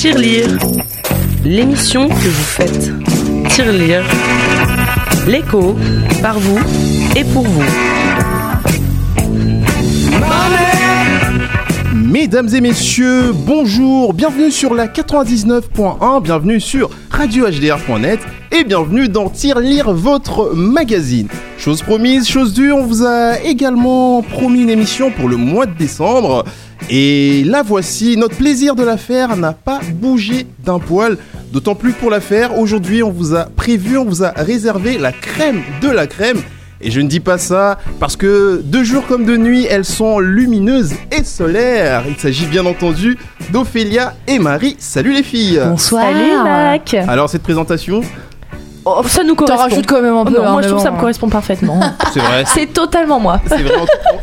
Tirelire, 0.00 0.48
l'émission 1.44 2.08
que 2.08 2.14
vous 2.14 2.42
faites. 2.42 2.90
Tirelire, 3.50 4.02
l'écho, 5.28 5.76
par 6.22 6.38
vous 6.38 6.58
et 7.14 7.22
pour 7.22 7.42
vous. 7.42 7.62
Mesdames 11.94 12.48
et 12.48 12.62
messieurs, 12.62 13.34
bonjour, 13.34 14.14
bienvenue 14.14 14.50
sur 14.50 14.72
la 14.72 14.86
99.1, 14.86 16.22
bienvenue 16.22 16.60
sur 16.60 16.88
radiohdr.net 17.10 18.20
et 18.52 18.64
bienvenue 18.64 19.10
dans 19.10 19.28
Tirelire, 19.28 19.92
votre 19.92 20.54
magazine. 20.54 21.28
Chose 21.60 21.82
promise, 21.82 22.26
chose 22.26 22.54
due, 22.54 22.72
on 22.72 22.86
vous 22.86 23.04
a 23.04 23.38
également 23.38 24.22
promis 24.22 24.62
une 24.62 24.70
émission 24.70 25.10
pour 25.10 25.28
le 25.28 25.36
mois 25.36 25.66
de 25.66 25.76
décembre. 25.76 26.46
Et 26.88 27.44
la 27.44 27.62
voici, 27.62 28.16
notre 28.16 28.34
plaisir 28.34 28.74
de 28.74 28.82
la 28.82 28.96
faire 28.96 29.36
n'a 29.36 29.52
pas 29.52 29.80
bougé 29.92 30.46
d'un 30.64 30.78
poil. 30.78 31.18
D'autant 31.52 31.74
plus 31.74 31.92
que 31.92 31.98
pour 32.00 32.08
la 32.08 32.20
faire, 32.22 32.58
aujourd'hui 32.58 33.02
on 33.02 33.10
vous 33.10 33.34
a 33.34 33.44
prévu, 33.44 33.98
on 33.98 34.06
vous 34.06 34.24
a 34.24 34.30
réservé 34.30 34.96
la 34.96 35.12
crème 35.12 35.60
de 35.82 35.88
la 35.90 36.06
crème. 36.06 36.38
Et 36.80 36.90
je 36.90 37.02
ne 37.02 37.08
dis 37.08 37.20
pas 37.20 37.36
ça 37.36 37.78
parce 37.98 38.16
que 38.16 38.62
de 38.64 38.82
jour 38.82 39.06
comme 39.06 39.26
de 39.26 39.36
nuit, 39.36 39.66
elles 39.68 39.84
sont 39.84 40.18
lumineuses 40.18 40.94
et 41.12 41.24
solaires. 41.24 42.04
Il 42.08 42.16
s'agit 42.16 42.46
bien 42.46 42.64
entendu 42.64 43.18
d'Ophélia 43.52 44.14
et 44.26 44.38
Marie. 44.38 44.76
Salut 44.78 45.12
les 45.12 45.22
filles 45.22 45.60
Bonsoir. 45.62 46.04
Salut 46.04 46.42
Mac 46.42 46.94
Alors 46.94 47.28
cette 47.28 47.42
présentation, 47.42 48.00
Oh, 48.98 49.02
Ça 49.06 49.22
nous 49.22 49.34
T'en 49.34 49.44
correspond. 49.44 49.62
rajoutes 49.68 49.86
quand 49.86 50.02
même 50.02 50.14
un 50.14 50.20
Oh 50.22 50.24
peu. 50.24 50.36
non, 50.38 50.44
hein, 50.44 50.52
moi 50.52 50.62
je 50.62 50.68
trouve 50.68 50.82
ça 50.82 50.90
bon. 50.90 50.96
me 50.96 51.00
correspond 51.00 51.28
parfaitement. 51.28 51.80
c'est 52.12 52.20
vrai, 52.20 52.44
C'est 52.46 52.66
totalement 52.72 53.20
moi. 53.20 53.40
c'est 53.46 53.62
vrai 53.62 53.74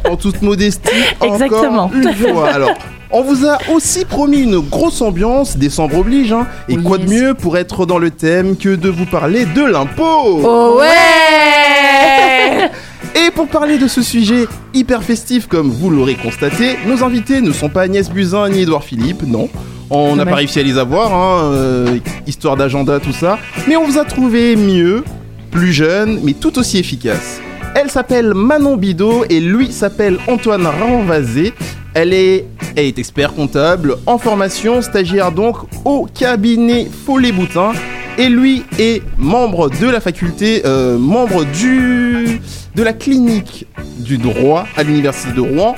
en, 0.09 0.15
toute 0.15 0.41
modestie. 0.41 0.89
encore 1.19 1.33
Exactement. 1.33 1.91
Une 1.93 2.13
fois. 2.13 2.49
Alors, 2.49 2.71
on 3.11 3.21
vous 3.21 3.45
a 3.45 3.57
aussi 3.73 4.03
promis 4.05 4.39
une 4.41 4.59
grosse 4.59 5.01
ambiance, 5.01 5.55
décembre 5.57 5.99
oblige, 5.99 6.33
hein. 6.33 6.45
Et 6.67 6.75
Oui, 6.77 6.83
quoi 6.83 6.97
de 6.97 7.05
mieux 7.09 7.33
pour 7.33 7.57
être 7.57 7.85
dans 7.85 7.97
le 7.99 8.11
thème 8.11 8.57
que 8.57 8.75
de 8.75 8.89
vous 8.89 9.05
parler 9.05 9.45
de 9.45 9.63
l'impôt? 9.63 10.41
Oh 10.43 10.77
ouais 10.79 12.69
Et 13.19 13.31
pour 13.31 13.47
parler 13.47 13.79
de 13.79 13.87
ce 13.87 14.03
sujet 14.03 14.47
hyper 14.75 15.01
festif 15.01 15.47
comme 15.47 15.71
vous 15.71 15.89
l'aurez 15.89 16.13
constaté, 16.13 16.75
nos 16.85 17.03
invités 17.03 17.41
ne 17.41 17.51
sont 17.51 17.67
pas 17.67 17.81
Agnès 17.81 18.11
Buzyn 18.11 18.49
ni 18.49 18.59
Édouard 18.61 18.83
Philippe, 18.83 19.23
non. 19.25 19.49
On 19.89 20.15
n'a 20.15 20.25
pas 20.25 20.35
réussi 20.35 20.59
à 20.59 20.63
les 20.63 20.77
avoir, 20.77 21.15
hein, 21.15 21.51
euh, 21.53 21.97
histoire 22.27 22.57
d'agenda, 22.57 22.99
tout 22.99 23.13
ça. 23.13 23.39
Mais 23.67 23.75
on 23.75 23.85
vous 23.85 23.97
a 23.97 24.05
trouvé 24.05 24.55
mieux, 24.55 25.03
plus 25.49 25.73
jeune, 25.73 26.19
mais 26.23 26.33
tout 26.33 26.59
aussi 26.59 26.77
efficace. 26.77 27.41
Elle 27.73 27.89
s'appelle 27.89 28.33
Manon 28.35 28.77
Bidot 28.77 29.25
et 29.29 29.39
lui 29.39 29.71
s'appelle 29.71 30.19
Antoine 30.27 30.67
Ranvazé. 30.67 31.53
Elle 31.99 32.13
est, 32.13 32.45
elle 32.75 32.85
est 32.85 32.99
expert 32.99 33.33
comptable 33.33 33.95
en 34.05 34.19
formation, 34.19 34.83
stagiaire 34.83 35.31
donc 35.31 35.55
au 35.83 36.05
cabinet 36.05 36.87
Follet-Boutin. 37.07 37.71
Et 38.19 38.29
lui 38.29 38.63
est 38.77 39.01
membre 39.17 39.71
de 39.71 39.89
la 39.89 39.99
faculté, 39.99 40.61
euh, 40.65 40.99
membre 40.99 41.43
du, 41.45 42.39
de 42.75 42.83
la 42.83 42.93
clinique 42.93 43.65
du 43.97 44.19
droit 44.19 44.67
à 44.77 44.83
l'université 44.83 45.33
de 45.33 45.41
Rouen. 45.41 45.73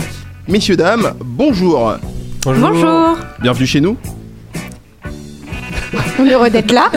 Messieurs, 0.45 0.75
dames, 0.75 1.13
bonjour. 1.23 1.93
Bonjour 2.43 3.17
Bienvenue 3.39 3.65
chez 3.65 3.79
nous. 3.79 3.95
On 6.19 6.25
est 6.25 6.33
heureux 6.33 6.49
d'être 6.49 6.73
là. 6.73 6.91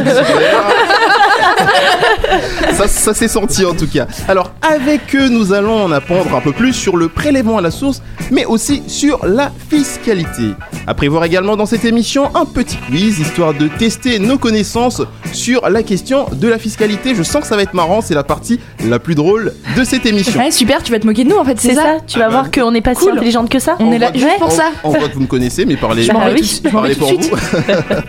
ça, 2.72 2.88
ça 2.88 3.14
s'est 3.14 3.28
senti 3.28 3.64
en 3.64 3.74
tout 3.74 3.86
cas. 3.86 4.06
Alors 4.28 4.52
avec 4.62 5.14
eux, 5.14 5.28
nous 5.28 5.52
allons 5.52 5.84
en 5.84 5.92
apprendre 5.92 6.34
un 6.34 6.40
peu 6.40 6.52
plus 6.52 6.72
sur 6.72 6.96
le 6.96 7.08
prélèvement 7.08 7.58
à 7.58 7.60
la 7.60 7.70
source, 7.70 8.02
mais 8.30 8.44
aussi 8.44 8.82
sur 8.86 9.26
la 9.26 9.50
fiscalité. 9.70 10.52
À 10.86 10.94
prévoir 10.94 11.24
également 11.24 11.56
dans 11.56 11.66
cette 11.66 11.84
émission 11.84 12.34
un 12.34 12.44
petit 12.44 12.76
quiz, 12.76 13.18
histoire 13.18 13.54
de 13.54 13.68
tester 13.68 14.18
nos 14.18 14.38
connaissances 14.38 15.02
sur 15.32 15.68
la 15.68 15.82
question 15.82 16.26
de 16.32 16.48
la 16.48 16.58
fiscalité. 16.58 17.14
Je 17.14 17.22
sens 17.22 17.42
que 17.42 17.46
ça 17.48 17.56
va 17.56 17.62
être 17.62 17.74
marrant, 17.74 18.00
c'est 18.00 18.14
la 18.14 18.24
partie 18.24 18.60
la 18.86 18.98
plus 18.98 19.14
drôle 19.14 19.52
de 19.76 19.84
cette 19.84 20.06
émission. 20.06 20.40
Ouais, 20.40 20.50
super, 20.50 20.82
tu 20.82 20.92
vas 20.92 20.98
te 20.98 21.06
moquer 21.06 21.24
de 21.24 21.30
nous 21.30 21.36
en 21.36 21.44
fait, 21.44 21.58
C'est 21.60 21.74
ça, 21.74 21.98
tu 22.06 22.18
vas 22.18 22.26
Ah 22.26 22.28
bah. 22.28 22.34
voir 22.34 22.50
qu'on 22.50 22.70
n'est 22.72 22.80
pas 22.82 22.94
si 22.94 23.08
intelligente 23.08 23.48
que 23.48 23.58
ça. 23.58 23.76
On 23.78 23.92
est 23.92 23.98
là 23.98 24.10
pour 24.38 24.50
ça. 24.52 24.70
On 24.84 24.90
voit 24.90 25.08
que 25.08 25.14
vous 25.14 25.20
me 25.20 25.26
connaissez, 25.26 25.64
mais 25.64 25.76
parlez, 25.76 26.06
Bah 26.06 26.14
oui, 26.32 26.60
je 26.62 26.68
m'en 26.68 26.80
parlez 26.80 26.94
vais 26.94 27.00
tout 27.00 27.06
pour 27.06 27.20
vous. 27.20 27.36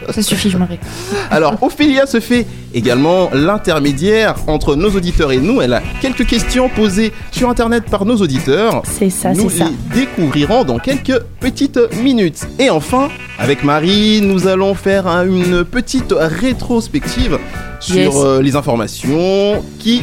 Ça 0.13 0.21
suffit, 0.21 0.49
je 0.49 0.57
m'en 0.57 0.65
vais. 0.65 0.79
Alors, 1.31 1.55
Ophélia 1.61 2.05
se 2.05 2.19
fait 2.19 2.45
également 2.73 3.29
l'intermédiaire 3.33 4.35
entre 4.47 4.75
nos 4.75 4.89
auditeurs 4.91 5.31
et 5.31 5.37
nous. 5.37 5.61
Elle 5.61 5.73
a 5.73 5.81
quelques 6.01 6.25
questions 6.25 6.69
posées 6.69 7.11
sur 7.31 7.49
Internet 7.49 7.85
par 7.89 8.05
nos 8.05 8.15
auditeurs. 8.17 8.81
C'est 8.85 9.09
ça, 9.09 9.31
nous 9.33 9.49
c'est 9.49 9.59
ça. 9.59 9.65
les 9.93 9.99
découvrirons 10.01 10.63
dans 10.63 10.79
quelques 10.79 11.19
petites 11.39 11.79
minutes. 12.01 12.41
Et 12.59 12.69
enfin, 12.69 13.09
avec 13.39 13.63
Marie, 13.63 14.21
nous 14.21 14.47
allons 14.47 14.73
faire 14.75 15.07
un- 15.07 15.25
une 15.25 15.63
petite 15.63 16.13
rétrospective 16.17 17.37
sur 17.79 17.95
Yes. 17.97 18.13
euh, 18.17 18.41
les 18.41 18.55
informations 18.55 19.63
qui 19.79 20.01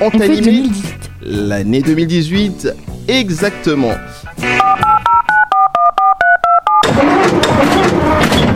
ont 0.00 0.10
On 0.14 0.20
animé 0.20 0.40
2018. 0.40 0.84
l'année 1.22 1.82
2018 1.82 2.68
exactement. 3.08 3.92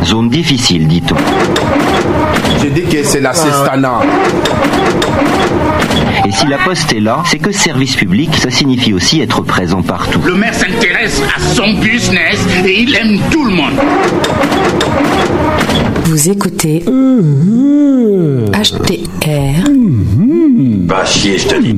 Zone 0.05 0.31
difficile, 0.31 0.89
dit-on. 0.89 1.17
J'ai 2.61 2.71
dit 2.71 2.83
que 2.83 3.03
c'est 3.05 3.21
la 3.21 3.33
Cestana. 3.33 4.01
Et 6.27 6.33
si 6.33 6.47
la 6.47 6.59
poste 6.59 6.93
est 6.93 7.01
là, 7.01 7.23
c'est 7.27 7.39
que 7.39 7.53
service 7.53 7.95
public, 7.97 8.35
ça 8.37 8.51
signifie 8.51 8.93
aussi 8.93 9.21
être 9.21 9.41
présent 9.43 9.83
partout. 9.83 10.21
Le 10.27 10.35
maire 10.35 10.55
s'intéresse 10.55 11.23
à 11.35 11.41
son 11.41 11.73
business 11.75 12.39
et 12.67 12.83
il 12.83 12.95
aime 12.97 13.19
tout 13.31 13.45
le 13.45 13.53
monde. 13.53 13.73
Vous 16.05 16.29
écoutez 16.31 16.85
HTR 18.53 19.69
Bah 20.87 21.05
chier, 21.05 21.39
je 21.39 21.49
te 21.49 21.61
dis. 21.63 21.77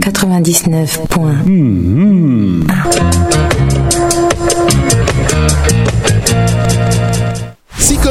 99. 0.00 1.00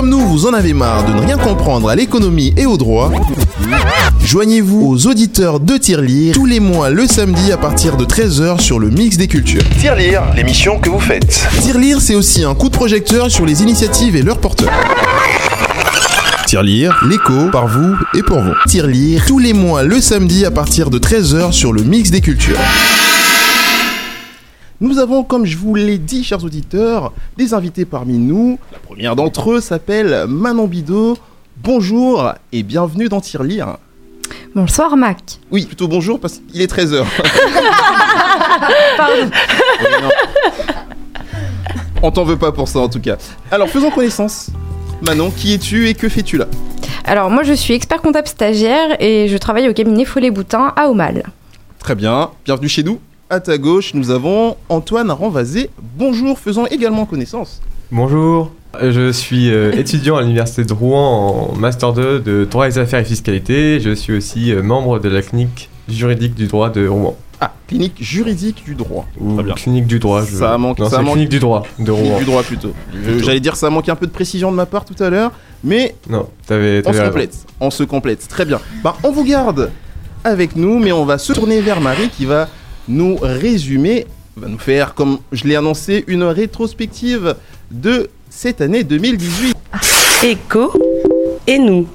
Comme 0.09 0.19
nous, 0.19 0.27
vous 0.27 0.45
en 0.45 0.53
avez 0.53 0.73
marre 0.73 1.05
de 1.05 1.13
ne 1.13 1.19
rien 1.19 1.37
comprendre 1.37 1.89
à 1.89 1.95
l'économie 1.95 2.53
et 2.57 2.65
au 2.65 2.77
droit, 2.77 3.11
joignez-vous 4.23 4.87
aux 4.87 5.07
auditeurs 5.07 5.59
de 5.59 5.77
Tirelire 5.77 6.33
tous 6.33 6.45
les 6.45 6.59
mois 6.59 6.89
le 6.89 7.05
samedi 7.05 7.51
à 7.51 7.57
partir 7.57 7.97
de 7.97 8.05
13h 8.05 8.59
sur 8.59 8.79
le 8.79 8.89
Mix 8.89 9.17
des 9.17 9.27
Cultures. 9.27 9.63
Tirelire, 9.79 10.23
l'émission 10.35 10.79
que 10.79 10.89
vous 10.89 10.99
faites. 10.99 11.47
Tirelire, 11.61 12.01
c'est 12.01 12.15
aussi 12.15 12.43
un 12.43 12.55
coup 12.55 12.69
de 12.69 12.75
projecteur 12.75 13.29
sur 13.29 13.45
les 13.45 13.61
initiatives 13.61 14.15
et 14.15 14.21
leurs 14.21 14.39
porteurs. 14.39 14.71
Tirelire, 16.47 17.03
l'écho, 17.07 17.49
par 17.51 17.67
vous 17.67 17.95
et 18.15 18.23
pour 18.23 18.39
vous. 18.39 18.53
Tirelire, 18.67 19.23
tous 19.27 19.39
les 19.39 19.53
mois 19.53 19.83
le 19.83 19.99
samedi 20.01 20.45
à 20.45 20.51
partir 20.51 20.89
de 20.89 20.99
13h 20.99 21.51
sur 21.51 21.73
le 21.73 21.83
Mix 21.83 22.09
des 22.09 22.21
Cultures. 22.21 22.57
Nous 24.81 24.97
avons, 24.97 25.23
comme 25.25 25.45
je 25.45 25.57
vous 25.57 25.75
l'ai 25.75 25.97
dit, 25.97 26.23
chers 26.23 26.41
auditeurs, 26.41 27.11
des 27.35 27.53
invités 27.53 27.83
parmi 27.83 28.17
nous. 28.17 28.57
La 28.71 28.79
première 28.79 29.17
d'entre 29.17 29.51
eux 29.51 29.59
s'appelle 29.59 30.23
Manon 30.29 30.67
Bidot. 30.67 31.17
Bonjour 31.57 32.31
et 32.53 32.63
bienvenue 32.63 33.09
dans 33.09 33.19
Tirelire. 33.19 33.75
Bonsoir 34.55 34.95
Mac. 34.95 35.39
Oui, 35.51 35.65
plutôt 35.65 35.89
bonjour 35.89 36.17
parce 36.17 36.39
qu'il 36.49 36.61
est 36.61 36.73
13h. 36.73 37.03
Pardon. 38.97 39.29
On 42.01 42.11
t'en 42.11 42.23
veut 42.23 42.37
pas 42.37 42.53
pour 42.53 42.69
ça 42.69 42.79
en 42.79 42.87
tout 42.87 43.01
cas. 43.01 43.17
Alors 43.51 43.67
faisons 43.67 43.91
connaissance. 43.91 44.49
Manon, 45.01 45.29
qui 45.29 45.53
es-tu 45.53 45.89
et 45.89 45.93
que 45.93 46.07
fais-tu 46.07 46.37
là? 46.37 46.45
Alors 47.03 47.29
moi 47.29 47.43
je 47.43 47.51
suis 47.51 47.73
expert 47.73 48.01
comptable 48.01 48.29
stagiaire 48.29 48.95
et 49.01 49.27
je 49.27 49.35
travaille 49.35 49.67
au 49.67 49.73
cabinet 49.73 50.05
Follet-Boutin 50.05 50.71
à 50.77 50.87
Aumale. 50.87 51.23
Très 51.79 51.95
bien, 51.95 52.31
bienvenue 52.45 52.69
chez 52.69 52.83
nous. 52.83 53.01
À 53.29 53.39
ta 53.39 53.57
gauche, 53.59 53.93
nous 53.93 54.09
avons 54.09 54.55
Antoine 54.69 55.11
Ranvazé. 55.11 55.69
Bonjour, 55.97 56.39
faisons 56.39 56.65
également 56.65 57.05
connaissance. 57.05 57.61
Bonjour, 57.91 58.51
je 58.81 59.11
suis 59.11 59.51
euh, 59.51 59.71
étudiant 59.73 60.15
à 60.17 60.21
l'université 60.21 60.63
de 60.63 60.73
Rouen 60.73 61.51
en 61.51 61.55
Master 61.55 61.93
2 61.93 62.19
de 62.21 62.45
droit 62.49 62.67
des 62.67 62.79
affaires 62.79 62.99
et 63.01 63.05
fiscalité. 63.05 63.79
Je 63.79 63.91
suis 63.93 64.13
aussi 64.13 64.51
euh, 64.51 64.63
membre 64.63 64.97
de 64.99 65.09
la 65.09 65.21
clinique 65.21 65.69
juridique 65.87 66.33
du 66.33 66.47
droit 66.47 66.69
de 66.71 66.87
Rouen. 66.87 67.15
Ah, 67.41 67.53
clinique 67.67 67.95
juridique 68.01 68.63
du 68.65 68.73
droit. 68.73 69.05
Ou 69.19 69.35
Très 69.35 69.43
bien. 69.43 69.53
clinique 69.53 69.85
du 69.87 69.99
droit. 69.99 70.25
Je... 70.25 70.35
Ça 70.35 70.57
manque- 70.57 70.79
Non, 70.79 70.89
ça 70.89 70.97
c'est 70.97 71.03
manque- 71.03 71.13
clinique 71.13 71.29
du 71.29 71.39
droit 71.39 71.63
de 71.77 71.83
Clinique 71.91 72.03
Rouen. 72.09 72.17
du 72.19 72.25
droit 72.25 72.43
plutôt. 72.43 72.73
Je- 72.93 72.99
Plutôt. 73.11 73.23
J'allais 73.25 73.39
dire 73.39 73.55
ça 73.55 73.69
manque 73.69 73.89
un 73.89 73.95
peu 73.95 74.07
de 74.07 74.11
précision 74.11 74.51
de 74.51 74.55
ma 74.57 74.65
part 74.65 74.85
tout 74.85 75.01
à 75.01 75.09
l'heure, 75.11 75.31
mais 75.63 75.93
Non, 76.09 76.27
t'avais 76.47 76.81
on 76.85 76.91
se 76.93 77.01
complète. 77.01 77.37
On 77.59 77.69
se 77.69 77.83
complète. 77.83 78.27
Très 78.27 78.45
bien. 78.45 78.59
Bah, 78.83 78.95
on 79.03 79.11
vous 79.11 79.23
garde 79.23 79.69
avec 80.23 80.55
nous, 80.55 80.79
mais 80.79 80.91
on 80.91 81.05
va 81.05 81.17
se 81.19 81.31
tourner 81.31 81.61
vers 81.61 81.79
Marie 81.79 82.09
qui 82.09 82.25
va 82.25 82.49
nous 82.89 83.15
résumer, 83.21 84.05
va 84.35 84.47
nous 84.47 84.57
faire, 84.57 84.93
comme 84.95 85.19
je 85.31 85.45
l'ai 85.45 85.55
annoncé, 85.55 86.03
une 86.07 86.23
rétrospective 86.23 87.35
de 87.71 88.09
cette 88.29 88.59
année 88.61 88.83
2018. 88.83 89.55
Écho 90.23 90.73
et 91.47 91.59
nous. 91.59 91.87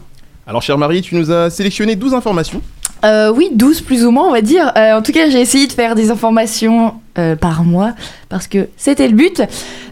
Alors, 0.47 0.63
chère 0.63 0.79
Marie, 0.79 1.03
tu 1.03 1.15
nous 1.15 1.31
as 1.31 1.51
sélectionné 1.51 1.97
12 1.97 2.15
informations. 2.15 2.63
Euh, 3.05 3.31
oui, 3.31 3.51
12 3.53 3.83
plus 3.83 4.05
ou 4.05 4.11
moins, 4.11 4.29
on 4.29 4.33
va 4.33 4.41
dire. 4.41 4.73
Euh, 4.77 4.95
en 4.95 5.03
tout 5.03 5.13
cas, 5.13 5.29
j'ai 5.29 5.41
essayé 5.41 5.67
de 5.67 5.73
faire 5.73 5.95
des 5.95 6.11
informations 6.11 6.95
euh, 7.19 7.37
par 7.37 7.65
mois 7.65 7.93
parce 8.29 8.47
que 8.47 8.69
c'était 8.77 9.09
le 9.09 9.15
but. 9.15 9.43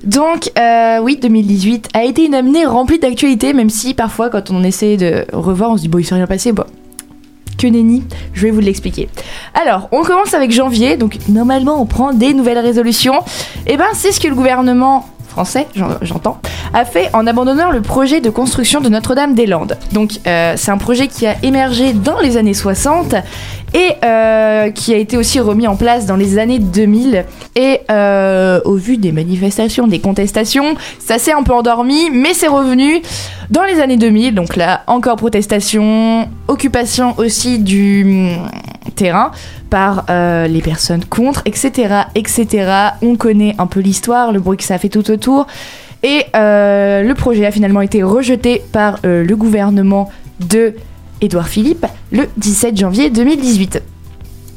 Donc 0.03 0.51
euh, 0.59 0.99
oui, 1.01 1.19
2018 1.21 1.91
a 1.95 2.05
été 2.05 2.25
une 2.25 2.35
année 2.35 2.65
remplie 2.65 2.99
d'actualités, 2.99 3.53
même 3.53 3.71
si 3.71 3.95
parfois 3.95 4.31
quand 4.31 4.51
on 4.51 4.65
essaie 4.65 4.97
de 4.97 5.25
revoir, 5.33 5.71
on 5.71 5.77
se 5.77 5.83
dit 5.83 5.89
bon 5.89 5.99
il 5.99 6.05
s'est 6.05 6.15
rien 6.15 6.27
passé, 6.27 6.53
bon 6.53 6.65
que 7.71 8.03
je 8.35 8.43
vais 8.43 8.51
vous 8.51 8.61
l'expliquer. 8.61 9.09
Alors, 9.55 9.89
on 9.93 10.03
commence 10.03 10.35
avec 10.35 10.51
janvier, 10.51 10.97
donc 10.97 11.19
normalement 11.29 11.81
on 11.81 11.87
prend 11.87 12.13
des 12.13 12.35
nouvelles 12.35 12.59
résolutions. 12.59 13.23
Et 13.67 13.77
ben 13.77 13.87
c'est 13.95 14.13
ce 14.13 14.21
que 14.21 14.29
le 14.29 14.35
gouvernement 14.35 15.09
français, 15.29 15.67
j'en- 15.75 15.89
j'entends, 16.03 16.39
a 16.75 16.85
fait 16.85 17.09
en 17.15 17.27
abandonnant 17.27 17.71
le 17.71 17.81
projet 17.81 18.21
de 18.21 18.29
construction 18.31 18.81
de 18.81 18.89
Notre-Dame-des-Landes. 18.89 19.79
Donc 19.93 20.13
euh, 20.27 20.55
c'est 20.57 20.71
un 20.71 20.77
projet 20.79 21.09
qui 21.09 21.27
a 21.27 21.37
émergé 21.43 21.93
dans 21.93 22.19
les 22.21 22.37
années 22.37 22.53
60 22.55 23.15
et 23.75 23.93
euh, 24.05 24.71
qui 24.71 24.93
a 24.93 24.97
été 24.97 25.17
aussi 25.17 25.41
remis 25.41 25.67
en 25.67 25.77
place 25.77 26.07
dans 26.07 26.17
les 26.17 26.39
années 26.39 26.59
2000. 26.59 27.25
Et 27.57 27.81
euh, 27.91 28.61
au 28.65 28.75
vu 28.75 28.97
des 28.97 29.13
manifestations, 29.13 29.87
des 29.87 30.01
contestations, 30.01 30.75
ça 30.99 31.19
s'est 31.19 31.33
un 31.33 31.43
peu 31.43 31.53
endormi, 31.53 32.11
mais 32.11 32.35
c'est 32.35 32.49
revenu 32.49 33.01
dans 33.51 33.63
les 33.63 33.81
années 33.81 33.97
2000. 33.97 34.35
Donc 34.35 34.57
là, 34.57 34.83
encore 34.87 35.17
protestation, 35.17 36.29
occupation 36.49 37.15
aussi 37.19 37.59
du 37.59 38.05
hum, 38.05 38.49
terrain 38.95 39.31
par 39.71 40.05
euh, 40.11 40.47
les 40.49 40.61
personnes 40.61 41.05
contre, 41.05 41.43
etc., 41.47 42.03
etc. 42.15 42.73
On 43.01 43.17
connaît 43.17 43.55
un 43.59 43.67
peu 43.67 43.81
l'histoire, 43.81 44.33
le 44.33 44.41
bruit 44.41 44.59
que 44.59 44.65
ça 44.65 44.75
a 44.75 44.79
fait 44.79 44.91
tout 44.91 45.11
autour. 45.11 45.47
Et 46.03 46.27
le 46.35 47.13
projet 47.13 47.47
a 47.47 47.53
finalement 47.53 47.81
été 47.81 48.03
rejeté 48.03 48.61
par 48.73 48.99
le 49.05 49.35
gouvernement 49.37 50.11
de 50.41 50.75
Édouard 51.23 51.49
Philippe 51.49 51.87
le 52.11 52.29
17 52.37 52.77
janvier 52.77 53.09
2018. 53.09 53.81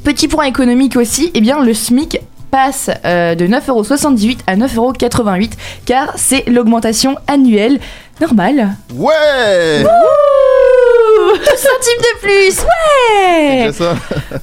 Petit 0.03 0.27
point 0.27 0.45
économique 0.45 0.97
aussi, 0.97 1.31
eh 1.33 1.41
bien 1.41 1.63
le 1.63 1.73
SMIC 1.73 2.19
passe 2.51 2.89
euh, 3.05 3.35
de 3.35 3.47
9,78€ 3.47 4.39
à 4.47 4.55
9,88€ 4.55 5.51
car 5.85 6.13
c'est 6.15 6.43
l'augmentation 6.47 7.15
annuelle 7.27 7.79
normale. 8.19 8.75
Ouais 8.93 9.83
Ouh, 9.83 11.35
centime 11.35 12.01
de 12.01 12.19
plus, 12.19 12.63
ouais 12.63 13.71
ça 13.71 13.95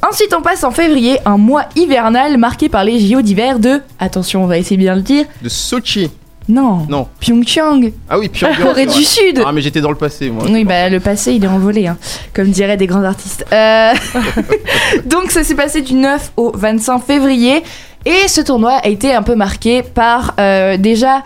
Ensuite, 0.08 0.34
on 0.36 0.42
passe 0.42 0.62
en 0.64 0.70
février, 0.70 1.18
un 1.24 1.38
mois 1.38 1.64
hivernal 1.74 2.38
marqué 2.38 2.68
par 2.68 2.84
les 2.84 3.00
JO 3.00 3.22
d'hiver 3.22 3.58
de, 3.58 3.80
attention, 3.98 4.44
on 4.44 4.46
va 4.46 4.58
essayer 4.58 4.76
de 4.76 4.82
bien 4.82 4.94
le 4.94 5.02
dire, 5.02 5.24
De 5.42 5.48
Sochi. 5.48 6.10
Non, 6.48 6.86
Non. 6.88 7.06
Pyeongchang, 7.20 7.92
Ah 8.10 8.18
oui. 8.18 8.30
Corée 8.62 8.86
du. 8.86 9.04
Sud. 9.04 9.42
Ah, 9.46 9.52
mais 9.52 9.60
j'étais 9.60 9.80
dans 9.80 9.90
le 9.90 9.96
passé, 9.96 10.30
moi. 10.30 10.44
Oui, 10.50 10.64
bah 10.64 10.88
le 10.88 10.98
passé, 11.00 11.32
il 11.34 11.44
est 11.44 11.48
envolé, 11.48 11.86
hein, 11.86 11.96
comme 12.34 12.48
diraient 12.50 12.76
des 12.76 12.86
grands 12.86 13.04
artistes. 13.04 13.44
Euh, 13.52 13.92
Donc, 15.06 15.30
ça 15.30 15.44
s'est 15.44 15.54
passé 15.54 15.82
du 15.82 15.94
9 15.94 16.32
au 16.36 16.52
25 16.54 16.98
février. 17.00 17.62
Et 18.04 18.26
ce 18.28 18.40
tournoi 18.40 18.72
a 18.82 18.88
été 18.88 19.14
un 19.14 19.22
peu 19.22 19.34
marqué 19.36 19.82
par 19.82 20.34
euh, 20.40 20.76
déjà 20.76 21.22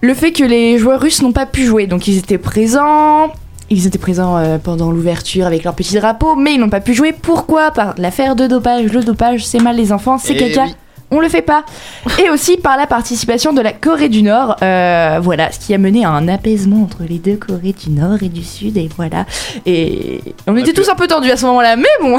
le 0.00 0.14
fait 0.14 0.32
que 0.32 0.42
les 0.44 0.78
joueurs 0.78 1.00
russes 1.00 1.22
n'ont 1.22 1.32
pas 1.32 1.46
pu 1.46 1.64
jouer. 1.64 1.86
Donc, 1.86 2.08
ils 2.08 2.18
étaient 2.18 2.38
présents. 2.38 3.32
Ils 3.72 3.86
étaient 3.86 3.98
présents 3.98 4.36
euh, 4.36 4.58
pendant 4.58 4.90
l'ouverture 4.90 5.46
avec 5.46 5.62
leur 5.62 5.74
petit 5.74 5.94
drapeau, 5.94 6.34
mais 6.34 6.54
ils 6.54 6.58
n'ont 6.60 6.68
pas 6.70 6.80
pu 6.80 6.92
jouer. 6.94 7.12
Pourquoi? 7.12 7.70
Par 7.70 7.94
l'affaire 7.98 8.34
de 8.34 8.48
dopage. 8.48 8.92
Le 8.92 9.02
dopage, 9.04 9.46
c'est 9.46 9.60
mal 9.60 9.76
les 9.76 9.92
enfants, 9.92 10.18
c'est 10.18 10.32
Eh 10.34 10.48
caca. 10.52 10.64
oui. 10.64 10.74
On 11.12 11.18
le 11.18 11.28
fait 11.28 11.42
pas. 11.42 11.64
Et 12.24 12.30
aussi 12.30 12.56
par 12.56 12.76
la 12.76 12.86
participation 12.86 13.52
de 13.52 13.60
la 13.60 13.72
Corée 13.72 14.08
du 14.08 14.22
Nord. 14.22 14.56
euh, 14.62 15.18
voilà, 15.20 15.50
ce 15.50 15.58
qui 15.58 15.74
a 15.74 15.78
mené 15.78 16.04
à 16.04 16.10
un 16.10 16.28
apaisement 16.28 16.82
entre 16.84 16.98
les 17.08 17.18
deux 17.18 17.36
Corées 17.36 17.74
du 17.74 17.90
Nord 17.90 18.22
et 18.22 18.28
du 18.28 18.44
Sud. 18.44 18.76
Et 18.76 18.88
voilà. 18.96 19.26
Et 19.66 20.20
on 20.46 20.56
était 20.56 20.72
tous 20.72 20.88
un 20.88 20.94
peu 20.94 21.08
tendus 21.08 21.30
à 21.30 21.36
ce 21.36 21.46
moment-là, 21.46 21.74
mais 21.74 21.88
bon. 22.00 22.18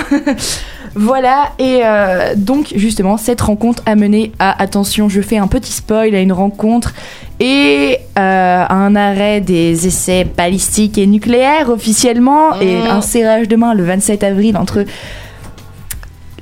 voilà. 0.96 1.52
Et 1.58 1.82
euh, 1.86 2.34
donc, 2.36 2.74
justement, 2.76 3.16
cette 3.16 3.40
rencontre 3.42 3.82
a 3.86 3.96
mené 3.96 4.34
à, 4.40 4.62
attention, 4.62 5.08
je 5.08 5.22
fais 5.22 5.38
un 5.38 5.48
petit 5.48 5.72
spoil, 5.72 6.14
à 6.14 6.20
une 6.20 6.34
rencontre 6.34 6.94
et 7.40 7.98
euh, 8.20 8.66
à 8.68 8.74
un 8.74 8.96
arrêt 8.96 9.40
des 9.42 9.88
essais 9.88 10.26
balistiques 10.26 10.98
et 10.98 11.08
nucléaires 11.08 11.70
officiellement. 11.70 12.60
Et 12.60 12.72
Mmh. 12.82 12.88
un 12.90 13.02
serrage 13.02 13.48
de 13.48 13.56
main 13.56 13.74
le 13.74 13.84
27 13.84 14.24
avril 14.24 14.58
entre 14.58 14.86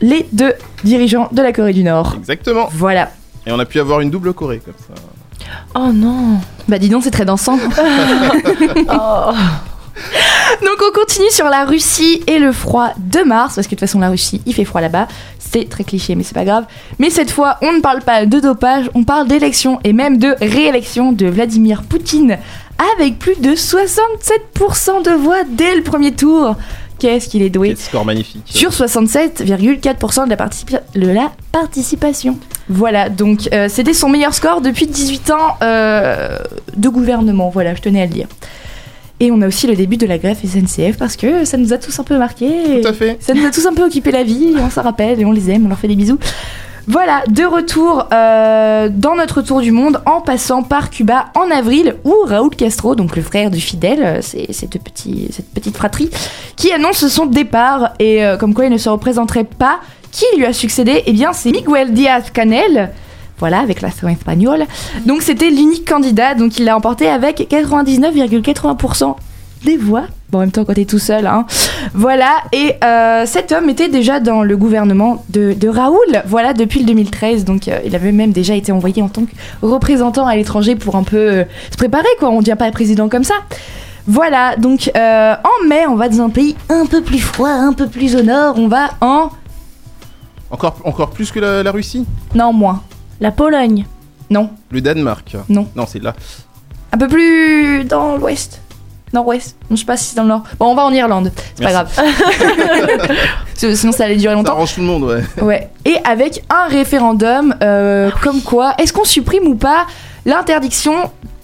les 0.02 0.28
deux 0.32 0.54
dirigeants 0.84 1.30
de 1.32 1.42
la 1.42 1.52
Corée 1.52 1.74
du 1.74 1.84
Nord. 1.84 2.16
Exactement. 2.18 2.68
Voilà. 2.72 3.12
Et 3.46 3.52
on 3.52 3.60
a 3.60 3.66
pu 3.66 3.80
avoir 3.80 4.02
une 4.02 4.10
double 4.10 4.34
Corée 4.34 4.62
comme 4.64 4.74
ça. 4.78 5.02
Oh 5.76 5.92
non. 5.94 6.40
Bah 6.68 6.78
dis 6.80 6.90
donc, 6.90 7.04
c'est 7.04 7.12
très 7.12 7.26
dansant. 7.26 7.58
Oh. 8.92 9.32
donc 10.62 10.78
on 10.88 10.94
continue 10.98 11.30
sur 11.30 11.46
la 11.50 11.66
Russie 11.66 12.24
et 12.28 12.40
le 12.40 12.52
froid 12.52 12.92
de 12.98 13.20
mars, 13.22 13.56
parce 13.56 13.68
que 13.68 13.72
de 13.72 13.76
toute 13.76 13.88
façon 13.88 14.00
la 14.00 14.10
Russie, 14.10 14.42
il 14.46 14.54
fait 14.54 14.64
froid 14.66 14.82
là-bas. 14.82 15.08
C'est 15.40 15.68
très 15.68 15.84
cliché, 15.84 16.16
mais 16.16 16.24
c'est 16.24 16.34
pas 16.34 16.46
grave. 16.46 16.66
Mais 17.00 17.10
cette 17.10 17.32
fois, 17.32 17.58
on 17.62 17.74
ne 17.74 17.82
parle 17.82 18.02
pas 18.02 18.26
de 18.26 18.40
dopage, 18.40 18.90
on 18.94 19.04
parle 19.04 19.28
d'élection 19.28 19.80
et 19.84 19.94
même 19.94 20.18
de 20.18 20.36
réélection 20.40 21.12
de 21.12 21.28
Vladimir 21.28 21.84
Poutine, 21.84 22.38
avec 22.96 23.20
plus 23.20 23.40
de 23.40 23.52
67% 23.52 25.04
de 25.04 25.12
voix 25.12 25.44
dès 25.50 25.76
le 25.76 25.84
premier 25.84 26.14
tour. 26.14 26.56
Qu'est-ce 27.00 27.28
qu'il 27.30 27.42
est 27.42 27.50
doué 27.50 27.70
Quel 27.70 27.78
score 27.78 28.06
magnifique. 28.06 28.44
sur 28.46 28.72
67,4% 28.72 30.26
de 30.26 30.30
la, 30.30 30.36
participa- 30.36 30.82
de 30.96 31.08
la 31.08 31.32
participation. 31.52 32.38
Voilà, 32.70 33.10
donc 33.10 33.50
euh, 33.54 33.68
c'était 33.70 33.94
son 33.94 34.10
meilleur 34.10 34.34
score 34.34 34.62
depuis 34.62 34.86
18 34.88 35.32
ans 35.32 35.58
euh, 35.64 36.38
de 36.76 36.90
gouvernement, 36.90 37.50
voilà, 37.50 37.74
je 37.76 37.82
tenais 37.82 38.02
à 38.02 38.06
le 38.06 38.12
dire. 38.12 38.28
Et 39.22 39.32
on 39.32 39.42
a 39.42 39.48
aussi 39.48 39.68
le 39.68 39.76
début 39.76 39.98
de 39.98 40.06
la 40.06 40.18
grève 40.18 40.38
SNCF 40.42 40.98
parce 40.98 41.18
que 41.18 41.44
ça 41.44 41.58
nous 41.58 41.74
a 41.74 41.78
tous 41.78 42.00
un 42.00 42.04
peu 42.04 42.18
marqué. 42.18 42.82
Tout 42.82 42.88
à 42.88 42.94
fait. 42.94 43.18
Ça 43.20 43.34
nous 43.34 43.46
a 43.46 43.52
tous 43.52 43.66
un 43.66 43.74
peu 43.74 43.84
occupé 43.84 44.12
la 44.12 44.24
vie, 44.24 44.54
on 44.58 44.70
s'en 44.70 44.82
rappelle 44.82 45.20
et 45.20 45.26
on 45.26 45.32
les 45.34 45.50
aime, 45.52 45.66
on 45.66 45.70
leur 45.70 45.78
fait 45.80 45.90
des 45.90 45.96
bisous. 45.98 46.18
Voilà, 46.92 47.22
de 47.30 47.44
retour 47.44 48.08
euh, 48.12 48.90
dans 48.92 49.16
notre 49.16 49.44
tour 49.44 49.62
du 49.62 49.72
monde 49.72 50.02
en 50.08 50.22
passant 50.22 50.64
par 50.64 50.90
Cuba 50.90 51.28
en 51.36 51.52
avril 51.52 51.98
où 52.04 52.16
Raúl 52.26 52.50
Castro, 52.50 52.96
donc 52.96 53.16
le 53.16 53.22
frère 53.22 53.52
du 53.52 53.62
fidèle, 53.62 54.04
euh, 54.04 54.20
c'est 54.24 54.52
cette, 54.54 54.76
cette 55.32 55.54
petite 55.54 55.78
fratrie, 55.78 56.10
qui 56.56 56.72
annonce 56.72 57.08
son 57.08 57.28
départ 57.28 57.92
et 58.00 58.26
euh, 58.26 58.38
comme 58.38 58.56
quoi 58.56 58.66
il 58.66 58.72
ne 58.72 58.80
se 58.80 58.90
représenterait 58.90 59.44
pas. 59.44 59.82
Qui 60.12 60.26
lui 60.36 60.48
a 60.48 60.52
succédé 60.52 61.04
Eh 61.06 61.14
bien, 61.14 61.32
c'est 61.32 61.52
Miguel 61.52 61.94
Díaz-Canel. 61.94 62.90
Voilà, 63.38 63.60
avec 63.60 63.82
l'accent 63.82 64.08
espagnol. 64.08 64.66
Donc, 65.06 65.22
c'était 65.22 65.52
l'unique 65.52 65.88
candidat, 65.88 66.34
donc 66.34 66.58
il 66.58 66.66
l'a 66.66 66.76
emporté 66.76 67.08
avec 67.08 67.52
99,80% 67.52 69.16
des 69.64 69.78
voix. 69.78 70.04
Bon, 70.30 70.38
en 70.38 70.42
même 70.42 70.52
temps, 70.52 70.64
quand 70.64 70.74
t'es 70.74 70.86
tout 70.86 71.00
seul, 71.00 71.26
hein. 71.26 71.46
Voilà, 71.94 72.44
et 72.54 72.76
euh, 72.84 73.26
cet 73.26 73.52
homme 73.52 73.68
était 73.70 73.90
déjà 73.90 74.20
dans 74.20 74.44
le 74.44 74.56
gouvernement 74.58 75.24
de, 75.30 75.54
de 75.54 75.68
Raoul, 75.68 75.98
voilà, 76.28 76.54
depuis 76.54 76.82
le 76.82 76.86
2013. 76.86 77.46
Donc, 77.46 77.68
euh, 77.68 77.80
il 77.86 77.96
avait 77.96 78.12
même 78.12 78.32
déjà 78.32 78.54
été 78.56 78.72
envoyé 78.72 79.02
en 79.02 79.10
tant 79.10 79.24
que 79.26 79.32
représentant 79.62 80.28
à 80.28 80.36
l'étranger 80.36 80.76
pour 80.76 80.96
un 80.96 81.04
peu 81.04 81.18
euh, 81.18 81.44
se 81.72 81.78
préparer, 81.78 82.08
quoi. 82.20 82.30
On 82.30 82.38
ne 82.38 82.42
devient 82.42 82.56
pas 82.58 82.70
président 82.72 83.10
comme 83.10 83.24
ça. 83.24 83.36
Voilà, 84.08 84.56
donc 84.56 84.90
euh, 84.96 85.34
en 85.44 85.68
mai, 85.68 85.86
on 85.88 85.96
va 85.96 86.10
dans 86.10 86.22
un 86.24 86.30
pays 86.30 86.56
un 86.70 86.86
peu 86.86 87.02
plus 87.02 87.20
froid, 87.20 87.50
un 87.50 87.74
peu 87.74 87.88
plus 87.88 88.16
au 88.16 88.24
nord. 88.24 88.56
On 88.58 88.68
va 88.68 88.90
en. 89.02 89.30
Encore, 90.52 90.78
encore 90.84 91.12
plus 91.12 91.32
que 91.32 91.40
la, 91.40 91.62
la 91.62 91.72
Russie? 91.72 92.06
Non, 92.34 92.52
moins. 92.54 92.82
La 93.20 93.32
Pologne? 93.32 93.86
Non, 94.32 94.50
Le 94.72 94.82
Danemark? 94.82 95.36
Non. 95.50 95.68
Non, 95.76 95.86
c'est 95.88 96.02
là. 96.02 96.16
un 96.92 96.98
peu 96.98 97.08
plus 97.08 97.84
dans 97.84 98.18
l'ouest. 98.18 98.62
Nord-ouest. 99.14 99.56
Je 99.72 99.76
sais 99.76 99.86
pas 99.86 99.98
si 99.98 100.06
c'est 100.06 100.16
dans 100.16 100.24
le 100.24 100.30
nord. 100.30 100.44
Bon, 100.60 100.68
on 100.68 100.76
va 100.76 100.84
en 100.86 100.94
Irlande. 100.94 101.32
C'est 101.56 101.64
pas 101.64 101.72
grave. 101.72 101.90
Sinon, 103.56 103.92
ça 103.92 104.06
allait 104.06 104.16
durer 104.16 104.34
Ça 104.34 104.38
longtemps. 104.38 104.54
arrange 104.54 104.76
tout 104.76 104.82
le 104.82 104.88
monde, 104.88 105.04
ouais. 105.04 105.22
Ouais. 105.44 105.70
Et 105.86 105.96
avec 106.06 106.44
un 106.50 106.68
référendum, 106.70 107.56
euh, 107.62 108.10
comme 108.22 108.42
quoi, 108.42 108.74
est-ce 108.78 108.94
qu'on 108.94 109.04
supprime 109.04 109.48
ou 109.48 109.56
pas 109.56 109.86
l'interdiction 110.26 110.94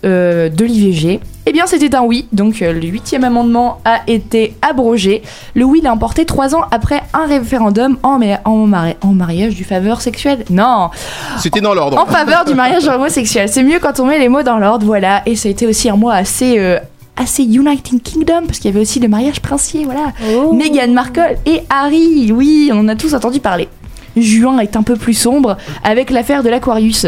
euh, 0.05 0.49
de 0.49 0.63
l'IVG 0.65 1.19
Eh 1.45 1.51
bien, 1.51 1.65
c'était 1.65 1.93
un 1.95 2.03
oui. 2.03 2.27
Donc, 2.31 2.61
euh, 2.61 2.71
le 2.71 2.87
huitième 2.87 3.23
amendement 3.23 3.79
a 3.83 3.99
été 4.07 4.55
abrogé. 4.61 5.23
Le 5.55 5.65
oui 5.65 5.81
l'a 5.83 5.91
emporté 5.91 6.25
trois 6.25 6.55
ans 6.55 6.63
après 6.71 7.01
un 7.13 7.25
référendum 7.25 7.97
en, 8.03 8.19
ma- 8.19 8.39
en, 8.45 8.65
mari- 8.67 8.95
en 9.01 9.07
mariage 9.13 9.55
du 9.55 9.63
faveur 9.63 9.99
sexuel. 10.01 10.45
Non, 10.49 10.89
C'était 11.39 11.61
dans 11.61 11.73
l'ordre. 11.73 11.97
en 11.99 12.05
faveur 12.05 12.45
du 12.45 12.53
mariage 12.53 12.87
homosexuel. 12.87 13.49
C'est 13.49 13.63
mieux 13.63 13.79
quand 13.79 13.99
on 13.99 14.05
met 14.05 14.19
les 14.19 14.29
mots 14.29 14.43
dans 14.43 14.57
l'ordre, 14.59 14.85
voilà. 14.85 15.21
Et 15.25 15.35
ça 15.35 15.47
a 15.49 15.51
été 15.51 15.67
aussi 15.67 15.89
un 15.89 15.95
mois 15.97 16.13
assez, 16.13 16.59
euh, 16.59 16.77
assez 17.17 17.43
United 17.43 18.01
Kingdom, 18.01 18.45
parce 18.45 18.59
qu'il 18.59 18.69
y 18.69 18.73
avait 18.73 18.81
aussi 18.81 18.99
le 18.99 19.07
mariage 19.07 19.41
princier, 19.41 19.85
voilà. 19.85 20.13
Oh. 20.29 20.53
Meghan 20.53 20.91
Markle 20.91 21.37
et 21.45 21.61
Harry, 21.69 22.31
oui, 22.31 22.69
on 22.73 22.79
en 22.79 22.87
a 22.87 22.95
tous 22.95 23.13
entendu 23.13 23.39
parler. 23.39 23.67
Juin 24.15 24.59
est 24.59 24.75
un 24.75 24.83
peu 24.83 24.95
plus 24.95 25.13
sombre 25.13 25.57
avec 25.83 26.09
l'affaire 26.09 26.43
de 26.43 26.49
l'Aquarius. 26.49 27.07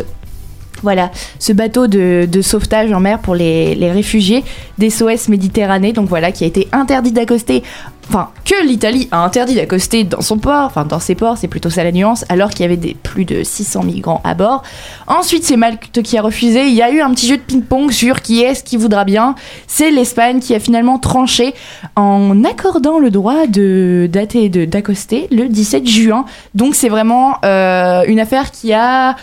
Voilà, 0.84 1.12
ce 1.40 1.54
bateau 1.54 1.88
de, 1.88 2.28
sauvetage 2.42 2.92
en 2.92 3.00
mer 3.00 3.20
pour 3.20 3.36
les, 3.36 3.92
réfugiés 3.92 4.44
d'SOS 4.78 5.30
Méditerranée, 5.30 5.94
donc 5.94 6.08
voilà, 6.08 6.32
qui 6.32 6.44
a 6.44 6.48
été 6.48 6.68
interdit 6.72 7.12
d'accoster, 7.12 7.64
enfin, 8.10 8.30
que 8.46 8.64
l'Italie 8.66 9.08
a 9.12 9.24
interdit 9.24 9.56
d'accoster 9.56 10.04
dans 10.04 10.22
son 10.22 10.38
port, 10.38 10.66
enfin, 10.66 10.86
dans 10.86 11.00
ses 11.00 11.16
ports, 11.16 11.38
c'est 11.38 11.48
plutôt 11.48 11.72
ça 11.72 11.84
la 11.84 11.92
nuance, 11.92 12.26
alors 12.30 12.52
qu'il 12.52 12.62
y 12.62 12.66
avait 12.66 12.78
des, 12.78 12.94
plus 12.94 13.26
de 13.26 13.44
600 13.44 13.84
migrants 13.84 14.22
à 14.24 14.36
bord. 14.36 14.62
Ensuite, 15.08 15.46
c'est 15.46 15.58
Malte 15.58 16.02
qui 16.04 16.18
a 16.18 16.22
refusé, 16.22 16.68
il 16.68 16.76
y 16.76 16.84
a 16.84 16.92
eu 16.92 17.02
un 17.02 17.12
petit 17.12 17.28
jeu 17.28 17.38
de 17.38 17.42
ping-pong 17.42 17.92
sur 17.92 18.22
qui 18.22 18.42
est-ce 18.42 18.64
qui 18.64 18.78
voudra 18.78 19.04
bien. 19.04 19.34
C'est 19.66 19.90
l'Espagne 19.90 20.40
qui 20.40 20.54
a 20.54 20.60
finalement 20.60 21.00
tranché 21.00 21.56
en 21.96 22.44
accordant 22.44 23.00
le 23.00 23.10
droit 23.10 23.48
de 23.48 24.08
d'accoster 24.12 25.28
le 25.32 25.48
17 25.48 25.88
juin. 25.88 26.26
Donc, 26.54 26.76
c'est 26.76 26.90
vraiment 26.90 27.38
euh, 27.44 28.04
une 28.08 28.20
affaire 28.20 28.52
qui 28.52 28.74
a 28.74 29.16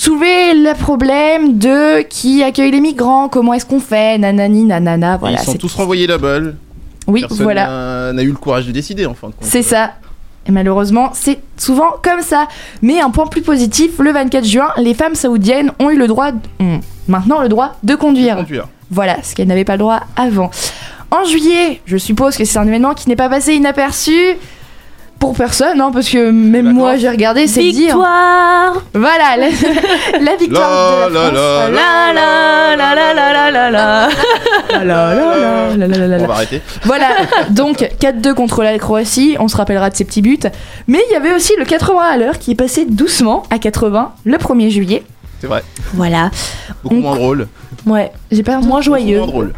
soulevé 0.00 0.54
le 0.54 0.72
problème 0.74 1.58
de 1.58 2.02
qui 2.02 2.42
accueille 2.42 2.70
les 2.70 2.80
migrants, 2.80 3.28
comment 3.28 3.52
est-ce 3.54 3.66
qu'on 3.66 3.80
fait, 3.80 4.16
nanani, 4.18 4.64
nanana, 4.64 5.16
voilà. 5.18 5.38
Ils 5.40 5.44
sont 5.44 5.54
tous 5.54 5.74
renvoyés 5.74 6.06
là-bas. 6.06 6.38
Oui, 7.06 7.20
Personne 7.22 7.42
voilà. 7.42 8.12
n'a- 8.12 8.22
eu 8.22 8.28
le 8.28 8.34
courage 8.34 8.66
de 8.66 8.72
décider 8.72 9.04
en 9.06 9.14
fin 9.14 9.28
de 9.28 9.32
compte. 9.34 9.44
C'est 9.44 9.62
ça. 9.62 9.92
Et 10.46 10.52
malheureusement, 10.52 11.10
c'est 11.12 11.38
souvent 11.58 11.90
comme 12.02 12.22
ça. 12.22 12.48
Mais 12.80 13.00
un 13.00 13.10
point 13.10 13.26
plus 13.26 13.42
positif, 13.42 13.98
le 13.98 14.10
24 14.12 14.44
juin, 14.44 14.68
les 14.78 14.94
femmes 14.94 15.14
saoudiennes 15.14 15.70
ont 15.80 15.90
eu 15.90 15.98
le 15.98 16.06
droit, 16.06 16.30
ont 16.60 16.80
maintenant 17.08 17.42
le 17.42 17.48
droit 17.48 17.76
de 17.82 17.94
conduire. 17.94 18.36
Conduire. 18.36 18.68
Voilà, 18.90 19.22
ce 19.22 19.34
qu'elles 19.34 19.48
n'avaient 19.48 19.64
pas 19.64 19.74
le 19.74 19.80
droit 19.80 20.00
avant. 20.16 20.50
En 21.10 21.24
juillet, 21.24 21.80
je 21.84 21.96
suppose 21.98 22.36
que 22.36 22.44
c'est 22.44 22.58
un 22.58 22.66
événement 22.66 22.94
qui 22.94 23.08
n'est 23.08 23.16
pas 23.16 23.28
passé 23.28 23.54
inaperçu 23.54 24.16
pour 25.20 25.34
personne, 25.34 25.80
hein, 25.80 25.90
parce 25.92 26.08
que 26.08 26.30
même 26.30 26.72
moi 26.72 26.96
j'ai 26.96 27.08
regardé, 27.08 27.46
c'est 27.46 27.60
dire. 27.60 27.94
Victoire 27.94 28.82
Voilà, 28.94 29.36
la, 29.36 29.46
la 30.20 30.36
victoire 30.36 31.00
La, 31.00 31.08
de 31.08 31.14
la 31.14 31.20
France. 31.20 31.34
la, 31.34 32.12
la 32.12 32.76
la 32.76 32.94
la 32.94 33.14
la 33.14 33.14
la 33.14 33.50
la 33.50 33.50
la 33.50 33.70
la 33.70 33.70
la 33.70 34.10
la 34.82 35.14
la 35.14 35.76
la 35.76 35.86
la 35.86 35.86
la 35.86 36.06
la 36.08 36.16
On 36.16 36.20
la. 36.22 36.26
va 36.26 36.34
arrêter. 36.34 36.62
Voilà, 36.84 37.08
donc 37.50 37.86
4-2 38.00 38.32
contre 38.34 38.62
la 38.62 38.78
Croatie, 38.78 39.36
on 39.38 39.46
se 39.48 39.56
rappellera 39.56 39.90
de 39.90 39.96
ses 39.96 40.04
petits 40.04 40.22
buts. 40.22 40.38
Mais 40.88 41.00
il 41.08 41.12
y 41.12 41.16
avait 41.16 41.34
aussi 41.34 41.52
le 41.58 41.64
80 41.66 42.00
à 42.02 42.16
l'heure 42.16 42.38
qui 42.38 42.52
est 42.52 42.56
passé 42.56 42.86
doucement 42.86 43.42
à 43.50 43.58
80 43.58 44.12
le 44.24 44.36
1er 44.38 44.70
juillet. 44.70 45.02
C'est 45.40 45.46
vrai. 45.46 45.62
Voilà. 45.94 46.30
Beaucoup 46.82 46.96
On- 46.96 47.00
moins 47.00 47.16
drôle. 47.16 47.48
Ouais, 47.86 48.10
j'ai 48.30 48.42
pas 48.42 48.58
moins 48.58 48.80
joyeux. 48.80 49.20
Beaucoup 49.20 49.32
moins 49.32 49.44
drôle. 49.44 49.54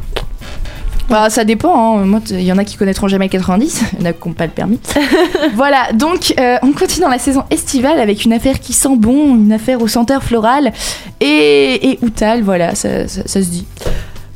Bah, 1.09 1.29
ça 1.29 1.45
dépend, 1.45 1.99
hein. 1.99 2.05
moi 2.07 2.21
il 2.31 2.41
y 2.43 2.53
en 2.53 2.59
a 2.59 2.65
qui 2.65 2.77
connaîtront 2.77 3.07
jamais 3.09 3.27
le 3.27 3.31
90, 3.31 3.83
il 3.93 3.99
y 4.01 4.03
en 4.03 4.11
a 4.11 4.13
qui 4.13 4.27
n'ont 4.29 4.35
pas 4.35 4.47
le 4.47 4.53
permis. 4.53 4.81
voilà, 5.55 5.93
donc 5.93 6.33
euh, 6.41 6.57
on 6.63 6.73
continue 6.73 7.03
dans 7.05 7.11
la 7.11 7.19
saison 7.19 7.45
estivale 7.51 8.01
avec 8.01 8.25
une 8.25 8.33
affaire 8.33 8.61
qui 8.61 8.73
sent 8.73 8.97
bon, 8.97 9.35
une 9.35 9.53
affaire 9.53 9.83
au 9.83 9.89
senteur 9.89 10.23
floral 10.23 10.73
et, 11.21 11.91
et 11.91 11.99
outal, 12.03 12.43
voilà, 12.43 12.75
ça, 12.75 13.07
ça- 13.09 13.23
ça 13.27 13.43
se 13.43 13.49
dit. 13.49 13.67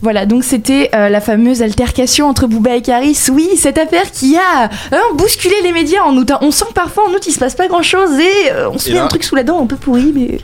Voilà, 0.02 0.26
donc 0.26 0.44
c'était 0.44 0.90
euh, 0.94 1.08
la 1.08 1.22
fameuse 1.22 1.62
altercation 1.62 2.28
entre 2.28 2.46
Booba 2.46 2.76
et 2.76 2.82
Caris. 2.82 3.18
Oui, 3.32 3.48
cette 3.56 3.78
affaire 3.78 4.10
qui 4.12 4.36
a 4.36 4.64
euh, 4.92 4.96
bousculé 5.14 5.54
les 5.64 5.72
médias 5.72 6.02
en 6.04 6.14
août. 6.16 6.30
On 6.42 6.50
sent 6.50 6.66
que 6.68 6.74
parfois 6.74 7.04
en 7.08 7.12
août 7.12 7.24
il 7.26 7.32
se 7.32 7.38
passe 7.38 7.54
pas 7.54 7.66
grand 7.66 7.82
chose 7.82 8.10
et 8.20 8.52
euh, 8.52 8.68
on 8.70 8.76
se 8.78 8.90
Et 8.90 8.92
met 8.92 8.98
là- 8.98 9.04
un 9.06 9.08
truc 9.08 9.24
sous 9.24 9.34
la 9.34 9.42
dent 9.42 9.60
un 9.62 9.66
peu 9.66 9.76
pourri, 9.76 10.12
mais. 10.14 10.38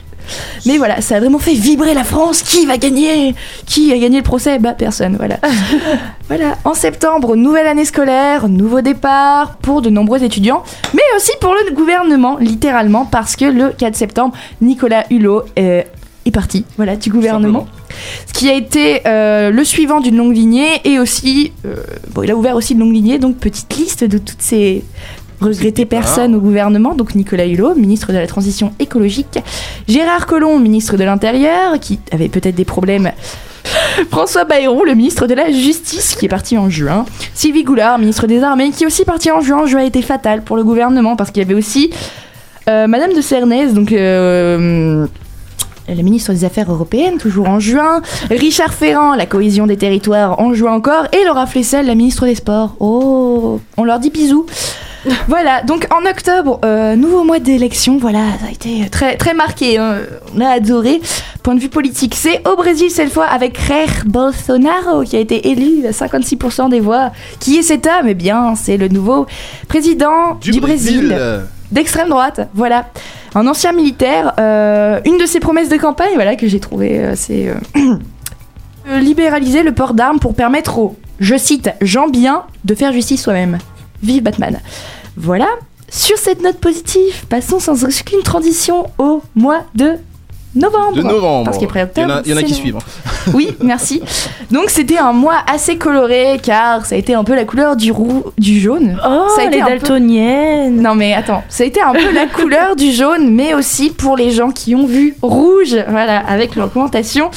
Mais 0.65 0.77
voilà, 0.77 1.01
ça 1.01 1.17
a 1.17 1.19
vraiment 1.19 1.39
fait 1.39 1.53
vibrer 1.53 1.93
la 1.93 2.03
France. 2.03 2.41
Qui 2.41 2.65
va 2.65 2.77
gagner? 2.77 3.35
Qui 3.65 3.91
a 3.91 3.97
gagné 3.97 4.17
le 4.17 4.23
procès? 4.23 4.59
Bah 4.59 4.73
personne, 4.73 5.15
voilà. 5.17 5.39
voilà, 6.27 6.57
en 6.65 6.73
septembre, 6.73 7.35
nouvelle 7.35 7.67
année 7.67 7.85
scolaire, 7.85 8.47
nouveau 8.49 8.81
départ 8.81 9.57
pour 9.57 9.81
de 9.81 9.89
nombreux 9.89 10.23
étudiants, 10.23 10.63
mais 10.93 11.01
aussi 11.15 11.31
pour 11.41 11.53
le 11.53 11.73
gouvernement, 11.73 12.37
littéralement, 12.37 13.05
parce 13.05 13.35
que 13.35 13.45
le 13.45 13.69
4 13.69 13.95
septembre, 13.95 14.35
Nicolas 14.61 15.05
Hulot 15.09 15.43
euh, 15.59 15.83
est 16.25 16.31
parti, 16.31 16.65
voilà, 16.77 16.95
du 16.95 17.09
gouvernement. 17.09 17.67
Ce 18.27 18.33
qui 18.33 18.49
a 18.49 18.53
été 18.53 19.01
euh, 19.05 19.51
le 19.51 19.63
suivant 19.63 19.99
d'une 19.99 20.17
longue 20.17 20.35
lignée 20.35 20.81
et 20.83 20.99
aussi, 20.99 21.51
euh, 21.65 21.75
bon, 22.11 22.23
il 22.23 22.31
a 22.31 22.35
ouvert 22.35 22.55
aussi 22.55 22.73
une 22.73 22.79
longue 22.79 22.93
lignée, 22.93 23.19
donc 23.19 23.37
petite 23.37 23.75
liste 23.75 24.03
de 24.03 24.17
toutes 24.17 24.41
ces 24.41 24.83
regrettées 25.43 25.85
départs. 25.85 26.01
personnes 26.01 26.35
au 26.35 26.39
gouvernement. 26.39 26.95
Donc 26.95 27.15
Nicolas 27.15 27.45
Hulot, 27.45 27.75
ministre 27.75 28.11
de 28.11 28.17
la 28.17 28.27
Transition 28.27 28.73
écologique, 28.79 29.39
Gérard 29.87 30.25
Collomb, 30.25 30.59
ministre 30.59 30.97
de 30.97 31.03
l'Intérieur, 31.03 31.79
qui 31.79 31.99
avait 32.11 32.29
peut-être 32.29 32.55
des 32.55 32.65
problèmes. 32.65 33.11
François 34.11 34.43
Bayrou, 34.45 34.83
le 34.83 34.95
ministre 34.95 35.27
de 35.27 35.33
la 35.33 35.51
Justice, 35.51 36.15
qui 36.15 36.25
est 36.25 36.29
parti 36.29 36.57
en 36.57 36.69
juin. 36.69 37.05
Sylvie 37.33 37.63
Goulard, 37.63 37.99
ministre 37.99 38.27
des 38.27 38.43
Armées, 38.43 38.71
qui 38.71 38.83
est 38.83 38.87
aussi 38.87 39.05
parti 39.05 39.31
en 39.31 39.41
juin. 39.41 39.65
Juin 39.65 39.81
a 39.81 39.85
été 39.85 40.01
fatal 40.01 40.43
pour 40.43 40.57
le 40.57 40.63
gouvernement 40.63 41.15
parce 41.15 41.31
qu'il 41.31 41.41
y 41.41 41.45
avait 41.45 41.55
aussi 41.55 41.91
euh, 42.69 42.87
Madame 42.87 43.13
de 43.13 43.21
Cernès, 43.21 43.73
donc 43.73 43.91
euh, 43.91 45.05
la 45.87 46.01
ministre 46.01 46.31
des 46.31 46.45
Affaires 46.45 46.71
européennes, 46.71 47.17
toujours 47.17 47.49
en 47.49 47.59
juin. 47.59 48.01
Richard 48.29 48.73
Ferrand, 48.73 49.15
la 49.15 49.25
cohésion 49.25 49.67
des 49.67 49.77
territoires, 49.77 50.39
en 50.39 50.53
juin 50.53 50.73
encore. 50.73 51.07
Et 51.11 51.25
Laura 51.25 51.45
Flessel, 51.45 51.85
la 51.85 51.95
ministre 51.95 52.25
des 52.25 52.35
Sports. 52.35 52.75
Oh, 52.79 53.59
on 53.77 53.83
leur 53.83 53.99
dit 53.99 54.09
bisous. 54.09 54.45
Voilà, 55.27 55.61
donc 55.63 55.87
en 55.93 56.05
octobre, 56.05 56.59
euh, 56.63 56.95
nouveau 56.95 57.23
mois 57.23 57.39
d'élection, 57.39 57.97
voilà, 57.97 58.19
ça 58.39 58.47
a 58.47 58.51
été 58.51 58.89
très, 58.89 59.17
très 59.17 59.33
marqué, 59.33 59.77
hein. 59.77 59.97
on 60.35 60.41
a 60.41 60.47
adoré. 60.47 61.01
Point 61.41 61.55
de 61.55 61.59
vue 61.59 61.69
politique, 61.69 62.15
c'est 62.15 62.47
au 62.47 62.55
Brésil 62.55 62.89
cette 62.89 63.11
fois 63.11 63.25
avec 63.25 63.59
Jair 63.59 63.89
Bolsonaro 64.05 65.03
qui 65.03 65.17
a 65.17 65.19
été 65.19 65.49
élu 65.49 65.85
à 65.85 65.91
56% 65.91 66.69
des 66.69 66.79
voix. 66.79 67.11
Qui 67.39 67.57
est 67.57 67.63
cet 67.63 67.85
homme? 67.85 68.07
Eh 68.07 68.13
bien, 68.13 68.55
c'est 68.55 68.77
le 68.77 68.87
nouveau 68.87 69.25
président 69.67 70.35
du, 70.41 70.61
Brésil 70.61 71.13
d'extrême 71.73 72.09
droite, 72.09 72.47
voilà. 72.53 72.85
Un 73.35 73.47
ancien 73.47 73.73
militaire, 73.73 74.33
euh, 74.39 75.01
une 75.05 75.17
de 75.17 75.25
ses 75.25 75.39
promesses 75.39 75.69
de 75.69 75.77
campagne, 75.77 76.13
voilà, 76.15 76.35
que 76.35 76.47
j'ai 76.47 76.59
trouvé 76.59 77.03
assez... 77.03 77.49
euh, 77.49 77.55
euh, 78.89 78.99
libéraliser 78.99 79.63
le 79.63 79.73
port 79.73 79.93
d'armes 79.93 80.19
pour 80.19 80.35
permettre 80.35 80.77
aux, 80.77 80.95
je 81.19 81.35
cite, 81.35 81.71
gens 81.81 82.07
bien 82.07 82.43
de 82.63 82.75
faire 82.75 82.93
justice 82.93 83.23
soi-même. 83.23 83.57
Vive 84.03 84.21
Batman. 84.23 84.59
Voilà. 85.17 85.47
Sur 85.89 86.17
cette 86.17 86.41
note 86.41 86.57
positive, 86.57 87.25
passons 87.29 87.59
sans 87.59 87.83
aucune 87.83 88.21
transition 88.23 88.87
au 88.97 89.21
mois 89.35 89.61
de 89.75 89.93
novembre. 90.55 90.93
De 90.95 91.01
novembre. 91.03 91.45
Parce 91.45 91.57
qu'après 91.57 91.79
Il 91.95 92.01
y 92.01 92.05
en 92.05 92.09
octobre, 92.09 92.13
a, 92.13 92.21
il 92.25 92.31
y 92.31 92.33
en 92.33 92.37
a 92.37 92.43
qui 92.43 92.53
suivent. 92.53 92.75
hein. 92.77 93.31
Oui, 93.33 93.49
merci. 93.61 94.01
Donc 94.51 94.69
c'était 94.69 94.97
un 94.97 95.13
mois 95.13 95.37
assez 95.51 95.77
coloré 95.77 96.39
car 96.43 96.85
ça 96.85 96.95
a 96.95 96.97
été 96.97 97.13
un 97.13 97.23
peu 97.23 97.35
la 97.35 97.45
couleur 97.45 97.75
du 97.75 97.91
roux, 97.91 98.23
du 98.37 98.59
jaune. 98.59 98.99
Oh, 99.07 99.27
Ça 99.35 99.43
a 99.43 99.45
été 99.45 99.55
les 99.57 99.61
un 99.61 99.65
peu- 99.65 99.71
daltoniennes 99.71 100.81
Non 100.81 100.93
mais 100.95 101.13
attends, 101.13 101.43
ça 101.47 101.63
a 101.63 101.67
été 101.67 101.79
un 101.81 101.93
peu 101.93 102.11
la 102.11 102.25
couleur 102.27 102.75
du 102.75 102.91
jaune, 102.91 103.31
mais 103.33 103.53
aussi 103.53 103.89
pour 103.91 104.17
les 104.17 104.31
gens 104.31 104.49
qui 104.51 104.75
ont 104.75 104.85
vu 104.85 105.15
rouge, 105.21 105.75
voilà, 105.89 106.19
avec 106.19 106.55
l'augmentation 106.55 107.29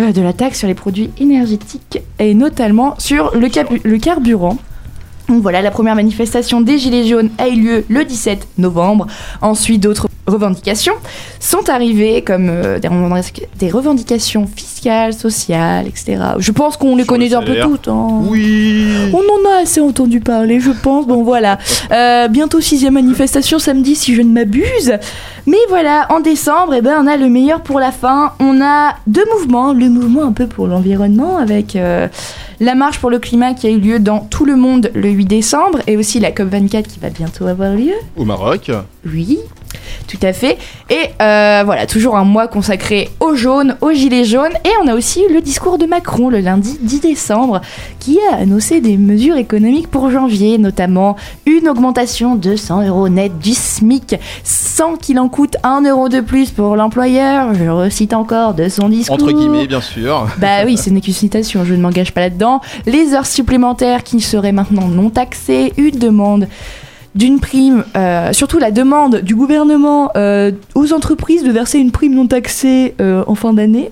euh, 0.00 0.10
de 0.12 0.20
la 0.22 0.32
taxe 0.32 0.58
sur 0.58 0.68
les 0.68 0.74
produits 0.74 1.10
énergétiques 1.20 2.00
et 2.18 2.34
notamment 2.34 2.94
sur 2.98 3.32
le 3.36 3.98
carburant. 3.98 4.56
Donc 5.28 5.42
voilà, 5.42 5.62
la 5.62 5.70
première 5.70 5.94
manifestation 5.94 6.60
des 6.60 6.78
Gilets 6.78 7.06
jaunes 7.06 7.30
a 7.38 7.48
eu 7.48 7.56
lieu 7.56 7.84
le 7.88 8.04
17 8.04 8.46
novembre. 8.58 9.06
Ensuite, 9.40 9.82
d'autres 9.82 10.08
revendications 10.26 10.94
sont 11.40 11.68
arrivées, 11.68 12.22
comme 12.22 12.48
euh, 12.48 12.78
des, 12.78 12.88
revendic- 12.88 13.46
des 13.58 13.70
revendications 13.70 14.46
fiscales, 14.46 15.12
sociales, 15.12 15.86
etc. 15.86 16.16
Je 16.38 16.50
pense 16.52 16.76
qu'on 16.76 16.96
les 16.96 17.04
connaît 17.04 17.34
un 17.34 17.42
peu 17.42 17.56
toutes. 17.60 17.88
hein. 17.88 18.08
Oui. 18.28 18.86
On 19.12 19.18
en 19.18 19.50
a 19.58 19.62
assez 19.62 19.80
entendu 19.80 20.20
parler, 20.20 20.60
je 20.60 20.70
pense. 20.70 21.06
Bon, 21.06 21.22
voilà. 21.22 21.58
Euh, 21.92 22.28
bientôt 22.28 22.60
sixième 22.60 22.94
manifestation 22.94 23.58
samedi, 23.58 23.94
si 23.96 24.14
je 24.14 24.22
ne 24.22 24.30
m'abuse. 24.32 24.94
Mais 25.46 25.58
voilà, 25.68 26.06
en 26.10 26.20
décembre, 26.20 26.74
eh 26.74 26.80
ben, 26.80 26.96
on 27.02 27.06
a 27.06 27.16
le 27.16 27.28
meilleur 27.28 27.60
pour 27.60 27.78
la 27.78 27.92
fin. 27.92 28.32
On 28.40 28.62
a 28.62 28.94
deux 29.06 29.24
mouvements. 29.34 29.72
Le 29.74 29.88
mouvement 29.90 30.24
un 30.24 30.32
peu 30.32 30.46
pour 30.46 30.66
l'environnement, 30.66 31.36
avec 31.36 31.76
euh, 31.76 32.08
la 32.60 32.74
marche 32.74 32.98
pour 32.98 33.10
le 33.10 33.18
climat 33.18 33.52
qui 33.52 33.66
a 33.66 33.70
eu 33.70 33.78
lieu 33.78 33.98
dans 33.98 34.20
tout 34.20 34.44
le 34.46 34.56
monde 34.56 34.90
le 34.94 35.10
8 35.10 35.26
décembre, 35.26 35.78
et 35.86 35.96
aussi 35.96 36.18
la 36.20 36.30
COP24 36.30 36.82
qui 36.84 36.98
va 37.00 37.10
bientôt 37.10 37.46
avoir 37.46 37.72
lieu. 37.72 37.92
Au 38.16 38.24
Maroc. 38.24 38.70
Oui, 39.06 39.38
tout 40.06 40.18
à 40.22 40.32
fait. 40.32 40.58
Et 40.90 41.10
euh, 41.20 41.62
voilà, 41.64 41.86
toujours 41.86 42.16
un 42.16 42.24
mois 42.24 42.48
consacré 42.48 43.10
aux 43.20 43.34
jaunes, 43.34 43.76
aux 43.80 43.92
gilets 43.92 44.24
jaunes. 44.24 44.52
Et 44.64 44.70
on 44.82 44.88
a 44.88 44.94
aussi 44.94 45.22
eu 45.28 45.32
le 45.32 45.40
discours 45.40 45.78
de 45.78 45.86
Macron 45.86 46.28
le 46.28 46.40
lundi 46.40 46.78
10 46.80 47.00
décembre, 47.00 47.60
qui 48.00 48.18
a 48.32 48.36
annoncé 48.36 48.80
des 48.80 48.96
mesures 48.96 49.36
économiques 49.36 49.88
pour 49.88 50.10
janvier, 50.10 50.58
notamment 50.58 51.16
une 51.46 51.68
augmentation 51.68 52.34
de 52.34 52.56
100 52.56 52.86
euros 52.86 53.08
net 53.08 53.38
du 53.38 53.54
SMIC, 53.54 54.16
sans 54.42 54.96
qu'il 54.96 55.18
en 55.18 55.28
coûte 55.28 55.56
1 55.62 55.82
euro 55.82 56.08
de 56.08 56.20
plus 56.20 56.50
pour 56.50 56.76
l'employeur. 56.76 57.54
Je 57.54 57.68
recite 57.68 58.12
encore 58.12 58.54
de 58.54 58.68
son 58.68 58.88
discours. 58.88 59.14
Entre 59.14 59.32
guillemets, 59.32 59.66
bien 59.66 59.80
sûr. 59.80 60.28
Bah 60.38 60.64
oui, 60.66 60.76
ce 60.76 60.90
n'est 60.90 61.00
qu'une 61.00 61.14
citation, 61.14 61.64
je 61.64 61.74
ne 61.74 61.80
m'engage 61.80 62.12
pas 62.12 62.20
là-dedans. 62.20 62.60
Les 62.86 63.14
heures 63.14 63.26
supplémentaires 63.26 64.02
qui 64.02 64.20
seraient 64.20 64.52
maintenant 64.52 64.88
non 64.88 65.10
taxées, 65.10 65.72
une 65.78 65.98
demande 65.98 66.48
d'une 67.14 67.38
prime, 67.40 67.84
euh, 67.96 68.32
surtout 68.32 68.58
la 68.58 68.70
demande 68.70 69.20
du 69.20 69.34
gouvernement 69.34 70.10
euh, 70.16 70.50
aux 70.74 70.92
entreprises 70.92 71.44
de 71.44 71.50
verser 71.50 71.78
une 71.78 71.90
prime 71.92 72.14
non 72.14 72.26
taxée 72.26 72.94
euh, 73.00 73.22
en 73.26 73.34
fin 73.34 73.52
d'année. 73.52 73.90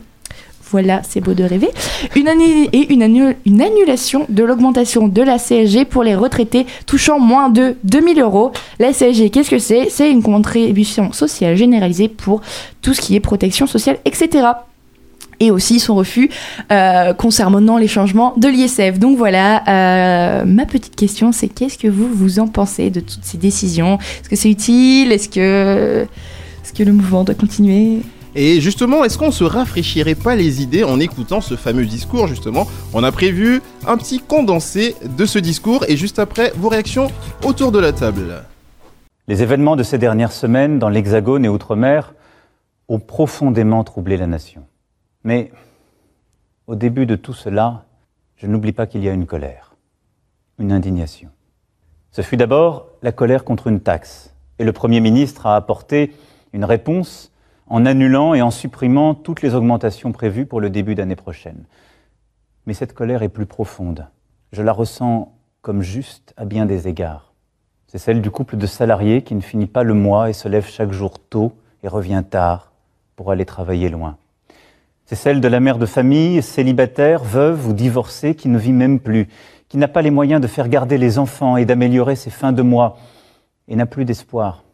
Voilà, 0.70 1.02
c'est 1.06 1.20
beau 1.20 1.34
de 1.34 1.44
rêver. 1.44 1.68
Une 2.16 2.28
année 2.28 2.70
et 2.72 2.92
une, 2.94 3.02
annu- 3.02 3.36
une 3.44 3.60
annulation 3.60 4.24
de 4.30 4.42
l'augmentation 4.42 5.06
de 5.06 5.20
la 5.20 5.36
CSG 5.38 5.84
pour 5.84 6.02
les 6.02 6.14
retraités 6.14 6.64
touchant 6.86 7.18
moins 7.20 7.50
de 7.50 7.76
2000 7.84 8.20
euros. 8.20 8.52
La 8.78 8.92
CSG, 8.94 9.28
qu'est-ce 9.28 9.50
que 9.50 9.58
c'est? 9.58 9.88
C'est 9.90 10.10
une 10.10 10.22
contribution 10.22 11.12
sociale 11.12 11.56
généralisée 11.56 12.08
pour 12.08 12.40
tout 12.80 12.94
ce 12.94 13.02
qui 13.02 13.14
est 13.14 13.20
protection 13.20 13.66
sociale, 13.66 13.98
etc 14.06 14.46
et 15.42 15.50
aussi 15.50 15.80
son 15.80 15.96
refus 15.96 16.30
euh, 16.70 17.12
concernant 17.14 17.76
les 17.76 17.88
changements 17.88 18.32
de 18.36 18.46
l'ISF. 18.46 18.98
Donc 19.00 19.18
voilà, 19.18 19.62
euh, 19.66 20.44
ma 20.44 20.66
petite 20.66 20.94
question, 20.94 21.32
c'est 21.32 21.48
qu'est-ce 21.48 21.76
que 21.76 21.88
vous 21.88 22.08
vous 22.08 22.38
en 22.38 22.46
pensez 22.46 22.90
de 22.90 23.00
toutes 23.00 23.24
ces 23.24 23.38
décisions? 23.38 23.98
Est-ce 23.98 24.28
que 24.28 24.36
c'est 24.36 24.50
utile? 24.50 25.10
Est-ce 25.10 25.28
que, 25.28 26.06
est-ce 26.64 26.72
que 26.72 26.84
le 26.84 26.92
mouvement 26.92 27.24
doit 27.24 27.34
continuer? 27.34 27.98
Et 28.36 28.60
justement, 28.60 29.04
est-ce 29.04 29.18
qu'on 29.18 29.32
se 29.32 29.42
rafraîchirait 29.42 30.14
pas 30.14 30.36
les 30.36 30.62
idées 30.62 30.84
en 30.84 31.00
écoutant 31.00 31.40
ce 31.40 31.56
fameux 31.56 31.84
discours 31.84 32.28
justement? 32.28 32.68
On 32.94 33.02
a 33.02 33.10
prévu 33.10 33.60
un 33.86 33.96
petit 33.96 34.20
condensé 34.20 34.94
de 35.18 35.26
ce 35.26 35.40
discours 35.40 35.84
et 35.88 35.96
juste 35.96 36.20
après 36.20 36.52
vos 36.56 36.68
réactions 36.68 37.08
autour 37.44 37.72
de 37.72 37.80
la 37.80 37.92
table. 37.92 38.44
Les 39.26 39.42
événements 39.42 39.74
de 39.74 39.82
ces 39.82 39.98
dernières 39.98 40.32
semaines 40.32 40.78
dans 40.78 40.88
l'Hexagone 40.88 41.44
et 41.44 41.48
Outre-mer 41.48 42.14
ont 42.88 43.00
profondément 43.00 43.82
troublé 43.82 44.16
la 44.16 44.28
nation. 44.28 44.62
Mais 45.24 45.52
au 46.66 46.74
début 46.74 47.06
de 47.06 47.16
tout 47.16 47.32
cela, 47.32 47.84
je 48.36 48.46
n'oublie 48.46 48.72
pas 48.72 48.86
qu'il 48.86 49.04
y 49.04 49.08
a 49.08 49.12
une 49.12 49.26
colère, 49.26 49.76
une 50.58 50.72
indignation. 50.72 51.30
Ce 52.10 52.22
fut 52.22 52.36
d'abord 52.36 52.88
la 53.02 53.12
colère 53.12 53.44
contre 53.44 53.68
une 53.68 53.80
taxe, 53.80 54.34
et 54.58 54.64
le 54.64 54.72
Premier 54.72 55.00
ministre 55.00 55.46
a 55.46 55.56
apporté 55.56 56.12
une 56.52 56.64
réponse 56.64 57.32
en 57.66 57.86
annulant 57.86 58.34
et 58.34 58.42
en 58.42 58.50
supprimant 58.50 59.14
toutes 59.14 59.42
les 59.42 59.54
augmentations 59.54 60.12
prévues 60.12 60.46
pour 60.46 60.60
le 60.60 60.70
début 60.70 60.94
d'année 60.94 61.16
prochaine. 61.16 61.64
Mais 62.66 62.74
cette 62.74 62.92
colère 62.92 63.22
est 63.22 63.28
plus 63.28 63.46
profonde. 63.46 64.08
Je 64.52 64.62
la 64.62 64.72
ressens 64.72 65.32
comme 65.62 65.82
juste 65.82 66.34
à 66.36 66.44
bien 66.44 66.66
des 66.66 66.88
égards. 66.88 67.32
C'est 67.86 67.98
celle 67.98 68.20
du 68.22 68.30
couple 68.30 68.56
de 68.56 68.66
salariés 68.66 69.22
qui 69.22 69.34
ne 69.34 69.40
finit 69.40 69.66
pas 69.66 69.84
le 69.84 69.94
mois 69.94 70.28
et 70.28 70.32
se 70.32 70.48
lève 70.48 70.66
chaque 70.66 70.92
jour 70.92 71.18
tôt 71.18 71.52
et 71.82 71.88
revient 71.88 72.24
tard 72.28 72.72
pour 73.16 73.30
aller 73.30 73.46
travailler 73.46 73.88
loin. 73.88 74.16
C'est 75.06 75.16
celle 75.16 75.40
de 75.40 75.48
la 75.48 75.60
mère 75.60 75.78
de 75.78 75.86
famille, 75.86 76.42
célibataire, 76.42 77.22
veuve 77.22 77.68
ou 77.68 77.72
divorcée, 77.72 78.34
qui 78.34 78.48
ne 78.48 78.58
vit 78.58 78.72
même 78.72 79.00
plus, 79.00 79.28
qui 79.68 79.76
n'a 79.78 79.88
pas 79.88 80.02
les 80.02 80.10
moyens 80.10 80.40
de 80.40 80.46
faire 80.46 80.68
garder 80.68 80.98
les 80.98 81.18
enfants 81.18 81.56
et 81.56 81.64
d'améliorer 81.64 82.16
ses 82.16 82.30
fins 82.30 82.52
de 82.52 82.62
mois, 82.62 82.96
et 83.68 83.76
n'a 83.76 83.86
plus 83.86 84.04
d'espoir. 84.04 84.64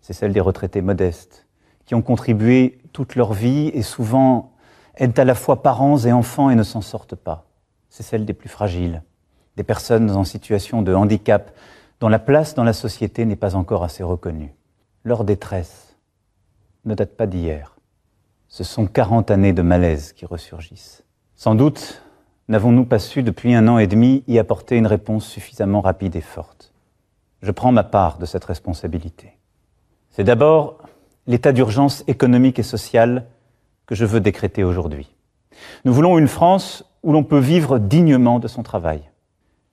C'est 0.00 0.12
celle 0.12 0.32
des 0.32 0.40
retraités 0.40 0.82
modestes, 0.82 1.46
qui 1.84 1.94
ont 1.94 2.02
contribué 2.02 2.78
toute 2.92 3.16
leur 3.16 3.32
vie 3.32 3.68
et 3.74 3.82
souvent 3.82 4.52
aident 4.96 5.18
à 5.18 5.24
la 5.24 5.34
fois 5.34 5.62
parents 5.62 5.98
et 5.98 6.12
enfants 6.12 6.50
et 6.50 6.54
ne 6.54 6.62
s'en 6.62 6.80
sortent 6.80 7.14
pas. 7.14 7.46
C'est 7.88 8.02
celle 8.02 8.24
des 8.24 8.34
plus 8.34 8.48
fragiles, 8.48 9.02
des 9.56 9.64
personnes 9.64 10.10
en 10.10 10.24
situation 10.24 10.82
de 10.82 10.94
handicap, 10.94 11.52
dont 12.00 12.08
la 12.08 12.18
place 12.18 12.54
dans 12.54 12.64
la 12.64 12.72
société 12.72 13.24
n'est 13.24 13.36
pas 13.36 13.56
encore 13.56 13.84
assez 13.84 14.02
reconnue. 14.02 14.54
Leur 15.04 15.24
détresse 15.24 15.96
ne 16.84 16.94
date 16.94 17.16
pas 17.16 17.26
d'hier. 17.26 17.76
Ce 18.52 18.64
sont 18.64 18.86
40 18.86 19.30
années 19.30 19.52
de 19.52 19.62
malaise 19.62 20.12
qui 20.12 20.26
ressurgissent. 20.26 21.04
Sans 21.36 21.54
doute 21.54 22.02
n'avons-nous 22.48 22.84
pas 22.84 22.98
su 22.98 23.22
depuis 23.22 23.54
un 23.54 23.68
an 23.68 23.78
et 23.78 23.86
demi 23.86 24.24
y 24.26 24.40
apporter 24.40 24.76
une 24.76 24.88
réponse 24.88 25.24
suffisamment 25.24 25.80
rapide 25.80 26.16
et 26.16 26.20
forte. 26.20 26.72
Je 27.42 27.52
prends 27.52 27.70
ma 27.70 27.84
part 27.84 28.18
de 28.18 28.26
cette 28.26 28.44
responsabilité. 28.44 29.38
C'est 30.10 30.24
d'abord 30.24 30.78
l'état 31.28 31.52
d'urgence 31.52 32.02
économique 32.08 32.58
et 32.58 32.64
sociale 32.64 33.26
que 33.86 33.94
je 33.94 34.04
veux 34.04 34.18
décréter 34.18 34.64
aujourd'hui. 34.64 35.14
Nous 35.84 35.94
voulons 35.94 36.18
une 36.18 36.26
France 36.26 36.84
où 37.04 37.12
l'on 37.12 37.22
peut 37.22 37.38
vivre 37.38 37.78
dignement 37.78 38.40
de 38.40 38.48
son 38.48 38.64
travail. 38.64 39.02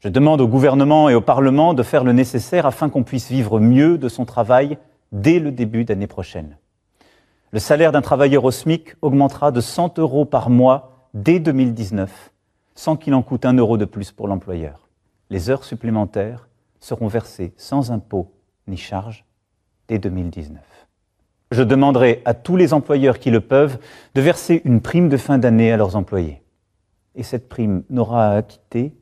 Je 0.01 0.09
demande 0.09 0.39
au 0.39 0.47
gouvernement 0.47 1.09
et 1.09 1.15
au 1.15 1.21
Parlement 1.21 1.73
de 1.73 1.81
faire 1.81 2.03
le 2.03 2.13
nécessaire 2.13 2.67
afin 2.67 2.89
qu'on 2.89 3.03
puisse 3.03 3.31
vivre 3.31 3.59
mieux 3.59 3.97
de 3.97 4.07
son 4.07 4.25
travail 4.25 4.77
dès 5.11 5.39
le 5.39 5.51
début 5.51 5.83
d'année 5.83 6.05
prochaine. 6.05 6.57
Le 7.51 7.59
salaire 7.59 7.93
d'un 7.93 8.01
travailleur 8.01 8.43
au 8.43 8.51
SMIC 8.51 8.95
augmentera 9.01 9.51
de 9.51 9.61
100 9.61 9.99
euros 9.99 10.25
par 10.25 10.49
mois 10.49 11.09
dès 11.13 11.39
2019, 11.39 12.33
sans 12.75 12.97
qu'il 12.97 13.13
en 13.13 13.21
coûte 13.21 13.45
un 13.45 13.53
euro 13.53 13.77
de 13.77 13.85
plus 13.85 14.11
pour 14.11 14.27
l'employeur. 14.27 14.89
Les 15.29 15.49
heures 15.49 15.63
supplémentaires 15.63 16.49
seront 16.81 17.07
versées 17.07 17.53
sans 17.55 17.91
impôt 17.91 18.33
ni 18.67 18.75
charge 18.75 19.23
dès 19.87 19.97
2019. 19.97 20.61
Je 21.51 21.63
demanderai 21.63 22.21
à 22.25 22.33
tous 22.33 22.57
les 22.57 22.73
employeurs 22.73 23.17
qui 23.17 23.31
le 23.31 23.39
peuvent 23.39 23.79
de 24.13 24.19
verser 24.19 24.61
une 24.65 24.81
prime 24.81 25.07
de 25.07 25.15
fin 25.15 25.37
d'année 25.37 25.71
à 25.71 25.77
leurs 25.77 25.95
employés. 25.95 26.43
Et 27.15 27.23
cette 27.23 27.47
prime 27.47 27.83
n'aura 27.89 28.27
à 28.27 28.35
acquitter 28.35 28.93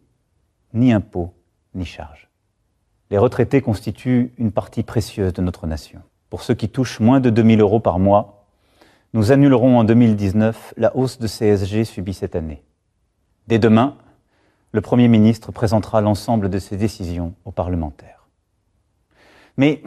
ni 0.76 0.94
impôt 0.94 1.34
ni 1.74 1.86
charge. 1.86 2.30
Les 3.10 3.18
retraités 3.18 3.62
constituent 3.62 4.34
une 4.38 4.52
partie 4.52 4.84
précieuse 4.84 5.34
de 5.34 5.42
notre 5.42 5.66
nation. 5.66 6.02
Pour 6.30 6.44
ceux 6.44 6.54
qui 6.54 6.70
touchent 6.70 7.00
moins 7.00 7.20
de 7.20 7.32
2000 7.32 7.62
euros 7.62 7.80
par 7.80 7.98
mois, 7.98 8.35
nous 9.16 9.32
annulerons 9.32 9.80
en 9.80 9.86
2019 9.86 10.74
la 10.76 10.94
hausse 10.98 11.20
de 11.20 11.28
CSG 11.28 11.86
subie 11.86 12.14
cette 12.14 12.36
année. 12.36 12.62
Dès 13.48 13.60
demain, 13.60 13.96
le 14.74 14.82
Premier 14.82 15.08
ministre 15.08 15.54
présentera 15.54 16.02
l'ensemble 16.02 16.50
de 16.50 16.60
ses 16.60 16.76
décisions 16.76 17.34
aux 17.46 17.52
parlementaires. 17.52 18.28
Mais 19.56 19.82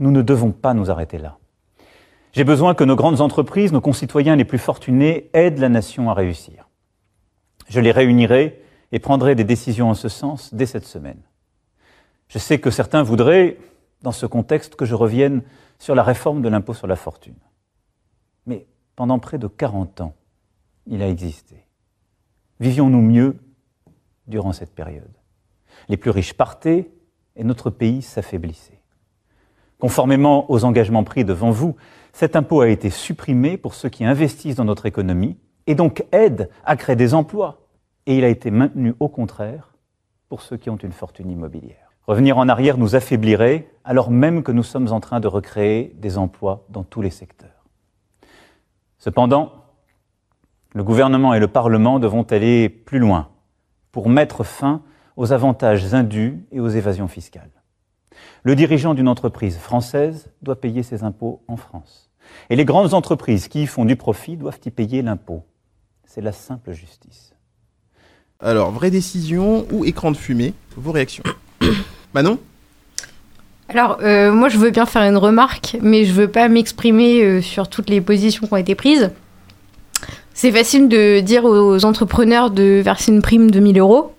nous 0.00 0.10
ne 0.10 0.22
devons 0.22 0.50
pas 0.50 0.74
nous 0.74 0.90
arrêter 0.90 1.18
là. 1.18 1.38
J'ai 2.32 2.42
besoin 2.42 2.74
que 2.74 2.82
nos 2.82 2.96
grandes 2.96 3.20
entreprises, 3.20 3.72
nos 3.72 3.80
concitoyens 3.80 4.34
les 4.34 4.44
plus 4.44 4.58
fortunés, 4.58 5.30
aident 5.34 5.60
la 5.60 5.68
nation 5.68 6.10
à 6.10 6.14
réussir. 6.14 6.68
Je 7.68 7.78
les 7.78 7.92
réunirai 7.92 8.60
et 8.90 8.98
prendrai 8.98 9.36
des 9.36 9.44
décisions 9.44 9.90
en 9.90 9.94
ce 9.94 10.08
sens 10.08 10.52
dès 10.52 10.66
cette 10.66 10.86
semaine. 10.86 11.22
Je 12.26 12.38
sais 12.40 12.58
que 12.58 12.72
certains 12.72 13.04
voudraient, 13.04 13.56
dans 14.02 14.10
ce 14.10 14.26
contexte, 14.26 14.74
que 14.74 14.84
je 14.84 14.96
revienne 14.96 15.42
sur 15.78 15.94
la 15.94 16.02
réforme 16.02 16.42
de 16.42 16.48
l'impôt 16.48 16.74
sur 16.74 16.88
la 16.88 16.96
fortune. 16.96 17.36
Mais 18.48 18.66
pendant 18.96 19.18
près 19.20 19.38
de 19.38 19.46
40 19.46 20.00
ans, 20.00 20.14
il 20.86 21.02
a 21.02 21.08
existé. 21.08 21.66
Vivions-nous 22.58 23.02
mieux 23.02 23.36
durant 24.26 24.52
cette 24.52 24.74
période? 24.74 25.12
Les 25.88 25.96
plus 25.96 26.10
riches 26.10 26.32
partaient 26.32 26.90
et 27.36 27.44
notre 27.44 27.70
pays 27.70 28.02
s'affaiblissait. 28.02 28.80
Conformément 29.78 30.50
aux 30.50 30.64
engagements 30.64 31.04
pris 31.04 31.24
devant 31.24 31.50
vous, 31.50 31.76
cet 32.12 32.34
impôt 32.34 32.62
a 32.62 32.68
été 32.68 32.90
supprimé 32.90 33.58
pour 33.58 33.74
ceux 33.74 33.90
qui 33.90 34.04
investissent 34.04 34.56
dans 34.56 34.64
notre 34.64 34.86
économie 34.86 35.36
et 35.66 35.74
donc 35.74 36.04
aident 36.10 36.48
à 36.64 36.76
créer 36.76 36.96
des 36.96 37.14
emplois. 37.14 37.68
Et 38.06 38.16
il 38.16 38.24
a 38.24 38.28
été 38.28 38.50
maintenu 38.50 38.94
au 38.98 39.08
contraire 39.08 39.74
pour 40.30 40.40
ceux 40.40 40.56
qui 40.56 40.70
ont 40.70 40.76
une 40.76 40.92
fortune 40.92 41.30
immobilière. 41.30 41.92
Revenir 42.06 42.38
en 42.38 42.48
arrière 42.48 42.78
nous 42.78 42.96
affaiblirait 42.96 43.68
alors 43.84 44.10
même 44.10 44.42
que 44.42 44.52
nous 44.52 44.62
sommes 44.62 44.90
en 44.90 45.00
train 45.00 45.20
de 45.20 45.28
recréer 45.28 45.94
des 45.96 46.16
emplois 46.16 46.64
dans 46.70 46.82
tous 46.82 47.02
les 47.02 47.10
secteurs. 47.10 47.57
Cependant, 49.08 49.52
le 50.74 50.84
gouvernement 50.84 51.32
et 51.32 51.40
le 51.40 51.48
Parlement 51.48 51.98
devront 51.98 52.24
aller 52.24 52.68
plus 52.68 52.98
loin 52.98 53.30
pour 53.90 54.10
mettre 54.10 54.44
fin 54.44 54.82
aux 55.16 55.32
avantages 55.32 55.94
indus 55.94 56.44
et 56.52 56.60
aux 56.60 56.68
évasions 56.68 57.08
fiscales. 57.08 57.48
Le 58.42 58.54
dirigeant 58.54 58.92
d'une 58.92 59.08
entreprise 59.08 59.56
française 59.56 60.30
doit 60.42 60.60
payer 60.60 60.82
ses 60.82 61.04
impôts 61.04 61.42
en 61.48 61.56
France. 61.56 62.10
Et 62.50 62.56
les 62.56 62.66
grandes 62.66 62.92
entreprises 62.92 63.48
qui 63.48 63.62
y 63.62 63.66
font 63.66 63.86
du 63.86 63.96
profit 63.96 64.36
doivent 64.36 64.60
y 64.62 64.70
payer 64.70 65.00
l'impôt. 65.00 65.42
C'est 66.04 66.20
la 66.20 66.32
simple 66.32 66.72
justice. 66.72 67.32
Alors, 68.40 68.72
vraie 68.72 68.90
décision 68.90 69.66
ou 69.72 69.86
écran 69.86 70.10
de 70.10 70.18
fumée? 70.18 70.52
Vos 70.76 70.92
réactions 70.92 71.24
Manon? 72.12 72.38
Alors, 73.68 73.98
euh, 74.02 74.32
moi, 74.32 74.48
je 74.48 74.56
veux 74.56 74.70
bien 74.70 74.86
faire 74.86 75.02
une 75.02 75.18
remarque, 75.18 75.76
mais 75.82 76.06
je 76.06 76.12
veux 76.12 76.28
pas 76.28 76.48
m'exprimer 76.48 77.22
euh, 77.22 77.42
sur 77.42 77.68
toutes 77.68 77.90
les 77.90 78.00
positions 78.00 78.46
qui 78.46 78.52
ont 78.52 78.56
été 78.56 78.74
prises. 78.74 79.10
C'est 80.32 80.52
facile 80.52 80.88
de 80.88 81.20
dire 81.20 81.44
aux 81.44 81.84
entrepreneurs 81.84 82.50
de 82.50 82.80
verser 82.82 83.12
une 83.12 83.20
prime 83.20 83.50
de 83.50 83.60
1000 83.60 83.78
euros. 83.78 84.14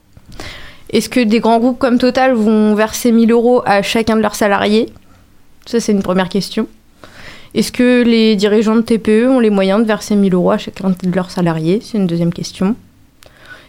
Est-ce 0.91 1.09
que 1.09 1.19
des 1.19 1.39
grands 1.39 1.59
groupes 1.59 1.79
comme 1.79 1.97
Total 1.97 2.33
vont 2.33 2.75
verser 2.75 3.11
1000 3.11 3.31
euros 3.31 3.63
à 3.65 3.81
chacun 3.81 4.17
de 4.17 4.21
leurs 4.21 4.35
salariés? 4.35 4.89
Ça, 5.65 5.79
c'est 5.79 5.93
une 5.93 6.03
première 6.03 6.29
question. 6.29 6.67
Est-ce 7.55 7.71
que 7.71 8.03
les 8.03 8.35
dirigeants 8.35 8.75
de 8.75 8.81
TPE 8.81 9.27
ont 9.29 9.39
les 9.39 9.49
moyens 9.49 9.81
de 9.81 9.85
verser 9.85 10.15
1000 10.15 10.33
euros 10.33 10.51
à 10.51 10.57
chacun 10.57 10.89
de 10.89 11.15
leurs 11.15 11.31
salariés? 11.31 11.79
C'est 11.81 11.97
une 11.97 12.05
deuxième 12.05 12.33
question. 12.33 12.75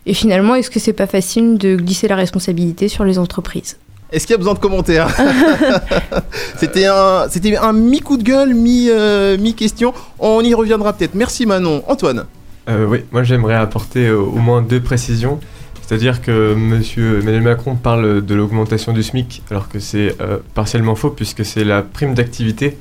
Et 0.05 0.13
finalement, 0.13 0.55
est-ce 0.55 0.71
que 0.71 0.81
c'est 0.81 0.93
pas 0.93 1.07
facile 1.07 1.57
de 1.57 1.77
glisser 1.77 2.09
la 2.09 2.17
responsabilité 2.17 2.89
sur 2.89 3.05
les 3.05 3.19
entreprises? 3.19 3.79
Est-ce 4.13 4.27
qu'il 4.27 4.35
y 4.35 4.35
a 4.35 4.39
besoin 4.39 4.55
de 4.55 4.59
commentaires 4.59 5.09
C'était 6.57 6.87
un, 6.87 7.29
c'était 7.29 7.57
un 7.57 7.73
mi-coup 7.73 8.17
de 8.17 8.25
gueule, 8.25 8.55
mi, 8.55 8.89
euh, 8.91 9.39
mi-question. 9.39 9.95
On 10.19 10.41
y 10.41 10.53
reviendra 10.53 10.93
peut-être. 10.93 11.15
Merci 11.15 11.47
Manon. 11.47 11.85
Antoine 11.87 12.25
Euh, 12.69 12.87
oui, 12.87 13.05
moi 13.13 13.23
j'aimerais 13.23 13.55
apporter 13.55 14.09
euh, 14.09 14.19
au 14.19 14.39
moins 14.39 14.63
deux 14.63 14.81
précisions. 14.81 15.39
C'est-à-dire 15.81 16.23
que 16.23 16.55
Monsieur 16.55 17.21
Emmanuel 17.21 17.43
Macron 17.43 17.77
parle 17.77 18.25
de 18.25 18.35
l'augmentation 18.35 18.93
du 18.93 19.03
SMIC, 19.03 19.43
alors 19.51 19.69
que 19.69 19.81
c'est 19.81 20.17
partiellement 20.55 20.95
faux, 20.95 21.11
puisque 21.11 21.45
c'est 21.45 21.65
la 21.65 21.83
prime 21.83 22.15
d'activité 22.15 22.79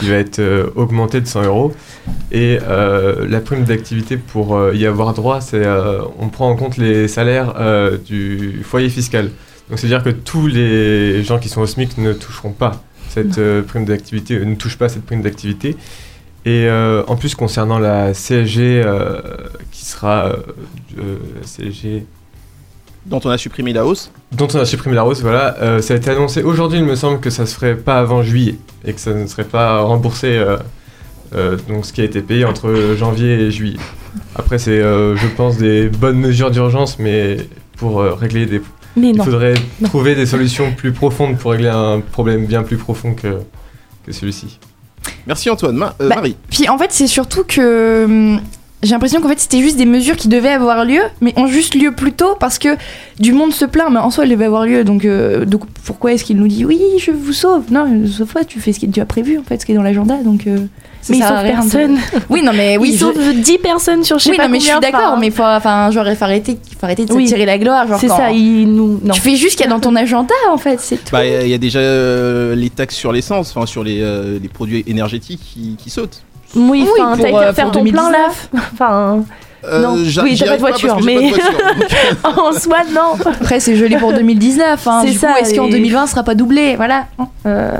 qui 0.00 0.08
va 0.08 0.16
être 0.16 0.40
euh, 0.40 0.66
augmenté 0.74 1.20
de 1.20 1.26
100 1.26 1.44
euros. 1.44 1.72
Et 2.32 2.58
la 2.58 3.40
prime 3.40 3.64
d'activité 3.64 4.16
pour 4.16 4.58
y 4.72 4.86
avoir 4.86 5.14
droit, 5.14 5.40
c'est 5.40 5.64
on 6.18 6.28
prend 6.28 6.50
en 6.50 6.56
compte 6.56 6.76
les 6.76 7.06
salaires 7.06 7.54
du 8.04 8.62
foyer 8.64 8.88
fiscal. 8.88 9.30
Donc 9.70 9.78
c'est-à-dire 9.78 10.02
que 10.02 10.10
tous 10.10 10.46
les 10.46 11.22
gens 11.24 11.38
qui 11.38 11.48
sont 11.48 11.60
au 11.60 11.66
SMIC 11.66 11.98
ne 11.98 12.12
toucheront 12.12 12.52
pas 12.52 12.82
cette 13.08 13.38
euh, 13.38 13.62
prime 13.62 13.84
d'activité, 13.84 14.38
ne 14.44 14.54
touchent 14.54 14.78
pas 14.78 14.88
cette 14.88 15.04
prime 15.04 15.22
d'activité. 15.22 15.76
Et 16.44 16.66
euh, 16.66 17.02
en 17.08 17.16
plus 17.16 17.34
concernant 17.34 17.78
la 17.78 18.12
CSG 18.12 18.82
euh, 18.84 19.20
qui 19.72 19.84
sera 19.84 20.26
euh, 20.26 20.36
euh, 20.98 21.16
CSG 21.42 22.06
Dont 23.06 23.20
on 23.24 23.30
a 23.30 23.38
supprimé 23.38 23.72
la 23.72 23.86
hausse. 23.86 24.10
dont 24.32 24.48
on 24.52 24.58
a 24.58 24.64
supprimé 24.66 24.94
la 24.94 25.04
hausse, 25.04 25.22
voilà, 25.22 25.56
euh, 25.62 25.80
ça 25.80 25.94
a 25.94 25.96
été 25.96 26.10
annoncé 26.10 26.42
aujourd'hui, 26.42 26.78
il 26.78 26.84
me 26.84 26.94
semble 26.94 27.20
que 27.20 27.30
ça 27.30 27.46
se 27.46 27.54
ferait 27.54 27.76
pas 27.76 27.98
avant 27.98 28.22
juillet 28.22 28.56
et 28.84 28.92
que 28.92 29.00
ça 29.00 29.14
ne 29.14 29.26
serait 29.26 29.44
pas 29.44 29.80
remboursé, 29.80 30.36
euh, 30.36 30.58
euh, 31.34 31.56
donc 31.68 31.86
ce 31.86 31.92
qui 31.92 32.02
a 32.02 32.04
été 32.04 32.20
payé 32.20 32.44
entre 32.44 32.94
janvier 32.98 33.32
et 33.40 33.50
juillet. 33.50 33.78
Après, 34.36 34.58
c'est, 34.58 34.80
euh, 34.80 35.16
je 35.16 35.26
pense, 35.26 35.56
des 35.56 35.88
bonnes 35.88 36.18
mesures 36.18 36.50
d'urgence, 36.50 36.98
mais 36.98 37.38
pour 37.76 38.00
euh, 38.00 38.12
régler 38.14 38.44
des. 38.46 38.60
Mais 38.98 39.10
il 39.10 39.22
faudrait 39.22 39.54
Non. 39.80 39.88
trouver 39.88 40.14
des 40.14 40.26
solutions 40.26 40.72
plus 40.72 40.92
profondes 40.92 41.36
pour 41.38 41.52
régler 41.52 41.68
un 41.68 42.00
problème 42.00 42.46
bien 42.46 42.62
plus 42.62 42.76
profond 42.76 43.14
que, 43.14 43.38
que 44.06 44.12
celui-ci. 44.12 44.58
Merci 45.26 45.48
Antoine. 45.50 45.76
Ma- 45.76 45.94
euh, 46.00 46.08
Bah, 46.08 46.16
Marie. 46.16 46.36
Puis 46.50 46.68
en 46.68 46.76
fait, 46.78 46.90
c'est 46.92 47.06
surtout 47.06 47.44
que 47.44 48.04
hum, 48.04 48.40
j'ai 48.82 48.90
l'impression 48.90 49.20
qu'en 49.20 49.28
fait, 49.28 49.40
c'était 49.40 49.60
juste 49.60 49.76
des 49.76 49.86
mesures 49.86 50.16
qui 50.16 50.28
devaient 50.28 50.50
avoir 50.52 50.84
lieu, 50.84 51.00
mais 51.20 51.32
ont 51.36 51.46
juste 51.48 51.74
lieu 51.74 51.92
plus 51.92 52.12
tôt 52.12 52.36
parce 52.38 52.58
que 52.58 52.76
du 53.18 53.32
monde 53.32 53.52
se 53.52 53.64
plaint, 53.64 53.90
mais 53.90 53.98
en 53.98 54.10
soi, 54.10 54.24
elles 54.24 54.30
devaient 54.30 54.44
avoir 54.44 54.66
lieu. 54.66 54.84
Donc, 54.84 55.04
euh, 55.04 55.44
donc 55.44 55.62
pourquoi 55.84 56.12
est-ce 56.12 56.22
qu'il 56.24 56.36
nous 56.36 56.48
dit 56.48 56.64
oui, 56.64 56.80
je 57.00 57.10
vous 57.10 57.32
sauve? 57.32 57.64
Non, 57.72 57.86
sauf 58.06 58.32
toi, 58.32 58.44
tu 58.44 58.60
fais 58.60 58.72
ce 58.72 58.80
que 58.80 58.86
tu 58.86 59.00
as 59.00 59.06
prévu 59.06 59.38
en 59.38 59.42
fait, 59.42 59.60
ce 59.60 59.66
qui 59.66 59.72
est 59.72 59.74
dans 59.74 59.82
l'agenda. 59.82 60.16
Donc, 60.22 60.46
euh, 60.46 60.58
ça 61.02 61.12
Mais 61.12 61.18
il 61.18 61.22
sert 61.22 61.32
à 61.32 61.36
sauve 61.36 61.44
rien 61.46 61.56
de- 61.56 61.60
personne. 61.62 61.98
Oui, 62.30 62.42
non, 62.42 62.52
mais 62.54 62.76
oui, 62.78 62.90
il 62.90 62.94
je- 62.94 62.98
sauve 63.00 63.18
10 63.34 63.58
personnes 63.58 64.04
sur 64.04 64.20
sais 64.20 64.30
oui, 64.30 64.36
pas 64.36 64.44
non, 64.44 64.50
mais 64.52 64.60
je 64.60 64.66
suis 64.66 64.80
d'accord, 64.80 65.16
mais 65.18 65.30
faut, 65.30 65.42
enfin, 65.42 65.90
genre, 65.90 66.06
il 66.08 66.16
faut 66.16 66.24
arrêter, 66.24 66.58
faut 66.78 66.84
arrêter 66.86 67.04
de 67.04 67.12
Oui. 67.12 67.26
s'attirer 67.26 67.46
la 67.46 67.58
gloire. 67.58 67.86
C'est 67.98 68.08
ça, 68.08 68.30
il 68.30 68.66
nous. 68.72 69.00
Non. 69.02 69.12
Tu 69.14 69.20
fais 69.20 69.34
juste 69.36 69.52
ce 69.52 69.56
qu'il 69.56 69.66
y 69.66 69.68
a 69.68 69.72
dans 69.72 69.80
ton 69.80 69.96
agenda 69.96 70.34
en 70.52 70.56
fait, 70.58 70.78
c'est 70.80 70.96
tout. 70.96 71.10
Bah, 71.12 71.24
il 71.26 71.32
y, 71.32 71.36
a- 71.36 71.42
il 71.42 71.48
y 71.50 71.54
a 71.54 71.58
déjà 71.58 71.78
euh, 71.80 72.54
les 72.54 72.70
taxes 72.70 72.94
sur 72.96 73.12
l'essence, 73.12 73.50
enfin 73.56 73.66
sur 73.66 73.82
les, 73.82 74.00
euh, 74.02 74.38
les 74.40 74.48
produits 74.48 74.84
énergétiques 74.86 75.40
qui, 75.42 75.76
qui 75.82 75.90
sautent. 75.90 76.22
Oui, 76.56 76.82
Oui, 76.84 76.88
enfin, 77.00 77.16
pour, 77.16 77.22
t'as 77.24 77.28
euh, 77.36 77.46
qu'à 77.46 77.52
faire 77.52 77.64
pour 77.70 77.72
ton 77.72 77.84
plein 77.84 78.10
là. 78.10 78.28
2019. 78.52 78.70
Enfin, 78.74 79.24
Euh, 79.64 79.82
Non. 79.82 79.94
Oui, 80.22 80.36
t'as 80.38 80.46
pas 80.46 80.54
de 80.54 80.60
voiture, 80.60 80.98
mais- 81.04 81.14
pas 81.16 81.20
de 81.20 81.28
voiture, 81.28 81.52
donc, 82.24 82.38
en 82.38 82.52
soi, 82.52 82.76
non. 82.94 83.16
Après, 83.40 83.58
c'est 83.60 83.74
gelé 83.76 83.96
pour 83.96 84.12
2019. 84.12 84.86
Hein. 84.86 85.00
C'est 85.04 85.10
Du 85.10 85.18
ça, 85.18 85.32
coup, 85.32 85.38
est-ce 85.40 85.54
qu'en 85.54 85.66
et- 85.66 85.70
2020, 85.70 86.06
ce 86.06 86.12
sera 86.12 86.22
pas 86.22 86.34
doublé? 86.36 86.76
Voilà. 86.76 87.06
Euh, 87.44 87.72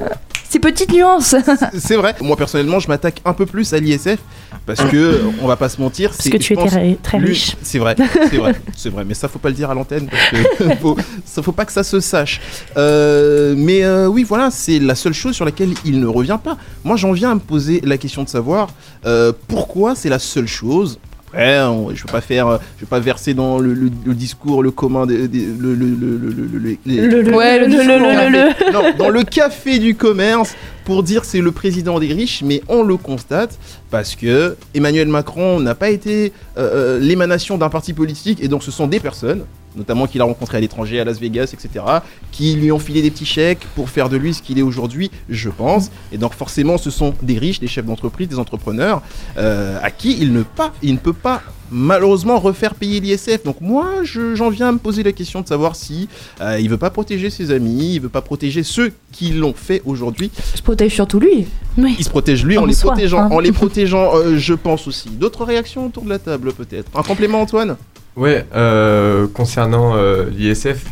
Ces 0.48 0.58
petites 0.58 0.92
nuances. 0.92 1.34
C'est 1.78 1.96
vrai. 1.96 2.14
Moi 2.22 2.36
personnellement, 2.36 2.80
je 2.80 2.88
m'attaque 2.88 3.20
un 3.24 3.34
peu 3.34 3.46
plus 3.46 3.72
à 3.72 3.78
l'ISF 3.78 4.18
parce 4.66 4.82
que 4.84 5.22
on 5.42 5.46
va 5.46 5.56
pas 5.56 5.68
se 5.68 5.80
mentir. 5.80 6.10
Parce 6.10 6.28
que 6.28 6.36
tu 6.38 6.52
étais 6.54 6.62
pense, 6.62 6.72
très, 7.02 7.18
riche. 7.18 7.56
C'est 7.62 7.78
vrai, 7.78 7.96
c'est 8.30 8.36
vrai, 8.36 8.54
c'est 8.76 8.90
vrai. 8.90 9.04
Mais 9.04 9.14
ça, 9.14 9.28
faut 9.28 9.38
pas 9.38 9.48
le 9.48 9.54
dire 9.54 9.70
à 9.70 9.74
l'antenne 9.74 10.08
faut, 10.80 10.96
ça 11.24 11.42
faut 11.42 11.52
pas 11.52 11.64
que 11.64 11.72
ça 11.72 11.82
se 11.82 12.00
sache. 12.00 12.40
Euh, 12.76 13.54
mais 13.56 13.84
euh, 13.84 14.06
oui, 14.06 14.24
voilà, 14.24 14.50
c'est 14.50 14.78
la 14.78 14.94
seule 14.94 15.12
chose 15.12 15.34
sur 15.34 15.44
laquelle 15.44 15.74
il 15.84 16.00
ne 16.00 16.06
revient 16.06 16.38
pas. 16.42 16.56
Moi, 16.84 16.96
j'en 16.96 17.12
viens 17.12 17.32
à 17.32 17.34
me 17.34 17.40
poser 17.40 17.80
la 17.84 17.98
question 17.98 18.22
de 18.22 18.28
savoir 18.28 18.68
euh, 19.06 19.32
pourquoi 19.48 19.94
c'est 19.94 20.08
la 20.08 20.18
seule 20.18 20.48
chose. 20.48 20.98
Après, 21.28 21.60
on- 21.62 21.90
je 21.94 22.02
veux 22.02 22.10
pas 22.12 22.20
faire, 22.20 22.46
euh, 22.46 22.58
je 22.76 22.82
veux 22.82 22.88
pas 22.88 23.00
verser 23.00 23.34
dans 23.34 23.58
le, 23.58 23.74
le- 23.74 23.90
le 24.06 24.14
discours, 24.14 24.62
le 24.62 24.70
commun, 24.70 25.06
des, 25.06 25.28
des- 25.28 25.44
le, 25.46 25.74
le, 25.74 25.86
le, 25.86 26.16
le, 26.16 26.30
le- 26.30 26.46
le- 26.58 26.76
les- 26.86 26.96
Le- 27.06 27.22
le- 27.22 27.34
Ouais, 27.34 27.58
le 27.58 27.66
le- 27.66 27.70
discours 27.70 27.86
le- 27.86 28.30
le- 28.30 28.48
café. 28.48 28.64
le- 28.66 28.72
Non, 28.72 28.82
dans 28.98 29.08
le 29.10 29.22
café 29.24 29.78
du 29.78 29.94
commerce 29.94 30.54
pour 30.84 31.02
dire 31.02 31.24
c'est 31.26 31.40
le 31.42 31.52
président 31.52 31.98
des 32.00 32.12
riches, 32.14 32.42
mais 32.44 32.62
on 32.68 32.82
le 32.82 32.96
constate 32.96 33.58
parce 33.90 34.14
que 34.16 34.56
Emmanuel 34.74 35.08
Macron 35.08 35.60
n'a 35.60 35.74
pas 35.74 35.90
été 35.90 36.32
euh, 36.56 36.96
euh, 36.96 36.98
l'émanation 36.98 37.58
d'un 37.58 37.68
parti 37.68 37.92
politique 37.92 38.42
et 38.42 38.48
donc 38.48 38.62
ce 38.62 38.70
sont 38.70 38.86
des 38.86 38.98
personnes, 39.00 39.44
notamment 39.78 40.06
qu'il 40.06 40.20
a 40.20 40.24
rencontrées 40.24 40.58
à 40.58 40.60
l'étranger, 40.60 41.00
à 41.00 41.04
Las 41.04 41.18
Vegas, 41.18 41.50
etc., 41.54 41.84
qui 42.32 42.54
lui 42.54 42.70
ont 42.72 42.78
filé 42.78 43.00
des 43.00 43.10
petits 43.10 43.24
chèques 43.24 43.66
pour 43.74 43.88
faire 43.88 44.08
de 44.08 44.16
lui 44.16 44.34
ce 44.34 44.42
qu'il 44.42 44.58
est 44.58 44.62
aujourd'hui, 44.62 45.10
je 45.30 45.48
pense. 45.48 45.90
Et 46.12 46.18
donc 46.18 46.34
forcément, 46.34 46.76
ce 46.76 46.90
sont 46.90 47.14
des 47.22 47.38
riches, 47.38 47.60
des 47.60 47.66
chefs 47.68 47.86
d'entreprise, 47.86 48.28
des 48.28 48.38
entrepreneurs 48.38 49.00
euh, 49.38 49.78
à 49.82 49.90
qui 49.90 50.18
il 50.20 50.32
ne, 50.32 50.42
pas, 50.42 50.72
il 50.82 50.92
ne 50.94 50.98
peut 50.98 51.12
pas 51.12 51.42
malheureusement 51.70 52.38
refaire 52.38 52.74
payer 52.74 52.98
l'ISF. 53.00 53.44
Donc 53.44 53.60
moi, 53.60 53.90
je- 54.02 54.34
j'en 54.34 54.48
viens 54.48 54.68
à 54.68 54.72
me 54.72 54.78
poser 54.78 55.02
la 55.02 55.12
question 55.12 55.42
de 55.42 55.46
savoir 55.46 55.76
si 55.76 56.08
euh, 56.40 56.58
il 56.60 56.68
veut 56.70 56.78
pas 56.78 56.90
protéger 56.90 57.28
ses 57.30 57.50
amis, 57.50 57.94
il 57.94 58.00
veut 58.00 58.08
pas 58.08 58.22
protéger 58.22 58.62
ceux 58.62 58.92
qui 59.12 59.30
l'ont 59.32 59.52
fait 59.54 59.82
aujourd'hui. 59.84 60.30
Je 60.56 60.62
protège 60.62 60.94
surtout 60.94 61.20
lui. 61.20 61.46
Oui. 61.76 61.94
Il 61.98 62.04
se 62.04 62.10
protège 62.10 62.44
lui 62.44 62.56
en, 62.58 62.62
En 62.62 62.66
les 62.66 62.72
soi, 62.72 62.92
protégeant, 62.92 63.20
hein. 63.20 63.28
en 63.30 63.38
les 63.40 63.52
protégeant, 63.52 64.16
euh, 64.16 64.38
je 64.38 64.54
pense 64.54 64.88
aussi. 64.88 65.10
D'autres 65.10 65.44
réactions 65.44 65.86
autour 65.86 66.04
de 66.04 66.08
la 66.08 66.18
table 66.18 66.52
peut-être? 66.52 66.90
Un 66.98 67.02
complément 67.02 67.40
Antoine? 67.42 67.76
Ouais, 68.16 68.44
euh, 68.54 69.26
concernant 69.32 69.96
euh, 69.96 70.24
l'ISF, 70.30 70.84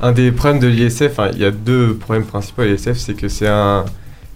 un 0.00 0.12
des 0.12 0.30
problèmes 0.32 0.60
de 0.60 0.66
l'ISF, 0.66 1.18
il 1.32 1.38
y 1.38 1.44
a 1.44 1.50
deux 1.50 1.94
problèmes 1.94 2.26
principaux 2.26 2.62
à 2.62 2.66
l'ISF, 2.66 2.94
c'est 2.94 3.14
que 3.14 3.28
c'est 3.28 3.48
un, 3.48 3.86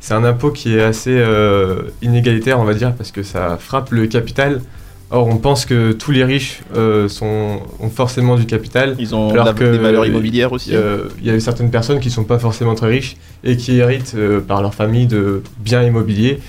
c'est 0.01 0.15
un 0.15 0.25
impôt 0.25 0.51
qui 0.51 0.77
est 0.77 0.83
assez 0.83 1.15
euh, 1.15 1.83
inégalitaire, 2.01 2.59
on 2.59 2.65
va 2.65 2.75
dire, 2.75 2.95
parce 2.95 3.11
que 3.11 3.23
ça 3.23 3.59
frappe 3.61 3.91
le 3.91 4.07
capital. 4.07 4.63
Or, 5.11 5.27
on 5.27 5.39
pense 5.39 5.65
que 5.65 5.93
tous 5.93 6.11
les 6.11 6.23
riches 6.23 6.61
euh, 6.77 7.09
sont, 7.09 7.61
ont 7.81 7.89
forcément 7.89 8.37
du 8.37 8.45
capital. 8.45 8.95
Ils 8.99 9.15
ont 9.15 9.31
Alors 9.31 9.55
que, 9.55 9.65
des 9.65 9.79
valeurs 9.79 10.05
immobilières 10.05 10.53
aussi. 10.53 10.73
Il 11.21 11.27
y 11.27 11.31
a 11.31 11.41
certaines 11.41 11.71
personnes 11.71 12.01
qui 12.01 12.11
sont 12.11 12.25
pas 12.25 12.39
forcément 12.39 12.75
très 12.75 12.89
riches 12.89 13.17
et 13.43 13.57
qui 13.57 13.79
héritent 13.79 14.17
par 14.47 14.61
leur 14.63 14.75
famille 14.75 15.07
de 15.07 15.43
biens 15.61 15.83
immobiliers. 15.83 16.41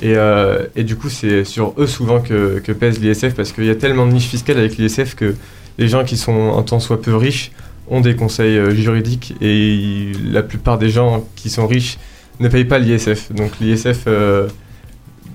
Et, 0.00 0.14
euh, 0.16 0.66
et 0.76 0.84
du 0.84 0.96
coup, 0.96 1.08
c'est 1.08 1.44
sur 1.44 1.74
eux 1.78 1.86
souvent 1.86 2.20
que, 2.20 2.60
que 2.60 2.72
pèse 2.72 3.00
l'ISF 3.00 3.34
parce 3.34 3.52
qu'il 3.52 3.64
y 3.64 3.70
a 3.70 3.74
tellement 3.74 4.06
de 4.06 4.12
niches 4.12 4.28
fiscales 4.28 4.58
avec 4.58 4.76
l'ISF 4.76 5.14
que 5.16 5.34
les 5.78 5.88
gens 5.88 6.04
qui 6.04 6.16
sont 6.16 6.56
un 6.56 6.62
tant 6.62 6.80
soit 6.80 7.00
peu 7.02 7.16
riches 7.16 7.50
ont 7.88 8.00
des 8.00 8.14
conseils 8.14 8.58
euh, 8.58 8.70
juridiques 8.74 9.34
et 9.40 10.12
la 10.30 10.42
plupart 10.42 10.78
des 10.78 10.88
gens 10.90 11.26
qui 11.36 11.50
sont 11.50 11.66
riches 11.66 11.98
ne 12.38 12.48
payent 12.48 12.64
pas 12.64 12.78
l'ISF. 12.78 13.32
Donc 13.32 13.52
l'ISF, 13.60 14.04
euh, 14.06 14.46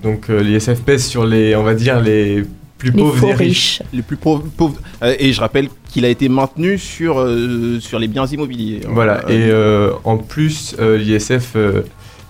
donc 0.02 0.30
euh, 0.30 0.42
l'ISF 0.42 0.80
pèse 0.82 1.04
sur 1.06 1.26
les, 1.26 1.54
on 1.56 1.62
va 1.62 1.74
dire 1.74 2.00
les 2.00 2.44
plus 2.78 2.90
Les 2.90 2.98
pauvres 3.02 3.26
des 3.26 3.32
riches. 3.34 3.80
riches. 3.80 3.82
Les 3.92 4.02
plus 4.02 4.16
pauvres. 4.16 4.44
pauvres- 4.56 4.80
euh, 5.02 5.14
et 5.18 5.32
je 5.32 5.40
rappelle 5.40 5.68
qu'il 5.90 6.04
a 6.04 6.08
été 6.08 6.28
maintenu 6.28 6.78
sur, 6.78 7.18
euh, 7.20 7.78
sur 7.80 7.98
les 7.98 8.08
biens 8.08 8.26
immobiliers. 8.26 8.80
Voilà, 8.88 9.24
Euh, 9.28 9.30
et 9.30 9.50
euh, 9.50 9.90
en 10.04 10.16
plus, 10.16 10.74
euh, 10.78 10.96
l'ISF 10.98 11.52
euh, 11.56 11.82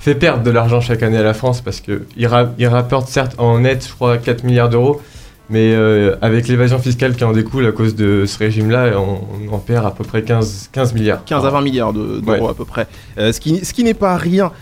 fait 0.05 0.15
perdre 0.15 0.43
de 0.43 0.51
l'argent 0.51 0.83
chaque 0.83 1.03
année 1.03 1.17
à 1.17 1.23
la 1.23 1.33
France 1.33 1.63
parce 1.63 1.81
qu'il 1.81 2.27
ra 2.27 2.51
il 2.59 2.67
rapporte 2.67 3.09
certes 3.09 3.35
en 3.39 3.61
net, 3.61 3.87
je 3.89 3.93
crois, 3.95 4.19
4 4.19 4.45
milliards 4.45 4.69
d'euros, 4.69 5.01
mais 5.49 5.73
euh, 5.73 6.17
avec 6.21 6.47
l'évasion 6.47 6.79
fiscale 6.79 7.17
qui 7.17 7.25
en 7.25 7.33
découle 7.33 7.65
à 7.67 7.73
cause 7.73 7.95
de 7.95 8.27
ce 8.27 8.37
régime-là, 8.39 8.93
on, 8.99 9.21
on 9.51 9.55
en 9.55 9.59
perd 9.59 9.87
à 9.87 9.91
peu 9.91 10.05
près 10.05 10.23
15, 10.23 10.69
15 10.73 10.93
milliards. 10.93 11.25
15 11.25 11.47
à 11.47 11.51
20 11.51 11.61
milliards 11.63 11.95
de- 11.95 12.21
d'euros 12.21 12.45
Ouais. 12.45 12.51
à 12.51 12.55
peu 12.55 12.67
près. 12.67 12.87
Euh, 13.17 13.33
ce 13.33 13.41
qui, 13.41 13.65
ce 13.65 13.73
qui 13.73 13.83
n'est 13.83 13.95
pas 13.95 14.17
rien. 14.19 14.53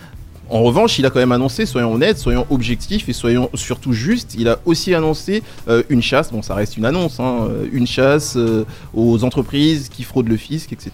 En 0.48 0.62
revanche, 0.62 0.98
il 1.00 1.06
a 1.06 1.10
quand 1.10 1.18
même 1.18 1.32
annoncé, 1.32 1.66
soyons 1.66 1.92
honnêtes, 1.94 2.18
soyons 2.18 2.46
objectifs 2.50 3.08
et 3.08 3.12
soyons 3.12 3.48
surtout 3.54 3.92
justes, 3.94 4.36
il 4.38 4.48
a 4.48 4.58
aussi 4.64 4.94
annoncé 4.94 5.42
euh, 5.68 5.82
une 5.88 6.02
chasse, 6.02 6.30
bon 6.30 6.42
ça 6.42 6.54
reste 6.54 6.76
une 6.76 6.84
annonce, 6.84 7.18
hein, 7.20 7.48
une 7.72 7.86
chasse 7.86 8.36
euh, 8.36 8.64
aux 8.94 9.24
entreprises 9.24 9.88
qui 9.88 10.02
fraudent 10.04 10.28
le 10.28 10.36
fisc, 10.36 10.72
etc. 10.72 10.90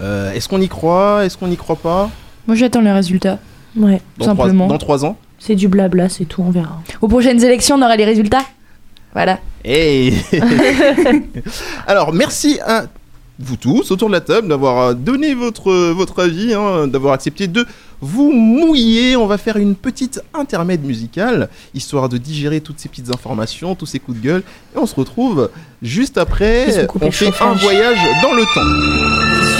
Euh, 0.00 0.32
Est-ce 0.32 0.48
qu'on 0.48 0.60
y 0.60 0.68
croit? 0.68 1.24
Est-ce 1.24 1.36
qu'on 1.36 1.48
n'y 1.48 1.56
croit 1.58 1.76
pas? 1.76 2.10
Moi, 2.46 2.56
j'attends 2.56 2.80
les 2.80 2.90
résultats. 2.90 3.38
Ouais, 3.76 4.00
dans 4.18 4.24
trois, 4.24 4.46
Simplement. 4.46 4.66
dans 4.66 4.78
trois 4.78 5.04
ans 5.04 5.16
c'est 5.40 5.54
du 5.54 5.68
blabla, 5.68 6.08
c'est 6.08 6.26
tout, 6.26 6.42
on 6.46 6.50
verra. 6.50 6.80
Aux 7.00 7.08
prochaines 7.08 7.42
élections, 7.42 7.76
on 7.76 7.82
aura 7.82 7.96
les 7.96 8.04
résultats? 8.04 8.44
Voilà. 9.14 9.40
Hey 9.64 10.14
Alors, 11.86 12.12
merci 12.12 12.60
à 12.64 12.84
vous 13.38 13.56
tous 13.56 13.90
autour 13.90 14.08
de 14.08 14.12
la 14.12 14.20
table 14.20 14.48
d'avoir 14.48 14.78
euh, 14.78 14.94
donné 14.94 15.32
votre, 15.32 15.72
votre 15.92 16.22
avis, 16.22 16.52
hein, 16.52 16.86
d'avoir 16.86 17.14
accepté 17.14 17.46
de 17.46 17.66
vous 18.02 18.30
mouiller. 18.30 19.16
On 19.16 19.26
va 19.26 19.38
faire 19.38 19.56
une 19.56 19.74
petite 19.74 20.20
intermède 20.34 20.84
musicale, 20.84 21.48
histoire 21.74 22.10
de 22.10 22.18
digérer 22.18 22.60
toutes 22.60 22.78
ces 22.78 22.90
petites 22.90 23.10
informations, 23.10 23.74
tous 23.74 23.86
ces 23.86 23.98
coups 23.98 24.18
de 24.18 24.22
gueule. 24.22 24.42
Et 24.74 24.78
on 24.78 24.84
se 24.84 24.94
retrouve 24.94 25.50
juste 25.80 26.18
après. 26.18 26.86
On 27.00 27.10
fait 27.10 27.32
un 27.40 27.54
voyage 27.54 27.98
dans 28.22 28.34
le 28.34 28.42
temps. 28.42 29.59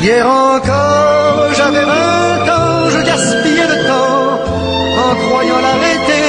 Hier 0.00 0.24
encore, 0.24 1.52
j'avais 1.56 1.84
vingt 1.84 2.48
ans, 2.56 2.88
je 2.88 3.00
gaspillais 3.04 3.66
le 3.66 3.86
temps 3.88 4.38
en 5.06 5.14
croyant 5.26 5.60
l'arrêter 5.66 6.28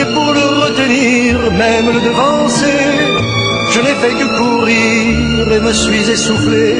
et 0.00 0.04
pour 0.14 0.32
le 0.32 0.46
retenir, 0.62 1.50
même 1.50 1.86
le 1.94 2.00
devancer. 2.00 2.82
Je 3.72 3.80
n'ai 3.80 3.96
fait 4.02 4.14
que 4.20 4.38
courir 4.38 5.52
et 5.52 5.60
me 5.60 5.72
suis 5.72 6.10
essoufflé. 6.10 6.74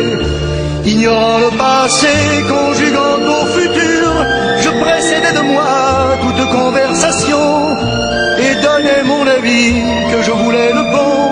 Ignorant 0.85 1.39
le 1.39 1.51
passé, 1.59 2.15
conjuguant 2.49 3.19
au 3.37 3.47
futur, 3.57 4.09
je 4.61 4.71
précédais 4.81 5.33
de 5.33 5.43
moi 5.53 6.19
toute 6.23 6.51
conversation 6.51 7.77
et 8.39 8.55
donnais 8.63 9.03
mon 9.05 9.27
avis 9.27 9.75
que 10.13 10.23
je 10.23 10.31
voulais 10.31 10.73
le 10.73 10.83
bon 10.93 11.32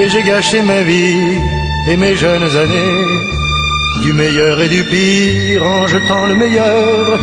Et 0.00 0.08
j'ai 0.08 0.22
gâché 0.22 0.62
ma 0.62 0.82
vie 0.82 1.38
et 1.88 1.96
mes 1.96 2.14
jeunes 2.14 2.56
années. 2.56 3.06
Du 4.02 4.12
meilleur 4.12 4.60
et 4.60 4.68
du 4.68 4.84
pire 4.84 5.62
en 5.64 5.86
jetant 5.86 6.26
le 6.26 6.36
meilleur. 6.36 7.18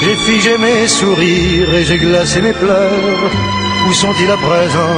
J'ai 0.00 0.16
figé 0.26 0.56
mes 0.58 0.88
sourires 0.88 1.74
et 1.74 1.84
j'ai 1.84 1.98
glacé 1.98 2.40
mes 2.40 2.54
pleurs. 2.54 3.30
Où 3.88 3.92
sont-ils 3.92 4.30
à 4.30 4.36
présent? 4.36 4.96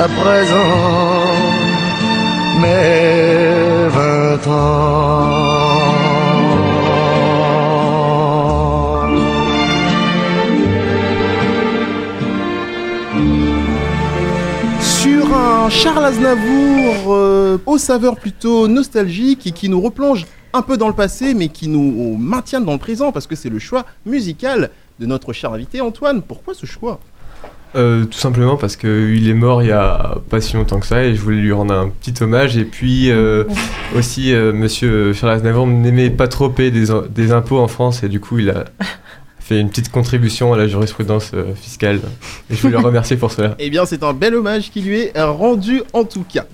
À 0.00 0.08
présent, 0.08 1.34
mes 2.60 3.88
vingt 3.96 4.46
ans. 4.52 6.07
Un 15.68 15.70
Charles 15.70 16.06
Aznavour 16.06 17.12
euh, 17.12 17.58
aux 17.66 17.76
saveurs 17.76 18.16
plutôt 18.16 18.68
nostalgiques 18.68 19.46
et 19.46 19.50
qui 19.50 19.68
nous 19.68 19.82
replonge 19.82 20.24
un 20.54 20.62
peu 20.62 20.78
dans 20.78 20.88
le 20.88 20.94
passé 20.94 21.34
mais 21.34 21.48
qui 21.48 21.68
nous 21.68 22.16
maintient 22.16 22.62
dans 22.62 22.72
le 22.72 22.78
présent 22.78 23.12
parce 23.12 23.26
que 23.26 23.36
c'est 23.36 23.50
le 23.50 23.58
choix 23.58 23.84
musical 24.06 24.70
de 24.98 25.04
notre 25.04 25.34
cher 25.34 25.52
invité 25.52 25.82
Antoine. 25.82 26.22
Pourquoi 26.22 26.54
ce 26.54 26.64
choix? 26.64 27.00
Euh, 27.76 28.06
tout 28.06 28.18
simplement 28.18 28.56
parce 28.56 28.76
qu'il 28.76 29.28
est 29.28 29.34
mort 29.34 29.62
il 29.62 29.68
y 29.68 29.72
a 29.72 30.16
pas 30.30 30.40
si 30.40 30.56
longtemps 30.56 30.80
que 30.80 30.86
ça 30.86 31.04
et 31.04 31.14
je 31.14 31.20
voulais 31.20 31.36
lui 31.36 31.52
rendre 31.52 31.74
un 31.74 31.90
petit 31.90 32.14
hommage. 32.22 32.56
Et 32.56 32.64
puis 32.64 33.10
euh, 33.10 33.44
aussi, 33.94 34.32
euh, 34.32 34.54
monsieur 34.54 35.12
Charles 35.12 35.34
Aznavour 35.34 35.66
n'aimait 35.66 36.08
pas 36.08 36.28
trop 36.28 36.48
payer 36.48 36.70
des, 36.70 36.86
des 37.10 37.32
impôts 37.32 37.58
en 37.58 37.68
France 37.68 38.02
et 38.02 38.08
du 38.08 38.20
coup, 38.20 38.38
il 38.38 38.48
a 38.48 38.64
fait 39.48 39.60
une 39.60 39.70
petite 39.70 39.90
contribution 39.90 40.52
à 40.52 40.58
la 40.58 40.68
jurisprudence 40.68 41.30
euh, 41.32 41.54
fiscale. 41.54 42.00
Et 42.50 42.54
je 42.54 42.60
voulais 42.60 42.76
le 42.76 42.84
remercier 42.84 43.16
pour 43.16 43.32
cela. 43.32 43.56
Eh 43.58 43.70
bien 43.70 43.86
c'est 43.86 44.02
un 44.02 44.12
bel 44.12 44.34
hommage 44.34 44.70
qui 44.70 44.82
lui 44.82 44.98
est 45.14 45.22
rendu 45.22 45.82
en 45.94 46.04
tout 46.04 46.22
cas. 46.22 46.44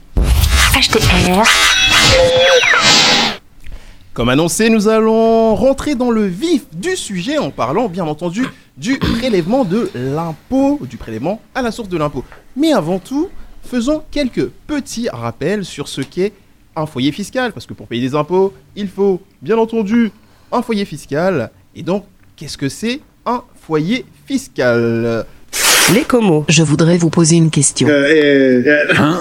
HTR. 0.74 1.42
Comme 4.12 4.28
annoncé, 4.28 4.70
nous 4.70 4.86
allons 4.86 5.56
rentrer 5.56 5.96
dans 5.96 6.12
le 6.12 6.24
vif 6.24 6.66
du 6.72 6.94
sujet 6.94 7.36
en 7.36 7.50
parlant 7.50 7.88
bien 7.88 8.04
entendu 8.04 8.46
du 8.76 8.98
prélèvement 8.98 9.64
de 9.64 9.90
l'impôt, 9.94 10.78
du 10.88 10.96
prélèvement 10.96 11.40
à 11.56 11.62
la 11.62 11.72
source 11.72 11.88
de 11.88 11.98
l'impôt. 11.98 12.24
Mais 12.56 12.72
avant 12.72 13.00
tout, 13.00 13.28
faisons 13.64 14.04
quelques 14.12 14.46
petits 14.68 15.08
rappels 15.08 15.64
sur 15.64 15.88
ce 15.88 16.00
qu'est 16.00 16.32
un 16.76 16.86
foyer 16.86 17.10
fiscal, 17.10 17.52
parce 17.52 17.66
que 17.66 17.74
pour 17.74 17.88
payer 17.88 18.02
des 18.02 18.14
impôts, 18.14 18.54
il 18.76 18.86
faut 18.86 19.20
bien 19.42 19.58
entendu 19.58 20.12
un 20.52 20.62
foyer 20.62 20.84
fiscal. 20.84 21.50
Et 21.74 21.82
donc, 21.82 22.04
qu'est-ce 22.36 22.58
que 22.58 22.68
c'est 22.68 23.00
un 23.26 23.42
foyer 23.60 24.04
fiscal? 24.26 25.26
Les 25.92 26.02
comos. 26.02 26.44
Je 26.48 26.62
voudrais 26.62 26.96
vous 26.96 27.10
poser 27.10 27.36
une 27.36 27.50
question. 27.50 27.86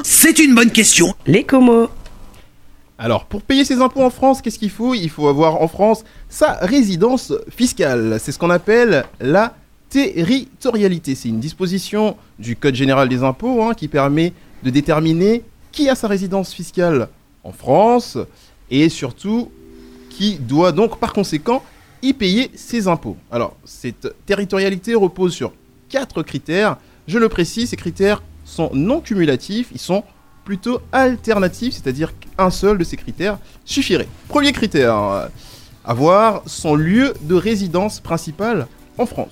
C'est 0.03 0.39
une 0.39 0.55
bonne 0.55 0.71
question. 0.71 1.13
Les 1.27 1.43
comos. 1.43 1.89
Alors, 2.97 3.25
pour 3.25 3.41
payer 3.41 3.65
ses 3.65 3.81
impôts 3.81 4.03
en 4.03 4.09
France, 4.09 4.41
qu'est-ce 4.41 4.59
qu'il 4.59 4.69
faut? 4.69 4.93
Il 4.93 5.09
faut 5.09 5.27
avoir 5.27 5.61
en 5.61 5.67
France 5.67 6.03
sa 6.29 6.53
résidence 6.53 7.33
fiscale. 7.49 8.17
C'est 8.19 8.31
ce 8.31 8.39
qu'on 8.39 8.49
appelle 8.49 9.03
la 9.19 9.55
territorialité. 9.89 11.15
C'est 11.15 11.29
une 11.29 11.39
disposition 11.39 12.15
du 12.39 12.55
Code 12.55 12.75
général 12.75 13.09
des 13.09 13.23
impôts 13.23 13.63
hein, 13.63 13.73
qui 13.73 13.87
permet 13.87 14.33
de 14.63 14.69
déterminer 14.69 15.43
qui 15.71 15.89
a 15.89 15.95
sa 15.95 16.07
résidence 16.07 16.53
fiscale 16.53 17.09
en 17.43 17.51
France 17.51 18.17
et 18.71 18.89
surtout 18.89 19.51
qui 20.09 20.37
doit 20.37 20.71
donc 20.71 20.99
par 20.99 21.11
conséquent 21.11 21.61
y 22.03 22.13
payer 22.13 22.51
ses 22.53 22.87
impôts. 22.87 23.17
Alors, 23.31 23.55
cette 23.65 24.13
territorialité 24.27 24.93
repose 24.93 25.33
sur 25.33 25.53
quatre 25.89 26.21
critères. 26.21 26.77
Je 27.07 27.17
le 27.17 27.29
précise, 27.29 27.69
ces 27.69 27.77
critères 27.77 28.21
sont 28.45 28.69
non 28.73 28.99
cumulatifs, 28.99 29.69
ils 29.73 29.79
sont 29.79 30.03
plutôt 30.45 30.81
alternatifs, 30.91 31.73
c'est-à-dire 31.75 32.13
qu'un 32.19 32.49
seul 32.51 32.77
de 32.77 32.83
ces 32.83 32.97
critères 32.97 33.39
suffirait. 33.65 34.09
Premier 34.27 34.51
critère, 34.51 35.29
avoir 35.85 36.43
son 36.45 36.75
lieu 36.75 37.13
de 37.21 37.35
résidence 37.35 37.99
principale 37.99 38.67
en 38.97 39.05
France. 39.05 39.31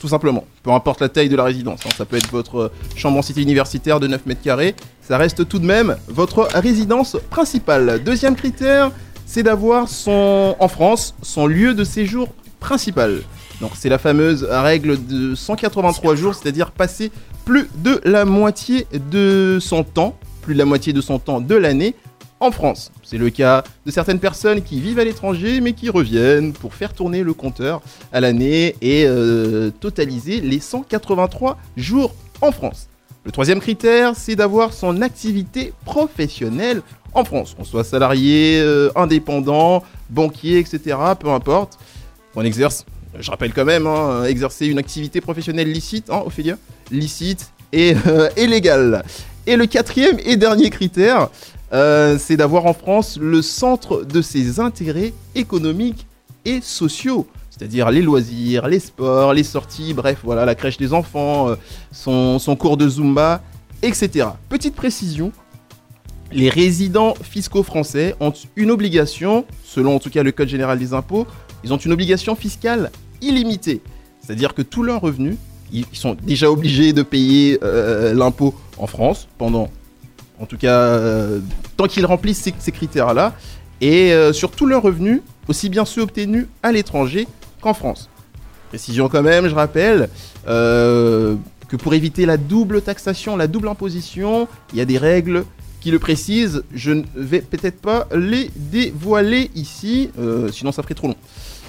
Tout 0.00 0.08
simplement. 0.08 0.44
Peu 0.64 0.70
importe 0.72 1.00
la 1.00 1.08
taille 1.08 1.28
de 1.28 1.36
la 1.36 1.44
résidence. 1.44 1.80
hein. 1.86 1.90
Ça 1.96 2.04
peut 2.04 2.16
être 2.16 2.30
votre 2.30 2.72
chambre 2.96 3.18
en 3.18 3.22
cité 3.22 3.40
universitaire 3.40 4.00
de 4.00 4.08
9 4.08 4.26
mètres 4.26 4.42
carrés. 4.42 4.74
Ça 5.00 5.16
reste 5.16 5.46
tout 5.46 5.60
de 5.60 5.66
même 5.66 5.96
votre 6.08 6.48
résidence 6.54 7.16
principale. 7.30 8.02
Deuxième 8.02 8.34
critère, 8.34 8.90
c'est 9.32 9.42
d'avoir 9.42 9.88
son, 9.88 10.54
en 10.58 10.68
France 10.68 11.14
son 11.22 11.46
lieu 11.46 11.72
de 11.72 11.84
séjour 11.84 12.28
principal. 12.60 13.22
Donc 13.62 13.70
c'est 13.76 13.88
la 13.88 13.96
fameuse 13.96 14.44
règle 14.44 15.02
de 15.06 15.34
183 15.34 16.16
jours, 16.16 16.34
c'est-à-dire 16.34 16.70
passer 16.70 17.10
plus 17.46 17.66
de 17.76 17.98
la 18.04 18.26
moitié 18.26 18.86
de 18.92 19.56
son 19.58 19.84
temps, 19.84 20.18
plus 20.42 20.52
de 20.52 20.58
la 20.58 20.66
moitié 20.66 20.92
de 20.92 21.00
son 21.00 21.18
temps 21.18 21.40
de 21.40 21.54
l'année 21.54 21.94
en 22.40 22.50
France. 22.50 22.92
C'est 23.02 23.16
le 23.16 23.30
cas 23.30 23.64
de 23.86 23.90
certaines 23.90 24.18
personnes 24.18 24.60
qui 24.60 24.80
vivent 24.80 24.98
à 24.98 25.04
l'étranger 25.04 25.62
mais 25.62 25.72
qui 25.72 25.88
reviennent 25.88 26.52
pour 26.52 26.74
faire 26.74 26.92
tourner 26.92 27.22
le 27.22 27.32
compteur 27.32 27.80
à 28.12 28.20
l'année 28.20 28.76
et 28.82 29.06
euh, 29.06 29.70
totaliser 29.70 30.42
les 30.42 30.60
183 30.60 31.56
jours 31.78 32.14
en 32.42 32.52
France. 32.52 32.90
Le 33.24 33.32
troisième 33.32 33.60
critère, 33.60 34.14
c'est 34.14 34.36
d'avoir 34.36 34.74
son 34.74 35.00
activité 35.00 35.72
professionnelle 35.86 36.82
en 37.14 37.24
France, 37.24 37.54
qu'on 37.54 37.64
soit 37.64 37.84
salarié, 37.84 38.58
euh, 38.60 38.90
indépendant, 38.96 39.82
banquier, 40.10 40.58
etc., 40.58 40.96
peu 41.18 41.28
importe. 41.28 41.78
On 42.34 42.44
exerce, 42.44 42.86
je 43.18 43.30
rappelle 43.30 43.52
quand 43.52 43.64
même, 43.64 43.86
hein, 43.86 44.24
exercer 44.24 44.66
une 44.66 44.78
activité 44.78 45.20
professionnelle 45.20 45.70
licite, 45.70 46.10
hein, 46.10 46.22
Ophélia 46.24 46.56
Licite 46.90 47.52
et, 47.72 47.94
euh, 48.06 48.28
et 48.36 48.46
légale. 48.46 49.04
Et 49.46 49.56
le 49.56 49.66
quatrième 49.66 50.18
et 50.24 50.36
dernier 50.36 50.70
critère, 50.70 51.28
euh, 51.72 52.16
c'est 52.18 52.36
d'avoir 52.36 52.66
en 52.66 52.74
France 52.74 53.18
le 53.20 53.42
centre 53.42 54.04
de 54.04 54.22
ses 54.22 54.60
intérêts 54.60 55.12
économiques 55.34 56.06
et 56.44 56.60
sociaux. 56.60 57.26
C'est-à-dire 57.50 57.90
les 57.90 58.02
loisirs, 58.02 58.66
les 58.68 58.80
sports, 58.80 59.34
les 59.34 59.44
sorties, 59.44 59.92
bref, 59.92 60.18
voilà, 60.24 60.44
la 60.44 60.54
crèche 60.54 60.78
des 60.78 60.92
enfants, 60.94 61.48
son 61.92 62.56
cours 62.58 62.76
de 62.76 62.88
Zumba, 62.88 63.42
etc. 63.82 64.28
Petite 64.48 64.74
précision, 64.74 65.32
les 66.32 66.48
résidents 66.48 67.14
fiscaux 67.22 67.62
français 67.62 68.14
ont 68.20 68.32
une 68.56 68.70
obligation, 68.70 69.44
selon 69.64 69.96
en 69.96 69.98
tout 69.98 70.10
cas 70.10 70.22
le 70.22 70.32
Code 70.32 70.48
général 70.48 70.78
des 70.78 70.94
impôts, 70.94 71.26
ils 71.64 71.72
ont 71.72 71.76
une 71.76 71.92
obligation 71.92 72.34
fiscale 72.34 72.90
illimitée. 73.20 73.80
C'est-à-dire 74.20 74.54
que 74.54 74.62
tous 74.62 74.82
leurs 74.82 75.00
revenus, 75.00 75.36
ils 75.72 75.86
sont 75.92 76.16
déjà 76.22 76.50
obligés 76.50 76.92
de 76.92 77.02
payer 77.02 77.58
euh, 77.62 78.14
l'impôt 78.14 78.54
en 78.78 78.86
France 78.86 79.28
pendant, 79.38 79.70
en 80.40 80.46
tout 80.46 80.56
cas, 80.58 80.78
euh, 80.80 81.40
tant 81.76 81.86
qu'ils 81.86 82.06
remplissent 82.06 82.48
ces, 82.58 82.72
critères-là, 82.72 83.34
et 83.80 84.12
euh, 84.12 84.32
sur 84.32 84.50
tous 84.50 84.66
leurs 84.66 84.82
revenus, 84.82 85.20
aussi 85.48 85.68
bien 85.68 85.84
ceux 85.84 86.02
obtenus 86.02 86.46
à 86.62 86.72
l'étranger 86.72 87.26
qu'en 87.60 87.74
France. 87.74 88.08
Précision 88.68 89.08
quand 89.08 89.22
même, 89.22 89.48
je 89.48 89.54
rappelle, 89.54 90.08
que 90.44 91.76
pour 91.76 91.94
éviter 91.94 92.26
la 92.26 92.36
double 92.36 92.80
taxation, 92.80 93.36
la 93.36 93.46
double 93.46 93.68
imposition, 93.68 94.48
il 94.72 94.78
y 94.78 94.80
a 94.80 94.84
des 94.84 94.98
règles 94.98 95.44
qui 95.82 95.90
le 95.90 95.98
précisent. 95.98 96.62
Je 96.74 96.92
ne 96.92 97.02
vais 97.16 97.40
peut-être 97.40 97.80
pas 97.80 98.06
les 98.14 98.50
dévoiler 98.56 99.50
ici, 99.54 100.10
euh, 100.18 100.50
sinon 100.52 100.70
ça 100.72 100.82
ferait 100.82 100.94
trop 100.94 101.08
long. 101.08 101.16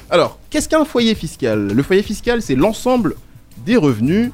Alors, 0.09 0.37
qu'est-ce 0.49 0.69
qu'un 0.69 0.85
foyer 0.85 1.15
fiscal? 1.15 1.67
Le 1.73 1.83
foyer 1.83 2.03
fiscal, 2.03 2.41
c'est 2.41 2.55
l'ensemble 2.55 3.15
des 3.65 3.75
revenus 3.75 4.29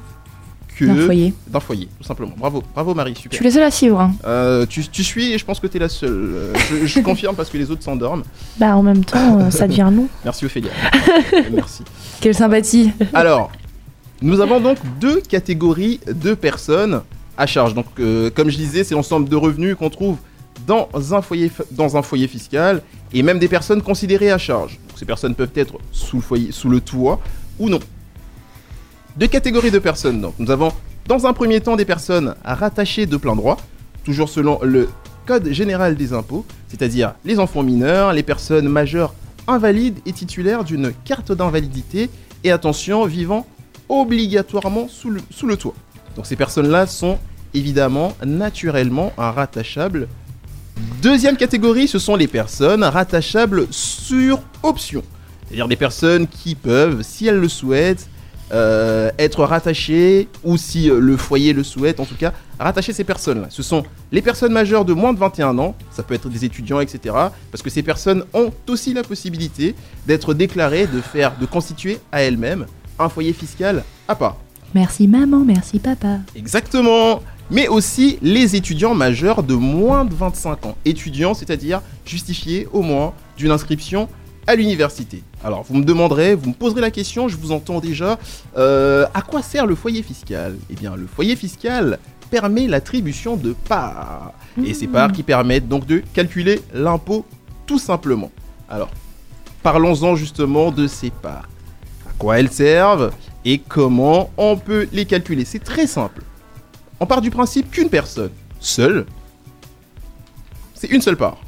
que... 0.76 0.84
D'un 0.84 1.06
foyer. 1.06 1.34
D'un 1.48 1.60
foyer, 1.60 1.88
tout 1.98 2.04
simplement. 2.04 2.32
Bravo, 2.36 2.62
bravo 2.74 2.94
Marie, 2.94 3.14
super. 3.14 3.30
Je 3.32 3.36
suis 3.36 3.44
la 3.44 3.50
seule 3.50 3.62
à 3.62 3.70
suivre. 3.70 4.00
hein. 4.00 4.12
Euh, 4.26 4.66
tu, 4.66 4.86
tu 4.88 5.02
suis 5.02 5.32
et 5.32 5.38
je 5.38 5.44
pense 5.44 5.60
que 5.60 5.66
tu 5.66 5.78
es 5.78 5.80
la 5.80 5.88
seule. 5.88 6.10
Euh, 6.34 6.52
je, 6.70 6.86
je 6.86 7.00
confirme 7.04 7.34
parce 7.34 7.48
que 7.48 7.56
les 7.56 7.70
autres 7.70 7.82
s'endorment. 7.82 8.24
Bah 8.58 8.76
en 8.76 8.82
même 8.82 9.04
temps, 9.04 9.40
euh, 9.40 9.50
ça 9.50 9.66
devient 9.66 9.88
long. 9.90 10.08
Merci 10.24 10.44
Ophélia. 10.44 10.70
Merci. 11.52 11.82
Quelle 12.20 12.34
sympathie. 12.34 12.90
Alors, 13.14 13.50
nous 14.20 14.40
avons 14.40 14.60
donc 14.60 14.76
deux 15.00 15.20
catégories 15.22 16.00
de 16.06 16.34
personnes 16.34 17.00
à 17.40 17.46
charge. 17.46 17.74
Donc, 17.74 17.86
euh, 17.98 18.30
comme 18.30 18.50
je 18.50 18.56
disais, 18.56 18.84
c'est 18.84 18.94
l'ensemble 18.94 19.28
de 19.28 19.34
revenus 19.34 19.74
qu'on 19.74 19.88
trouve 19.88 20.18
dans 20.66 20.88
un, 21.14 21.22
foyer, 21.22 21.50
dans 21.70 21.96
un 21.96 22.02
foyer 22.02 22.28
fiscal 22.28 22.82
et 23.14 23.22
même 23.22 23.38
des 23.38 23.48
personnes 23.48 23.80
considérées 23.80 24.30
à 24.30 24.36
charge. 24.36 24.78
Ces 24.94 25.06
personnes 25.06 25.34
peuvent 25.34 25.50
être 25.54 25.78
sous 25.90 26.16
le, 26.16 26.22
foyer, 26.22 26.52
sous 26.52 26.68
le 26.68 26.82
toit 26.82 27.18
ou 27.58 27.70
non. 27.70 27.80
Deux 29.16 29.26
catégories 29.26 29.70
de 29.70 29.78
personnes. 29.78 30.20
Donc, 30.20 30.34
nous 30.38 30.50
avons 30.50 30.70
dans 31.06 31.26
un 31.26 31.32
premier 31.32 31.60
temps 31.62 31.76
des 31.76 31.86
personnes 31.86 32.34
rattachées 32.44 33.06
de 33.06 33.16
plein 33.16 33.34
droit, 33.34 33.56
toujours 34.04 34.28
selon 34.28 34.60
le 34.62 34.88
Code 35.26 35.50
général 35.50 35.96
des 35.96 36.12
impôts, 36.12 36.44
c'est-à-dire 36.68 37.14
les 37.24 37.38
enfants 37.38 37.62
mineurs, 37.62 38.12
les 38.12 38.22
personnes 38.22 38.68
majeures 38.68 39.14
invalides 39.46 39.98
et 40.04 40.12
titulaires 40.12 40.64
d'une 40.64 40.92
carte 41.04 41.32
d'invalidité 41.32 42.10
et 42.44 42.50
attention, 42.50 43.06
vivant 43.06 43.46
obligatoirement 43.88 44.88
sous 44.88 45.10
le 45.46 45.56
toit. 45.56 45.74
Donc 46.16 46.26
ces 46.26 46.36
personnes-là 46.36 46.86
sont 46.86 47.18
évidemment 47.54 48.12
naturellement 48.24 49.12
rattachables. 49.16 50.08
Deuxième 51.02 51.36
catégorie, 51.36 51.88
ce 51.88 51.98
sont 51.98 52.16
les 52.16 52.28
personnes 52.28 52.84
rattachables 52.84 53.66
sur 53.70 54.40
option. 54.62 55.02
C'est-à-dire 55.46 55.68
des 55.68 55.76
personnes 55.76 56.26
qui 56.26 56.54
peuvent, 56.54 57.02
si 57.02 57.26
elles 57.26 57.40
le 57.40 57.48
souhaitent, 57.48 58.08
euh, 58.52 59.10
être 59.18 59.44
rattachées, 59.44 60.28
ou 60.42 60.56
si 60.56 60.90
euh, 60.90 60.98
le 60.98 61.16
foyer 61.16 61.52
le 61.52 61.62
souhaite, 61.62 62.00
en 62.00 62.04
tout 62.04 62.16
cas, 62.16 62.32
rattacher 62.58 62.92
ces 62.92 63.04
personnes-là. 63.04 63.46
Ce 63.48 63.62
sont 63.62 63.84
les 64.10 64.22
personnes 64.22 64.52
majeures 64.52 64.84
de 64.84 64.92
moins 64.92 65.12
de 65.12 65.18
21 65.20 65.56
ans, 65.58 65.76
ça 65.92 66.02
peut 66.02 66.14
être 66.14 66.28
des 66.28 66.44
étudiants, 66.44 66.80
etc. 66.80 67.14
Parce 67.52 67.62
que 67.62 67.70
ces 67.70 67.84
personnes 67.84 68.24
ont 68.34 68.52
aussi 68.68 68.92
la 68.92 69.04
possibilité 69.04 69.76
d'être 70.06 70.34
déclarées, 70.34 70.88
de 70.88 71.00
faire, 71.00 71.36
de 71.38 71.46
constituer 71.46 72.00
à 72.10 72.22
elles-mêmes 72.22 72.66
un 72.98 73.08
foyer 73.08 73.32
fiscal 73.32 73.84
à 74.08 74.16
part. 74.16 74.36
Merci 74.74 75.08
maman, 75.08 75.44
merci 75.44 75.78
papa. 75.78 76.18
Exactement 76.36 77.20
mais 77.50 77.68
aussi 77.68 78.18
les 78.22 78.56
étudiants 78.56 78.94
majeurs 78.94 79.42
de 79.42 79.54
moins 79.54 80.04
de 80.04 80.14
25 80.14 80.66
ans. 80.66 80.76
Étudiants, 80.84 81.34
c'est-à-dire 81.34 81.82
justifiés 82.06 82.68
au 82.72 82.82
moins 82.82 83.12
d'une 83.36 83.50
inscription 83.50 84.08
à 84.46 84.54
l'université. 84.54 85.22
Alors, 85.44 85.64
vous 85.68 85.74
me 85.74 85.84
demanderez, 85.84 86.34
vous 86.34 86.50
me 86.50 86.54
poserez 86.54 86.80
la 86.80 86.90
question, 86.90 87.28
je 87.28 87.36
vous 87.36 87.52
entends 87.52 87.80
déjà, 87.80 88.18
euh, 88.56 89.06
à 89.14 89.22
quoi 89.22 89.42
sert 89.42 89.66
le 89.66 89.74
foyer 89.74 90.02
fiscal? 90.02 90.56
Eh 90.70 90.74
bien, 90.74 90.96
le 90.96 91.06
foyer 91.06 91.36
fiscal 91.36 91.98
permet 92.30 92.66
l'attribution 92.66 93.36
de 93.36 93.54
parts. 93.68 94.32
Et 94.64 94.74
ces 94.74 94.86
parts 94.86 95.12
qui 95.12 95.22
permettent 95.22 95.68
donc 95.68 95.86
de 95.86 96.02
calculer 96.12 96.60
l'impôt 96.72 97.24
tout 97.66 97.78
simplement. 97.78 98.30
Alors, 98.68 98.90
parlons-en 99.62 100.16
justement 100.16 100.70
de 100.70 100.86
ces 100.86 101.10
parts. 101.10 101.48
À 102.08 102.12
quoi 102.18 102.38
elles 102.38 102.50
servent? 102.50 103.12
Et 103.44 103.58
comment 103.58 104.30
on 104.36 104.56
peut 104.56 104.88
les 104.92 105.04
calculer? 105.06 105.44
C'est 105.44 105.62
très 105.64 105.86
simple. 105.86 106.22
On 107.00 107.06
part 107.06 107.20
du 107.20 107.30
principe 107.30 107.70
qu'une 107.70 107.88
personne 107.88 108.30
seule, 108.60 109.06
c'est 110.74 110.88
une 110.88 111.00
seule 111.00 111.16
part. 111.16 111.38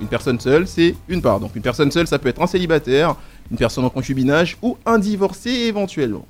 Une 0.00 0.06
personne 0.08 0.38
seule, 0.38 0.66
c'est 0.68 0.94
une 1.08 1.22
part. 1.22 1.40
Donc 1.40 1.56
une 1.56 1.62
personne 1.62 1.90
seule, 1.90 2.06
ça 2.06 2.18
peut 2.18 2.28
être 2.28 2.40
un 2.42 2.46
célibataire, 2.46 3.16
une 3.50 3.56
personne 3.56 3.84
en 3.84 3.90
concubinage 3.90 4.56
ou 4.62 4.76
un 4.86 4.98
divorcé 4.98 5.50
éventuellement. 5.50 6.26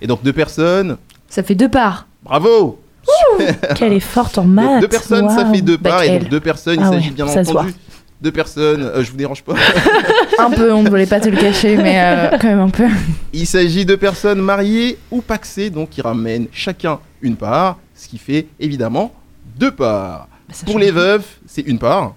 Et 0.00 0.06
donc 0.06 0.22
deux 0.22 0.32
personnes. 0.32 0.96
Ça 1.28 1.42
fait 1.42 1.54
deux 1.54 1.68
parts. 1.70 2.06
Bravo 2.22 2.80
Qu'elle 3.76 3.92
est 3.92 4.00
forte 4.00 4.36
en 4.38 4.44
Donc, 4.44 4.52
maths. 4.54 4.80
Deux 4.80 4.88
personnes, 4.88 5.28
ça 5.30 5.46
fait 5.46 5.60
deux 5.60 5.76
Bah, 5.76 5.90
parts. 5.90 6.02
et 6.02 6.08
donc 6.08 6.20
quelle. 6.22 6.28
deux 6.28 6.40
personnes, 6.40 6.78
Ah 6.80 6.86
il 6.86 6.94
s'agit 6.94 7.08
ouais, 7.10 7.14
bien 7.14 7.26
entendu. 7.26 7.74
Deux 8.22 8.32
personnes, 8.32 8.82
euh, 8.82 9.02
je 9.04 9.10
vous 9.10 9.16
dérange 9.16 9.42
pas. 9.42 9.54
Un 10.38 10.50
peu, 10.50 10.72
on 10.72 10.82
ne 10.82 10.88
voulait 10.88 11.06
pas 11.06 11.20
te 11.20 11.28
le 11.28 11.36
cacher, 11.36 11.76
mais 11.76 12.00
euh, 12.00 12.38
quand 12.40 12.48
même 12.48 12.60
un 12.60 12.70
peu. 12.70 12.86
Il 13.32 13.46
s'agit 13.46 13.84
de 13.84 13.94
personnes 13.94 14.40
mariées 14.40 14.98
ou 15.10 15.20
paxées, 15.20 15.68
donc 15.70 15.90
qui 15.90 16.00
ramènent 16.00 16.46
chacun 16.52 16.98
une 17.20 17.36
part, 17.36 17.78
ce 17.94 18.08
qui 18.08 18.16
fait 18.18 18.46
évidemment 18.58 19.12
deux 19.58 19.70
parts. 19.70 20.28
Pour 20.64 20.78
les 20.78 20.90
veufs, 20.90 21.38
c'est 21.46 21.62
une 21.62 21.78
part. 21.78 22.14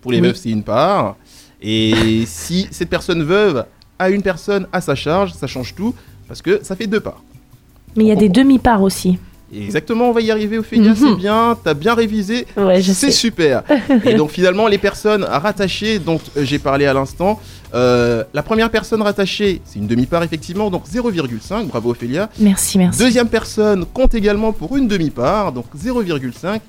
Pour 0.00 0.12
les 0.12 0.20
Oui. 0.20 0.28
veufs, 0.28 0.36
c'est 0.36 0.50
une 0.50 0.62
part. 0.62 1.16
Et 1.60 2.24
si 2.26 2.66
cette 2.70 2.88
personne 2.90 3.22
veuve 3.22 3.66
a 3.98 4.08
une 4.10 4.22
personne 4.22 4.66
à 4.72 4.80
sa 4.80 4.94
charge, 4.94 5.32
ça 5.34 5.46
change 5.46 5.74
tout, 5.74 5.94
parce 6.26 6.40
que 6.40 6.60
ça 6.62 6.74
fait 6.74 6.86
deux 6.86 7.00
parts. 7.00 7.22
Mais 7.96 8.04
il 8.04 8.08
y 8.08 8.12
a 8.12 8.16
des 8.16 8.28
demi-parts 8.30 8.82
aussi. 8.82 9.18
Exactement, 9.52 10.08
on 10.08 10.12
va 10.12 10.20
y 10.20 10.30
arriver, 10.30 10.58
Ophélia, 10.58 10.94
c'est 10.96 11.14
bien, 11.14 11.56
t'as 11.62 11.74
bien 11.74 11.94
révisé, 11.94 12.46
Ouais, 12.56 12.82
c'est 12.82 13.10
super. 13.10 13.62
Et 14.04 14.14
donc 14.14 14.30
finalement, 14.30 14.66
les 14.66 14.78
personnes 14.78 15.22
rattachées, 15.24 15.98
dont 15.98 16.20
euh, 16.36 16.44
j'ai 16.44 16.58
parlé 16.58 16.86
à 16.86 16.94
l'instant, 16.94 17.40
euh, 17.74 18.24
la 18.32 18.42
première 18.42 18.70
personne 18.70 19.02
rattachée, 19.02 19.60
c'est 19.64 19.78
une 19.78 19.86
demi-part 19.86 20.22
effectivement, 20.22 20.70
donc 20.70 20.86
0,5, 20.88 21.66
bravo 21.66 21.90
Ophélia. 21.90 22.30
Merci, 22.38 22.78
merci. 22.78 22.98
Deuxième 22.98 23.28
personne 23.28 23.84
compte 23.86 24.14
également 24.14 24.52
pour 24.52 24.76
une 24.76 24.88
demi-part, 24.88 25.52
donc 25.52 25.66
0,5. 25.76 26.60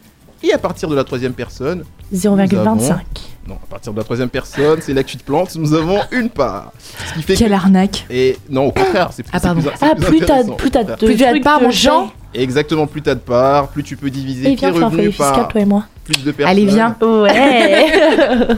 Et 0.44 0.54
à 0.54 0.58
partir 0.58 0.90
de 0.90 0.96
la 0.96 1.04
troisième 1.04 1.34
personne, 1.34 1.84
0,25. 2.14 2.58
avons- 2.58 3.02
Non, 3.48 3.56
à 3.56 3.68
partir 3.70 3.92
de 3.94 3.98
la 3.98 4.04
troisième 4.04 4.30
personne, 4.30 4.80
c'est 4.82 4.94
là 4.94 5.04
que 5.04 5.10
tu 5.10 5.18
te 5.18 5.24
plantes, 5.24 5.56
nous 5.56 5.74
avons 5.74 6.00
une 6.12 6.30
part. 6.30 6.72
Ce 7.10 7.14
qui 7.14 7.22
fait 7.22 7.36
Quelle 7.36 7.50
que- 7.50 7.54
arnaque. 7.56 8.06
Et 8.10 8.38
non, 8.50 8.66
au 8.68 8.72
contraire, 8.72 9.10
c'est 9.12 9.24
plus, 9.24 9.32
Ah, 9.34 9.40
pardon. 9.40 9.62
plus- 9.62 9.70
Ah, 9.82 9.96
plus 9.96 10.20
t'as 10.20 10.24
intéressant, 10.26 10.54
plus 10.56 10.72
t'as 10.72 10.84
de. 10.84 10.94
Plus 10.96 11.16
tu 11.16 11.24
as 11.26 11.34
de 11.34 11.40
parts, 11.44 11.62
mon 11.62 11.68
de 11.68 11.74
Jean. 11.74 12.12
Exactement, 12.34 12.88
plus 12.88 13.02
t'as 13.02 13.16
de 13.16 13.20
parts, 13.20 13.68
plus 13.70 13.84
tu 13.84 13.96
peux 13.98 14.10
diviser 14.10 14.52
Et 14.52 14.56
tes 14.56 14.70
viens, 14.72 14.72
revenus 14.86 15.10
fiscal, 15.12 15.34
par 15.34 15.48
toi 15.50 15.62
et 15.62 15.66
moi. 15.66 15.86
plus 16.04 16.24
de 16.24 16.32
personnes. 16.32 16.52
Allez, 16.52 16.66
viens. 16.66 16.96
Ouais. 17.02 17.88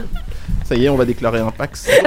Ça 0.68 0.74
y 0.76 0.84
est, 0.84 0.88
on 0.90 0.96
va 0.96 1.06
déclarer 1.06 1.38
un 1.40 1.50
Pax. 1.50 1.88
on, 2.02 2.04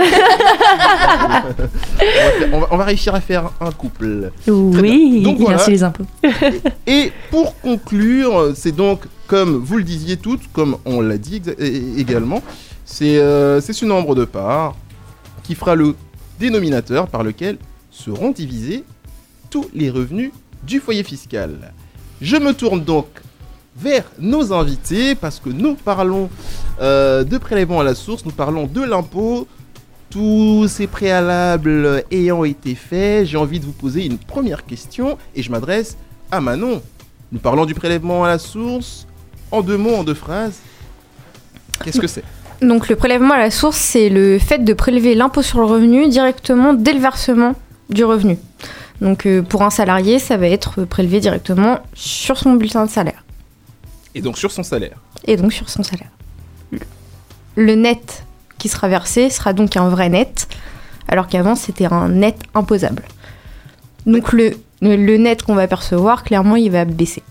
va 1.28 1.42
faire- 1.52 2.50
on 2.54 2.60
va- 2.60 2.68
on 2.72 2.78
va 2.78 2.84
réussir 2.86 3.16
à 3.16 3.22
faire 3.22 3.50
un 3.60 3.72
couple. 3.72 4.32
oui. 4.48 5.22
Donc 5.24 5.38
voilà. 5.40 5.58
Merci 5.58 5.72
les 5.72 5.84
impôts. 5.84 6.06
Et 6.88 7.12
pour 7.32 7.60
conclure, 7.62 8.52
c'est 8.56 8.72
donc, 8.76 9.02
comme 9.28 9.58
vous 9.58 9.78
le 9.78 9.84
disiez 9.84 10.18
toutes, 10.18 10.52
comme 10.54 10.78
on 10.86 11.02
l'a 11.02 11.18
dit 11.18 11.42
également, 11.98 12.42
c'est 12.86 13.18
euh, 13.18 13.62
c'est 13.62 13.74
ce 13.74 13.86
nombre 13.86 14.14
de 14.16 14.26
parts 14.26 14.76
qui 15.44 15.56
fera 15.56 15.76
le 15.76 15.96
dénominateur 16.40 17.08
par 17.08 17.24
lequel 17.24 17.58
seront 17.90 18.30
divisés 18.32 18.84
tous 19.50 19.66
les 19.74 19.90
revenus 19.90 20.32
du 20.64 20.80
foyer 20.80 21.04
fiscal. 21.04 21.74
Je 22.22 22.38
me 22.38 22.54
tourne 22.54 22.84
donc 22.84 23.08
vers 23.82 24.04
nos 24.20 24.54
invités 24.54 25.16
parce 25.16 25.40
que 25.40 25.50
nous 25.50 25.76
parlons 25.76 26.30
euh, 26.82 27.24
de 27.24 27.38
prélèvement 27.38 27.80
à 27.80 27.84
la 27.84 27.96
source, 27.96 28.26
nous 28.26 28.32
parlons 28.32 28.68
de 28.68 28.82
l'impôt. 28.82 29.48
Tous 30.10 30.68
ces 30.68 30.88
préalables 30.88 32.04
ayant 32.12 32.44
été 32.44 32.76
faits, 32.76 33.28
j'ai 33.28 33.38
envie 33.38 33.60
de 33.60 33.66
vous 33.66 33.72
poser 33.72 34.06
une 34.06 34.18
première 34.18 34.66
question 34.66 35.18
et 35.36 35.42
je 35.42 35.50
m'adresse 35.50 35.98
à 36.32 36.42
Manon. 36.42 36.82
Nous 37.32 37.40
parlons 37.40 37.66
du 37.66 37.74
prélèvement 37.74 38.26
à 38.26 38.28
la 38.28 38.38
source. 38.38 39.08
En 39.52 39.62
deux 39.62 39.78
mots, 39.78 39.96
en 39.96 40.04
deux 40.04 40.14
phrases, 40.14 40.60
qu'est-ce 41.84 42.00
que 42.00 42.08
c'est? 42.08 42.24
Donc 42.62 42.88
le 42.90 42.96
prélèvement 42.96 43.34
à 43.34 43.40
la 43.40 43.52
source, 43.52 43.78
c'est 43.78 44.10
le 44.10 44.38
fait 44.38 44.60
de 44.60 44.74
prélever 44.74 45.16
l'impôt 45.16 45.42
sur 45.42 45.60
le 45.60 45.66
revenu 45.66 46.08
directement 46.08 46.74
dès 46.74 46.94
le 46.94 47.00
versement 47.00 47.56
du 47.90 48.06
revenu. 48.06 48.38
Donc 49.02 49.26
euh, 49.26 49.42
pour 49.42 49.64
un 49.64 49.70
salarié, 49.70 50.20
ça 50.20 50.38
va 50.38 50.48
être 50.48 50.84
prélevé 50.86 51.20
directement 51.20 51.80
sur 51.94 52.38
son 52.38 52.54
bulletin 52.54 52.86
de 52.86 52.90
salaire 52.90 53.24
Et 54.16 54.22
donc 54.22 54.38
sur 54.38 54.52
son 54.52 54.64
salaire. 54.64 54.98
et 55.26 55.38
donc 55.38 55.54
sur 55.54 55.70
son 55.70 55.84
salaire. 55.84 56.10
Le 57.56 57.76
net 57.76 58.26
qui 58.58 58.70
sera 58.70 58.88
versé 58.88 59.30
sera 59.30 59.54
donc 59.54 59.76
un 59.76 59.90
vrai 59.90 60.10
net, 60.10 60.48
alors 61.08 61.28
qu'avant 61.28 61.56
c'était 61.56 61.86
un 61.86 62.10
net 62.10 62.38
imposable. 62.54 63.04
Donc 64.06 64.32
le, 64.34 64.52
le 64.82 65.18
net 65.18 65.44
qu'on 65.44 65.56
va 65.56 65.68
percevoir, 65.68 66.24
clairement, 66.24 66.56
il 66.56 66.72
va 66.72 66.86
baisser. 66.86 67.24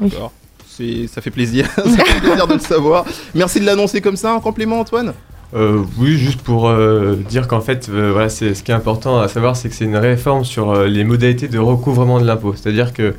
D'accord. 0.00 0.32
C'est, 0.66 1.06
ça 1.06 1.20
fait 1.20 1.30
plaisir. 1.30 1.68
ça 1.76 1.82
fait 2.04 2.20
plaisir 2.20 2.46
de 2.46 2.54
le 2.54 2.60
savoir. 2.60 3.04
Merci 3.34 3.60
de 3.60 3.66
l'annoncer 3.66 4.00
comme 4.00 4.16
ça. 4.16 4.32
Un 4.32 4.40
complément, 4.40 4.80
Antoine? 4.80 5.12
Euh, 5.54 5.82
oui, 5.98 6.16
juste 6.16 6.40
pour 6.40 6.68
euh, 6.68 7.14
dire 7.28 7.46
qu'en 7.46 7.60
fait, 7.60 7.88
euh, 7.90 8.10
voilà, 8.10 8.30
c'est 8.30 8.54
ce 8.54 8.62
qui 8.62 8.70
est 8.70 8.74
important 8.74 9.20
à 9.20 9.28
savoir, 9.28 9.54
c'est 9.54 9.68
que 9.68 9.74
c'est 9.74 9.84
une 9.84 9.98
réforme 9.98 10.44
sur 10.46 10.70
euh, 10.70 10.86
les 10.86 11.04
modalités 11.04 11.46
de 11.48 11.58
recouvrement 11.58 12.18
de 12.20 12.24
l'impôt. 12.26 12.54
C'est-à-dire 12.54 12.94
que 12.94 13.14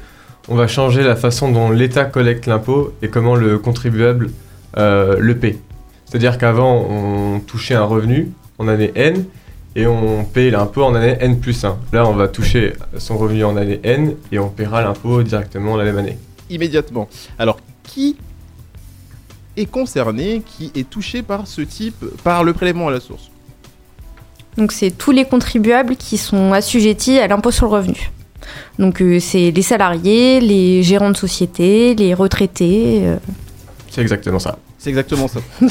on 0.48 0.56
va 0.56 0.68
changer 0.68 1.04
la 1.04 1.16
façon 1.16 1.52
dont 1.52 1.72
l'État 1.72 2.06
collecte 2.06 2.46
l'impôt 2.46 2.94
et 3.02 3.08
comment 3.08 3.36
le 3.36 3.58
contribuable 3.60 4.32
euh, 4.78 5.18
le 5.20 5.38
paie. 5.38 5.58
C'est-à-dire 6.06 6.38
qu'avant, 6.38 6.86
on 6.90 7.40
touchait 7.40 7.76
un 7.76 7.86
revenu 7.86 8.32
en 8.60 8.68
année 8.68 8.92
N 8.96 9.26
et 9.76 9.88
on 9.88 10.26
paye 10.26 10.52
l'impôt 10.52 10.84
en 10.84 10.96
année 10.96 11.18
N 11.20 11.40
plus 11.40 11.64
1. 11.64 11.78
Là, 11.92 12.08
on 12.08 12.14
va 12.14 12.28
toucher 12.28 12.74
son 12.98 13.18
revenu 13.18 13.44
en 13.44 13.58
année 13.58 13.80
N 13.84 14.16
et 14.32 14.40
on 14.40 14.50
paiera 14.50 14.82
l'impôt 14.82 15.24
directement 15.24 15.78
la 15.78 15.86
même 15.86 15.98
année. 15.98 16.18
Immédiatement. 16.50 17.08
Alors, 17.40 17.58
qui 17.84 18.18
est 19.58 19.66
concerné, 19.66 20.44
qui 20.46 20.72
est 20.76 20.90
touché 20.90 21.22
par 21.22 21.48
ce 21.48 21.62
type, 21.62 22.04
par 22.24 22.44
le 22.44 22.54
prélèvement 22.54 22.90
à 22.90 22.92
la 22.92 23.00
source? 23.00 23.30
Donc 24.58 24.72
c'est 24.72 24.92
tous 24.92 25.12
les 25.12 25.26
contribuables 25.26 25.96
qui 25.96 26.18
sont 26.18 26.54
assujettis 26.54 27.18
à 27.18 27.28
l'impôt 27.28 27.50
sur 27.50 27.66
le 27.66 27.72
revenu. 27.72 28.12
Donc 28.80 29.02
euh, 29.02 29.20
c'est 29.20 29.52
les 29.52 29.62
salariés, 29.62 30.40
les 30.42 30.84
gérants 30.84 31.12
de 31.12 31.18
société, 31.18 31.96
les 31.96 32.14
retraités. 32.14 33.02
euh. 33.04 33.16
C'est 33.90 34.02
exactement 34.02 34.40
ça. 34.40 34.58
C'est 34.80 34.90
exactement 34.90 35.28
ça. 35.30 35.40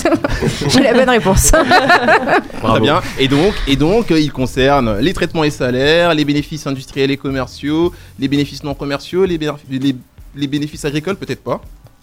J'ai 0.68 0.80
la 0.80 0.94
bonne 0.94 1.10
réponse. 1.10 1.50
Très 1.50 2.80
bien. 2.80 3.00
Et 3.18 3.28
donc, 3.28 3.52
et 3.66 3.76
donc 3.76 4.10
euh, 4.10 4.18
il 4.18 4.32
concerne 4.32 4.98
les 5.00 5.12
traitements 5.12 5.44
et 5.44 5.50
salaires, 5.50 6.14
les 6.14 6.24
bénéfices 6.24 6.66
industriels 6.66 7.10
et 7.10 7.16
commerciaux, 7.16 7.92
les 8.18 8.28
bénéfices 8.28 8.62
non 8.64 8.74
commerciaux, 8.74 9.24
les, 9.24 9.38
bénéf- 9.38 9.56
les- 9.70 9.96
les 10.34 10.46
bénéfices 10.46 10.84
agricoles, 10.84 11.16
peut-être 11.16 11.42
pas. 11.42 11.60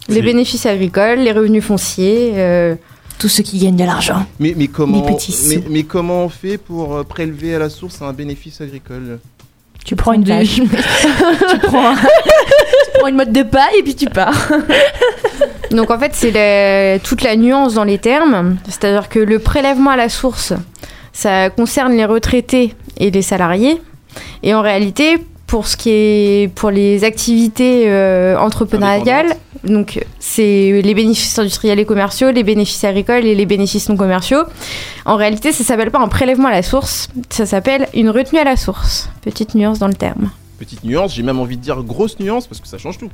les 0.08 0.22
bénéfices 0.22 0.66
agricoles, 0.66 1.18
les 1.20 1.32
revenus 1.32 1.64
fonciers. 1.64 2.32
euh, 2.36 2.76
Tous 3.18 3.28
ceux 3.28 3.42
qui 3.42 3.58
gagnent 3.58 3.76
de 3.76 3.84
l'argent. 3.84 4.24
Mais, 4.38 4.54
mais, 4.56 4.68
comment, 4.68 5.02
petits 5.02 5.34
mais, 5.48 5.54
sous. 5.56 5.62
mais 5.68 5.82
comment 5.82 6.24
on 6.26 6.28
fait 6.28 6.58
pour 6.58 6.94
euh, 6.96 7.02
prélever 7.02 7.54
à 7.54 7.58
la 7.58 7.70
source 7.70 8.00
un 8.02 8.12
bénéfice 8.12 8.60
agricole? 8.60 9.18
Tu 9.84 9.96
prends 9.96 10.12
une 10.12 10.24
vache. 10.24 10.54
tu, 10.60 11.58
prends 11.62 11.90
un- 11.90 11.94
tu 11.96 12.98
prends 12.98 13.08
une 13.08 13.16
mode 13.16 13.32
de 13.32 13.42
paille 13.42 13.78
et 13.78 13.82
puis 13.82 13.94
tu 13.94 14.06
pars. 14.06 14.48
Donc 15.70 15.90
en 15.90 15.98
fait, 15.98 16.10
c'est 16.14 16.30
la- 16.30 16.98
toute 16.98 17.22
la 17.22 17.36
nuance 17.36 17.74
dans 17.74 17.84
les 17.84 17.98
termes. 17.98 18.56
C'est-à-dire 18.66 19.08
que 19.08 19.18
le 19.18 19.38
prélèvement 19.38 19.90
à 19.90 19.96
la 19.96 20.08
source, 20.08 20.52
ça 21.12 21.50
concerne 21.50 21.92
les 21.92 22.04
retraités 22.04 22.74
et 22.98 23.10
les 23.10 23.22
salariés. 23.22 23.80
Et 24.42 24.54
en 24.54 24.60
réalité, 24.62 25.18
pour 25.46 25.66
ce 25.66 25.76
qui 25.76 25.90
est 25.90 26.52
pour 26.54 26.70
les 26.70 27.02
activités 27.04 27.84
euh, 27.86 28.36
entrepreneuriales, 28.38 29.34
donc 29.64 30.04
c'est 30.18 30.80
les 30.82 30.94
bénéfices 30.94 31.38
industriels 31.38 31.78
et 31.78 31.84
commerciaux, 31.84 32.30
les 32.30 32.42
bénéfices 32.44 32.84
agricoles 32.84 33.24
et 33.26 33.34
les 33.34 33.46
bénéfices 33.46 33.88
non 33.88 33.96
commerciaux. 33.96 34.42
En 35.04 35.16
réalité, 35.16 35.52
ça 35.52 35.64
s'appelle 35.64 35.90
pas 35.90 36.00
un 36.00 36.08
prélèvement 36.08 36.48
à 36.48 36.52
la 36.52 36.62
source, 36.62 37.08
ça 37.28 37.46
s'appelle 37.46 37.88
une 37.94 38.10
retenue 38.10 38.38
à 38.40 38.44
la 38.44 38.56
source. 38.56 39.08
Petite 39.22 39.54
nuance 39.54 39.78
dans 39.78 39.88
le 39.88 39.94
terme. 39.94 40.30
Petite 40.58 40.84
nuance, 40.84 41.14
j'ai 41.14 41.22
même 41.22 41.38
envie 41.40 41.56
de 41.56 41.62
dire 41.62 41.82
grosse 41.82 42.18
nuance 42.20 42.46
parce 42.46 42.60
que 42.60 42.68
ça 42.68 42.78
change 42.78 42.98
tout. 42.98 43.08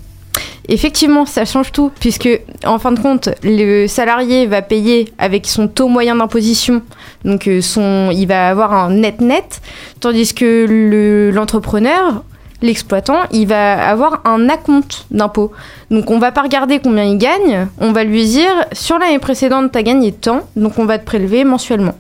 Effectivement, 0.69 1.27
ça 1.27 1.45
change 1.45 1.71
tout, 1.71 1.93
puisque 2.01 2.29
en 2.65 2.81
fin 2.81 2.91
de 2.91 2.99
compte, 2.99 3.29
le 3.45 3.87
salarié 3.87 4.47
va 4.47 4.63
payer 4.63 5.13
avec 5.17 5.47
son 5.47 5.69
taux 5.69 5.87
moyen 5.87 6.17
d'imposition, 6.17 6.83
donc 7.25 7.47
euh, 7.47 7.61
son, 7.61 8.11
il 8.13 8.27
va 8.27 8.49
avoir 8.49 8.73
un 8.73 8.91
net 8.91 9.21
net, 9.21 9.61
tandis 10.01 10.35
que 10.35 10.67
le- 10.69 11.31
l'entrepreneur, 11.31 12.25
l'exploitant, 12.63 13.19
il 13.33 13.47
va 13.47 13.89
avoir 13.89 14.23
un 14.25 14.49
acompte 14.49 15.07
d'impôt. 15.11 15.53
Donc 15.91 16.11
on 16.11 16.19
va 16.19 16.33
pas 16.33 16.43
regarder 16.43 16.79
combien 16.81 17.05
il 17.05 17.19
gagne, 17.19 17.69
on 17.79 17.93
va 17.93 18.05
lui 18.05 18.25
dire 18.27 18.51
sur 18.73 18.99
l'année 18.99 19.19
précédente, 19.19 19.73
tu 19.73 19.79
as 19.79 19.83
gagné 19.83 20.13
tant, 20.13 20.41
donc 20.57 20.79
on 20.79 20.85
va 20.87 20.99
te 20.99 21.05
prélever 21.05 21.45
mensuellement. 21.45 21.95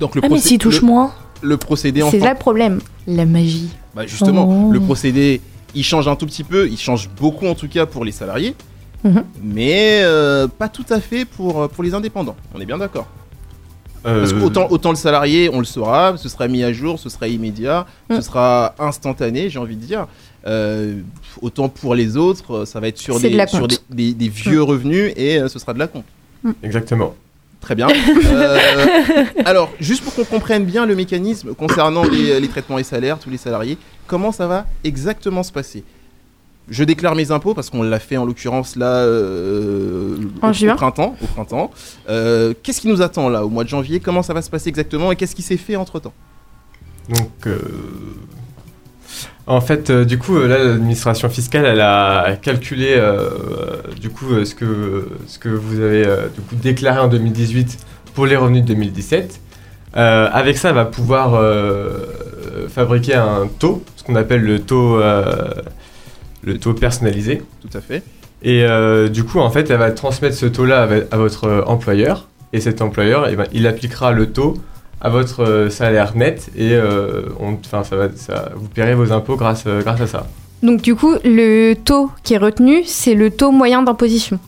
Donc 0.00 0.14
le 0.14 0.20
Ah, 0.24 0.28
mais 0.28 0.38
s'il 0.38 0.58
touche 0.58 0.80
le- 0.82 0.86
moins 0.86 1.12
Le 1.42 1.56
procédé 1.56 2.00
C'est 2.00 2.06
enfin. 2.06 2.18
là 2.18 2.32
le 2.32 2.38
problème. 2.38 2.80
La 3.06 3.24
magie. 3.24 3.70
Bah 3.94 4.06
justement, 4.06 4.66
Oh. 4.66 4.72
le 4.72 4.80
procédé, 4.80 5.40
il 5.74 5.84
change 5.84 6.06
un 6.08 6.16
tout 6.16 6.26
petit 6.26 6.44
peu, 6.44 6.68
il 6.68 6.76
change 6.78 7.08
beaucoup 7.18 7.46
en 7.46 7.54
tout 7.54 7.68
cas 7.68 7.86
pour 7.86 8.04
les 8.04 8.12
salariés, 8.12 8.54
Mhm. 9.04 9.24
mais 9.42 10.00
euh, 10.02 10.48
pas 10.48 10.68
tout 10.68 10.84
à 10.90 11.00
fait 11.00 11.24
pour, 11.24 11.62
euh, 11.62 11.68
pour 11.68 11.82
les 11.84 11.94
indépendants. 11.94 12.36
On 12.54 12.60
est 12.60 12.66
bien 12.66 12.78
d'accord. 12.78 13.06
Parce 14.02 14.32
Euh, 14.32 14.38
que 14.40 14.44
autant, 14.44 14.66
autant 14.70 14.90
le 14.90 14.96
salarié, 14.96 15.50
on 15.52 15.58
le 15.58 15.64
saura, 15.64 16.16
ce 16.16 16.28
sera 16.28 16.46
mis 16.48 16.62
à 16.62 16.72
jour, 16.72 16.98
ce 16.98 17.08
sera 17.08 17.28
immédiat, 17.28 17.86
Mm. 18.08 18.16
ce 18.16 18.20
sera 18.22 18.74
instantané, 18.78 19.50
j'ai 19.50 19.58
envie 19.58 19.76
de 19.76 19.84
dire. 19.84 20.06
Euh, 20.46 21.00
autant 21.42 21.68
pour 21.68 21.94
les 21.96 22.16
autres, 22.16 22.58
euh, 22.58 22.64
ça 22.66 22.78
va 22.78 22.86
être 22.88 22.98
sur, 22.98 23.18
des, 23.18 23.30
de 23.30 23.36
la 23.36 23.46
sur 23.48 23.66
des, 23.66 23.76
compte. 23.76 23.84
des- 23.90 24.14
des 24.14 24.28
vieux 24.28 24.62
revenus 24.62 25.12
et 25.16 25.38
euh, 25.40 25.48
ce 25.48 25.58
sera 25.58 25.74
de 25.74 25.78
la 25.80 25.88
compte. 25.88 26.04
Exactement. 26.62 27.14
Très 27.60 27.74
bien. 27.74 27.88
Euh, 28.26 28.58
alors, 29.44 29.70
juste 29.80 30.04
pour 30.04 30.14
qu'on 30.14 30.24
comprenne 30.24 30.64
bien 30.64 30.86
le 30.86 30.94
mécanisme 30.94 31.54
concernant 31.54 32.04
les, 32.04 32.38
les 32.38 32.48
traitements 32.48 32.78
et 32.78 32.84
salaires, 32.84 33.18
tous 33.18 33.30
les 33.30 33.38
salariés, 33.38 33.76
comment 34.06 34.30
ça 34.30 34.46
va 34.46 34.66
exactement 34.84 35.42
se 35.42 35.50
passer? 35.50 35.82
Je 36.68 36.82
déclare 36.84 37.14
mes 37.14 37.30
impôts 37.30 37.54
parce 37.54 37.70
qu'on 37.70 37.82
l'a 37.82 37.98
fait 38.00 38.16
en 38.16 38.24
l'occurrence 38.24 38.74
là 38.76 38.86
euh, 38.96 40.16
En 40.42 40.50
au, 40.50 40.52
juin. 40.52 40.72
au 40.72 40.76
printemps. 40.76 41.14
Au 41.22 41.26
printemps. 41.26 41.70
Euh, 42.08 42.54
qu'est-ce 42.62 42.80
qui 42.80 42.88
nous 42.88 43.02
attend 43.02 43.28
là 43.28 43.44
au 43.44 43.48
mois 43.48 43.62
de 43.64 43.68
janvier? 43.68 44.00
Comment 44.00 44.22
ça 44.22 44.34
va 44.34 44.42
se 44.42 44.50
passer 44.50 44.68
exactement 44.68 45.12
et 45.12 45.16
qu'est-ce 45.16 45.36
qui 45.36 45.42
s'est 45.42 45.56
fait 45.56 45.76
entre 45.76 46.00
temps 46.00 46.12
Donc, 47.08 47.46
euh, 47.46 47.58
en 49.46 49.60
fait, 49.60 49.90
euh, 49.90 50.04
du 50.04 50.18
coup, 50.18 50.36
là, 50.40 50.58
l'administration 50.58 51.28
fiscale, 51.28 51.66
elle 51.66 51.80
a 51.80 52.36
calculé, 52.42 52.94
euh, 52.96 53.28
euh, 53.30 53.94
du 54.00 54.10
coup, 54.10 54.32
euh, 54.32 54.44
ce 54.44 54.56
que 54.56 55.08
ce 55.28 55.38
que 55.38 55.48
vous 55.48 55.78
avez 55.80 56.04
euh, 56.04 56.26
du 56.34 56.40
coup 56.40 56.56
déclaré 56.56 56.98
en 56.98 57.06
2018 57.06 57.78
pour 58.14 58.26
les 58.26 58.34
revenus 58.36 58.62
de 58.62 58.66
2017. 58.68 59.40
Euh, 59.96 60.28
avec 60.32 60.58
ça, 60.58 60.70
elle 60.70 60.74
va 60.74 60.84
pouvoir 60.84 61.34
euh, 61.34 62.66
fabriquer 62.68 63.14
un 63.14 63.46
taux, 63.60 63.84
ce 63.94 64.02
qu'on 64.02 64.16
appelle 64.16 64.42
le 64.42 64.58
taux 64.60 65.00
euh, 65.00 65.52
le 66.46 66.58
taux 66.58 66.72
personnalisé. 66.72 67.42
Tout 67.60 67.76
à 67.76 67.80
fait. 67.82 68.02
Et 68.42 68.64
euh, 68.64 69.08
du 69.08 69.24
coup, 69.24 69.40
en 69.40 69.50
fait, 69.50 69.68
elle 69.70 69.78
va 69.78 69.90
transmettre 69.90 70.36
ce 70.36 70.46
taux-là 70.46 70.82
à, 71.10 71.14
à 71.14 71.18
votre 71.18 71.44
euh, 71.44 71.62
employeur. 71.66 72.28
Et 72.52 72.60
cet 72.60 72.80
employeur, 72.80 73.28
eh 73.28 73.36
ben, 73.36 73.46
il 73.52 73.66
appliquera 73.66 74.12
le 74.12 74.30
taux 74.32 74.54
à 75.00 75.10
votre 75.10 75.42
euh, 75.44 75.68
salaire 75.68 76.16
net. 76.16 76.48
Et 76.56 76.72
euh, 76.72 77.22
on- 77.40 77.54
enfin, 77.64 77.82
ça 77.84 77.96
va, 77.96 78.08
ça, 78.14 78.50
vous 78.54 78.68
paierez 78.68 78.94
vos 78.94 79.12
impôts 79.12 79.36
grâce, 79.36 79.64
grâce 79.66 80.00
à 80.00 80.06
ça. 80.06 80.26
Donc 80.62 80.80
du 80.80 80.94
coup, 80.94 81.14
le 81.22 81.74
taux 81.74 82.10
qui 82.22 82.32
est 82.32 82.38
retenu, 82.38 82.82
c'est 82.86 83.14
le 83.14 83.30
taux 83.30 83.50
moyen 83.50 83.82
d'imposition. 83.82 84.38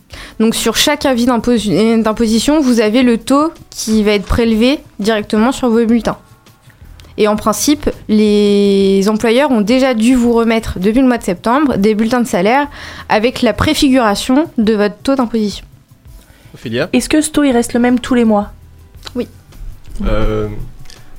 Donc 0.41 0.55
sur 0.55 0.75
chaque 0.77 1.05
avis 1.05 1.27
d'imposi- 1.27 2.03
d'imposition, 2.03 2.61
vous 2.63 2.81
avez 2.81 3.03
le 3.03 3.19
taux 3.19 3.53
qui 3.69 4.03
va 4.03 4.13
être 4.13 4.25
prélevé 4.25 4.79
directement 5.01 5.53
sur 5.53 5.69
vos 5.69 5.85
bulletins. 5.85 6.17
Et 7.21 7.27
en 7.27 7.35
principe, 7.37 7.91
les 8.09 9.09
employeurs 9.09 9.51
ont 9.51 9.61
déjà 9.61 9.93
dû 9.93 10.15
vous 10.15 10.33
remettre 10.33 10.79
depuis 10.79 11.01
le 11.01 11.07
mois 11.09 11.19
de 11.19 11.25
septembre 11.25 11.77
des 11.77 11.95
bulletins 11.97 12.21
de 12.21 12.27
salaire 12.29 12.69
avec 13.09 13.43
la 13.43 13.53
préfiguration 13.53 14.49
de 14.57 14.75
votre 14.75 14.95
taux 15.03 15.17
d'imposition. 15.17 15.67
Ophélia 16.55 16.89
Est-ce 16.93 17.09
que 17.09 17.21
ce 17.21 17.31
taux 17.31 17.43
il 17.43 17.51
reste 17.53 17.75
le 17.75 17.81
même 17.81 17.99
tous 17.99 18.15
les 18.15 18.25
mois? 18.25 18.53
Euh, 20.07 20.47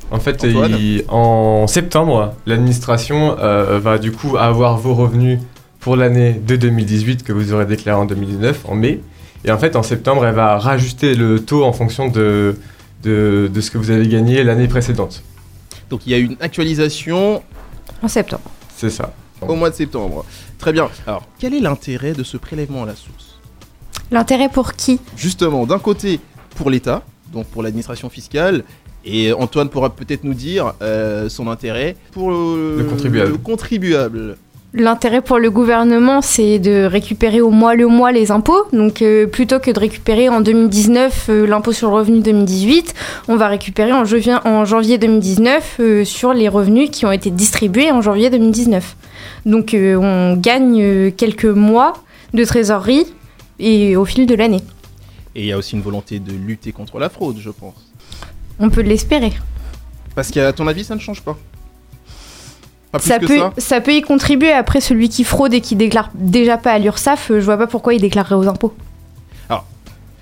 en 0.10 0.20
fait, 0.20 0.44
il- 0.44 1.04
en 1.10 1.68
septembre, 1.68 2.34
l'administration 2.46 3.36
euh, 3.40 3.78
va 3.80 3.98
du 3.98 4.14
coup 4.14 4.38
avoir 4.38 4.78
vos 4.78 4.94
revenus 4.96 5.40
pour 5.82 5.98
l'année 5.98 6.32
de 6.34 6.56
2018 6.56 7.24
que 7.24 7.34
vous 7.34 7.52
aurez 7.54 7.66
déclaré 7.66 8.00
en 8.00 8.06
2019, 8.06 8.62
en 8.70 8.76
mai. 8.76 9.02
Et 9.44 9.52
en 9.52 9.58
fait, 9.58 9.76
en 9.76 9.84
septembre, 9.84 10.26
elle 10.26 10.34
va 10.36 10.58
rajuster 10.58 11.14
le 11.14 11.42
taux 11.42 11.64
en 11.66 11.74
fonction 11.74 12.08
de, 12.08 12.56
de, 13.04 13.50
de 13.54 13.62
ce 13.62 13.70
que 13.70 13.78
vous 13.78 13.92
avez 13.92 14.08
gagné 14.08 14.44
l'année 14.46 14.68
précédente. 14.70 15.24
Donc 15.90 16.02
il 16.06 16.12
y 16.12 16.16
a 16.16 16.18
une 16.18 16.36
actualisation 16.40 17.42
En 18.02 18.08
septembre. 18.08 18.44
C'est 18.76 18.90
ça. 18.90 19.14
au 19.42 19.56
mois 19.56 19.70
de 19.70 19.76
septembre. 19.76 20.26
Très 20.58 20.72
bien. 20.74 20.90
Alors, 21.08 21.26
quel 21.40 21.54
est 21.54 21.60
l'intérêt 21.60 22.14
de 22.14 22.24
ce 22.24 22.38
prélèvement 22.38 22.84
à 22.84 22.86
la 22.86 22.96
source? 22.96 23.40
L'intérêt 24.12 24.50
pour 24.50 24.74
qui? 24.74 25.00
Justement, 25.16 25.66
d'un 25.66 25.80
côté, 25.80 26.20
pour 26.56 26.70
l'État, 26.70 27.04
donc 27.32 27.46
pour 27.48 27.64
l'administration 27.64 28.10
fiscale, 28.10 28.64
et 29.06 29.32
Antoine 29.34 29.70
pourra 29.70 29.90
peut-être 29.92 30.24
nous 30.26 30.34
dire 30.34 30.74
euh, 30.82 31.30
son 31.30 31.48
intérêt 31.48 31.96
pour 32.12 32.32
le, 32.32 32.78
Le 32.80 32.84
contribuable. 32.84 33.32
le 33.32 33.38
contribuable. 33.38 34.38
L'intérêt 34.72 35.22
pour 35.22 35.40
le 35.40 35.50
gouvernement, 35.50 36.22
c'est 36.22 36.60
de 36.60 36.84
récupérer 36.84 37.42
au 37.42 37.50
mois 37.50 37.74
le 37.74 37.88
mois 37.88 38.12
les 38.12 38.30
impôts. 38.30 38.66
Donc 38.72 39.02
euh, 39.02 39.26
plutôt 39.26 39.60
que 39.60 39.72
de 39.72 39.80
récupérer 39.80 40.30
en 40.30 40.42
2019 40.42 41.26
euh, 41.30 41.48
l'impôt 41.48 41.72
sur 41.72 41.90
le 41.90 41.96
revenu 41.96 42.20
2018, 42.22 42.94
on 43.30 43.36
va 43.36 43.48
récupérer 43.48 43.92
en, 43.94 44.06
janvier- 44.06 44.38
en 44.46 44.66
janvier 44.66 45.00
2019 45.00 45.78
euh, 45.80 46.06
sur 46.06 46.34
les 46.34 46.48
revenus 46.48 46.92
qui 46.92 47.08
ont 47.08 47.12
été 47.12 47.32
distribués 47.32 47.92
en 47.92 48.02
janvier 48.02 48.30
2019. 48.30 48.96
Donc 49.48 49.74
euh, 49.74 49.96
on 49.96 50.36
gagne 50.36 51.12
quelques 51.14 51.46
mois 51.46 51.94
de 52.36 52.46
trésorerie 52.46 53.08
et 53.58 53.96
au 53.96 54.06
fil 54.06 54.28
de 54.28 54.36
l'année. 54.36 54.62
Et 55.34 55.42
il 55.42 55.46
y 55.48 55.52
a 55.52 55.58
aussi 55.58 55.76
une 55.76 55.82
volonté 55.82 56.20
de 56.20 56.32
lutter 56.32 56.72
contre 56.74 57.00
la 57.00 57.10
fraude, 57.10 57.38
je 57.40 57.50
pense. 57.50 57.74
On 58.60 58.70
peut 58.70 58.82
l'espérer. 58.82 59.34
Parce 60.14 60.30
qu'à 60.30 60.54
ton 60.54 60.68
avis, 60.68 60.84
ça 60.84 60.94
ne 60.94 61.00
change 61.00 61.22
pas? 61.24 61.38
Pas 62.92 63.00
plus 63.00 63.08
Ça 63.08 63.20
que 63.20 63.26
peut, 63.28 63.38
ça 63.38 63.52
ça 63.58 63.82
peut 63.82 63.94
y 63.94 64.02
contribuer. 64.02 64.52
Après, 64.52 64.82
celui 64.82 65.10
qui 65.10 65.24
fraude 65.24 65.54
et 65.54 65.62
qui 65.62 65.76
déclare 65.76 66.10
déjà 66.16 66.58
pas 66.58 66.72
à 66.72 66.80
l'URSSAF, 66.80 67.30
euh, 67.32 67.40
je 67.40 67.46
vois 67.46 67.58
pas 67.58 67.68
pourquoi 67.68 67.94
il 67.94 68.02
déclarerait 68.02 68.36
aux 68.36 68.48
impôts. 68.48 68.74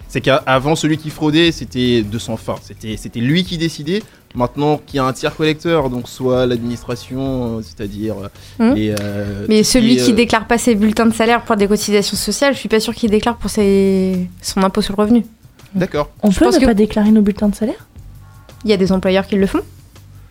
C'est 0.09 0.21
qu'avant, 0.21 0.77
celui 0.77 0.97
qui 0.97 1.09
fraudait, 1.09 1.51
c'était 1.51 2.01
de 2.01 2.17
son 2.17 2.37
fin. 2.37 2.55
C'était 2.61 2.95
c'était 2.95 3.19
lui 3.19 3.43
qui 3.43 3.57
décidait. 3.57 4.01
Maintenant 4.35 4.77
qu'il 4.77 4.95
y 4.95 4.99
a 4.99 5.03
un 5.03 5.11
tiers 5.11 5.35
collecteur, 5.35 5.89
donc 5.89 6.07
soit 6.07 6.45
l'administration, 6.45 7.57
euh, 7.57 7.61
c'est-à-dire 7.61 8.15
euh, 8.61 8.73
euh, 8.73 9.45
Mais 9.49 9.63
celui 9.63 9.97
qui 9.97 10.13
euh, 10.13 10.15
déclare 10.15 10.47
pas 10.47 10.57
ses 10.57 10.75
bulletins 10.75 11.07
de 11.07 11.13
salaire 11.13 11.41
pour 11.41 11.57
des 11.57 11.67
cotisations 11.67 12.15
sociales, 12.15 12.53
je 12.53 12.59
suis 12.59 12.69
pas 12.69 12.79
sûr 12.79 12.95
qu'il 12.95 13.09
déclare 13.11 13.35
pour 13.35 13.49
ses... 13.49 14.29
son 14.41 14.63
impôt 14.63 14.81
sur 14.81 14.95
le 14.95 15.01
revenu. 15.03 15.25
D'accord. 15.75 16.09
On 16.23 16.31
Je 16.31 16.39
peut 16.39 16.45
pense 16.45 16.55
ne 16.55 16.61
que- 16.61 16.65
pas 16.65 16.73
déclarer 16.73 17.11
nos 17.11 17.21
bulletins 17.21 17.49
de 17.49 17.55
salaire? 17.55 17.85
Il 18.63 18.69
y 18.69 18.73
a 18.73 18.77
des 18.77 18.93
employeurs 18.93 19.27
qui 19.27 19.35
le 19.35 19.45
font. 19.45 19.61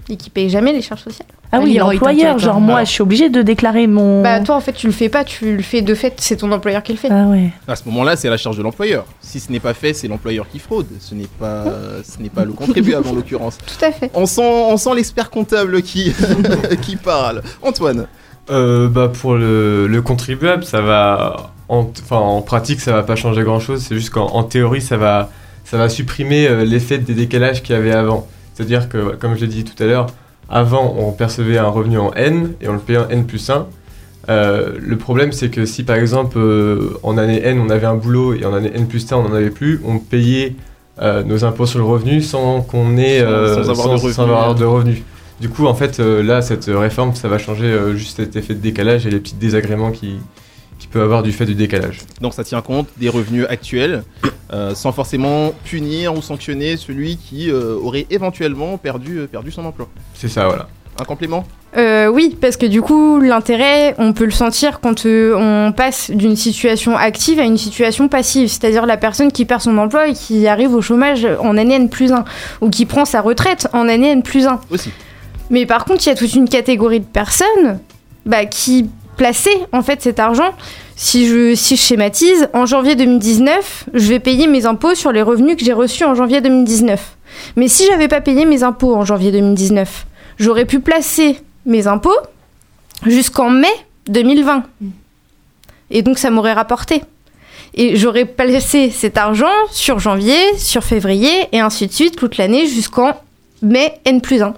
Et 0.08 0.16
qui 0.16 0.30
payent 0.30 0.50
jamais 0.50 0.72
les 0.72 0.82
charges 0.82 1.02
sociales. 1.02 1.28
Ah 1.52 1.60
oui, 1.62 1.74
l'employeur, 1.74 2.38
genre 2.38 2.56
hein. 2.56 2.60
moi, 2.60 2.74
Alors. 2.76 2.86
je 2.86 2.90
suis 2.92 3.02
obligée 3.02 3.28
de 3.28 3.40
déclarer 3.42 3.86
mon. 3.86 4.22
Bah 4.22 4.40
toi 4.40 4.56
en 4.56 4.60
fait 4.60 4.72
tu 4.72 4.86
le 4.86 4.92
fais 4.92 5.08
pas, 5.08 5.24
tu 5.24 5.56
le 5.56 5.62
fais 5.62 5.80
de 5.80 5.94
fait, 5.94 6.14
c'est 6.18 6.36
ton 6.36 6.50
employeur 6.52 6.82
qui 6.82 6.92
le 6.92 6.98
fait. 6.98 7.08
Ah 7.10 7.26
ouais. 7.26 7.50
À 7.68 7.76
ce 7.76 7.84
moment-là, 7.86 8.16
c'est 8.16 8.28
la 8.28 8.36
charge 8.36 8.56
de 8.56 8.62
l'employeur. 8.62 9.04
Si 9.20 9.38
ce 9.40 9.50
n'est 9.52 9.60
pas 9.60 9.74
fait, 9.74 9.94
c'est 9.94 10.08
l'employeur 10.08 10.48
qui 10.48 10.58
fraude. 10.58 10.86
Ce 11.00 11.14
n'est 11.14 11.28
pas, 11.38 11.64
ce 12.04 12.20
n'est 12.20 12.30
pas 12.30 12.44
le 12.44 12.52
contribuable 12.52 13.06
en 13.08 13.14
l'occurrence. 13.14 13.58
Tout 13.66 13.84
à 13.84 13.92
fait. 13.92 14.10
On 14.14 14.26
sent, 14.26 14.42
on 14.42 14.76
sent 14.76 14.94
l'expert 14.96 15.30
comptable 15.30 15.82
qui, 15.82 16.12
qui 16.82 16.96
parle. 16.96 17.42
Antoine. 17.62 18.06
Euh, 18.50 18.88
bah 18.88 19.08
pour 19.08 19.34
le, 19.34 19.86
le 19.86 20.02
contribuable, 20.02 20.64
ça 20.64 20.80
va. 20.80 21.52
En, 21.68 21.90
enfin, 22.00 22.16
en 22.18 22.42
pratique, 22.42 22.80
ça 22.80 22.92
va 22.92 23.02
pas 23.02 23.16
changer 23.16 23.42
grand 23.42 23.58
chose. 23.60 23.82
C'est 23.82 23.96
juste 23.96 24.10
qu'en 24.10 24.26
en 24.26 24.44
théorie, 24.44 24.80
ça 24.80 24.96
va, 24.96 25.30
ça 25.64 25.76
va 25.76 25.88
supprimer 25.88 26.46
euh, 26.46 26.64
l'effet 26.64 26.98
des 26.98 27.14
décalages 27.14 27.62
qu'il 27.62 27.74
y 27.74 27.78
avait 27.78 27.92
avant. 27.92 28.28
C'est-à-dire 28.56 28.88
que, 28.88 29.14
comme 29.16 29.34
je 29.36 29.42
l'ai 29.42 29.46
dit 29.48 29.64
tout 29.64 29.80
à 29.82 29.86
l'heure, 29.86 30.06
avant, 30.48 30.94
on 30.98 31.12
percevait 31.12 31.58
un 31.58 31.68
revenu 31.68 31.98
en 31.98 32.12
N 32.14 32.52
et 32.60 32.68
on 32.68 32.72
le 32.72 32.78
payait 32.78 32.98
en 33.00 33.08
N 33.08 33.26
plus 33.26 33.50
1. 33.50 33.66
Euh, 34.28 34.72
le 34.80 34.96
problème, 34.96 35.30
c'est 35.32 35.50
que 35.50 35.66
si 35.66 35.82
par 35.84 35.96
exemple, 35.96 36.38
euh, 36.38 36.98
en 37.02 37.18
année 37.18 37.40
N, 37.44 37.60
on 37.60 37.68
avait 37.70 37.86
un 37.86 37.94
boulot 37.96 38.34
et 38.34 38.44
en 38.44 38.54
année 38.54 38.70
N 38.74 38.86
plus 38.88 39.10
1, 39.12 39.16
on 39.16 39.28
n'en 39.28 39.34
avait 39.34 39.50
plus, 39.50 39.80
on 39.84 39.98
payait 39.98 40.54
euh, 41.02 41.22
nos 41.22 41.44
impôts 41.44 41.66
sur 41.66 41.78
le 41.78 41.84
revenu 41.84 42.22
sans 42.22 42.62
qu'on 42.62 42.96
ait. 42.96 43.20
Sans- 43.20 43.64
sans 43.64 43.70
avoir 43.70 43.88
de 43.88 43.92
revenus. 43.94 44.18
avoir 44.18 44.54
de 44.54 44.64
revenus. 44.64 45.02
Du 45.40 45.48
coup, 45.50 45.66
en 45.66 45.74
fait, 45.74 45.98
là, 45.98 46.40
cette 46.40 46.64
réforme, 46.66 47.14
ça 47.14 47.28
va 47.28 47.36
changer 47.38 47.70
juste 47.94 48.16
cet 48.16 48.36
effet 48.36 48.54
de 48.54 48.60
décalage 48.60 49.06
et 49.06 49.10
les 49.10 49.18
petits 49.20 49.34
désagréments 49.34 49.90
qui, 49.90 50.14
qui 50.86 50.92
peut 50.92 51.02
avoir 51.02 51.22
du 51.22 51.32
fait 51.32 51.46
du 51.46 51.54
décalage. 51.54 52.00
Donc 52.20 52.34
ça 52.34 52.44
tient 52.44 52.62
compte 52.62 52.88
des 52.96 53.08
revenus 53.08 53.44
actuels, 53.48 54.04
euh, 54.52 54.74
sans 54.74 54.92
forcément 54.92 55.52
punir 55.64 56.14
ou 56.14 56.22
sanctionner 56.22 56.76
celui 56.76 57.16
qui 57.16 57.50
euh, 57.50 57.76
aurait 57.82 58.06
éventuellement 58.10 58.78
perdu, 58.78 59.18
euh, 59.18 59.26
perdu 59.26 59.50
son 59.50 59.64
emploi. 59.64 59.88
C'est 60.14 60.28
ça, 60.28 60.46
voilà. 60.46 60.68
Un 60.98 61.04
complément? 61.04 61.44
Euh, 61.76 62.08
oui, 62.08 62.38
parce 62.40 62.56
que 62.56 62.64
du 62.64 62.80
coup, 62.80 63.20
l'intérêt, 63.20 63.94
on 63.98 64.14
peut 64.14 64.24
le 64.24 64.30
sentir 64.30 64.80
quand 64.80 65.04
euh, 65.04 65.34
on 65.36 65.72
passe 65.72 66.10
d'une 66.10 66.36
situation 66.36 66.96
active 66.96 67.38
à 67.38 67.42
une 67.42 67.58
situation 67.58 68.08
passive, 68.08 68.48
c'est-à-dire 68.48 68.86
la 68.86 68.96
personne 68.96 69.30
qui 69.30 69.44
perd 69.44 69.60
son 69.60 69.76
emploi 69.76 70.08
et 70.08 70.14
qui 70.14 70.46
arrive 70.46 70.72
au 70.72 70.80
chômage 70.80 71.26
en 71.40 71.58
année 71.58 71.74
N 71.74 71.90
plus 71.90 72.12
1, 72.12 72.24
ou 72.62 72.70
qui 72.70 72.86
prend 72.86 73.04
sa 73.04 73.20
retraite 73.20 73.68
en 73.74 73.88
année 73.88 74.10
N 74.10 74.22
plus 74.22 74.46
1. 74.46 74.60
Aussi. 74.70 74.90
Mais 75.50 75.66
par 75.66 75.84
contre, 75.84 76.06
il 76.06 76.08
y 76.08 76.12
a 76.12 76.14
toute 76.14 76.34
une 76.34 76.48
catégorie 76.48 77.00
de 77.00 77.04
personnes 77.04 77.78
bah, 78.24 78.46
qui 78.46 78.88
plaçaient 79.16 79.66
en 79.72 79.82
fait 79.82 80.02
cet 80.02 80.18
argent. 80.18 80.52
Si 80.94 81.26
je, 81.26 81.54
si 81.54 81.76
je 81.76 81.82
schématise, 81.82 82.48
en 82.54 82.64
janvier 82.64 82.94
2019, 82.94 83.86
je 83.92 84.08
vais 84.08 84.20
payer 84.20 84.46
mes 84.46 84.66
impôts 84.66 84.94
sur 84.94 85.12
les 85.12 85.22
revenus 85.22 85.56
que 85.56 85.64
j'ai 85.64 85.72
reçus 85.72 86.04
en 86.04 86.14
janvier 86.14 86.40
2019. 86.40 87.16
Mais 87.56 87.68
si 87.68 87.86
j'avais 87.86 88.08
pas 88.08 88.20
payé 88.20 88.46
mes 88.46 88.62
impôts 88.62 88.94
en 88.94 89.04
janvier 89.04 89.30
2019, 89.32 90.06
j'aurais 90.38 90.64
pu 90.64 90.80
placer 90.80 91.38
mes 91.66 91.86
impôts 91.86 92.16
jusqu'en 93.04 93.50
mai 93.50 93.72
2020. 94.08 94.64
Et 95.90 96.02
donc 96.02 96.18
ça 96.18 96.30
m'aurait 96.30 96.54
rapporté. 96.54 97.02
Et 97.74 97.96
j'aurais 97.96 98.24
placé 98.24 98.90
cet 98.90 99.18
argent 99.18 99.52
sur 99.70 99.98
janvier, 99.98 100.38
sur 100.56 100.82
février, 100.82 101.48
et 101.52 101.60
ainsi 101.60 101.86
de 101.86 101.92
suite, 101.92 102.16
toute 102.16 102.38
l'année 102.38 102.66
jusqu'en 102.66 103.12
mai 103.60 104.00
N 104.06 104.22
plus 104.22 104.42
1. 104.42 104.54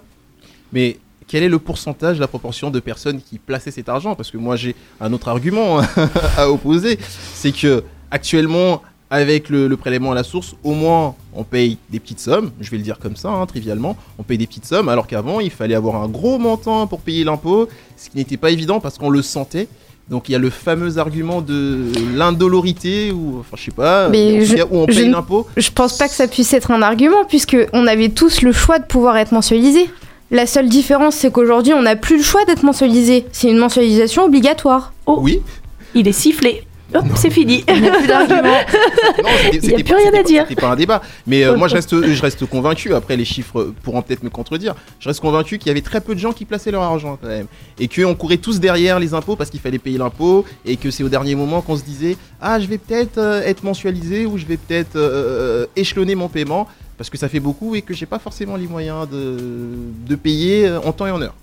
Mais 0.73 0.99
quel 1.29 1.43
est 1.43 1.49
le 1.49 1.59
pourcentage, 1.59 2.19
la 2.19 2.27
proportion 2.27 2.71
de 2.71 2.81
personnes 2.81 3.21
qui 3.21 3.39
plaçaient 3.39 3.71
cet 3.71 3.89
argent? 3.89 4.15
Parce 4.15 4.31
que 4.31 4.39
moi 4.39 4.57
j'ai 4.57 4.75
un 5.01 5.13
autre 5.13 5.29
argument 5.29 5.81
à 6.37 6.51
opposer, 6.51 6.99
c'est 7.35 7.53
que 7.53 7.85
actuellement 8.11 8.83
avec 9.11 9.49
le, 9.49 9.69
le 9.69 9.77
prélèvement 9.79 10.13
à 10.13 10.15
la 10.15 10.23
source, 10.23 10.55
au 10.65 10.73
moins 10.73 11.15
on 11.35 11.43
paye 11.45 11.79
des 11.91 11.99
petites 12.01 12.21
sommes, 12.21 12.51
je 12.61 12.71
vais 12.71 12.77
le 12.77 12.83
dire 12.83 12.99
comme 12.99 13.17
ça, 13.17 13.31
hein, 13.31 13.47
trivialement, 13.47 13.97
on 14.19 14.23
paye 14.23 14.37
des 14.37 14.47
petites 14.47 14.67
sommes, 14.67 14.89
alors 14.91 15.07
qu'avant 15.07 15.41
il 15.41 15.51
fallait 15.51 15.75
avoir 15.75 15.97
un 16.03 16.09
gros 16.09 16.39
montant 16.39 16.87
pour 16.87 17.01
payer 17.01 17.25
l'impôt, 17.25 17.69
ce 17.97 18.11
qui 18.11 18.17
n'était 18.19 18.37
pas 18.37 18.51
évident 18.51 18.81
parce 18.81 18.99
qu'on 18.99 19.11
le 19.11 19.23
sentait. 19.23 19.69
Donc 20.11 20.29
il 20.29 20.33
y 20.33 20.35
a 20.35 20.39
le 20.39 20.49
fameux 20.51 20.97
argument 20.99 21.43
de 21.43 21.93
l'indolorité, 22.15 23.11
ou 23.13 23.39
enfin 23.41 23.57
je 23.59 23.65
sais 23.65 23.71
pas, 23.71 24.09
Mais 24.09 24.45
je- 24.45 24.57
où 24.63 24.79
on 24.79 24.87
paye 24.87 25.09
l'impôt. 25.11 25.47
Je 25.57 25.71
pense 25.71 25.97
pas 25.99 26.09
que 26.09 26.15
ça 26.15 26.29
puisse 26.29 26.53
être 26.55 26.71
un 26.71 26.81
argument, 26.83 27.25
puisque 27.27 27.57
on 27.73 27.87
avait 27.87 28.09
tous 28.11 28.43
le 28.43 28.53
choix 28.53 28.79
de 28.79 28.85
pouvoir 28.87 29.17
être 29.19 29.33
mensualisé. 29.33 29.89
La 30.31 30.47
seule 30.47 30.69
différence, 30.69 31.17
c'est 31.17 31.33
qu'aujourd'hui, 31.33 31.73
on 31.73 31.83
n'a 31.83 31.97
plus 31.97 32.19
le 32.19 32.23
choix 32.23 32.45
d'être 32.45 32.63
mensualisé. 32.63 33.25
C'est 33.33 33.49
une 33.49 33.59
mensualisation 33.59 34.25
obligatoire. 34.25 34.93
Oh, 35.07 35.19
Oui, 35.23 35.41
il 35.95 36.07
est 36.07 36.13
sifflé. 36.13 36.65
Hop, 36.95 37.05
c'est 37.17 37.31
fini. 37.31 37.65
Il 37.69 37.83
n'y 37.83 37.89
a 37.89 37.93
plus 37.93 38.07
d'argument. 38.09 38.57
Il 39.53 39.93
a 39.93 39.97
rien 39.97 40.15
à 40.15 40.23
dire. 40.23 40.45
C'était 40.49 40.61
pas 40.61 40.71
un 40.71 40.77
débat. 40.77 41.03
Mais 41.27 41.45
euh, 41.45 41.57
moi, 41.57 41.69
je 41.69 41.75
reste, 41.75 41.95
je 42.01 42.23
reste 42.23 42.47
convaincu. 42.47 42.95
Après, 42.95 43.17
les 43.17 43.27
chiffres 43.27 43.75
pourront 43.83 44.01
peut-être 44.01 44.23
me 44.23 44.31
contredire. 44.31 44.75
Je 44.99 45.09
reste 45.09 45.21
convaincu 45.21 45.59
qu'il 45.59 45.69
y 45.69 45.71
avait 45.71 45.83
très 45.83 46.01
peu 46.01 46.15
de 46.15 46.21
gens 46.21 46.33
qui 46.33 46.47
plaçaient 46.47 46.71
leur 46.71 46.83
argent 46.83 47.19
quand 47.21 47.29
même, 47.29 47.47
et 47.79 47.89
qu'on 47.89 48.15
courait 48.15 48.39
tous 48.39 48.59
derrière 48.59 48.99
les 49.01 49.13
impôts 49.13 49.37
parce 49.37 49.51
qu'il 49.51 49.61
fallait 49.61 49.79
payer 49.79 49.99
l'impôt, 49.99 50.45
et 50.65 50.77
que 50.77 50.91
c'est 50.91 51.03
au 51.03 51.11
dernier 51.11 51.35
moment 51.35 51.61
qu'on 51.61 51.77
se 51.77 51.85
disait 51.85 52.17
ah, 52.41 52.59
je 52.59 52.67
vais 52.67 52.79
peut-être 52.79 53.19
euh, 53.19 53.43
être 53.43 53.65
mensualisé 53.65 54.25
ou 54.25 54.39
je 54.39 54.47
vais 54.47 54.57
peut-être 54.57 54.97
euh, 54.97 55.67
échelonner 55.77 56.15
mon 56.15 56.29
paiement 56.29 56.69
parce 56.99 57.09
que 57.09 57.17
ça 57.17 57.29
fait 57.29 57.41
beaucoup 57.41 57.75
et 57.77 57.83
que 57.83 57.95
j'ai 57.95 58.07
pas 58.07 58.19
forcément 58.19 58.57
les 58.57 58.67
moyens 58.67 59.09
de, 59.09 59.37
de 60.07 60.17
payer 60.17 60.67
euh, 60.67 60.81
en 60.81 60.93
temps 60.93 61.07
et 61.07 61.11
en 61.11 61.23
heure. 61.23 61.35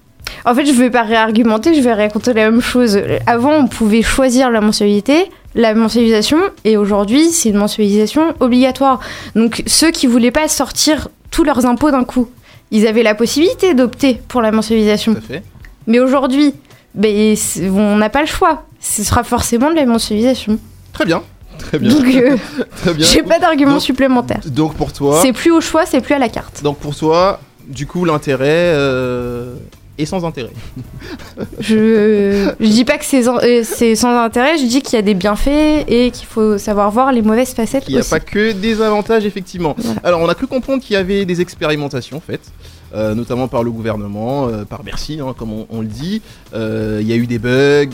En 0.44 0.54
fait, 0.54 0.66
je 0.66 0.74
vais 0.74 0.90
pas 0.90 1.04
réargumenter, 1.04 1.74
je 1.74 1.82
vais 1.82 1.94
raconter 1.94 2.34
la 2.34 2.50
même 2.50 2.62
chose. 2.62 3.00
Avant, 3.26 3.54
on 3.54 3.68
pouvait 3.68 4.02
choisir 4.02 4.52
la 4.52 4.62
mensualité, 4.62 5.32
la 5.56 5.74
mensualisation, 5.74 6.38
et 6.64 6.78
aujourd'hui, 6.78 7.30
c'est 7.32 7.50
une 7.50 7.58
mensualisation 7.58 8.34
obligatoire. 8.40 9.00
Donc, 9.36 9.64
ceux 9.66 9.92
qui 9.92 10.08
voulaient 10.08 10.32
pas 10.32 10.48
sortir 10.48 11.10
tous 11.32 11.44
leurs 11.44 11.66
impôts 11.66 11.92
d'un 11.92 12.04
coup, 12.04 12.30
ils 12.72 12.88
avaient 12.88 13.04
la 13.04 13.16
possibilité 13.16 13.74
d'opter 13.74 14.20
pour 14.28 14.42
la 14.42 14.52
mensualisation. 14.52 15.14
Tout 15.14 15.20
à 15.20 15.22
fait. 15.22 15.44
Mais 15.88 16.00
aujourd'hui, 16.00 16.54
ben, 16.96 17.36
on 17.72 17.96
n'a 17.98 18.10
pas 18.10 18.22
le 18.22 18.28
choix. 18.28 18.66
Ce 18.80 19.04
sera 19.04 19.24
forcément 19.24 19.70
de 19.70 19.76
la 19.76 19.86
mensualisation. 19.86 20.60
Très 20.94 21.06
bien. 21.06 21.22
Très 21.58 21.80
bien. 21.80 21.90
Donc, 21.94 22.06
euh, 22.06 22.38
Très 22.78 22.94
bien. 22.94 23.06
j'ai 23.06 23.24
pas 23.24 23.40
d'argument 23.40 23.74
Donc- 23.74 23.82
supplémentaire. 23.82 24.42
Donc 24.48 24.76
pour 24.76 24.92
toi, 24.94 25.20
C'est 25.22 25.34
plus 25.34 25.52
au 25.52 25.62
choix, 25.62 25.86
c'est 25.86 26.02
plus 26.02 26.14
à 26.16 26.20
la 26.20 26.30
carte. 26.30 26.62
donc 26.64 26.78
pour 26.78 26.96
toi, 26.96 27.40
du 27.68 27.88
coup, 27.88 28.06
l'intérêt 28.06 28.46
euh, 28.76 29.56
est 29.98 30.06
sans 30.06 30.24
intérêt. 30.26 30.52
Je, 31.60 32.54
je 32.60 32.66
dis 32.68 32.86
pas 32.86 32.98
que 32.98 33.06
c'est 33.06 33.28
euh, 33.28 33.62
c'est 33.64 33.96
sans 33.96 34.18
intérêt, 34.24 34.58
je 34.58 34.66
dis 34.66 34.82
qu'il 34.82 34.94
y 34.96 35.00
a 35.00 35.02
des 35.02 35.14
bienfaits 35.14 35.86
et 35.88 36.12
qu'il 36.12 36.28
faut 36.28 36.58
savoir 36.58 36.92
voir 36.92 37.12
les 37.12 37.22
mauvaises 37.22 37.54
facettes 37.54 37.84
Il 37.88 37.92
n'y 37.92 37.98
a 37.98 38.02
aussi. 38.02 38.10
pas 38.10 38.20
que 38.20 38.52
des 38.52 38.82
avantages, 38.82 39.26
effectivement. 39.26 39.76
Alors, 40.04 40.22
on 40.22 40.30
a 40.30 40.36
cru 40.36 40.48
comprendre 40.48 40.82
qu'il 40.82 40.94
y 40.94 40.98
avait 40.98 41.26
des 41.26 41.42
expérimentations 41.42 42.22
faites, 42.26 42.52
euh, 42.94 43.14
notamment 43.16 43.48
par 43.48 43.64
le 43.64 43.72
gouvernement, 43.72 44.48
euh, 44.48 44.64
par 44.66 44.84
Bercy, 44.84 45.20
hein, 45.22 45.34
comme 45.38 45.52
on, 45.54 45.68
on 45.70 45.82
le 45.82 45.88
dit. 45.88 46.22
Euh, 46.54 47.00
Il 47.02 47.08
y 47.08 47.14
a 47.14 47.16
eu 47.16 47.28
des 47.28 47.40
bugs, 47.40 47.90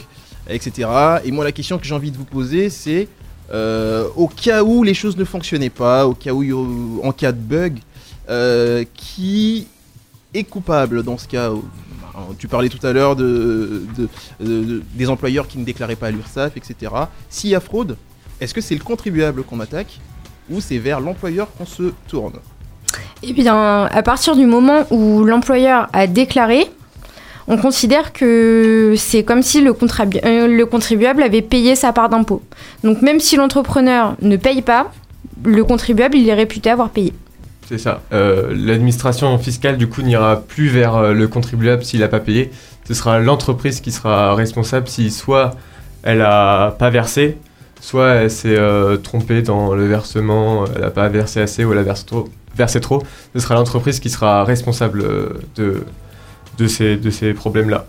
etc. 0.49 0.89
Et 1.25 1.31
moi, 1.31 1.43
la 1.43 1.51
question 1.51 1.77
que 1.77 1.85
j'ai 1.85 1.95
envie 1.95 2.11
de 2.11 2.17
vous 2.17 2.25
poser, 2.25 2.69
c'est 2.69 3.07
euh, 3.53 4.07
au 4.15 4.27
cas 4.27 4.63
où 4.63 4.83
les 4.83 4.93
choses 4.93 5.17
ne 5.17 5.23
fonctionnaient 5.25 5.69
pas, 5.69 6.07
au 6.07 6.13
cas 6.13 6.31
où, 6.31 7.01
en 7.03 7.11
cas 7.11 7.31
de 7.31 7.39
bug, 7.39 7.79
euh, 8.29 8.83
qui 8.93 9.67
est 10.33 10.43
coupable 10.43 11.03
dans 11.03 11.17
ce 11.17 11.27
cas 11.27 11.51
tu 12.37 12.47
parlais 12.47 12.69
tout 12.69 12.85
à 12.85 12.91
l'heure 12.93 13.15
de- 13.15 13.83
des 14.93 15.09
employeurs 15.09 15.47
qui 15.47 15.57
ne 15.57 15.63
déclaraient 15.63 15.95
pas 15.95 16.07
à 16.07 16.11
l'URSSAF, 16.11 16.55
etc. 16.57 16.91
S'il 17.29 17.49
y 17.49 17.55
a 17.55 17.59
fraude, 17.61 17.95
est-ce 18.39 18.53
que 18.53 18.59
c'est 18.61 18.75
le 18.75 18.83
contribuable 18.83 19.43
qu'on 19.43 19.59
attaque 19.61 19.99
ou 20.49 20.59
c'est 20.61 20.77
vers 20.77 20.99
l'employeur 20.99 21.47
qu'on 21.57 21.65
se 21.65 21.93
tourne? 22.07 22.33
Eh 23.23 23.33
bien, 23.33 23.85
à 23.85 24.03
partir 24.03 24.35
du 24.35 24.45
moment 24.45 24.85
où 24.91 25.23
l'employeur 25.23 25.87
a 25.93 26.05
déclaré, 26.05 26.65
on 27.51 27.57
considère 27.57 28.13
que 28.13 28.93
c'est 28.95 29.23
comme 29.23 29.43
si 29.43 29.59
euh, 29.59 30.47
le 30.47 30.65
contribuable 30.65 31.21
avait 31.21 31.41
payé 31.41 31.75
sa 31.75 31.91
part 31.91 32.07
d'impôt. 32.07 32.41
Donc 32.85 33.01
même 33.01 33.19
si 33.19 33.35
l'entrepreneur 33.35 34.15
ne 34.21 34.37
paye 34.37 34.61
pas, 34.61 34.89
le 35.43 35.65
contribuable, 35.65 36.15
il 36.15 36.29
est 36.29 36.33
réputé 36.33 36.69
avoir 36.69 36.91
payé. 36.91 37.13
C'est 37.67 37.77
ça. 37.77 38.01
Euh, 38.13 38.53
L'administration 38.55 39.37
fiscale, 39.37 39.77
du 39.77 39.87
coup, 39.87 40.01
n'ira 40.01 40.37
plus 40.37 40.69
vers 40.69 40.95
euh, 40.95 41.11
le 41.11 41.27
contribuable 41.27 41.83
s'il 41.83 41.99
n'a 41.99 42.07
pas 42.07 42.21
payé. 42.21 42.51
Ce 42.87 42.93
sera 42.93 43.19
l'entreprise 43.19 43.81
qui 43.81 43.91
sera 43.91 44.33
responsable 44.33 44.87
si 44.87 45.11
soit 45.11 45.51
elle 46.03 46.19
n'a 46.19 46.73
pas 46.79 46.89
versé, 46.89 47.37
soit 47.81 48.11
elle 48.11 48.31
s'est 48.31 48.57
trompée 49.03 49.41
dans 49.41 49.75
le 49.75 49.85
versement, 49.87 50.65
elle 50.73 50.81
n'a 50.81 50.89
pas 50.89 51.09
versé 51.09 51.41
assez 51.41 51.65
ou 51.65 51.73
elle 51.73 51.79
a 51.79 51.95
versé 52.55 52.79
trop. 52.79 53.03
Ce 53.35 53.39
sera 53.39 53.55
l'entreprise 53.55 53.99
qui 53.99 54.09
sera 54.09 54.43
responsable 54.45 55.03
de, 55.55 55.83
de 56.61 56.67
ces, 56.67 56.97
de 56.97 57.09
ces 57.09 57.33
problèmes-là. 57.33 57.85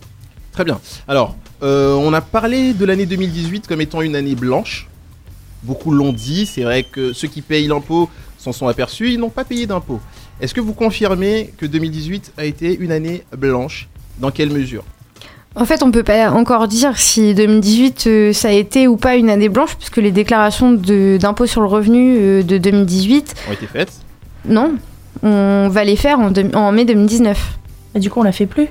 Très 0.53 0.65
bien. 0.65 0.81
Alors, 1.07 1.37
euh, 1.63 1.95
on 1.95 2.13
a 2.13 2.21
parlé 2.21 2.73
de 2.73 2.85
l'année 2.85 3.07
2018 3.07 3.67
comme 3.69 3.81
étant 3.81 4.01
une 4.03 4.17
année 4.17 4.35
blanche. 4.35 4.89
Beaucoup 5.63 5.93
l'ont 5.93 6.13
dit. 6.13 6.47
C'est 6.47 6.63
vrai 6.63 6.83
que 6.83 7.13
ceux 7.13 7.29
qui 7.29 7.43
payent 7.43 7.69
l'impôt 7.69 8.09
s'en 8.39 8.53
sont 8.53 8.69
aperçus. 8.69 9.13
Ils 9.13 9.21
n'ont 9.21 9.31
pas 9.31 9.45
payé 9.45 9.67
d'impôt. 9.67 10.01
Est-ce 10.41 10.55
que 10.55 10.61
vous 10.61 10.73
confirmez 10.73 11.53
que 11.59 11.67
2018 11.67 12.33
a 12.39 12.45
été 12.45 12.77
une 12.77 12.93
année 12.93 13.25
blanche? 13.37 13.89
Dans 14.19 14.31
quelle 14.31 14.51
mesure? 14.51 14.85
En 15.55 15.65
fait, 15.65 15.83
on 15.83 15.91
peut 15.91 16.03
pas 16.03 16.31
encore 16.31 16.67
dire 16.67 16.99
si 16.99 17.35
2018 17.35 18.05
euh, 18.07 18.33
ça 18.33 18.49
a 18.49 18.53
été 18.53 18.89
ou 18.89 18.97
pas 18.97 19.17
une 19.17 19.29
année 19.29 19.51
blanche, 19.51 19.77
puisque 19.77 19.99
les 19.99 20.11
déclarations 20.11 20.73
d'impôt 20.73 21.47
sur 21.47 21.61
le 21.61 21.67
revenu 21.67 22.17
euh, 22.19 22.43
de 22.43 22.57
2018, 22.57 23.35
Ont 23.49 23.53
été 23.53 23.67
faites 23.67 23.93
non, 24.45 24.75
on 25.23 25.69
va 25.71 25.85
les 25.85 25.95
faire 25.95 26.19
en 26.19 26.73
mai 26.73 26.85
2019. 26.85 27.59
Mais 27.95 28.01
du 28.01 28.11
coup, 28.11 28.21
on 28.21 28.25
la 28.25 28.33
fait 28.33 28.47
plus. 28.47 28.69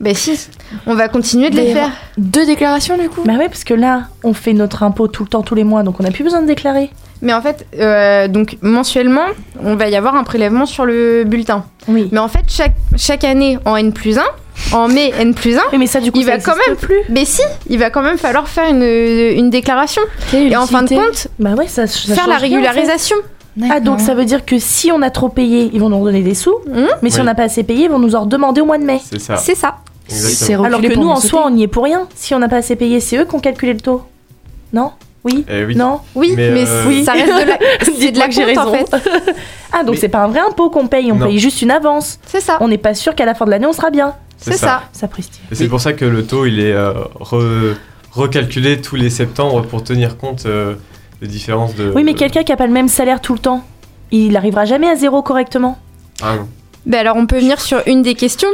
Ben 0.00 0.14
si, 0.14 0.38
on 0.86 0.94
va 0.94 1.08
continuer 1.08 1.50
de 1.50 1.56
les 1.56 1.72
faire. 1.72 1.90
Deux 2.18 2.46
déclarations 2.46 2.96
du 2.96 3.08
coup 3.08 3.22
Bah 3.24 3.32
ouais, 3.32 3.48
parce 3.48 3.64
que 3.64 3.74
là, 3.74 4.04
on 4.22 4.32
fait 4.32 4.52
notre 4.52 4.84
impôt 4.84 5.08
tout 5.08 5.24
le 5.24 5.28
temps, 5.28 5.42
tous 5.42 5.56
les 5.56 5.64
mois, 5.64 5.82
donc 5.82 5.98
on 5.98 6.04
n'a 6.04 6.12
plus 6.12 6.22
besoin 6.22 6.40
de 6.40 6.46
déclarer. 6.46 6.90
Mais 7.20 7.32
en 7.32 7.42
fait, 7.42 7.66
euh, 7.80 8.28
donc 8.28 8.58
mensuellement, 8.62 9.26
on 9.60 9.74
va 9.74 9.88
y 9.88 9.96
avoir 9.96 10.14
un 10.14 10.22
prélèvement 10.22 10.66
sur 10.66 10.84
le 10.84 11.24
bulletin. 11.24 11.64
Oui. 11.88 12.08
Mais 12.12 12.18
en 12.20 12.28
fait, 12.28 12.44
chaque, 12.46 12.76
chaque 12.96 13.24
année, 13.24 13.58
en 13.64 13.74
N 13.74 13.92
plus 13.92 14.18
1, 14.18 14.22
en 14.70 14.86
mai 14.86 15.12
N 15.18 15.34
plus 15.34 15.56
1, 15.56 15.60
Oui, 15.72 15.78
mais 15.78 15.88
ça, 15.88 16.00
du 16.00 16.12
coup, 16.12 16.20
il 16.20 16.26
ça 16.26 16.36
va 16.36 16.38
quand 16.38 16.56
même 16.68 16.76
plus. 16.76 16.98
Mais 17.08 17.24
si, 17.24 17.42
il 17.68 17.80
va 17.80 17.90
quand 17.90 18.02
même 18.02 18.18
falloir 18.18 18.46
faire 18.48 18.70
une, 18.70 18.82
une 18.84 19.50
déclaration. 19.50 20.02
Et 20.32 20.56
en 20.56 20.66
fin 20.66 20.84
de 20.84 20.90
compte, 20.90 21.26
Bah 21.40 21.54
ouais, 21.54 21.66
ça, 21.66 21.88
ça 21.88 22.14
faire 22.14 22.28
la 22.28 22.34
change 22.34 22.42
rien, 22.42 22.60
en 22.60 22.62
fait. 22.72 23.14
Ah, 23.70 23.80
donc 23.80 24.00
ça 24.00 24.14
veut 24.14 24.24
dire 24.24 24.44
que 24.44 24.58
si 24.58 24.90
on 24.92 25.02
a 25.02 25.10
trop 25.10 25.28
payé, 25.28 25.70
ils 25.72 25.80
vont 25.80 25.88
nous 25.88 25.98
redonner 26.00 26.22
des 26.22 26.34
sous, 26.34 26.54
mais 27.02 27.10
si 27.10 27.16
Oui. 27.16 27.20
on 27.22 27.24
n'a 27.24 27.34
pas 27.34 27.44
assez 27.44 27.62
payé, 27.62 27.84
ils 27.84 27.90
vont 27.90 27.98
nous 27.98 28.14
en 28.14 28.22
redemander 28.22 28.60
au 28.60 28.66
mois 28.66 28.78
de 28.78 28.84
mai. 28.84 29.00
C'est 29.10 29.18
ça. 29.20 29.36
C'est 29.36 29.54
ça. 29.54 29.76
Alors 30.64 30.80
que 30.80 30.94
nous, 30.96 31.08
en 31.08 31.16
soi, 31.20 31.42
on 31.46 31.50
n'y 31.50 31.64
est 31.64 31.68
pour 31.68 31.84
rien. 31.84 32.06
Si 32.14 32.34
on 32.34 32.38
n'a 32.38 32.48
pas 32.48 32.56
assez 32.56 32.76
payé, 32.76 33.00
c'est 33.00 33.16
eux 33.18 33.24
qui 33.24 33.34
ont 33.34 33.40
calculé 33.40 33.72
le 33.74 33.80
taux. 33.80 34.02
Non? 34.72 34.92
Oui? 35.24 35.44
Eh 35.48 35.64
oui. 35.64 35.74
Non? 35.76 36.00
Oui, 36.14 36.32
mais, 36.36 36.50
Mais, 36.50 36.64
euh, 36.68 36.84
Oui. 36.86 37.04
ça 37.04 37.12
reste 37.12 37.26
de 37.26 37.32
la, 37.50 37.58
c'est 38.00 38.12
de 38.12 38.18
la 38.18 38.28
que 38.28 38.32
j'ai 38.34 38.54
compte 38.54 38.58
en 38.68 38.70
raison. 38.70 38.86
fait. 38.86 39.34
Ah, 39.72 39.84
donc 39.84 39.96
Mais- 39.96 40.00
c'est 40.00 40.08
pas 40.08 40.24
un 40.24 40.28
vrai 40.28 40.40
impôt 40.40 40.70
qu'on 40.70 40.86
paye, 40.86 41.12
on 41.12 41.16
Non. 41.16 41.26
paye 41.26 41.38
juste 41.38 41.60
une 41.60 41.70
avance. 41.70 42.18
C'est 42.26 42.40
ça. 42.40 42.56
On 42.60 42.68
n'est 42.68 42.78
pas 42.78 42.94
sûr 42.94 43.14
qu'à 43.14 43.26
la 43.26 43.34
fin 43.34 43.44
de 43.44 43.50
l'année, 43.50 43.66
on 43.66 43.72
sera 43.74 43.90
bien. 43.90 44.14
C'est 44.38 44.52
ça. 44.54 44.84
Ça. 44.92 45.08
Et 45.50 45.54
c'est 45.54 45.68
pour 45.68 45.80
ça 45.80 45.92
que 45.92 46.04
le 46.06 46.24
taux, 46.24 46.46
il 46.46 46.60
est 46.60 46.72
euh, 46.72 46.92
re- 47.20 47.74
recalculé 48.12 48.80
tous 48.80 48.96
les 48.96 49.10
septembre 49.10 49.62
pour 49.62 49.82
tenir 49.84 50.16
compte 50.16 50.44
euh, 50.46 50.74
des 51.20 51.28
différences 51.28 51.74
de. 51.74 51.92
Oui, 51.94 52.04
mais 52.04 52.14
quelqu'un 52.14 52.44
qui 52.44 52.52
a 52.52 52.56
pas 52.56 52.66
le 52.66 52.72
même 52.72 52.88
salaire 52.88 53.20
tout 53.20 53.32
le 53.32 53.38
temps, 53.38 53.64
il 54.10 54.36
arrivera 54.36 54.64
jamais 54.64 54.88
à 54.88 54.96
zéro 54.96 55.22
correctement. 55.22 55.78
Ah 56.22 56.36
non. 56.36 56.48
Ben 56.86 57.00
alors, 57.00 57.16
on 57.16 57.26
peut 57.26 57.38
venir 57.38 57.60
sur 57.60 57.82
une 57.86 58.02
des 58.02 58.14
questions. 58.14 58.48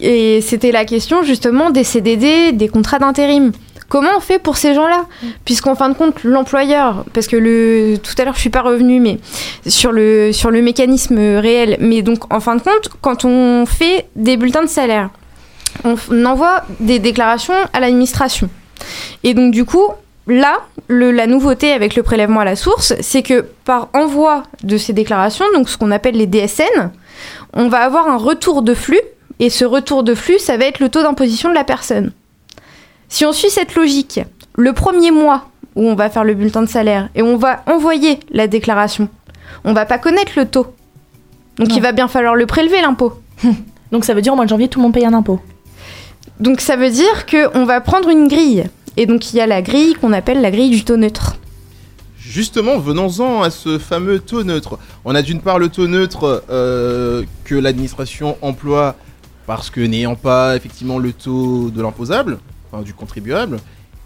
Et 0.00 0.40
c'était 0.40 0.70
la 0.70 0.84
question 0.84 1.22
justement 1.22 1.70
des 1.70 1.84
CDD, 1.84 2.52
des 2.52 2.68
contrats 2.68 2.98
d'intérim. 2.98 3.52
Comment 3.88 4.10
on 4.16 4.20
fait 4.20 4.38
pour 4.38 4.58
ces 4.58 4.74
gens-là? 4.74 5.06
Puisqu'en 5.44 5.74
fin 5.74 5.88
de 5.88 5.94
compte, 5.94 6.22
l'employeur, 6.22 7.04
parce 7.14 7.26
que 7.26 7.36
le, 7.36 7.96
tout 7.96 8.12
à 8.18 8.24
l'heure 8.24 8.34
je 8.34 8.40
suis 8.40 8.50
pas 8.50 8.60
revenue, 8.60 9.00
mais 9.00 9.18
sur 9.66 9.92
le, 9.92 10.30
sur 10.32 10.50
le 10.50 10.60
mécanisme 10.60 11.18
réel, 11.18 11.78
mais 11.80 12.02
donc 12.02 12.32
en 12.32 12.38
fin 12.38 12.54
de 12.56 12.60
compte, 12.60 12.90
quand 13.00 13.24
on 13.24 13.64
fait 13.66 14.06
des 14.14 14.36
bulletins 14.36 14.62
de 14.62 14.68
salaire, 14.68 15.08
on 15.84 16.24
envoie 16.26 16.64
des 16.80 16.98
déclarations 16.98 17.54
à 17.72 17.80
l'administration. 17.80 18.50
Et 19.24 19.32
donc 19.32 19.52
du 19.52 19.64
coup, 19.64 19.86
là, 20.28 20.58
le- 20.88 21.10
la 21.10 21.26
nouveauté 21.26 21.72
avec 21.72 21.96
le 21.96 22.02
prélèvement 22.02 22.40
à 22.40 22.44
la 22.44 22.56
source, 22.56 22.94
c'est 23.00 23.22
que 23.22 23.46
par 23.64 23.88
envoi 23.94 24.42
de 24.62 24.76
ces 24.76 24.92
déclarations, 24.92 25.44
donc 25.54 25.68
ce 25.68 25.76
qu'on 25.76 25.90
appelle 25.90 26.16
les 26.16 26.26
DSN, 26.26 26.90
on 27.54 27.68
va 27.68 27.78
avoir 27.80 28.08
un 28.08 28.16
retour 28.16 28.62
de 28.62 28.74
flux, 28.74 29.00
et 29.40 29.50
ce 29.50 29.64
retour 29.64 30.02
de 30.02 30.14
flux, 30.14 30.38
ça 30.38 30.56
va 30.56 30.64
être 30.64 30.80
le 30.80 30.88
taux 30.88 31.02
d'imposition 31.02 31.48
de 31.48 31.54
la 31.54 31.64
personne. 31.64 32.12
Si 33.08 33.24
on 33.24 33.32
suit 33.32 33.50
cette 33.50 33.74
logique, 33.74 34.20
le 34.56 34.72
premier 34.72 35.10
mois 35.12 35.48
où 35.76 35.88
on 35.88 35.94
va 35.94 36.10
faire 36.10 36.24
le 36.24 36.34
bulletin 36.34 36.62
de 36.62 36.68
salaire 36.68 37.08
et 37.14 37.22
on 37.22 37.36
va 37.36 37.62
envoyer 37.66 38.18
la 38.30 38.48
déclaration, 38.48 39.08
on 39.64 39.72
va 39.72 39.86
pas 39.86 39.98
connaître 39.98 40.32
le 40.36 40.44
taux. 40.46 40.66
Donc 41.56 41.68
Non. 41.68 41.74
il 41.76 41.82
va 41.82 41.92
bien 41.92 42.08
falloir 42.08 42.34
le 42.34 42.46
prélever 42.46 42.80
l'impôt. 42.82 43.12
Donc 43.92 44.04
ça 44.04 44.12
veut 44.12 44.20
dire 44.20 44.32
au 44.32 44.36
mois 44.36 44.44
de 44.44 44.50
janvier, 44.50 44.68
tout 44.68 44.78
le 44.80 44.82
monde 44.82 44.92
paye 44.94 45.06
un 45.06 45.14
impôt. 45.14 45.40
Donc 46.40 46.60
ça 46.60 46.76
veut 46.76 46.90
dire 46.90 47.26
qu'on 47.26 47.64
va 47.64 47.80
prendre 47.80 48.08
une 48.10 48.28
grille. 48.28 48.64
Et 48.98 49.06
donc 49.06 49.32
il 49.32 49.36
y 49.36 49.40
a 49.40 49.46
la 49.46 49.62
grille 49.62 49.94
qu'on 49.94 50.12
appelle 50.12 50.40
la 50.40 50.50
grille 50.50 50.70
du 50.70 50.82
taux 50.82 50.96
neutre. 50.96 51.36
Justement, 52.18 52.80
venons-en 52.80 53.42
à 53.42 53.50
ce 53.50 53.78
fameux 53.78 54.18
taux 54.18 54.42
neutre. 54.42 54.76
On 55.04 55.14
a 55.14 55.22
d'une 55.22 55.40
part 55.40 55.60
le 55.60 55.68
taux 55.68 55.86
neutre 55.86 56.42
euh, 56.50 57.22
que 57.44 57.54
l'administration 57.54 58.36
emploie 58.42 58.96
parce 59.46 59.70
que 59.70 59.80
n'ayant 59.80 60.16
pas 60.16 60.56
effectivement 60.56 60.98
le 60.98 61.12
taux 61.12 61.70
de 61.70 61.80
l'imposable, 61.80 62.40
enfin 62.72 62.82
du 62.82 62.92
contribuable, 62.92 63.58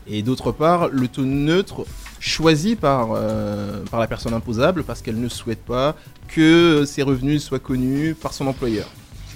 et 0.06 0.22
d'autre 0.22 0.52
part 0.52 0.88
le 0.88 1.08
taux 1.08 1.24
neutre 1.24 1.86
choisi 2.20 2.76
par, 2.76 3.12
euh, 3.14 3.82
par 3.90 3.98
la 3.98 4.06
personne 4.06 4.34
imposable 4.34 4.84
parce 4.84 5.00
qu'elle 5.00 5.18
ne 5.18 5.28
souhaite 5.30 5.64
pas 5.64 5.96
que 6.28 6.84
ses 6.84 7.02
revenus 7.02 7.42
soient 7.42 7.60
connus 7.60 8.14
par 8.14 8.34
son 8.34 8.46
employeur. 8.46 8.88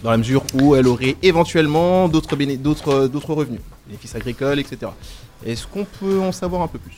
Dans 0.03 0.11
la 0.11 0.19
mesure 0.19 0.45
où 0.53 0.77
elle 0.77 0.87
aurait 0.87 1.17
éventuellement 1.23 2.09
d'autres 2.09 2.37
revenus, 2.37 3.61
bénéfices 3.87 4.15
agricoles, 4.15 4.61
etc. 4.61 4.93
Est-ce 5.45 5.67
qu'on 5.67 5.85
peut 5.85 6.21
en 6.21 6.33
savoir 6.33 6.63
un 6.63 6.69
peu 6.69 6.79
plus? 6.79 6.95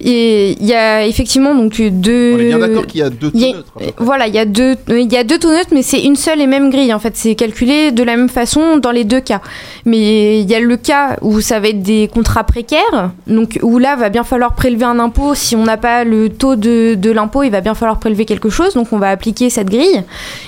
Et 0.00 0.50
il 0.60 0.66
y 0.66 0.74
a 0.74 1.06
effectivement 1.06 1.54
donc 1.54 1.80
deux. 1.80 2.34
On 2.34 2.38
est 2.38 2.48
bien 2.48 2.58
d'accord 2.58 2.86
qu'il 2.86 3.00
y 3.00 3.02
a 3.02 3.08
deux 3.08 3.30
taux 3.30 3.38
neutres. 3.38 3.72
Voilà, 3.96 4.26
il 4.28 4.34
y 4.34 4.38
a 4.38 4.44
deux, 4.44 4.76
euh, 4.90 5.00
il 5.00 5.10
y 5.10 5.16
a 5.16 5.24
deux 5.24 5.38
taux 5.38 5.48
neutres, 5.48 5.70
mais 5.72 5.80
c'est 5.82 6.02
une 6.02 6.14
seule 6.16 6.42
et 6.42 6.46
même 6.46 6.68
grille. 6.68 6.92
En 6.92 6.98
fait, 6.98 7.16
c'est 7.16 7.34
calculé 7.34 7.90
de 7.90 8.02
la 8.02 8.16
même 8.18 8.28
façon 8.28 8.76
dans 8.76 8.90
les 8.90 9.04
deux 9.04 9.20
cas. 9.20 9.40
Mais 9.86 10.40
il 10.42 10.50
y 10.50 10.54
a 10.54 10.60
le 10.60 10.76
cas 10.76 11.16
où 11.22 11.40
ça 11.40 11.58
va 11.58 11.68
être 11.68 11.80
des 11.82 12.10
contrats 12.12 12.44
précaires, 12.44 13.12
donc 13.26 13.58
où 13.62 13.78
là 13.78 13.96
va 13.96 14.10
bien 14.10 14.24
falloir 14.24 14.54
prélever 14.54 14.84
un 14.84 14.98
impôt. 14.98 15.34
Si 15.34 15.56
on 15.56 15.64
n'a 15.64 15.78
pas 15.78 16.04
le 16.04 16.28
taux 16.28 16.56
de, 16.56 16.94
de 16.94 17.10
l'impôt, 17.10 17.42
il 17.44 17.50
va 17.50 17.62
bien 17.62 17.74
falloir 17.74 17.98
prélever 17.98 18.26
quelque 18.26 18.50
chose. 18.50 18.74
Donc 18.74 18.92
on 18.92 18.98
va 18.98 19.08
appliquer 19.08 19.48
cette 19.48 19.70
grille. 19.70 20.02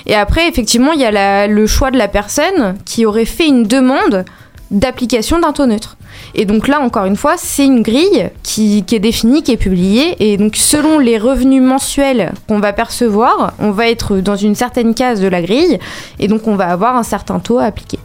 Et 0.05 0.13
après, 0.13 0.47
effectivement, 0.49 0.91
il 0.91 0.99
y 1.01 1.05
a 1.05 1.09
la- 1.09 1.47
le 1.47 1.65
choix 1.65 1.89
de 1.89 1.97
la 1.97 2.07
personne 2.07 2.75
qui 2.85 3.07
aurait 3.07 3.25
fait 3.25 3.47
une 3.47 3.63
demande 3.63 4.23
d'application 4.71 5.39
d'un 5.39 5.51
taux 5.53 5.65
neutre. 5.67 5.97
Et 6.33 6.45
donc 6.45 6.67
là, 6.67 6.79
encore 6.81 7.05
une 7.05 7.15
fois, 7.17 7.35
c'est 7.37 7.65
une 7.65 7.81
grille 7.83 8.29
qui, 8.41 8.83
qui 8.83 8.95
est 8.95 8.99
définie, 8.99 9.43
qui 9.43 9.51
est 9.51 9.57
publiée. 9.57 10.15
Et 10.31 10.37
donc, 10.37 10.55
selon 10.55 10.97
les 10.97 11.17
revenus 11.17 11.61
mensuels 11.61 12.31
qu'on 12.47 12.59
va 12.59 12.73
percevoir, 12.73 13.53
on 13.59 13.71
va 13.71 13.89
être 13.89 14.17
dans 14.17 14.35
une 14.35 14.55
certaine 14.55 14.95
case 14.95 15.19
de 15.21 15.27
la 15.27 15.41
grille. 15.41 15.77
Et 16.19 16.27
donc, 16.27 16.47
on 16.47 16.55
va 16.55 16.67
avoir 16.67 16.95
un 16.95 17.03
certain 17.03 17.39
taux 17.39 17.59
à 17.59 17.65
appliquer. 17.65 17.99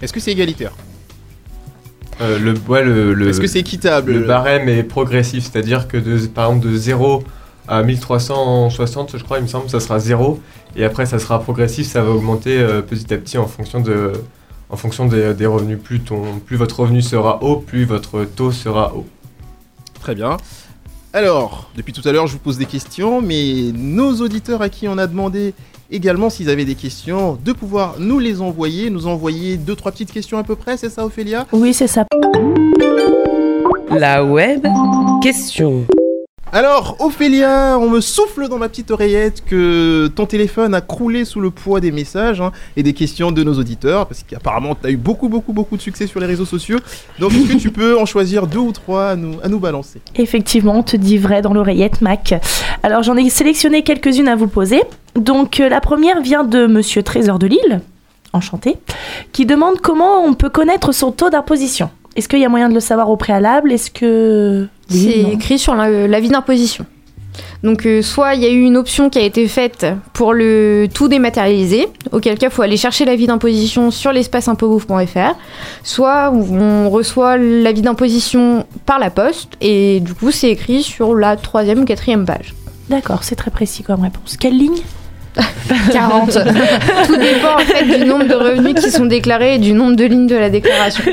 Est-ce 0.00 0.12
que 0.12 0.20
c'est 0.20 0.32
égalitaire? 0.32 0.72
Euh, 2.20 2.38
le, 2.38 2.54
ouais, 2.68 2.82
le, 2.84 3.14
le- 3.14 3.28
Est-ce 3.30 3.40
que 3.40 3.46
c'est 3.46 3.60
équitable? 3.60 4.12
le 4.12 4.20
barème 4.20 4.68
est 4.68 4.82
progressif, 4.84 5.48
c'est-à-dire 5.50 5.88
que 5.88 5.96
de, 5.96 6.18
par 6.26 6.50
exemple 6.50 6.68
de 6.68 6.76
0 6.76 7.24
à 7.68 7.82
1360, 7.82 9.16
je 9.16 9.24
crois, 9.24 9.38
il 9.38 9.42
me 9.42 9.48
semble, 9.48 9.68
ça 9.70 9.80
sera 9.80 9.98
0. 9.98 10.40
Et 10.76 10.84
après, 10.84 11.06
ça 11.06 11.18
sera 11.18 11.40
progressif, 11.40 11.86
ça 11.86 12.02
va 12.02 12.10
augmenter 12.10 12.58
euh, 12.58 12.80
petit 12.82 13.12
à 13.12 13.16
petit 13.18 13.38
en 13.38 13.46
fonction, 13.46 13.80
de, 13.80 14.12
en 14.72 14.76
fonction 14.76 15.06
des, 15.06 15.34
des 15.34 15.46
revenus. 15.46 15.78
Plus, 15.78 16.00
ton, 16.00 16.40
plus 16.44 16.56
votre 16.56 16.80
revenu 16.80 17.02
sera 17.02 17.42
haut, 17.44 17.56
plus 17.56 17.84
votre 17.84 18.24
taux 18.24 18.50
sera 18.50 18.94
haut. 18.94 19.06
Très 20.00 20.16
bien. 20.16 20.36
Alors, 21.12 21.70
depuis 21.76 21.92
tout 21.92 22.06
à 22.08 22.10
l'heure, 22.10 22.26
je 22.26 22.32
vous 22.32 22.38
pose 22.38 22.58
des 22.58 22.66
questions, 22.66 23.20
mais 23.20 23.70
nos 23.74 24.16
auditeurs 24.22 24.62
à 24.62 24.68
qui 24.70 24.88
on 24.88 24.96
a 24.96 25.06
demandé 25.06 25.54
également 25.90 26.30
s'ils 26.30 26.48
avaient 26.48 26.64
des 26.64 26.74
questions, 26.74 27.38
de 27.44 27.52
pouvoir 27.52 27.96
nous 27.98 28.18
les 28.18 28.40
envoyer, 28.40 28.88
nous 28.88 29.06
envoyer 29.06 29.58
deux, 29.58 29.76
trois 29.76 29.92
petites 29.92 30.10
questions 30.10 30.38
à 30.38 30.42
peu 30.42 30.56
près, 30.56 30.78
c'est 30.78 30.88
ça 30.88 31.04
Ophélia? 31.04 31.46
Oui, 31.52 31.74
c'est 31.74 31.86
ça. 31.86 32.06
La 33.90 34.24
web 34.24 34.66
question. 35.22 35.84
Alors, 36.54 36.96
Ophélia, 37.00 37.78
on 37.80 37.88
me 37.88 38.02
souffle 38.02 38.46
dans 38.46 38.58
ma 38.58 38.68
petite 38.68 38.90
oreillette 38.90 39.42
que 39.42 40.08
ton 40.14 40.26
téléphone 40.26 40.74
a 40.74 40.82
croulé 40.82 41.24
sous 41.24 41.40
le 41.40 41.50
poids 41.50 41.80
des 41.80 41.90
messages 41.90 42.42
hein, 42.42 42.52
et 42.76 42.82
des 42.82 42.92
questions 42.92 43.32
de 43.32 43.42
nos 43.42 43.54
auditeurs, 43.54 44.06
parce 44.06 44.22
qu'apparemment, 44.22 44.74
tu 44.74 44.86
as 44.86 44.90
eu 44.90 44.98
beaucoup, 44.98 45.30
beaucoup, 45.30 45.54
beaucoup 45.54 45.78
de 45.78 45.80
succès 45.80 46.06
sur 46.06 46.20
les 46.20 46.26
réseaux 46.26 46.44
sociaux. 46.44 46.78
Donc, 47.18 47.32
est-ce 47.32 47.54
que 47.54 47.58
tu 47.58 47.70
peux 47.70 47.98
en 47.98 48.04
choisir 48.04 48.46
deux 48.46 48.58
ou 48.58 48.72
trois 48.72 49.12
à 49.12 49.16
nous, 49.16 49.38
à 49.42 49.48
nous 49.48 49.60
balancer? 49.60 50.02
Effectivement, 50.14 50.76
on 50.76 50.82
te 50.82 50.98
dit 50.98 51.16
vrai 51.16 51.40
dans 51.40 51.54
l'oreillette, 51.54 52.02
Mac. 52.02 52.34
Alors 52.82 53.02
j'en 53.02 53.16
ai 53.16 53.30
sélectionné 53.30 53.82
quelques-unes 53.82 54.28
à 54.28 54.36
vous 54.36 54.46
poser. 54.48 54.82
Donc 55.14 55.58
euh, 55.58 55.70
la 55.70 55.80
première 55.80 56.20
vient 56.20 56.44
de 56.44 56.66
Monsieur 56.66 57.02
Trésor 57.02 57.38
de 57.38 57.46
Lille, 57.46 57.80
enchanté, 58.34 58.76
qui 59.32 59.46
demande 59.46 59.80
comment 59.80 60.22
on 60.22 60.34
peut 60.34 60.50
connaître 60.50 60.92
son 60.92 61.12
taux 61.12 61.30
d'imposition. 61.30 61.88
Est-ce 62.14 62.28
qu'il 62.28 62.40
y 62.40 62.44
a 62.44 62.50
moyen 62.50 62.68
de 62.68 62.74
le 62.74 62.80
savoir 62.80 63.08
au 63.08 63.16
préalable? 63.16 63.72
Est-ce 63.72 63.90
que... 63.90 64.68
Oui, 64.92 65.24
c'est 65.26 65.32
écrit 65.34 65.58
sur 65.58 65.74
la- 65.74 66.06
l'avis 66.06 66.28
d'imposition. 66.28 66.84
Donc, 67.62 67.86
euh, 67.86 68.02
soit 68.02 68.34
il 68.34 68.42
y 68.42 68.46
a 68.46 68.50
eu 68.50 68.60
une 68.62 68.76
option 68.76 69.08
qui 69.08 69.18
a 69.18 69.22
été 69.22 69.46
faite 69.48 69.86
pour 70.12 70.34
le 70.34 70.86
tout 70.92 71.08
dématérialiser, 71.08 71.86
auquel 72.10 72.36
cas 72.36 72.48
il 72.48 72.52
faut 72.52 72.62
aller 72.62 72.76
chercher 72.76 73.04
l'avis 73.04 73.26
d'imposition 73.26 73.90
sur 73.90 74.12
l'espace 74.12 74.48
impogouv.fr, 74.48 75.34
soit 75.84 76.30
on 76.32 76.90
reçoit 76.90 77.38
l'avis 77.38 77.80
d'imposition 77.82 78.66
par 78.84 78.98
la 78.98 79.10
poste, 79.10 79.50
et 79.60 80.00
du 80.00 80.12
coup 80.12 80.30
c'est 80.32 80.50
écrit 80.50 80.82
sur 80.82 81.14
la 81.14 81.36
troisième 81.36 81.80
ou 81.82 81.84
quatrième 81.84 82.26
page. 82.26 82.52
D'accord, 82.90 83.22
c'est 83.22 83.36
très 83.36 83.50
précis 83.52 83.82
comme 83.84 84.02
réponse. 84.02 84.36
Quelle 84.36 84.58
ligne 84.58 84.80
40. 85.92 86.30
Tout 87.06 87.16
dépend 87.16 87.54
en 87.54 87.58
fait 87.60 87.84
du 87.98 88.04
nombre 88.04 88.26
de 88.26 88.34
revenus 88.34 88.74
qui 88.74 88.90
sont 88.90 89.06
déclarés 89.06 89.54
et 89.54 89.58
du 89.58 89.72
nombre 89.72 89.96
de 89.96 90.04
lignes 90.04 90.26
de 90.26 90.36
la 90.36 90.50
déclaration. 90.50 91.04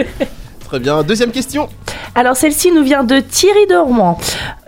Très 0.69 0.79
bien. 0.79 1.01
Deuxième 1.03 1.31
question. 1.31 1.67
Alors 2.15 2.35
celle-ci 2.35 2.71
nous 2.71 2.83
vient 2.83 3.03
de 3.03 3.19
Thierry 3.19 3.65
de 3.67 3.75
Rouen. 3.75 4.19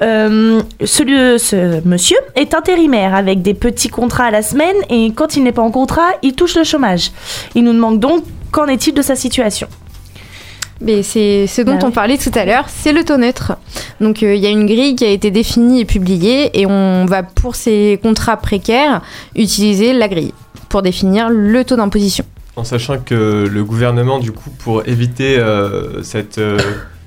Euh, 0.01 0.61
celui- 0.83 1.39
ce 1.39 1.85
monsieur 1.87 2.17
est 2.35 2.53
intérimaire 2.55 3.13
avec 3.13 3.41
des 3.43 3.53
petits 3.53 3.89
contrats 3.89 4.25
à 4.25 4.31
la 4.31 4.41
semaine 4.41 4.75
et 4.89 5.11
quand 5.13 5.35
il 5.37 5.43
n'est 5.43 5.51
pas 5.51 5.61
en 5.61 5.69
contrat, 5.71 6.09
il 6.23 6.33
touche 6.33 6.55
le 6.55 6.63
chômage. 6.63 7.11
Il 7.53 7.63
nous 7.63 7.73
demande 7.73 7.99
donc 7.99 8.23
qu'en 8.51 8.65
est-il 8.65 8.93
de 8.95 9.01
sa 9.03 9.15
situation 9.15 9.67
Mais 10.81 11.03
c'est 11.03 11.45
ce 11.45 11.61
dont 11.61 11.73
Bah 11.73 11.79
on 11.83 11.87
oui. 11.87 11.93
parlait 11.93 12.17
tout 12.17 12.31
à 12.33 12.45
l'heure, 12.45 12.65
c'est 12.67 12.93
le 12.93 13.03
taux 13.03 13.17
neutre. 13.17 13.53
Donc 13.99 14.23
euh, 14.23 14.33
il 14.33 14.41
y 14.41 14.47
a 14.47 14.49
une 14.49 14.65
grille 14.65 14.95
qui 14.95 15.05
a 15.05 15.09
été 15.09 15.29
définie 15.29 15.81
et 15.81 15.85
publiée 15.85 16.59
et 16.59 16.65
on 16.65 17.05
va 17.05 17.21
pour 17.21 17.55
ces 17.55 17.99
contrats 18.01 18.37
précaires 18.37 19.01
utiliser 19.35 19.93
la 19.93 20.07
grille 20.07 20.33
pour 20.69 20.81
définir 20.81 21.27
le 21.29 21.63
taux 21.63 21.75
d'imposition. 21.75 22.25
En 22.55 22.63
sachant 22.65 22.97
que 22.99 23.47
le 23.49 23.63
gouvernement, 23.63 24.19
du 24.19 24.31
coup, 24.31 24.49
pour 24.59 24.85
éviter 24.87 25.37
euh, 25.39 26.03
cette, 26.03 26.37
euh, 26.37 26.57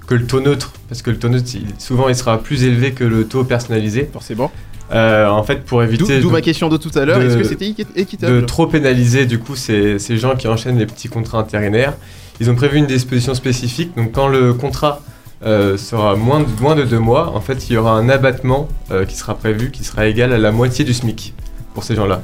que 0.07 0.15
le 0.15 0.27
taux 0.27 0.41
neutre, 0.41 0.73
parce 0.89 1.03
que 1.03 1.11
le 1.11 1.19
taux 1.19 1.29
neutre, 1.29 1.49
il- 1.55 1.67
souvent, 1.79 2.09
il 2.09 2.17
sera 2.17 2.39
plus 2.43 2.65
élevé 2.65 2.93
que 2.93 3.05
le 3.05 3.25
taux 3.27 3.45
personnalisé. 3.45 4.09
Forcément. 4.13 4.51
Euh, 4.93 5.27
en 5.29 5.43
fait, 5.43 5.65
pour 5.65 5.83
éviter. 5.83 6.21
d'où 6.21 6.31
ma 6.31 6.41
question 6.43 6.69
de 6.69 6.77
tout 6.77 6.91
à 6.95 7.05
l'heure, 7.05 7.21
est-ce 7.21 7.37
que 7.37 7.45
c'était 7.45 7.67
équi- 7.69 7.87
équitable 7.97 8.41
de 8.41 8.47
trop 8.47 8.67
pénaliser 8.67 9.25
du 9.27 9.39
coup 9.39 9.57
ces, 9.57 9.99
ces 9.99 10.17
gens 10.19 10.35
qui 10.37 10.47
enchaînent 10.49 10.79
les 10.79 10.87
petits 10.87 11.09
contrats 11.09 11.39
intérimaires? 11.41 11.95
Ils 12.41 12.51
ont 12.51 12.55
prévu 12.55 12.79
une 12.79 12.87
disposition 12.87 13.33
spécifique, 13.35 13.97
donc 13.97 14.13
quand 14.13 14.29
le 14.29 14.53
contrat 14.55 15.01
euh, 15.47 15.77
sera 15.79 16.17
moins 16.17 16.41
de, 16.41 16.47
moins 16.61 16.75
de 16.75 16.85
deux 16.85 16.99
mois, 16.99 17.31
en 17.35 17.41
fait 17.41 17.69
il 17.69 17.75
y 17.75 17.77
aura 17.79 17.93
un 17.93 18.09
abattement 18.09 18.69
qui 19.09 19.17
sera 19.17 19.35
prévu 19.35 19.71
qui 19.71 19.85
sera 19.85 20.07
égal 20.07 20.33
à 20.33 20.39
la 20.39 20.53
moitié 20.53 20.85
du 20.85 20.93
SMIC 20.95 21.33
pour 21.75 21.83
ces 21.85 21.95
gens-là. 21.95 22.23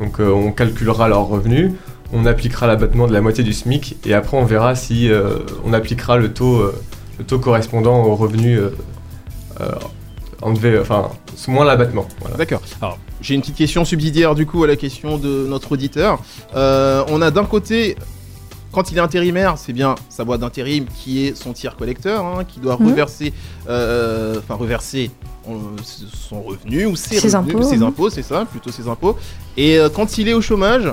Donc 0.00 0.18
on 0.18 0.50
calculera 0.52 1.08
leurs 1.08 1.26
revenus, 1.26 1.70
on 2.14 2.24
appliquera 2.26 2.66
l'abattement 2.66 3.06
de 3.06 3.12
la 3.12 3.20
moitié 3.20 3.44
du 3.44 3.52
SMIC 3.52 3.96
et 4.06 4.14
après 4.14 4.36
on 4.36 4.44
verra 4.44 4.74
si 4.74 5.10
euh, 5.10 5.38
on 5.64 5.72
appliquera 5.72 6.16
le 6.16 6.32
taux, 6.32 6.56
euh, 6.60 6.74
le 7.18 7.24
taux 7.24 7.38
correspondant 7.38 8.04
au 8.04 8.14
revenu 8.14 8.56
euh, 8.58 8.70
enlevé, 10.42 10.78
enfin 10.78 11.10
moins 11.48 11.64
l'abattement. 11.64 12.06
Voilà. 12.20 12.36
D'accord. 12.36 12.62
Alors, 12.80 12.98
j'ai 13.20 13.34
une 13.34 13.40
petite 13.40 13.56
question 13.56 13.84
subsidiaire 13.84 14.34
du 14.34 14.46
coup 14.46 14.62
à 14.64 14.66
la 14.66 14.76
question 14.76 15.18
de 15.18 15.46
notre 15.48 15.72
auditeur. 15.72 16.20
Euh, 16.54 17.04
on 17.08 17.20
a 17.22 17.30
d'un 17.30 17.44
côté, 17.44 17.96
quand 18.72 18.92
il 18.92 18.98
est 18.98 19.00
intérimaire, 19.00 19.58
c'est 19.58 19.72
bien 19.72 19.94
sa 20.08 20.24
boîte 20.24 20.40
d'intérim 20.40 20.86
qui 20.86 21.26
est 21.26 21.36
son 21.36 21.52
tiers 21.52 21.76
collecteur, 21.76 22.24
hein, 22.24 22.44
qui 22.44 22.60
doit 22.60 22.76
Mhm. 22.78 22.90
reverser, 22.90 23.32
euh, 23.68 24.38
enfin 24.38 24.54
reverser 24.54 25.10
son 26.12 26.42
revenu 26.42 26.86
ou 26.86 26.96
ses, 26.96 27.18
Ses 27.20 27.36
revenus, 27.36 27.56
impôts, 27.56 27.68
ses 27.68 27.76
mhm. 27.76 27.82
impôts, 27.82 28.10
c'est 28.10 28.22
ça, 28.22 28.46
plutôt 28.50 28.70
ses 28.70 28.88
impôts. 28.88 29.16
Et 29.56 29.78
euh, 29.78 29.88
quand 29.88 30.16
il 30.18 30.28
est 30.28 30.34
au 30.34 30.40
chômage, 30.40 30.92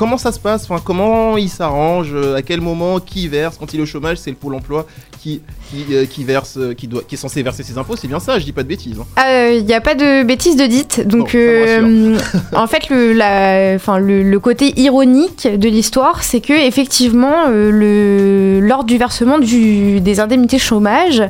comment 0.00 0.16
ça 0.16 0.32
se 0.32 0.40
passe 0.40 0.64
Enfin, 0.64 0.80
comment 0.82 1.36
il 1.36 1.50
s'arrange 1.50 2.12
euh, 2.14 2.34
À 2.34 2.40
quel 2.42 2.62
moment 2.62 2.98
Qui 3.00 3.28
verse 3.28 3.56
Quand 3.60 3.74
il 3.74 3.80
est 3.80 3.82
au 3.82 3.86
chômage, 3.86 4.16
c'est 4.16 4.30
le 4.30 4.36
pôle 4.36 4.54
emploi 4.54 4.86
qui 5.20 5.42
qui, 5.70 5.84
euh, 5.94 6.06
qui 6.06 6.24
verse, 6.24 6.54
euh, 6.56 6.72
qui 6.72 6.88
doit, 6.88 7.02
qui 7.06 7.16
est 7.16 7.18
censé 7.18 7.42
verser 7.42 7.62
ses 7.62 7.76
impôts. 7.76 7.94
C'est 7.96 8.08
bien 8.08 8.18
ça, 8.18 8.38
je 8.38 8.44
dis 8.46 8.52
pas 8.52 8.62
de 8.62 8.68
bêtises. 8.68 8.96
hein. 8.98 9.50
Il 9.52 9.64
n'y 9.66 9.74
a 9.74 9.82
pas 9.82 9.94
de 9.94 10.22
bêtises 10.24 10.56
de 10.56 10.64
dites. 10.64 11.06
Donc, 11.06 11.36
Bon, 11.36 12.16
en 12.58 12.66
fait, 12.66 12.88
le, 12.88 13.12
la, 13.12 13.74
enfin, 13.74 13.98
le, 13.98 14.22
le 14.22 14.40
côté 14.40 14.72
ironique 14.80 15.46
de 15.46 15.68
l'histoire, 15.68 16.24
c'est 16.24 16.40
que 16.40 16.54
effectivement, 16.54 17.48
le, 17.48 18.58
lors 18.60 18.84
du 18.84 18.96
versement 18.96 19.38
du, 19.38 20.00
des 20.00 20.18
indemnités 20.18 20.58
chômage, 20.58 21.22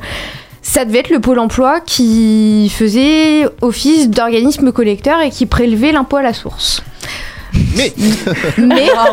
ça 0.62 0.84
devait 0.84 1.00
être 1.00 1.10
le 1.10 1.18
pôle 1.20 1.40
emploi 1.40 1.80
qui 1.80 2.70
faisait 2.72 3.46
office 3.62 4.08
d'organisme 4.08 4.70
collecteur 4.70 5.20
et 5.22 5.30
qui 5.30 5.46
prélevait 5.46 5.90
l'impôt 5.90 6.16
à 6.18 6.22
la 6.22 6.32
source. 6.34 6.82
Mais, 7.76 7.92
mais 8.59 8.88
Ah, 8.96 9.09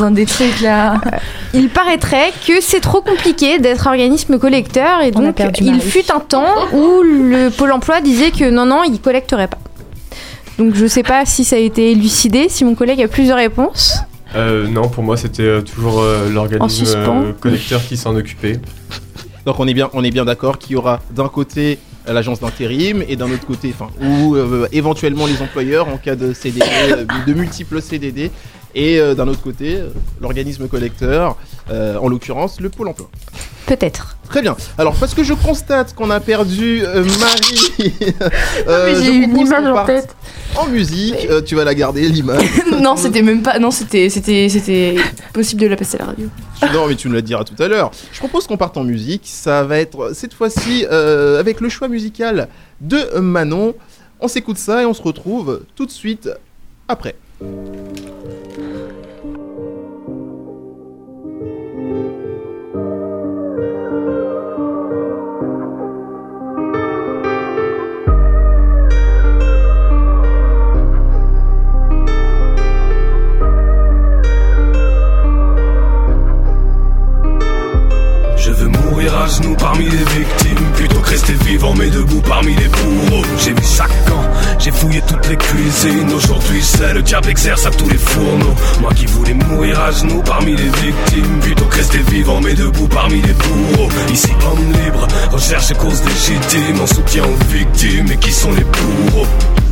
dans 0.00 0.10
des 0.10 0.26
trucs 0.26 0.60
là. 0.60 0.94
il 1.54 1.68
paraîtrait 1.68 2.32
que 2.46 2.60
c'est 2.60 2.80
trop 2.80 3.00
compliqué 3.02 3.58
d'être 3.58 3.86
organisme 3.86 4.38
collecteur 4.38 5.02
et 5.02 5.10
On 5.14 5.20
a 5.20 5.22
donc 5.26 5.34
perdu 5.36 5.64
il 5.64 5.72
Marie. 5.72 5.80
fut 5.82 6.10
un 6.12 6.20
temps 6.20 6.54
où 6.72 7.02
le 7.02 7.50
pôle 7.50 7.72
emploi 7.72 8.00
disait 8.00 8.30
que 8.30 8.50
non 8.50 8.64
non 8.66 8.82
il 8.84 8.98
collecterait 9.00 9.48
pas. 9.48 9.58
Donc 10.58 10.74
je 10.74 10.86
sais 10.86 11.02
pas 11.02 11.24
si 11.26 11.44
ça 11.44 11.56
a 11.56 11.58
été 11.58 11.92
élucidé, 11.92 12.48
si 12.48 12.64
mon 12.64 12.74
collègue 12.74 13.02
a 13.02 13.08
plus 13.08 13.28
de 13.28 13.32
réponses. 13.32 13.96
Euh, 14.34 14.66
non, 14.68 14.88
pour 14.88 15.02
moi 15.02 15.16
c'était 15.18 15.42
euh, 15.42 15.60
toujours 15.60 16.00
euh, 16.00 16.28
En 16.28 16.30
l'organisme 16.30 16.86
suspens. 16.86 17.22
euh, 17.24 17.32
collecteur 17.38 17.82
qui 17.86 17.96
s'en 17.98 18.14
occupait. 18.16 18.58
Donc 19.44 19.58
on 19.60 19.66
est 19.66 19.74
bien, 19.74 19.90
on 19.92 20.02
est 20.04 20.10
bien 20.10 20.24
d'accord 20.24 20.58
qu'il 20.58 20.72
y 20.72 20.76
aura 20.76 21.00
d'un 21.10 21.28
côté 21.28 21.78
l'agence 22.06 22.40
d'intérim 22.40 23.02
et 23.08 23.16
d'un 23.16 23.30
autre 23.30 23.46
côté, 23.46 23.74
ou 24.00 24.34
euh, 24.34 24.66
éventuellement 24.72 25.26
les 25.26 25.40
employeurs 25.42 25.88
en 25.88 25.96
cas 25.98 26.16
de 26.16 26.32
CDD, 26.32 26.64
euh, 26.90 27.04
de 27.26 27.32
multiples 27.32 27.80
CDD, 27.80 28.30
et 28.74 28.98
euh, 28.98 29.14
d'un 29.14 29.28
autre 29.28 29.42
côté 29.42 29.78
l'organisme 30.20 30.68
collecteur, 30.68 31.36
euh, 31.70 31.96
en 31.96 32.08
l'occurrence 32.08 32.60
le 32.60 32.68
pôle 32.68 32.88
emploi. 32.88 33.08
Peut-être. 33.66 34.16
Très 34.28 34.42
bien. 34.42 34.56
Alors 34.78 34.94
parce 34.94 35.14
que 35.14 35.22
je 35.22 35.34
constate 35.34 35.94
qu'on 35.94 36.10
a 36.10 36.18
perdu 36.18 36.82
euh, 36.84 37.04
Marie, 37.20 37.72
euh, 38.68 38.86
mais 38.86 38.94
je 38.96 39.02
j'ai 39.02 39.12
une 39.12 39.36
image 39.36 39.66
en 39.66 39.84
tête. 39.84 40.16
En 40.56 40.66
musique, 40.66 41.26
euh, 41.30 41.40
tu 41.40 41.54
vas 41.54 41.64
la 41.64 41.74
garder 41.74 42.08
l'image. 42.08 42.44
non, 42.82 42.96
c'était 42.96 43.22
même 43.22 43.42
pas. 43.42 43.58
Non, 43.58 43.70
c'était, 43.70 44.08
c'était, 44.10 44.48
c'était 44.48 44.96
possible 45.32 45.62
de 45.62 45.66
la 45.66 45.76
passer 45.76 45.96
à 45.96 46.00
la 46.00 46.06
radio. 46.06 46.28
Non, 46.74 46.86
mais 46.86 46.94
tu 46.94 47.08
nous 47.08 47.14
la 47.14 47.22
diras 47.22 47.44
tout 47.44 47.60
à 47.62 47.68
l'heure. 47.68 47.90
Je 48.12 48.18
propose 48.18 48.46
qu'on 48.46 48.56
parte 48.56 48.76
en 48.76 48.84
musique. 48.84 49.22
Ça 49.24 49.64
va 49.64 49.78
être 49.78 50.14
cette 50.14 50.34
fois-ci 50.34 50.86
euh, 50.90 51.40
avec 51.40 51.60
le 51.60 51.68
choix 51.68 51.88
musical 51.88 52.48
de 52.80 53.18
Manon. 53.18 53.74
On 54.20 54.28
s'écoute 54.28 54.58
ça 54.58 54.82
et 54.82 54.86
on 54.86 54.94
se 54.94 55.02
retrouve 55.02 55.62
tout 55.74 55.86
de 55.86 55.90
suite 55.90 56.28
après. 56.88 57.16
À 79.22 79.26
genoux 79.28 79.56
parmi 79.56 79.84
les 79.84 79.96
victimes. 79.96 80.66
Plutôt 80.76 81.00
que 81.00 81.10
rester 81.10 81.34
vivant 81.44 81.74
mais 81.74 81.90
debout 81.90 82.22
parmi 82.22 82.54
les 82.54 82.68
bourreaux. 82.68 83.24
J'ai 83.38 83.52
vu 83.52 83.62
chaque 83.62 84.04
camp, 84.06 84.24
j'ai 84.58 84.70
fouillé 84.70 85.00
toutes 85.06 85.28
les 85.28 85.36
cuisines. 85.36 86.12
Aujourd'hui 86.12 86.60
c'est 86.62 86.92
le 86.94 87.02
diable 87.02 87.28
exerce 87.28 87.66
à 87.66 87.70
tous 87.70 87.88
les 87.88 87.98
fourneaux. 87.98 88.54
Moi 88.80 88.92
qui 88.94 89.06
voulais 89.06 89.34
mourir 89.34 89.80
à 89.80 89.90
genoux 89.92 90.22
parmi 90.24 90.56
les 90.56 90.70
victimes. 90.82 91.38
Plutôt 91.40 91.64
que 91.66 91.76
rester 91.76 91.98
vivant 91.98 92.40
mais 92.40 92.54
debout 92.54 92.88
parmi 92.88 93.20
les 93.22 93.32
bourreaux 93.32 93.88
recherche 95.52 95.70
et 95.70 95.74
cause 95.74 96.02
légitime 96.04 96.80
En 96.80 96.86
soutien 96.86 97.24
aux 97.24 97.52
victimes 97.52 98.10
et 98.12 98.16
qui 98.16 98.32
sont 98.32 98.52
les 98.52 98.64
bourreaux 98.64 99.26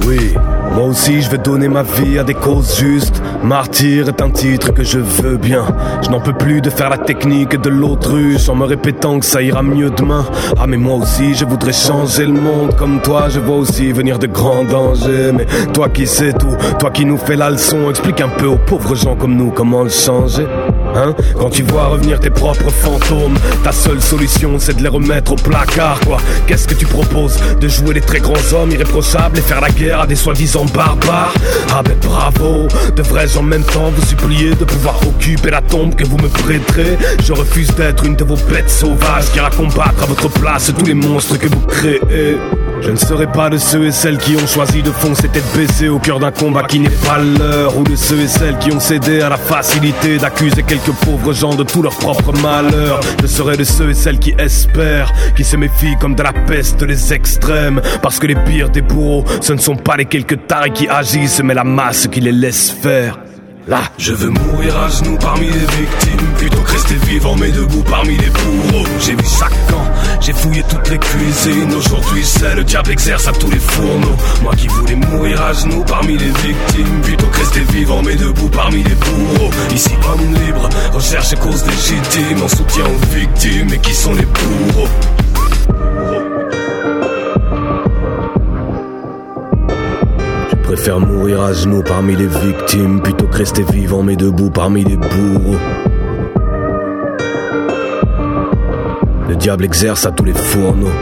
oui, 0.07 0.35
moi 0.72 0.87
aussi 0.87 1.20
je 1.20 1.28
veux 1.28 1.37
donner 1.37 1.68
ma 1.68 1.83
vie 1.83 2.18
à 2.18 2.24
des 2.24 2.33
causes 2.33 2.78
justes. 2.78 3.20
Martyr 3.45 4.09
est 4.09 4.22
un 4.22 4.31
titre 4.31 4.72
que 4.72 4.83
je 4.83 4.99
veux 4.99 5.37
bien. 5.37 5.66
Je 6.03 6.09
n'en 6.09 6.20
peux 6.20 6.33
plus 6.33 6.62
de 6.62 6.70
faire 6.70 6.89
la 6.89 6.97
technique 6.97 7.61
de 7.61 7.68
l'autruche 7.68 8.49
en 8.49 8.55
me 8.55 8.64
répétant 8.64 9.20
que 9.20 9.26
ça 9.26 9.43
ira 9.43 9.62
mieux 9.62 9.91
demain. 9.91 10.24
Ah 10.59 10.66
mais 10.66 10.78
moi 10.78 10.95
aussi 10.97 11.35
je 11.35 11.45
voudrais 11.45 11.74
changer 11.74 12.24
le 12.24 12.33
monde 12.33 12.74
comme 12.76 13.03
toi. 13.03 13.28
Je 13.28 13.41
vois 13.41 13.57
aussi 13.57 13.93
venir 13.93 14.18
de 14.18 14.26
grands 14.26 14.64
dangers. 14.64 15.33
Mais 15.35 15.47
toi 15.74 15.91
qui 15.91 16.07
sais 16.07 16.33
tout, 16.33 16.57
toi 16.78 16.91
qui 16.91 17.05
nous 17.05 17.18
fais 17.18 17.37
la 17.37 17.51
leçon, 17.51 17.91
explique 17.91 18.22
un 18.22 18.31
peu 18.31 18.47
aux 18.47 18.59
pauvres 18.59 18.95
gens 18.95 19.16
comme 19.16 19.37
nous 19.37 19.51
comment 19.51 19.83
le 19.83 19.91
changer. 19.91 20.47
Hein. 20.95 21.14
Quand 21.38 21.51
tu 21.51 21.62
vois 21.62 21.86
revenir 21.86 22.20
tes 22.20 22.30
propres 22.30 22.70
fantômes, 22.70 23.38
ta 23.62 23.72
seule 23.72 24.01
solution 24.01 24.59
c'est 24.59 24.76
de 24.76 24.82
les 24.82 24.88
remettre 24.88 25.32
au 25.32 25.36
placard 25.36 26.01
quoi. 26.01 26.18
Qu'est-ce 26.47 26.66
que 26.66 26.74
tu 26.74 26.86
proposes? 26.86 27.38
De 27.61 27.68
jouer 27.68 27.95
les 27.95 28.01
très 28.01 28.20
grands 28.20 28.53
hommes 28.53 28.70
irréprochables 28.70 29.38
et 29.38 29.43
faire 29.43 29.61
la 29.61 29.70
guerre 29.70 30.01
à 30.01 30.07
des 30.07 30.16
soi-disant 30.16 30.64
barbares? 30.74 31.34
Ah 31.72 31.82
ben 31.82 31.97
bravo 32.03 32.68
Devrais-je 32.97 33.38
en 33.38 33.43
même 33.43 33.64
temps 33.64 33.91
vous 33.91 34.07
supplier 34.07 34.51
de 34.51 34.64
pouvoir 34.64 34.97
occuper 35.07 35.51
la 35.51 35.62
tombe 35.62 35.95
que 35.95 36.05
vous 36.05 36.18
me 36.18 36.28
prêterez. 36.28 36.99
Je 37.22 37.32
refuse 37.32 37.74
d'être 37.74 38.05
une 38.05 38.16
de 38.16 38.24
vos 38.24 38.36
bêtes 38.36 38.70
sauvages 38.70 39.30
qui 39.32 39.38
ira 39.38 39.51
combattre 39.51 40.03
à 40.03 40.07
votre 40.07 40.28
place 40.28 40.72
tous 40.76 40.84
les 40.84 40.95
monstres 40.95 41.38
que 41.38 41.47
vous 41.47 41.61
créez 41.61 42.38
je 42.83 42.91
ne 42.91 42.97
serai 42.97 43.26
pas 43.26 43.51
de 43.51 43.59
ceux 43.59 43.87
et 43.87 43.93
celles 43.93 44.18
qui 44.18 44.37
ont 44.37 44.47
choisi 44.47 44.83
de 44.83 44.91
foncer 44.91 45.28
tête 45.28 45.45
baissée 45.57 45.89
au 45.89 45.99
cœur 45.99 46.18
d'un 46.18 46.31
combat 46.31 46.62
qui 46.64 46.81
n'est 46.81 46.89
pas 46.89 47.18
leur 47.18 47.76
Ou 47.78 47.85
de 47.85 47.97
ceux 47.97 48.20
et 48.20 48.28
celles 48.28 48.59
qui 48.59 48.72
ont 48.72 48.81
cédé 48.81 49.20
à 49.20 49.28
la 49.28 49.37
facilité 49.37 50.18
d'accuser 50.18 50.62
quelques 50.62 50.93
pauvres 51.05 51.33
gens 51.33 51.55
de 51.55 51.64
tout 51.64 51.83
leur 51.83 51.97
propre 51.97 52.33
malheur. 52.41 53.01
Je 53.22 53.26
serai 53.26 53.57
de 53.57 53.64
ceux 53.64 53.91
et 53.91 53.95
celles 53.95 54.18
qui 54.18 54.35
espèrent, 54.39 55.12
qui 55.37 55.45
se 55.45 55.57
méfient 55.57 55.97
comme 56.01 56.14
de 56.14 56.22
la 56.22 56.33
peste 56.33 56.83
les 56.83 57.12
extrêmes 57.12 57.81
Parce 58.03 58.18
que 58.18 58.26
les 58.26 58.37
pires 58.37 58.70
des 58.70 58.83
bourreaux, 58.83 59.24
ce 59.41 59.53
ne 59.53 59.59
sont 59.59 59.76
pas 59.76 59.97
les 59.97 60.07
quelques 60.07 60.47
tarés 60.47 60.70
qui 60.70 60.89
agissent 60.89 61.43
mais 61.43 61.55
la 61.55 61.64
masse 61.64 62.09
qui 62.09 62.20
les 62.20 62.33
laisse 62.33 62.70
faire 62.70 63.18
Je 63.99 64.12
veux 64.12 64.31
mourir 64.31 64.77
à 64.77 64.89
genoux 64.89 65.16
parmi 65.21 65.47
les 65.47 65.53
victimes. 65.53 66.27
Plutôt 66.39 66.61
que 66.61 66.73
rester 66.73 66.95
vivant 67.07 67.37
mais 67.37 67.51
debout 67.53 67.85
parmi 67.85 68.16
les 68.16 68.31
bourreaux 68.31 68.87
J'ai 68.99 69.14
vu 69.14 69.25
chaque 69.39 69.66
camp, 69.68 69.85
j'ai 70.21 70.33
fouillé 70.33 70.64
toutes 70.68 70.89
les 70.89 70.99
cuisines. 70.99 71.73
Aujourd'hui 71.75 72.25
c'est 72.25 72.55
le 72.57 72.64
diable 72.64 72.91
exerce 72.91 73.29
à 73.29 73.33
tous 73.33 73.51
les 73.51 73.61
fourneaux. 73.61 74.16
Moi 74.43 74.57
qui 74.57 74.66
voulais 74.66 74.97
mourir 74.97 75.41
à 75.43 75.53
genoux 75.53 75.85
parmi 75.87 76.16
les 76.18 76.31
victimes. 76.31 77.01
Plutôt 77.03 77.27
que 77.27 77.39
rester 77.39 77.61
vivant 77.73 78.03
mais 78.03 78.16
debout 78.16 78.49
parmi 78.49 78.83
les 78.83 78.95
bourreaux 78.95 79.51
Ici 79.73 79.93
homme 80.12 80.35
libre, 80.47 80.68
recherche 80.93 81.33
et 81.33 81.37
cause 81.37 81.64
légitime. 81.64 82.43
En 82.43 82.49
soutien 82.49 82.85
aux 82.87 83.14
victimes 83.14 83.73
et 83.73 83.79
qui 83.79 83.95
sont 83.95 84.14
les 84.14 84.27
bourreaux 84.27 84.89
préfère 90.73 91.01
mourir 91.01 91.43
à 91.43 91.53
genoux 91.53 91.83
parmi 91.83 92.14
les 92.14 92.29
victimes 92.29 93.03
plutôt 93.03 93.27
que 93.27 93.39
rester 93.39 93.64
vivant 93.64 94.05
mais 94.05 94.14
debout 94.14 94.51
parmi 94.51 94.85
les 94.85 94.97
bourreaux. 94.97 95.59
Le 99.29 99.35
diable 99.35 99.64
exerce 99.64 100.07
à 100.07 100.12
tous 100.12 100.23
les 100.23 100.33
fourneaux. 100.33 100.93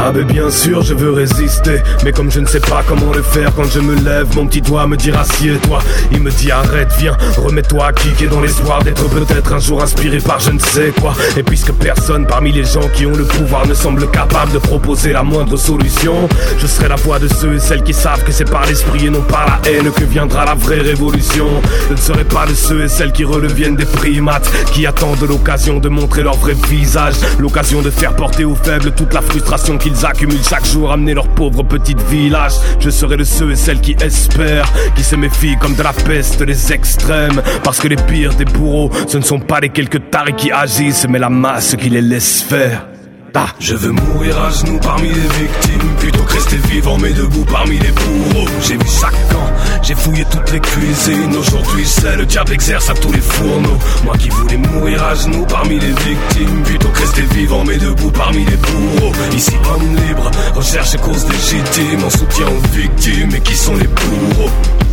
Ah 0.00 0.12
mais 0.14 0.22
bien 0.22 0.48
sûr 0.48 0.82
je 0.82 0.94
veux 0.94 1.10
résister. 1.10 1.82
Mais 2.04 2.12
comme 2.12 2.30
je 2.30 2.38
ne 2.38 2.46
sais 2.46 2.60
pas 2.60 2.82
comment 2.86 3.12
le 3.12 3.22
faire 3.22 3.52
Quand 3.56 3.64
je 3.64 3.80
me 3.80 3.96
lève 3.96 4.28
mon 4.36 4.46
petit 4.46 4.62
doigt 4.62 4.86
me 4.86 4.96
dit 4.96 5.10
assieds-toi. 5.10 5.80
Il 6.12 6.22
me 6.22 6.30
dit 6.30 6.52
arrête 6.52 6.92
viens 6.98 7.16
remets-toi 7.36 7.86
à 7.86 7.92
kicker 7.92 8.28
Dans 8.28 8.40
l'espoir 8.40 8.82
d'être 8.84 9.08
peut-être 9.08 9.52
un 9.52 9.58
jour 9.58 9.82
inspiré 9.82 10.18
par 10.18 10.38
je 10.38 10.52
ne 10.52 10.58
sais 10.60 10.92
quoi. 11.00 11.14
Et 11.36 11.42
puisque 11.42 11.72
personne 11.72 12.26
parmi 12.26 12.52
les 12.52 12.64
gens 12.64 12.88
qui 12.94 13.06
ont 13.06 13.14
le 13.16 13.24
pouvoir 13.24 13.66
Ne 13.66 13.74
semble 13.74 14.08
capable 14.10 14.52
de 14.52 14.58
proposer 14.58 15.12
la 15.12 15.24
moindre 15.24 15.56
solution 15.56 16.28
Je 16.58 16.66
serai 16.66 16.88
la 16.88 16.96
voix 16.96 17.18
de 17.18 17.26
ceux 17.26 17.54
et 17.54 17.58
celles 17.58 17.82
qui 17.82 17.92
savent 17.92 18.22
que 18.22 18.30
c'est 18.32 18.48
par 18.48 18.66
l'esprit 18.66 19.06
et 19.06 19.10
non 19.10 19.22
par 19.22 19.46
la 19.46 19.70
haine 19.70 19.90
Que 19.90 20.04
viendra 20.04 20.44
la 20.44 20.54
vraie 20.54 20.80
révolution. 20.80 21.46
Je 21.88 21.94
ne 21.94 21.98
serai 22.00 22.24
pas 22.24 22.46
de 22.46 22.54
ceux 22.54 22.84
et 22.84 22.88
celles 22.88 23.12
qui 23.12 23.24
redeviennent 23.24 23.76
des 23.76 23.84
primates 23.86 24.48
Qui 24.72 24.86
attendent 24.86 25.26
l'occasion 25.28 25.78
de 25.80 25.88
montrer 25.88 26.22
leur 26.22 26.36
vrai 26.36 26.54
visage 26.68 27.16
L'occasion 27.40 27.82
de 27.82 27.90
faire 27.90 28.14
porter 28.14 28.44
aux 28.44 28.54
faibles 28.54 28.92
toute 28.92 29.12
la 29.12 29.22
frustration 29.22 29.76
qu'ils 29.88 30.06
accumulent 30.06 30.44
chaque 30.44 30.66
jour 30.66 30.92
Amener 30.92 31.14
leur 31.14 31.28
pauvre 31.28 31.62
petite 31.62 32.00
village. 32.02 32.52
Je 32.80 32.90
serai 32.90 33.16
de 33.16 33.24
ceux 33.24 33.50
et 33.50 33.56
celles 33.56 33.80
qui 33.80 33.96
espèrent 34.00 34.70
Qui 34.94 35.02
se 35.02 35.16
méfient 35.16 35.56
comme 35.56 35.74
de 35.74 35.82
la 35.82 35.92
peste 35.92 36.42
des 36.42 36.72
extrêmes. 36.72 37.42
Parce 37.62 37.80
que 37.80 37.88
les 37.88 37.96
pires 37.96 38.34
des 38.34 38.44
bourreaux 38.44 38.90
Ce 39.06 39.16
ne 39.16 39.22
sont 39.22 39.40
pas 39.40 39.60
les 39.60 39.70
quelques 39.70 40.10
tarés 40.10 40.32
qui 40.32 40.50
agissent 40.52 41.06
Mais 41.08 41.18
la 41.18 41.30
masse 41.30 41.76
qui 41.76 41.90
les 41.90 42.02
laisse 42.02 42.42
faire 42.42 42.87
ah. 43.34 43.46
Je 43.60 43.74
veux 43.74 43.92
mourir 43.92 44.40
à 44.42 44.50
genoux 44.50 44.78
parmi 44.80 45.08
les 45.08 45.14
victimes 45.14 45.94
Plutôt 45.98 46.22
que 46.22 46.32
rester 46.32 46.56
vivant 46.68 46.96
mais 46.98 47.12
debout 47.12 47.44
parmi 47.44 47.78
les 47.78 47.90
bourreaux. 47.90 48.48
J'ai 48.62 48.74
vu 48.74 48.86
chaque 49.00 49.28
camp, 49.30 49.52
j'ai 49.82 49.94
fouillé 49.94 50.24
toutes 50.30 50.52
les 50.52 50.60
cuisines. 50.60 51.36
Aujourd'hui 51.36 51.84
c'est 51.84 52.16
le 52.16 52.26
diable 52.26 52.52
exerce 52.52 52.90
à 52.90 52.94
tous 52.94 53.12
les 53.12 53.20
fourneaux. 53.20 53.78
Moi 54.04 54.16
qui 54.16 54.28
voulais 54.28 54.56
mourir 54.56 55.02
à 55.04 55.14
genoux 55.14 55.46
parmi 55.48 55.78
les 55.78 55.92
victimes 55.92 56.62
Plutôt 56.64 56.88
que 56.88 57.00
rester 57.00 57.22
vivant 57.34 57.64
mais 57.64 57.76
debout 57.76 58.10
parmi 58.10 58.44
les 58.44 58.56
bourreaux. 58.56 59.12
Ici 59.34 59.56
homme 59.72 59.96
libre, 60.06 60.30
recherche 60.54 60.96
cause 60.98 61.26
légitime 61.28 62.04
En 62.04 62.10
soutien 62.10 62.46
aux 62.46 62.76
victimes 62.76 63.34
et 63.34 63.40
qui 63.40 63.56
sont 63.56 63.76
les 63.76 63.88
bourreaux. 63.88 64.50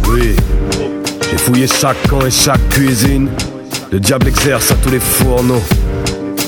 Oui, 0.10 0.36
j'ai 1.32 1.38
fouillé 1.38 1.68
chaque 1.68 2.02
camp 2.10 2.26
et 2.26 2.32
chaque 2.32 2.70
cuisine. 2.70 3.30
Le 3.92 4.00
diable 4.00 4.28
exerce 4.28 4.72
à 4.72 4.76
tous 4.76 4.90
les 4.90 5.00
fourneaux 5.00 5.62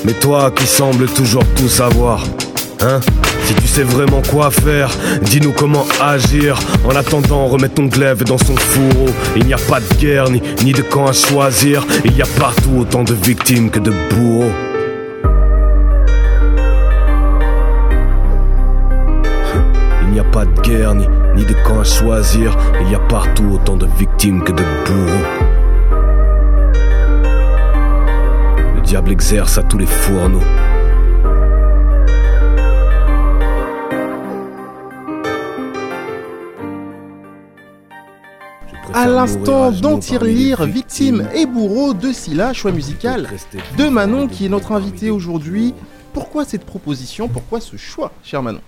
mais 0.04 0.12
toi 0.12 0.50
qui 0.50 0.66
sembles 0.66 1.06
toujours 1.06 1.44
tout 1.56 1.68
savoir, 1.68 2.22
hein 2.80 3.00
Si 3.44 3.54
tu 3.54 3.66
sais 3.66 3.82
vraiment 3.82 4.22
quoi 4.30 4.50
faire, 4.50 4.90
dis-nous 5.22 5.52
comment 5.52 5.86
agir. 6.00 6.58
En 6.84 6.94
attendant, 6.94 7.46
remets 7.46 7.68
ton 7.68 7.86
glaive 7.86 8.24
dans 8.24 8.38
son 8.38 8.56
fourreau. 8.56 9.08
Il 9.36 9.46
n'y 9.46 9.54
a 9.54 9.58
pas 9.58 9.80
de 9.80 9.94
guerre 9.94 10.28
ni, 10.30 10.40
de 10.72 10.82
camp 10.82 11.06
à 11.06 11.12
choisir. 11.12 11.84
Il 12.04 12.16
y 12.16 12.22
a 12.22 12.26
partout 12.38 12.78
autant 12.80 13.04
de 13.04 13.14
victimes 13.14 13.70
que 13.70 13.78
de 13.78 13.92
bourreaux. 14.10 14.52
Il 20.02 20.10
n'y 20.12 20.20
a 20.20 20.24
pas 20.24 20.44
de 20.44 20.60
guerre 20.60 20.94
ni, 20.94 21.06
ni 21.36 21.44
de 21.44 21.54
camp 21.64 21.80
à 21.80 21.84
choisir. 21.84 22.56
Il 22.82 22.90
y 22.90 22.94
a 22.94 23.00
partout 23.00 23.50
autant 23.54 23.76
de 23.76 23.88
victimes 23.98 24.42
que 24.42 24.52
de 24.52 24.62
bourreaux. 24.86 25.57
Diable 28.88 29.12
exerce 29.12 29.58
à 29.58 29.62
tous 29.62 29.76
les 29.76 29.84
fourneaux. 29.84 30.40
À 38.94 39.06
l'instant 39.06 39.72
dans 39.72 39.98
Tirelire, 39.98 40.64
victime 40.64 41.28
et 41.34 41.44
bourreau 41.44 41.92
de 41.92 42.12
Scylla, 42.12 42.54
choix 42.54 42.72
musical 42.72 43.28
de 43.76 43.88
Manon 43.90 44.26
qui 44.26 44.46
est 44.46 44.48
notre 44.48 44.72
invité 44.72 45.10
aujourd'hui. 45.10 45.74
Pourquoi 46.14 46.46
cette 46.46 46.64
proposition? 46.64 47.28
Pourquoi 47.28 47.60
ce 47.60 47.76
choix, 47.76 48.10
cher 48.24 48.42
Manon? 48.42 48.60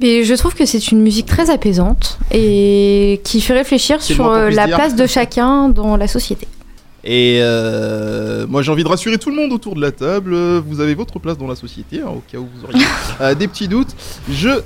Mais 0.00 0.24
je 0.24 0.34
trouve 0.34 0.54
que 0.56 0.66
c'est 0.66 0.90
une 0.90 1.02
musique 1.02 1.26
très 1.26 1.50
apaisante 1.50 2.18
et 2.32 3.20
qui 3.22 3.40
fait 3.40 3.54
réfléchir 3.54 4.02
sur 4.02 4.26
euh, 4.26 4.50
la 4.50 4.66
dire. 4.66 4.74
place 4.74 4.96
de 4.96 5.06
chacun 5.06 5.68
dans 5.68 5.96
la 5.96 6.08
société. 6.08 6.48
Et 7.04 7.38
euh, 7.40 8.46
moi 8.46 8.62
j'ai 8.62 8.70
envie 8.70 8.84
de 8.84 8.88
rassurer 8.88 9.18
tout 9.18 9.30
le 9.30 9.36
monde 9.36 9.52
autour 9.52 9.74
de 9.74 9.80
la 9.80 9.92
table, 9.92 10.34
vous 10.58 10.80
avez 10.80 10.94
votre 10.94 11.18
place 11.18 11.38
dans 11.38 11.46
la 11.46 11.56
société, 11.56 12.00
hein, 12.00 12.10
au 12.10 12.22
cas 12.30 12.38
où 12.38 12.48
vous 12.54 12.64
auriez 12.64 12.84
euh, 13.20 13.34
des 13.34 13.48
petits 13.48 13.68
doutes. 13.68 13.94
Je 14.30 14.60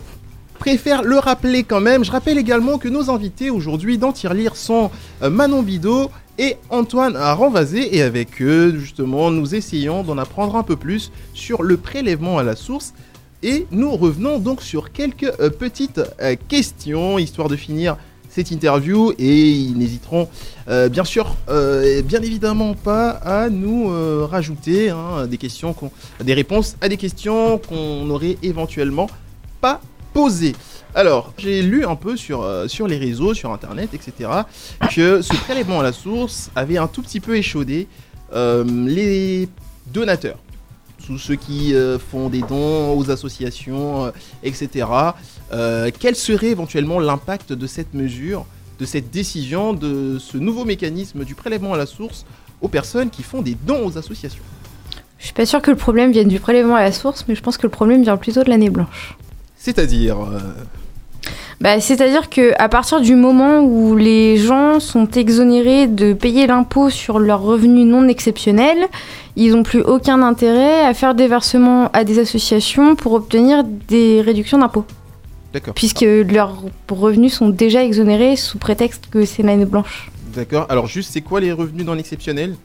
préfère 0.59 1.03
le 1.03 1.18
rappeler 1.18 1.62
quand 1.62 1.80
même. 1.80 2.05
Je 2.05 2.11
rappelle 2.11 2.39
également 2.39 2.78
que 2.78 2.89
nos 2.89 3.11
invités 3.11 3.51
aujourd'hui 3.51 3.99
dans 3.99 4.12
Tirelire 4.12 4.57
sont 4.57 4.91
euh, 5.22 5.30
Manon 5.30 5.62
Bidot 5.62 6.11
et 6.39 6.57
Antoine 6.70 7.16
Renvazé. 7.16 7.97
Et 7.97 8.03
avec 8.03 8.43
eux, 8.43 8.76
justement, 8.78 9.30
nous 9.30 9.55
essayons 9.55 10.03
d'en 10.03 10.18
apprendre 10.18 10.57
un 10.57 10.64
peu 10.64 10.74
plus 10.74 11.12
sur 11.35 11.62
le 11.62 11.76
prélèvement 11.76 12.39
à 12.39 12.43
la 12.43 12.57
source. 12.57 12.95
Et 13.45 13.66
nous 13.70 13.95
revenons 13.95 14.39
donc 14.39 14.62
sur 14.62 14.91
quelques 14.91 15.30
petites 15.59 16.01
questions, 16.49 17.18
histoire 17.18 17.49
de 17.49 17.57
finir 17.57 17.99
cette 18.35 18.51
interview. 18.51 19.12
Et 19.18 19.51
ils 19.51 19.76
n'hésiteront 19.78 20.28
euh, 20.68 20.89
bien 20.89 21.05
sûr, 21.05 21.37
euh, 21.49 22.03
bien 22.03 22.22
évidemment 22.22 22.74
pas 22.74 23.11
à 23.11 23.51
nous 23.51 23.91
euh, 23.91 24.26
rajouter 24.28 24.91
hein, 24.91 25.26
des 25.26 25.37
questions, 25.37 25.74
des 26.22 26.35
réponses 26.35 26.76
à 26.80 26.89
des 26.89 26.97
questions 26.97 27.59
qu'on 27.59 28.09
aurait 28.11 28.39
éventuellement 28.43 29.09
pas 29.61 29.80
posées. 30.12 30.55
Alors, 30.95 31.32
j'ai 31.39 31.61
lu 31.62 31.85
un 31.85 31.97
peu 31.97 32.16
sur, 32.16 32.49
sur 32.68 32.87
les 32.87 32.99
réseaux, 32.99 33.35
sur 33.35 33.51
internet, 33.51 33.91
etc., 33.95 34.30
que 34.95 35.22
ce 35.22 35.35
prélèvement 35.43 35.80
à 35.80 35.82
la 35.82 35.93
source 35.93 36.51
avait 36.55 36.78
un 36.78 36.87
tout 36.87 37.03
petit 37.03 37.18
peu 37.18 37.37
échaudé 37.37 37.89
les 38.32 39.49
donateurs. 39.89 40.39
Tous 41.05 41.18
ceux 41.18 41.35
qui 41.35 41.74
font 42.12 42.28
des 42.28 42.43
dons 42.43 42.97
aux 42.97 43.11
associations, 43.11 44.12
etc. 44.45 44.87
Euh, 45.55 45.90
quel 45.96 46.16
serait 46.16 46.48
éventuellement 46.48 46.98
l'impact 46.98 47.52
de 47.52 47.66
cette 47.66 47.94
mesure, 47.94 48.44
de 48.80 48.84
cette 48.84 49.11
décision, 49.11 49.72
de 49.72 50.18
ce 50.18 50.36
nouveau 50.36 50.64
mécanisme 50.64 51.24
du 51.24 51.34
prélèvement 51.34 51.74
à 51.74 51.76
la 51.76 51.86
source 51.86 52.26
aux 52.61 52.68
personnes 52.68 53.11
qui 53.11 53.22
font 53.22 53.40
des 53.40 53.57
dons 53.66 53.86
aux 53.86 53.96
associations? 53.96 54.42
Je 55.18 55.26
suis 55.26 55.34
pas 55.34 55.46
sûre 55.46 55.62
que 55.62 55.70
le 55.70 55.76
problème 55.76 56.11
vienne 56.11 56.28
du 56.28 56.40
prélèvement 56.40 56.74
à 56.74 56.82
la 56.82 56.92
source, 56.92 57.24
mais 57.28 57.34
je 57.34 57.42
pense 57.42 57.57
que 57.57 57.62
le 57.62 57.70
problème 57.70 58.02
vient 58.02 58.16
plutôt 58.16 58.42
de 58.42 58.50
l'année 58.50 58.68
blanche. 58.68 59.16
C'est-à-dire 59.57 60.20
euh, 60.20 60.40
Bah, 61.61 61.80
C'est-à-dire 61.80 62.28
que 62.28 62.52
à 62.59 62.68
partir 62.68 63.00
du 63.00 63.14
moment 63.14 63.61
où 63.61 63.96
les 63.96 64.36
gens 64.36 64.80
sont 64.80 65.09
exonérés 65.09 65.86
de 65.86 66.12
payer 66.14 66.48
l'impôt 66.48 66.90
sur 66.90 67.20
leurs 67.20 67.42
revenus 67.42 67.86
non 67.86 68.09
exceptionnels, 68.09 68.88
ils 69.36 69.52
n'ont 69.52 69.62
plus 69.62 69.82
aucun 69.82 70.20
intérêt 70.20 70.84
à 70.84 70.94
faire 70.94 71.14
des 71.14 71.28
versements 71.28 71.90
à 71.92 72.02
des 72.02 72.18
associations 72.18 72.96
pour 72.96 73.12
obtenir 73.12 73.62
des 73.64 74.20
réductions 74.20 74.59
d'impôt. 74.59 74.84
D'accord. 75.55 75.74
Puisque 75.74 76.05
leurs 76.05 76.64
revenus 76.90 77.32
sont 77.32 77.48
déjà 77.48 77.84
exonérés 77.84 78.34
sous 78.34 78.59
prétexte 78.59 79.05
que 79.09 79.24
c'est 79.24 79.44
l'année 79.44 79.64
blanche. 79.64 80.11
D'accord. 80.34 80.66
Alors 80.68 80.88
juste, 80.88 81.12
c'est 81.12 81.20
quoi 81.20 81.40
les 81.40 81.52
revenus 81.52 81.86
non 81.86 81.96
exceptionnels 81.96 82.57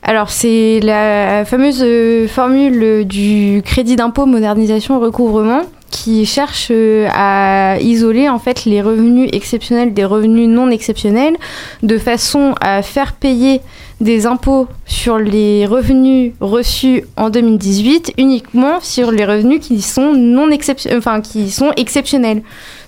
Alors, 0.00 0.30
c'est 0.30 0.78
la 0.80 1.44
fameuse 1.44 1.82
euh, 1.82 2.28
formule 2.28 3.04
du 3.04 3.62
crédit 3.64 3.96
d'impôt 3.96 4.26
modernisation 4.26 5.00
recouvrement 5.00 5.62
qui 5.94 6.26
cherche 6.26 6.68
euh, 6.72 7.06
à 7.14 7.78
isoler 7.80 8.28
en 8.28 8.40
fait 8.40 8.64
les 8.64 8.82
revenus 8.82 9.28
exceptionnels 9.32 9.94
des 9.94 10.04
revenus 10.04 10.48
non 10.48 10.68
exceptionnels 10.70 11.36
de 11.84 11.98
façon 11.98 12.54
à 12.60 12.82
faire 12.82 13.12
payer 13.12 13.60
des 14.00 14.26
impôts 14.26 14.66
sur 14.86 15.18
les 15.18 15.66
revenus 15.66 16.32
reçus 16.40 17.04
en 17.16 17.30
2018 17.30 18.14
uniquement 18.18 18.80
sur 18.80 19.12
les 19.12 19.24
revenus 19.24 19.60
qui 19.60 19.80
sont 19.82 20.12
non 20.12 20.48
excep- 20.50 20.92
enfin 20.98 21.20
qui 21.20 21.48
sont 21.50 21.70
exceptionnels. 21.76 22.42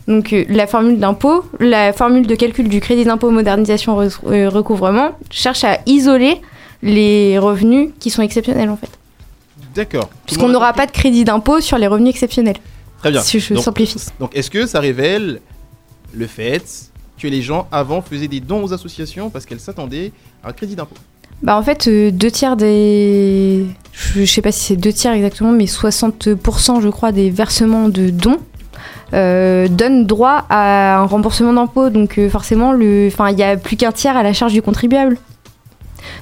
Donc 0.08 0.32
euh, 0.32 0.44
la 0.48 0.66
formule 0.66 0.98
d'impôt, 0.98 1.44
la 1.60 1.92
formule 1.92 2.26
de 2.26 2.34
calcul 2.34 2.68
du 2.68 2.80
crédit 2.80 3.04
d'impôt 3.04 3.30
modernisation 3.30 4.00
euh, 4.00 4.48
recouvrement 4.48 5.10
cherche 5.30 5.62
à 5.62 5.78
isoler 5.86 6.40
les 6.82 7.38
revenus 7.38 7.90
qui 8.00 8.10
sont 8.10 8.22
exceptionnels 8.22 8.68
en 8.68 8.76
fait. 8.76 8.90
D'accord. 9.76 10.08
Puisqu'on 10.26 10.48
n'aura 10.48 10.72
pas 10.72 10.86
de 10.86 10.90
crédit 10.92 11.22
d'impôt 11.24 11.60
sur 11.60 11.78
les 11.78 11.86
revenus 11.86 12.10
exceptionnels. 12.10 12.56
Très 12.98 13.10
bien. 13.10 13.20
Si 13.20 13.40
je 13.40 13.54
donc, 13.54 13.62
simplifie. 13.62 13.98
Donc, 14.20 14.34
est-ce 14.36 14.50
que 14.50 14.66
ça 14.66 14.80
révèle 14.80 15.40
le 16.12 16.26
fait 16.26 16.90
que 17.18 17.28
les 17.28 17.42
gens 17.42 17.66
avant 17.72 18.02
faisaient 18.02 18.28
des 18.28 18.40
dons 18.40 18.62
aux 18.62 18.72
associations 18.72 19.30
parce 19.30 19.46
qu'elles 19.46 19.60
s'attendaient 19.60 20.12
à 20.42 20.50
un 20.50 20.52
crédit 20.52 20.76
d'impôt? 20.76 20.96
Bah 21.42 21.58
en 21.58 21.62
fait, 21.62 21.86
euh, 21.86 22.10
deux 22.10 22.30
tiers 22.30 22.56
des... 22.56 23.66
Je, 23.92 24.20
je 24.20 24.24
sais 24.24 24.40
pas 24.42 24.52
si 24.52 24.60
c'est 24.60 24.76
deux 24.76 24.92
tiers 24.92 25.12
exactement, 25.12 25.52
mais 25.52 25.64
60% 25.64 26.80
je 26.80 26.88
crois 26.88 27.12
des 27.12 27.30
versements 27.30 27.88
de 27.88 28.08
dons 28.08 28.38
euh, 29.12 29.68
donnent 29.68 30.04
droit 30.04 30.44
à 30.48 30.98
un 30.98 31.04
remboursement 31.04 31.52
d'impôt. 31.52 31.90
Donc 31.90 32.18
euh, 32.18 32.28
forcément, 32.28 32.72
le... 32.72 33.08
enfin, 33.12 33.30
il 33.30 33.38
y 33.38 33.42
a 33.42 33.56
plus 33.56 33.76
qu'un 33.76 33.92
tiers 33.92 34.16
à 34.16 34.22
la 34.22 34.32
charge 34.32 34.52
du 34.52 34.62
contribuable. 34.62 35.18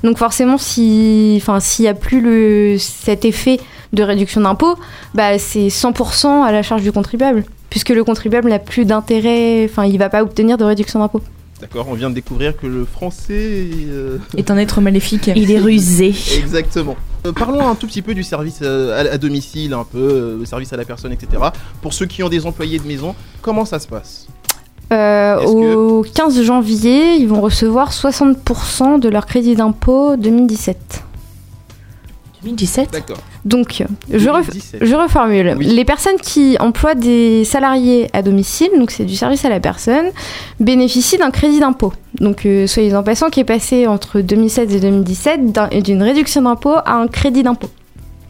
Donc 0.03 0.19
forcément, 0.19 0.59
si, 0.59 1.39
enfin, 1.41 1.61
s'il 1.61 1.85
y 1.85 1.89
a 1.89 1.95
plus 1.95 2.21
le 2.21 2.77
cet 2.79 3.25
effet 3.25 3.61
de 3.95 4.03
réduction 4.03 4.41
d'impôt, 4.41 4.77
bah 5.15 5.39
c'est 5.39 5.69
100% 5.69 6.43
à 6.43 6.53
la 6.53 6.63
charge 6.63 6.83
du 6.83 6.93
contribuable, 6.93 7.45
puisque 7.71 7.91
le 7.91 8.05
contribuable 8.05 8.49
n'a 8.49 8.59
plus 8.59 8.85
d'intérêt, 8.85 9.67
enfin, 9.71 9.85
il 9.85 9.99
va 9.99 10.09
pas 10.09 10.23
obtenir 10.23 10.57
de 10.59 10.65
réduction 10.65 10.99
d'impôt. 11.01 11.21
D'accord, 11.61 11.87
on 11.89 11.95
vient 11.95 12.11
de 12.11 12.15
découvrir 12.15 12.57
que 12.57 12.67
le 12.67 12.85
français 12.85 13.33
est, 13.33 13.89
euh, 13.89 14.19
Est 14.37 14.51
un 14.51 14.59
être 14.59 14.81
maléfique. 14.81 15.31
Il 15.35 15.51
est 15.51 15.59
rusé. 15.59 16.13
Exactement. 16.37 16.97
Euh, 17.27 17.33
parlons 17.33 17.67
un 17.67 17.75
tout 17.75 17.87
petit 17.87 18.03
peu 18.03 18.13
du 18.13 18.23
service 18.23 18.59
euh, 18.61 19.07
à, 19.11 19.15
à 19.15 19.19
domicile, 19.19 19.73
un 19.73 19.85
peu, 19.85 19.99
euh, 19.99 20.39
le 20.41 20.45
service 20.45 20.73
à 20.73 20.77
la 20.77 20.85
personne, 20.85 21.13
etc. 21.13 21.43
Pour 21.81 21.95
ceux 21.95 22.07
qui 22.07 22.23
ont 22.23 22.29
des 22.29 22.45
employés 22.45 22.79
de 22.79 22.87
maison, 22.87 23.15
comment 23.41 23.65
ça 23.65 23.79
se 23.79 23.87
passe? 23.87 24.27
Euh, 24.93 25.43
au 25.45 26.03
15 26.03 26.43
janvier, 26.43 27.15
ils 27.15 27.27
vont 27.27 27.41
recevoir 27.41 27.93
60% 27.93 29.01
de 29.01 29.09
leur 29.09 29.27
crédit 29.27 29.57
d'impôt 29.57 30.17
2017. 30.17 31.04
2017 32.45 32.91
D'accord. 32.93 33.17
Donc, 33.45 33.83
je, 34.13 34.29
ref- 34.29 34.47
2017. 34.47 34.81
je 34.85 34.95
reformule. 34.95 35.57
Les 35.61 35.85
personnes 35.85 36.17
qui 36.21 36.57
emploient 36.61 36.95
des 36.95 37.45
salariés 37.45 38.09
à 38.13 38.23
domicile, 38.23 38.69
donc 38.79 38.91
c'est 38.91 39.05
du 39.05 39.17
service 39.17 39.45
à 39.45 39.49
la 39.49 39.61
personne, 39.61 40.07
bénéficient 40.61 41.19
d'un 41.19 41.31
crédit 41.31 41.61
d'impôt. 41.61 41.93
Donc, 42.21 42.47
euh, 42.47 42.67
soyez 42.67 42.95
en 42.95 43.03
passant, 43.03 43.31
qui 43.31 43.41
est 43.41 43.45
passé 43.45 43.87
entre 43.87 44.21
2016 44.21 44.75
et 44.75 44.81
2017 44.81 45.53
d'un- 45.53 45.69
d'une 45.69 46.03
réduction 46.03 46.43
d'impôt 46.43 46.75
à 46.85 46.93
un 46.95 47.09
crédit 47.09 47.43
d'impôt. 47.43 47.71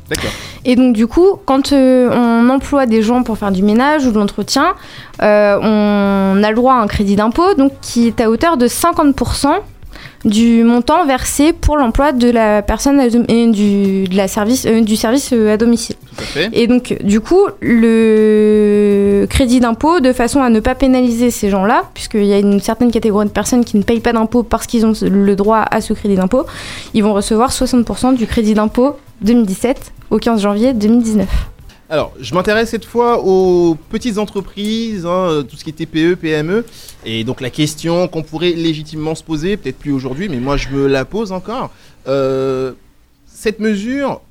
D'accord. 0.09 0.31
Et 0.67 0.77
donc 0.77 0.95
du 0.95 1.07
coup, 1.07 1.39
quand 1.47 1.73
euh, 1.73 2.11
on 2.13 2.51
emploie 2.51 2.85
des 2.85 3.01
gens 3.01 3.23
pour 3.23 3.39
faire 3.39 3.51
du 3.53 3.63
ménage 3.63 4.07
ou 4.07 4.13
de 4.13 4.19
l'entretien, 4.19 4.75
euh, 5.23 5.59
on 5.63 6.43
a 6.43 6.51
le 6.51 6.55
droit 6.57 6.75
à 6.75 6.77
un 6.77 6.87
crédit 6.87 7.17
d'impôt 7.17 7.55
donc 7.55 7.73
qui 7.81 8.07
est 8.09 8.21
à 8.21 8.29
hauteur 8.31 8.59
de 8.59 8.67
50% 8.69 9.49
du 10.25 10.65
montant 10.65 11.05
versé 11.07 11.53
pour 11.53 11.77
l'emploi 11.77 12.13
de 12.13 12.31
la 12.31 12.63
personne 12.63 12.99
à 12.99 13.09
dom- 13.11 13.25
et 13.29 13.47
du, 13.49 14.05
de 14.09 14.17
la 14.17 14.27
service, 14.29 14.65
euh, 14.67 14.81
du 14.81 14.97
service 14.97 15.31
euh, 15.33 15.53
à 15.53 15.57
domicile. 15.57 15.97
Tout 16.17 16.23
à 16.23 16.27
fait. 16.27 16.51
Et 16.53 16.67
donc, 16.67 16.97
du 17.03 17.21
coup, 17.21 17.47
le 17.61 19.27
crédit 19.29 19.61
d'impôt, 19.61 20.01
de 20.01 20.13
façon 20.13 20.41
à 20.41 20.49
ne 20.51 20.61
pas 20.61 20.75
pénaliser 20.75 21.31
ces 21.31 21.51
gens-là, 21.51 21.85
puisqu'il 21.95 22.25
y 22.25 22.33
a 22.33 22.39
une 22.39 22.61
certaine 22.61 22.91
catégorie 22.91 23.27
de 23.27 23.31
personnes 23.33 23.65
qui 23.65 23.77
ne 23.77 23.83
payent 23.83 24.01
pas 24.01 24.13
d'impôt 24.13 24.43
parce 24.43 24.67
qu'ils 24.67 24.87
ont 24.87 24.93
le 25.03 25.37
droit 25.37 25.65
à 25.71 25.81
ce 25.81 25.93
crédit 25.93 26.15
d'impôt, 26.17 26.45
ils 26.95 27.03
vont 27.03 27.13
recevoir 27.15 27.51
60% 27.51 28.15
du 28.17 28.27
crédit 28.27 28.55
d'impôt 28.55 28.97
2017 29.23 29.93
au 30.11 30.19
15 30.19 30.41
janvier 30.41 30.73
2019. 30.73 31.27
Alors, 31.91 32.15
je 32.19 32.35
m'intéresse 32.35 32.71
cette 32.71 32.87
fois 32.87 33.23
aux 33.23 33.75
petites 33.75 34.17
entreprises, 34.17 35.05
hein, 35.05 35.29
euh, 35.29 35.43
tout 35.43 35.57
ce 35.57 35.65
qui 35.65 35.71
est 35.71 35.75
TPE, 35.75 36.15
PME. 36.15 36.65
Et 37.05 37.25
donc 37.25 37.43
la 37.43 37.51
question 37.51 38.09
qu'on 38.09 38.23
pourrait 38.23 38.53
légitimement 38.53 39.15
se 39.15 39.23
poser, 39.23 39.59
peut-être 39.59 39.79
plus 39.79 39.93
aujourd'hui, 39.93 40.31
mais 40.31 40.39
moi 40.39 40.57
je 40.57 40.71
me 40.71 40.87
la 40.87 41.05
pose 41.05 41.31
encore. 41.31 41.71
Euh, 42.09 42.73
cette 43.27 43.61
mesure 43.61 44.23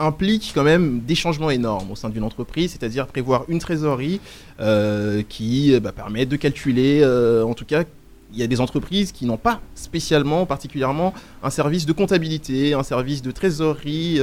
implique 0.00 0.50
quand 0.52 0.64
même 0.64 1.00
des 1.06 1.14
changements 1.14 1.50
énormes 1.50 1.92
au 1.92 1.96
sein 1.96 2.08
d'une 2.08 2.24
entreprise, 2.24 2.72
c'est-à-dire 2.72 3.06
prévoir 3.06 3.44
une 3.48 3.60
trésorerie 3.60 4.20
euh, 4.60 5.22
qui 5.28 5.78
bah, 5.78 5.92
permet 5.92 6.26
de 6.26 6.36
calculer, 6.36 7.04
en 7.04 7.54
tout 7.54 7.64
cas, 7.64 7.84
il 8.32 8.40
y 8.40 8.42
a 8.42 8.48
des 8.48 8.60
entreprises 8.60 9.12
qui 9.12 9.24
n'ont 9.24 9.36
pas 9.36 9.60
spécialement, 9.76 10.44
particulièrement, 10.44 11.14
un 11.44 11.50
service 11.50 11.86
de 11.86 11.92
comptabilité, 11.92 12.74
un 12.74 12.82
service 12.82 13.22
de 13.22 13.30
trésorerie. 13.30 14.20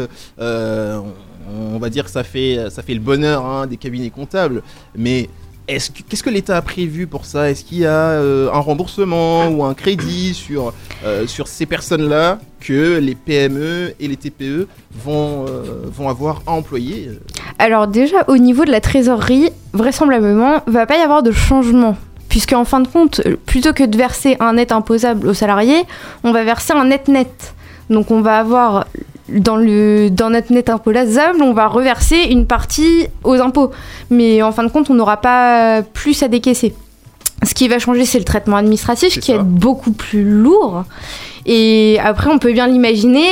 On, 1.74 1.78
va 1.78 1.90
dire 1.90 2.06
que 2.06 2.12
ça 2.12 2.24
fait, 2.24 2.70
ça 2.70 2.82
fait 2.82 2.94
le 2.94 3.00
bonheur 3.00 3.46
hein, 3.46 3.68
des 3.68 3.78
cabinets 3.78 4.10
comptables. 4.10 4.62
Mais 4.96 5.30
est-ce 5.68 5.92
que- 5.92 6.02
qu'est-ce 6.08 6.24
que 6.24 6.30
l'État 6.30 6.58
a 6.58 6.62
prévu 6.62 7.08
pour 7.08 7.26
ça? 7.26 7.50
Est-ce 7.50 7.64
qu'il 7.64 7.80
y 7.80 7.86
a 7.86 7.90
euh, 7.92 8.52
un 8.52 8.60
remboursement 8.60 9.48
ou 9.48 9.64
un 9.64 9.74
crédit 9.74 10.34
sur, 10.34 10.74
euh, 11.06 11.26
sur 11.26 11.48
ces 11.48 11.66
personnes-là 11.66 12.40
que 12.60 12.98
les 13.00 13.16
PME 13.16 13.94
et 14.00 14.08
les 14.08 14.18
TPE 14.18 14.68
vont, 14.94 15.46
euh, 15.48 15.86
vont 15.86 16.10
avoir 16.10 16.42
à 16.48 16.52
employer? 16.52 17.12
Alors 17.60 17.88
déjà, 17.88 18.26
au 18.28 18.38
niveau 18.38 18.66
de 18.66 18.72
la 18.72 18.82
trésorerie, 18.82 19.52
vraisemblablement, 19.72 20.62
va 20.68 20.86
pas 20.86 20.98
y 20.98 21.02
avoir 21.02 21.24
de 21.24 21.32
changement. 21.32 21.96
Puisque 22.28 22.54
en 22.54 22.66
fin 22.66 22.80
de 22.80 22.88
compte, 22.88 23.22
plutôt 23.46 23.74
que 23.74 23.84
de 23.84 23.96
verser 23.96 24.36
un 24.40 24.54
net 24.54 24.72
imposable 24.72 25.28
aux 25.28 25.34
salariés, 25.36 25.84
on 26.24 26.32
va 26.32 26.44
verser 26.44 26.74
un 26.74 26.86
net 26.86 27.08
net. 27.08 27.54
Donc 27.90 28.12
on 28.12 28.22
va 28.22 28.40
avoir 28.40 28.88
dans, 29.30 29.56
le, 29.56 30.10
dans 30.10 30.30
notre 30.30 30.52
net 30.52 30.70
imposable, 30.70 31.42
on 31.42 31.54
va 31.54 31.68
reverser 31.68 32.18
une 32.30 32.46
partie 32.46 33.08
aux 33.24 33.36
impôts. 33.36 33.72
Mais 34.10 34.42
en 34.42 34.52
fin 34.52 34.64
de 34.64 34.70
compte, 34.70 34.90
on 34.90 34.94
n'aura 34.96 35.18
pas 35.18 35.82
plus 35.82 36.22
à 36.24 36.28
décaisser. 36.28 36.74
Ce 37.44 37.54
qui 37.54 37.68
va 37.68 37.78
changer, 37.80 38.06
c'est 38.06 38.20
le 38.20 38.26
traitement 38.26 38.56
administratif, 38.58 39.20
qui 39.20 39.32
est 39.32 39.40
beaucoup 39.40 39.92
plus 39.92 40.24
lourd. 40.24 40.84
Et 41.46 41.98
après, 42.04 42.30
on 42.30 42.40
peut 42.40 42.54
bien 42.54 42.68
l'imaginer, 42.68 43.28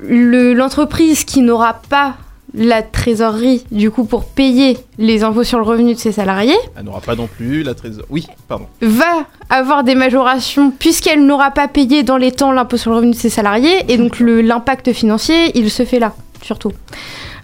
le- 0.00 0.54
l'entreprise 0.54 1.24
qui 1.24 1.40
n'aura 1.42 1.80
pas 1.88 2.14
la 2.56 2.82
trésorerie, 2.82 3.64
du 3.70 3.90
coup, 3.90 4.04
pour 4.04 4.24
payer 4.24 4.78
les 4.98 5.22
impôts 5.22 5.44
sur 5.44 5.58
le 5.58 5.64
revenu 5.64 5.94
de 5.94 5.98
ses 5.98 6.12
salariés, 6.12 6.56
Elle 6.76 6.84
n'aura 6.84 7.00
pas 7.00 7.14
non 7.14 7.26
plus 7.26 7.62
la 7.62 7.74
trésorerie. 7.74 8.06
Oui, 8.08 8.26
pardon. 8.48 8.66
va 8.80 9.26
avoir 9.50 9.84
des 9.84 9.94
majorations 9.94 10.70
puisqu'elle 10.70 11.24
n'aura 11.26 11.50
pas 11.50 11.68
payé 11.68 12.02
dans 12.02 12.16
les 12.16 12.32
temps 12.32 12.52
l'impôt 12.52 12.78
sur 12.78 12.90
le 12.90 12.96
revenu 12.96 13.12
de 13.12 13.16
ses 13.16 13.30
salariés. 13.30 13.84
Et 13.88 13.98
donc, 13.98 14.18
l'impact 14.20 14.92
financier, 14.92 15.52
il 15.54 15.70
se 15.70 15.84
fait 15.84 15.98
là, 15.98 16.14
surtout. 16.42 16.72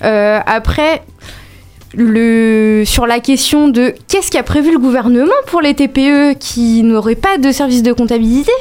Euh, 0.02 0.40
après, 0.46 1.02
le, 1.94 2.84
sur 2.86 3.06
la 3.06 3.20
question 3.20 3.68
de 3.68 3.94
qu'est-ce 4.08 4.30
qu'a 4.30 4.42
prévu 4.42 4.72
le 4.72 4.78
gouvernement 4.78 5.30
pour 5.46 5.60
les 5.60 5.74
TPE 5.74 6.38
qui 6.38 6.82
n'auraient 6.82 7.14
pas 7.14 7.36
de 7.36 7.52
service 7.52 7.82
de 7.82 7.92
comptabilité, 7.92 8.52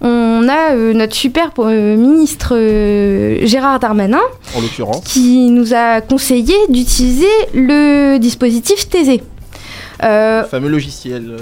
on 0.00 0.46
a 0.48 0.74
euh, 0.74 0.92
notre 0.92 1.14
super 1.14 1.50
euh, 1.58 1.96
ministre 1.96 2.52
euh, 2.56 3.38
Gérard 3.46 3.78
Darmanin 3.80 4.20
En 4.56 4.60
l'occurrence. 4.60 5.04
qui 5.04 5.50
nous 5.50 5.74
a 5.74 6.00
conseillé 6.00 6.54
d'utiliser 6.68 7.26
le 7.54 8.18
dispositif. 8.18 8.86
Euh, 10.02 10.42
Le 10.42 10.46
fameux 10.48 10.68
logiciel. 10.68 11.36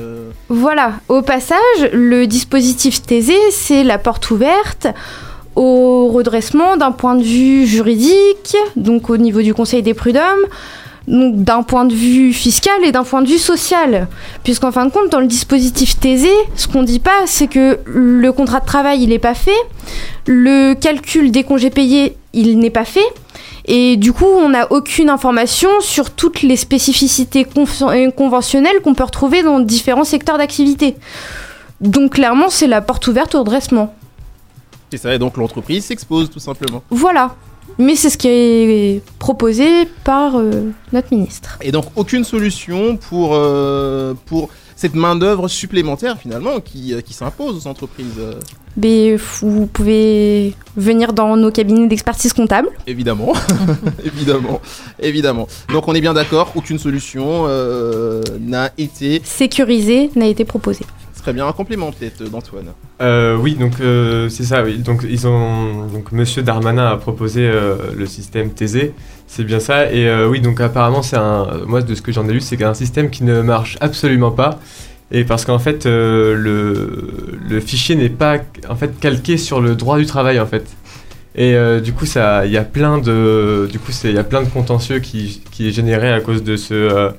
voilà, 0.48 0.92
au 1.08 1.22
passage, 1.22 1.58
le 1.92 2.26
dispositif 2.26 3.02
TAISE, 3.02 3.32
c'est 3.50 3.82
la 3.82 3.98
porte 3.98 4.30
ouverte 4.30 4.86
au 5.56 6.08
redressement 6.08 6.76
d'un 6.76 6.92
point 6.92 7.14
de 7.16 7.22
vue 7.22 7.66
juridique, 7.66 8.56
donc 8.76 9.10
au 9.10 9.16
niveau 9.16 9.40
du 9.42 9.54
Conseil 9.54 9.82
des 9.82 9.94
prud'hommes, 9.94 10.46
donc 11.06 11.36
d'un 11.36 11.62
point 11.62 11.84
de 11.84 11.94
vue 11.94 12.32
fiscal 12.32 12.74
et 12.84 12.92
d'un 12.92 13.04
point 13.04 13.22
de 13.22 13.28
vue 13.28 13.38
social. 13.38 14.08
Puisqu'en 14.42 14.72
fin 14.72 14.86
de 14.86 14.90
compte, 14.90 15.10
dans 15.10 15.20
le 15.20 15.26
dispositif 15.26 15.98
TAISE, 15.98 16.26
ce 16.56 16.66
qu'on 16.66 16.82
dit 16.82 17.00
pas, 17.00 17.26
c'est 17.26 17.46
que 17.46 17.78
le 17.84 18.32
contrat 18.32 18.60
de 18.60 18.66
travail, 18.66 19.02
il 19.02 19.10
n'est 19.10 19.18
pas 19.18 19.34
fait, 19.34 19.50
le 20.26 20.74
calcul 20.74 21.30
des 21.30 21.44
congés 21.44 21.70
payés, 21.70 22.16
il 22.32 22.58
n'est 22.58 22.70
pas 22.70 22.84
fait, 22.84 23.12
et 23.66 23.96
du 23.96 24.12
coup, 24.12 24.26
on 24.26 24.50
n'a 24.50 24.70
aucune 24.72 25.08
information 25.08 25.70
sur 25.80 26.10
toutes 26.10 26.42
les 26.42 26.56
spécificités 26.56 27.46
euh, 27.56 28.10
conventionnelles 28.10 28.80
qu'on 28.82 28.94
peut 28.94 29.04
retrouver 29.04 29.42
dans 29.42 29.60
différents 29.60 30.04
secteurs 30.04 30.38
d'activité. 30.38 30.96
Donc 31.80 32.12
clairement, 32.12 32.50
c'est 32.50 32.66
la 32.66 32.82
porte 32.82 33.06
ouverte 33.06 33.34
au 33.34 33.40
redressement. 33.40 33.94
C'est 34.90 34.98
ça, 34.98 35.14
et 35.14 35.18
donc 35.18 35.36
l'entreprise 35.36 35.86
s'expose 35.86 36.30
tout 36.30 36.38
simplement. 36.38 36.82
Voilà. 36.90 37.34
Mais 37.78 37.96
c'est 37.96 38.10
ce 38.10 38.18
qui 38.18 38.28
est 38.28 39.02
proposé 39.18 39.86
par 40.04 40.36
euh, 40.36 40.70
notre 40.92 41.08
ministre. 41.12 41.58
Et 41.60 41.72
donc 41.72 41.86
aucune 41.96 42.24
solution 42.24 42.96
pour, 42.96 43.30
euh, 43.34 44.14
pour 44.26 44.50
cette 44.76 44.94
main-d'œuvre 44.94 45.48
supplémentaire 45.48 46.18
finalement 46.18 46.60
qui, 46.60 46.94
euh, 46.94 47.00
qui 47.00 47.14
s'impose 47.14 47.66
aux 47.66 47.68
entreprises. 47.68 48.20
Mais 48.76 49.16
vous 49.16 49.66
pouvez 49.66 50.54
venir 50.76 51.12
dans 51.12 51.36
nos 51.36 51.50
cabinets 51.50 51.86
d'expertise 51.86 52.32
comptable. 52.32 52.68
Évidemment, 52.86 53.32
évidemment, 54.04 54.60
évidemment. 54.98 55.46
Donc 55.72 55.86
on 55.86 55.94
est 55.94 56.00
bien 56.00 56.14
d'accord, 56.14 56.52
aucune 56.56 56.78
solution 56.78 57.44
euh, 57.46 58.22
n'a 58.40 58.70
été. 58.76 59.20
Sécurisé 59.24 60.10
n'a 60.16 60.26
été 60.26 60.44
proposé. 60.44 60.84
Serait 61.24 61.32
bien 61.32 61.46
un 61.46 61.52
complément 61.52 61.90
peut-être 61.90 62.22
d'Antoine. 62.28 62.66
Euh, 63.00 63.34
oui, 63.38 63.54
donc 63.54 63.80
euh, 63.80 64.28
c'est 64.28 64.44
ça. 64.44 64.62
Oui. 64.62 64.76
Donc 64.76 65.06
ils 65.08 65.26
ont 65.26 65.86
donc 65.86 66.12
Monsieur 66.12 66.42
Darmanin 66.42 66.86
a 66.86 66.98
proposé 66.98 67.48
euh, 67.48 67.76
le 67.96 68.04
système 68.04 68.50
TZ, 68.50 68.90
c'est 69.26 69.44
bien 69.44 69.58
ça. 69.58 69.90
Et 69.90 70.06
euh, 70.06 70.28
oui, 70.28 70.42
donc 70.42 70.60
apparemment 70.60 71.00
c'est 71.00 71.16
un. 71.16 71.46
Moi 71.66 71.80
de 71.80 71.94
ce 71.94 72.02
que 72.02 72.12
j'en 72.12 72.28
ai 72.28 72.32
lu, 72.34 72.42
c'est 72.42 72.62
un 72.62 72.74
système 72.74 73.08
qui 73.08 73.24
ne 73.24 73.40
marche 73.40 73.78
absolument 73.80 74.32
pas. 74.32 74.58
Et 75.12 75.24
parce 75.24 75.46
qu'en 75.46 75.58
fait 75.58 75.86
euh, 75.86 76.34
le, 76.34 77.38
le 77.48 77.60
fichier 77.60 77.96
n'est 77.96 78.10
pas 78.10 78.36
en 78.68 78.76
fait 78.76 78.98
calqué 79.00 79.38
sur 79.38 79.62
le 79.62 79.76
droit 79.76 79.96
du 79.96 80.04
travail 80.04 80.38
en 80.40 80.46
fait. 80.46 80.66
Et 81.36 81.54
euh, 81.54 81.80
du 81.80 81.94
coup 81.94 82.04
il 82.04 82.50
y 82.50 82.56
a 82.58 82.64
plein 82.64 82.98
de 82.98 83.66
du 83.72 83.78
coup 83.78 83.92
il 84.04 84.12
y 84.12 84.18
a 84.18 84.24
plein 84.24 84.42
de 84.42 84.48
contentieux 84.50 84.98
qui 84.98 85.42
qui 85.50 85.68
est 85.68 85.72
généré 85.72 86.12
à 86.12 86.20
cause 86.20 86.42
de 86.42 86.56
ce 86.56 86.74
euh, 86.74 87.10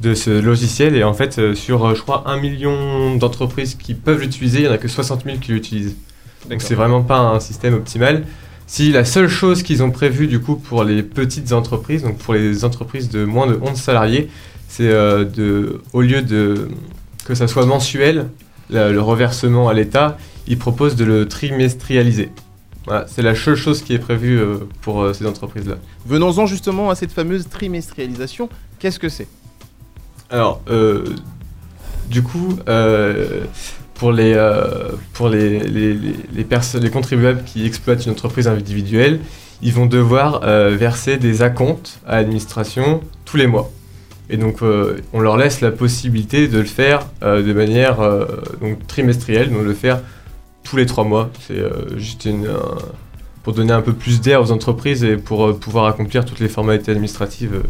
de 0.00 0.14
ce 0.14 0.30
logiciel 0.40 0.96
et 0.96 1.04
en 1.04 1.12
fait 1.14 1.38
euh, 1.38 1.54
sur 1.54 1.84
euh, 1.86 1.94
je 1.94 2.00
crois 2.02 2.24
un 2.26 2.38
million 2.40 3.16
d'entreprises 3.16 3.74
qui 3.74 3.94
peuvent 3.94 4.20
l'utiliser, 4.20 4.60
il 4.60 4.64
y 4.64 4.68
en 4.68 4.72
a 4.72 4.78
que 4.78 4.88
60 4.88 5.24
000 5.24 5.36
qui 5.38 5.52
l'utilisent. 5.52 5.96
Donc 6.48 6.62
c'est 6.62 6.74
vraiment 6.74 7.02
pas 7.02 7.18
un 7.18 7.40
système 7.40 7.74
optimal. 7.74 8.24
Si 8.66 8.92
la 8.92 9.04
seule 9.04 9.28
chose 9.28 9.62
qu'ils 9.62 9.82
ont 9.82 9.90
prévue 9.90 10.26
du 10.26 10.40
coup 10.40 10.56
pour 10.56 10.84
les 10.84 11.02
petites 11.02 11.52
entreprises, 11.52 12.02
donc 12.02 12.16
pour 12.18 12.34
les 12.34 12.64
entreprises 12.64 13.10
de 13.10 13.24
moins 13.24 13.46
de 13.46 13.58
11 13.60 13.76
salariés, 13.76 14.30
c'est 14.68 14.88
euh, 14.88 15.24
de 15.24 15.80
au 15.92 16.00
lieu 16.00 16.22
de 16.22 16.68
que 17.26 17.34
ça 17.34 17.46
soit 17.48 17.66
mensuel, 17.66 18.28
la- 18.70 18.90
le 18.90 19.00
reversement 19.02 19.68
à 19.68 19.74
l'État, 19.74 20.16
ils 20.46 20.56
proposent 20.58 20.96
de 20.96 21.04
le 21.04 21.28
trimestrialiser. 21.28 22.30
Voilà, 22.86 23.04
c'est 23.06 23.22
la 23.22 23.34
seule 23.34 23.56
chose 23.56 23.82
qui 23.82 23.92
est 23.92 23.98
prévue 23.98 24.38
euh, 24.40 24.56
pour 24.80 25.02
euh, 25.02 25.12
ces 25.12 25.26
entreprises-là. 25.26 25.76
Venons-en 26.06 26.46
justement 26.46 26.88
à 26.88 26.94
cette 26.94 27.12
fameuse 27.12 27.48
trimestrialisation. 27.48 28.48
Qu'est-ce 28.78 28.98
que 28.98 29.10
c'est? 29.10 29.28
Alors, 30.30 30.60
euh, 30.70 31.04
du 32.08 32.22
coup, 32.22 32.56
euh, 32.68 33.44
pour 33.94 34.12
les, 34.12 34.34
euh, 34.34 34.90
pour 35.12 35.28
les, 35.28 35.60
les, 35.60 35.94
les, 36.32 36.44
personnes, 36.44 36.82
les 36.82 36.90
contribuables 36.90 37.42
qui 37.44 37.66
exploitent 37.66 38.04
une 38.06 38.12
entreprise 38.12 38.48
individuelle, 38.48 39.20
ils 39.62 39.72
vont 39.72 39.86
devoir 39.86 40.42
euh, 40.44 40.74
verser 40.76 41.16
des 41.18 41.42
acomptes 41.42 42.00
à 42.06 42.16
l'administration 42.16 43.00
tous 43.24 43.36
les 43.36 43.46
mois. 43.46 43.70
Et 44.32 44.36
donc, 44.36 44.58
on 45.12 45.18
leur 45.18 45.36
laisse 45.36 45.60
la 45.60 45.72
possibilité 45.72 46.46
de 46.46 46.58
le 46.58 46.64
faire 46.64 47.00
de 47.20 47.52
manière 47.52 47.96
donc, 48.60 48.86
trimestrielle, 48.86 49.50
donc 49.50 49.62
de 49.62 49.66
le 49.66 49.74
faire 49.74 49.98
tous 50.62 50.76
les 50.76 50.86
trois 50.86 51.02
mois. 51.02 51.30
C'est 51.48 51.60
juste 51.96 52.26
une, 52.26 52.46
un- 52.46 52.78
pour 53.42 53.54
donner 53.54 53.72
un 53.72 53.82
peu 53.82 53.92
plus 53.92 54.20
d'air 54.20 54.40
aux 54.40 54.52
entreprises 54.52 55.02
et 55.02 55.16
pour 55.16 55.58
pouvoir 55.58 55.86
accomplir 55.86 56.24
toutes 56.24 56.38
les 56.38 56.48
formalités 56.48 56.92
administratives 56.92 57.60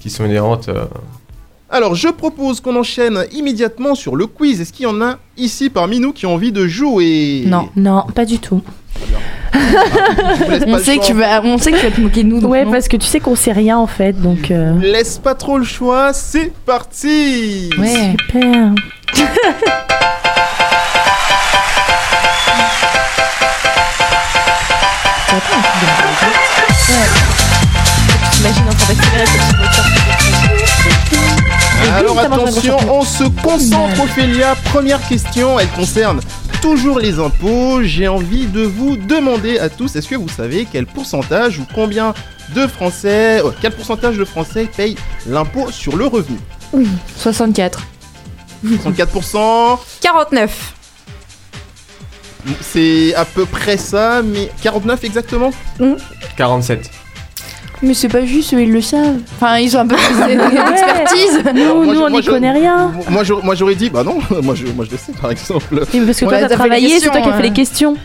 qui 0.00 0.10
sont 0.10 0.24
inhérentes. 0.24 0.68
Alors, 1.70 1.94
je 1.94 2.08
propose 2.08 2.60
qu'on 2.60 2.74
enchaîne 2.76 3.24
immédiatement 3.32 3.94
sur 3.94 4.16
le 4.16 4.26
quiz. 4.26 4.60
Est-ce 4.60 4.72
qu'il 4.72 4.84
y 4.84 4.88
en 4.88 5.00
a 5.00 5.18
ici 5.36 5.70
parmi 5.70 6.00
nous 6.00 6.12
qui 6.12 6.26
ont 6.26 6.34
envie 6.34 6.50
de 6.52 6.66
jouer? 6.66 7.44
Non, 7.46 7.68
non, 7.76 8.04
pas 8.14 8.24
du 8.24 8.38
tout. 8.40 8.60
On 9.54 10.78
sait, 10.78 10.98
que 10.98 11.06
tu 11.06 11.12
vas, 11.12 11.42
on 11.42 11.58
sait 11.58 11.72
que 11.72 11.78
tu 11.78 11.86
vas 11.86 11.90
te 11.96 12.00
moquer 12.00 12.22
de 12.22 12.28
nous. 12.28 12.40
Ouais, 12.46 12.64
non. 12.64 12.70
parce 12.72 12.86
que 12.88 12.96
tu 12.96 13.06
sais 13.06 13.18
qu'on 13.20 13.34
sait 13.36 13.52
rien 13.52 13.78
en 13.78 13.86
fait, 13.86 14.12
donc. 14.20 14.50
euh, 14.50 14.74
Laisse 14.80 15.18
pas 15.18 15.34
trop 15.34 15.58
le 15.58 15.64
choix, 15.64 16.12
c'est 16.12 16.52
parti 16.66 17.70
Ouais. 17.78 18.14
Super. 18.30 18.74
T'imagines 28.32 28.68
en 28.68 28.72
train 28.74 28.94
d'accélérer 28.94 29.26
cette 29.26 29.40
petite 29.40 29.56
voiture. 29.56 29.99
Alors 31.88 32.18
attention, 32.18 32.76
on 32.90 33.02
se 33.02 33.24
concentre 33.42 34.02
Ophélia. 34.02 34.54
Première 34.64 35.06
question, 35.08 35.58
elle 35.58 35.68
concerne 35.68 36.20
toujours 36.60 36.98
les 36.98 37.18
impôts. 37.18 37.82
J'ai 37.82 38.08
envie 38.08 38.46
de 38.46 38.62
vous 38.62 38.96
demander 38.96 39.58
à 39.58 39.68
tous, 39.68 39.96
est-ce 39.96 40.08
que 40.08 40.14
vous 40.14 40.28
savez 40.28 40.66
quel 40.70 40.86
pourcentage 40.86 41.58
ou 41.58 41.66
combien 41.74 42.14
de 42.54 42.66
Français, 42.66 43.40
euh, 43.44 43.50
quel 43.60 43.72
pourcentage 43.72 44.16
de 44.16 44.24
Français 44.24 44.68
payent 44.76 44.96
l'impôt 45.26 45.70
sur 45.70 45.96
le 45.96 46.06
revenu? 46.06 46.38
64. 47.16 47.82
34%, 48.66 49.78
49. 50.02 50.74
c'est 52.60 53.14
à 53.14 53.24
peu 53.24 53.46
près 53.46 53.78
ça, 53.78 54.20
mais 54.22 54.50
49 54.62 55.02
exactement? 55.04 55.50
47. 56.36 56.90
Mais 57.82 57.94
c'est 57.94 58.08
pas 58.08 58.24
juste, 58.26 58.52
eux, 58.54 58.60
ils 58.62 58.70
le 58.72 58.82
savent. 58.82 59.16
Enfin, 59.36 59.58
ils 59.58 59.74
ont 59.76 59.80
un 59.80 59.86
peu 59.86 59.96
plus 59.96 60.14
d'expertise. 60.26 61.42
Nous, 61.54 61.82
moi, 61.82 61.86
nous 61.86 61.94
je- 61.94 62.00
on 62.00 62.10
n'y 62.10 62.24
connaît 62.24 62.52
rien. 62.52 62.92
Moi 63.08 63.24
j'aurais 63.24 63.42
moi, 63.42 63.54
j'aurais 63.54 63.74
dit, 63.74 63.88
bah 63.90 64.04
non, 64.04 64.18
moi 64.42 64.54
je, 64.54 64.66
moi 64.66 64.84
je 64.84 64.90
le 64.90 64.98
sais 64.98 65.12
par 65.20 65.30
exemple. 65.30 65.66
Mais 65.94 66.00
parce 66.00 66.20
que 66.20 66.24
Ouais, 66.26 66.38
toi, 66.40 66.48
t'as 66.48 66.54
travaillé, 66.56 67.00
c'est 67.00 67.08
toi 67.08 67.12
qui 67.12 67.18
as 67.18 67.20
questions, 67.22 67.36
fait 67.36 67.42
les 67.42 67.48
hein. 67.48 67.52
questions. 67.52 67.96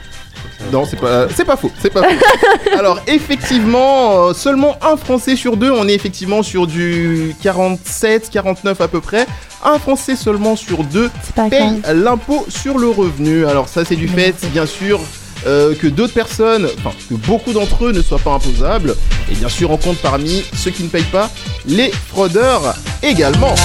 Non, 0.72 0.84
c'est 0.86 1.00
pas, 1.00 1.28
c'est 1.36 1.46
pas 1.46 1.58
faux, 1.58 1.70
c'est 1.80 1.92
pas 1.94 2.02
faux. 2.02 2.16
Alors, 2.80 3.00
effectivement, 3.08 4.30
euh, 4.30 4.34
seulement 4.34 4.76
un 4.82 4.98
Français 4.98 5.36
sur 5.36 5.58
deux, 5.58 5.70
on 5.72 5.88
est 5.88 5.94
effectivement 5.94 6.42
sur 6.42 6.66
du 6.66 7.36
47, 7.44 8.30
49 8.32 8.82
à 8.82 8.88
peu 8.88 9.00
près. 9.02 9.28
Un 9.64 9.78
Français 9.78 10.16
seulement 10.16 10.56
sur 10.56 10.84
deux 10.84 11.10
paye 11.50 11.82
l'impôt 11.94 12.46
sur 12.50 12.78
le 12.80 12.88
revenu. 12.88 13.46
Alors 13.46 13.68
ça, 13.68 13.84
c'est 13.86 13.96
du 13.96 14.08
fait, 14.08 14.36
bien 14.54 14.66
sûr, 14.66 15.00
euh, 15.46 15.76
que 15.76 15.88
d'autres 15.88 16.14
personnes, 16.14 16.68
enfin, 16.80 16.92
que 17.10 17.16
beaucoup 17.16 17.54
d'entre 17.54 17.86
eux 17.86 17.92
ne 17.92 18.02
soient 18.02 18.20
pas 18.20 18.34
imposables. 18.34 18.96
Et 19.32 19.36
bien 19.36 19.50
sûr, 19.50 19.72
on 19.72 19.78
compte 19.78 19.98
parmi 19.98 20.44
ceux 20.56 20.72
qui 20.72 20.84
ne 20.84 20.90
payent 20.90 21.04
pas 21.04 21.30
les 21.68 21.92
fraudeurs 21.92 22.76
également. 23.04 23.56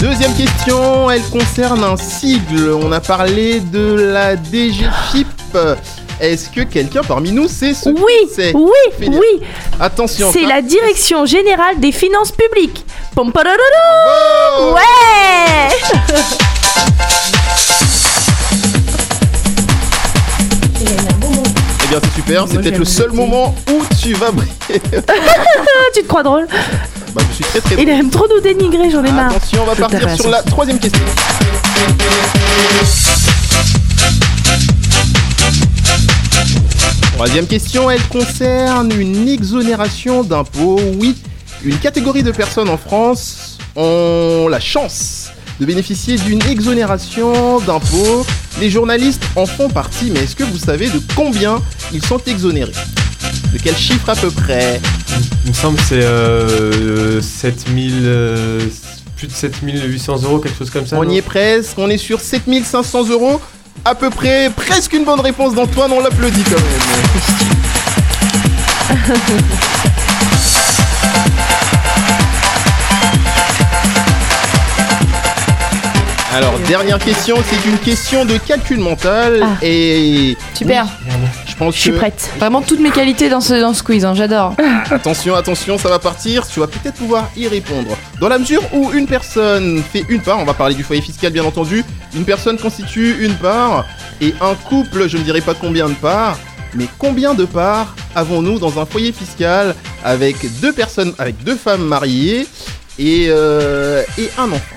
Deuxième 0.00 0.34
question, 0.34 1.10
elle 1.10 1.22
concerne 1.22 1.82
un 1.82 1.96
sigle. 1.96 2.70
On 2.72 2.92
a 2.92 3.00
parlé 3.00 3.60
de 3.60 3.94
la 3.94 4.36
DGFIP. 4.36 5.26
Est-ce 6.20 6.48
que 6.48 6.62
quelqu'un 6.62 7.02
parmi 7.02 7.30
nous 7.30 7.46
sait 7.48 7.74
ce 7.74 7.90
que 7.90 7.94
Oui, 8.00 8.30
c'est 8.34 8.54
oui, 8.54 8.70
oui. 9.08 9.40
Attention. 9.78 10.30
C'est 10.32 10.42
ça- 10.42 10.48
la 10.48 10.62
Direction 10.62 11.26
Générale 11.26 11.78
des 11.78 11.92
Finances 11.92 12.32
Publiques. 12.32 12.84
Pom 13.14 13.30
Bravo 13.30 14.74
Ouais 14.74 15.76
Eh 21.84 21.88
bien, 21.88 22.00
c'est 22.02 22.14
super. 22.14 22.46
C'est 22.48 22.58
peut-être 22.58 22.78
le 22.78 22.84
seul 22.84 23.12
moment 23.12 23.54
où 23.70 23.82
tu 24.00 24.14
vas 24.14 24.30
briller. 24.30 24.52
Tu 25.94 26.02
te 26.02 26.08
crois 26.08 26.22
drôle 26.22 26.46
bah, 27.14 27.22
je 27.30 27.34
suis 27.36 27.44
très 27.44 27.60
très. 27.62 27.82
Il 27.82 27.88
aime 27.88 28.10
trop 28.10 28.26
nous 28.28 28.42
dénigrer, 28.42 28.90
j'en 28.90 29.02
ai 29.02 29.10
marre. 29.10 29.30
Attention, 29.30 29.62
on 29.62 29.64
va 29.64 29.74
Je 29.74 29.80
partir 29.80 30.10
sur 30.16 30.28
la 30.28 30.42
troisième 30.42 30.78
question. 30.78 31.00
Troisième 37.16 37.46
question, 37.46 37.90
elle 37.90 38.02
concerne 38.08 38.92
une 38.92 39.26
exonération 39.26 40.22
d'impôts. 40.22 40.78
Oui, 41.00 41.16
une 41.64 41.78
catégorie 41.78 42.22
de 42.22 42.30
personnes 42.30 42.68
en 42.68 42.76
France 42.76 43.56
ont 43.74 44.48
la 44.50 44.60
chance 44.60 45.30
de 45.58 45.64
bénéficier 45.64 46.18
d'une 46.18 46.42
exonération 46.42 47.58
d'impôts. 47.60 48.26
Les 48.60 48.68
journalistes 48.68 49.22
en 49.34 49.46
font 49.46 49.70
partie, 49.70 50.10
mais 50.10 50.24
est-ce 50.24 50.36
que 50.36 50.44
vous 50.44 50.58
savez 50.58 50.90
de 50.90 51.00
combien 51.16 51.62
ils 51.94 52.04
sont 52.04 52.20
exonérés? 52.26 52.72
De 53.50 53.58
quel 53.64 53.76
chiffre 53.78 54.10
à 54.10 54.14
peu 54.14 54.30
près? 54.30 54.78
Il 55.46 55.52
me 55.52 55.54
semble 55.54 55.78
que 55.78 55.84
c'est 55.84 56.04
euh, 56.04 57.22
7000, 57.22 57.92
euh, 58.04 58.60
plus 59.16 59.28
de 59.28 59.32
7800 59.32 60.22
euros, 60.22 60.38
quelque 60.38 60.58
chose 60.58 60.68
comme 60.68 60.86
ça. 60.86 60.98
On 60.98 61.08
y 61.08 61.16
est 61.16 61.22
presque, 61.22 61.78
on 61.78 61.88
est 61.88 61.96
sur 61.96 62.20
7500 62.20 63.08
euros. 63.08 63.40
À 63.84 63.94
peu 63.94 64.10
près, 64.10 64.50
presque 64.50 64.92
une 64.94 65.04
bonne 65.04 65.20
réponse 65.20 65.54
d'Antoine, 65.54 65.92
on 65.92 66.00
l'applaudit 66.00 66.42
quand 66.44 66.56
même. 66.56 67.66
Alors, 76.34 76.58
dernière 76.68 76.98
question, 76.98 77.36
c'est 77.48 77.68
une 77.68 77.78
question 77.78 78.24
de 78.26 78.36
calcul 78.36 78.78
mental 78.78 79.40
Ah. 79.42 79.56
et 79.62 80.36
Super. 80.54 80.86
Je 81.56 81.64
pense 81.64 81.74
Je 81.74 81.80
suis 81.80 81.90
que 81.92 81.96
prête. 81.96 82.30
Vraiment 82.38 82.60
toutes 82.60 82.80
mes 82.80 82.90
qualités 82.90 83.30
dans 83.30 83.40
ce, 83.40 83.54
dans 83.54 83.72
ce 83.72 83.82
quiz, 83.82 84.04
hein, 84.04 84.12
j'adore. 84.14 84.54
attention, 84.90 85.34
attention, 85.34 85.78
ça 85.78 85.88
va 85.88 85.98
partir. 85.98 86.46
Tu 86.46 86.60
vas 86.60 86.66
peut-être 86.66 86.96
pouvoir 86.96 87.30
y 87.34 87.48
répondre. 87.48 87.96
Dans 88.20 88.28
la 88.28 88.38
mesure 88.38 88.62
où 88.74 88.92
une 88.92 89.06
personne 89.06 89.82
fait 89.82 90.04
une 90.10 90.20
part, 90.20 90.38
on 90.38 90.44
va 90.44 90.52
parler 90.52 90.74
du 90.74 90.82
foyer 90.84 91.00
fiscal 91.00 91.32
bien 91.32 91.44
entendu. 91.44 91.82
Une 92.14 92.24
personne 92.24 92.58
constitue 92.58 93.16
une 93.20 93.34
part 93.36 93.86
et 94.20 94.34
un 94.42 94.54
couple, 94.54 95.08
je 95.08 95.16
ne 95.16 95.22
dirais 95.22 95.40
pas 95.40 95.54
combien 95.54 95.88
de 95.88 95.94
parts, 95.94 96.38
mais 96.74 96.86
combien 96.98 97.32
de 97.32 97.46
parts 97.46 97.94
avons-nous 98.14 98.58
dans 98.58 98.78
un 98.78 98.84
foyer 98.84 99.12
fiscal 99.12 99.74
avec 100.04 100.36
deux 100.60 100.74
personnes, 100.74 101.14
avec 101.18 101.42
deux 101.42 101.56
femmes 101.56 101.84
mariées 101.86 102.46
et, 102.98 103.28
euh, 103.30 104.02
et 104.18 104.28
un 104.38 104.52
enfant? 104.52 104.76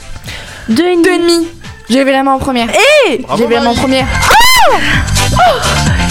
Deux 0.70 0.86
et 0.86 0.96
Deux 0.96 1.04
demi. 1.04 1.16
et 1.16 1.20
demi. 1.20 1.48
J'ai 1.90 2.00
levé 2.00 2.12
la 2.14 2.24
main 2.24 2.34
en 2.34 2.40
première. 2.40 2.70
Eh 3.10 3.18
Bravo, 3.18 3.38
J'ai 3.38 3.44
levé 3.44 3.56
la 3.56 3.62
main 3.64 3.70
en 3.72 3.76
première. 3.76 4.08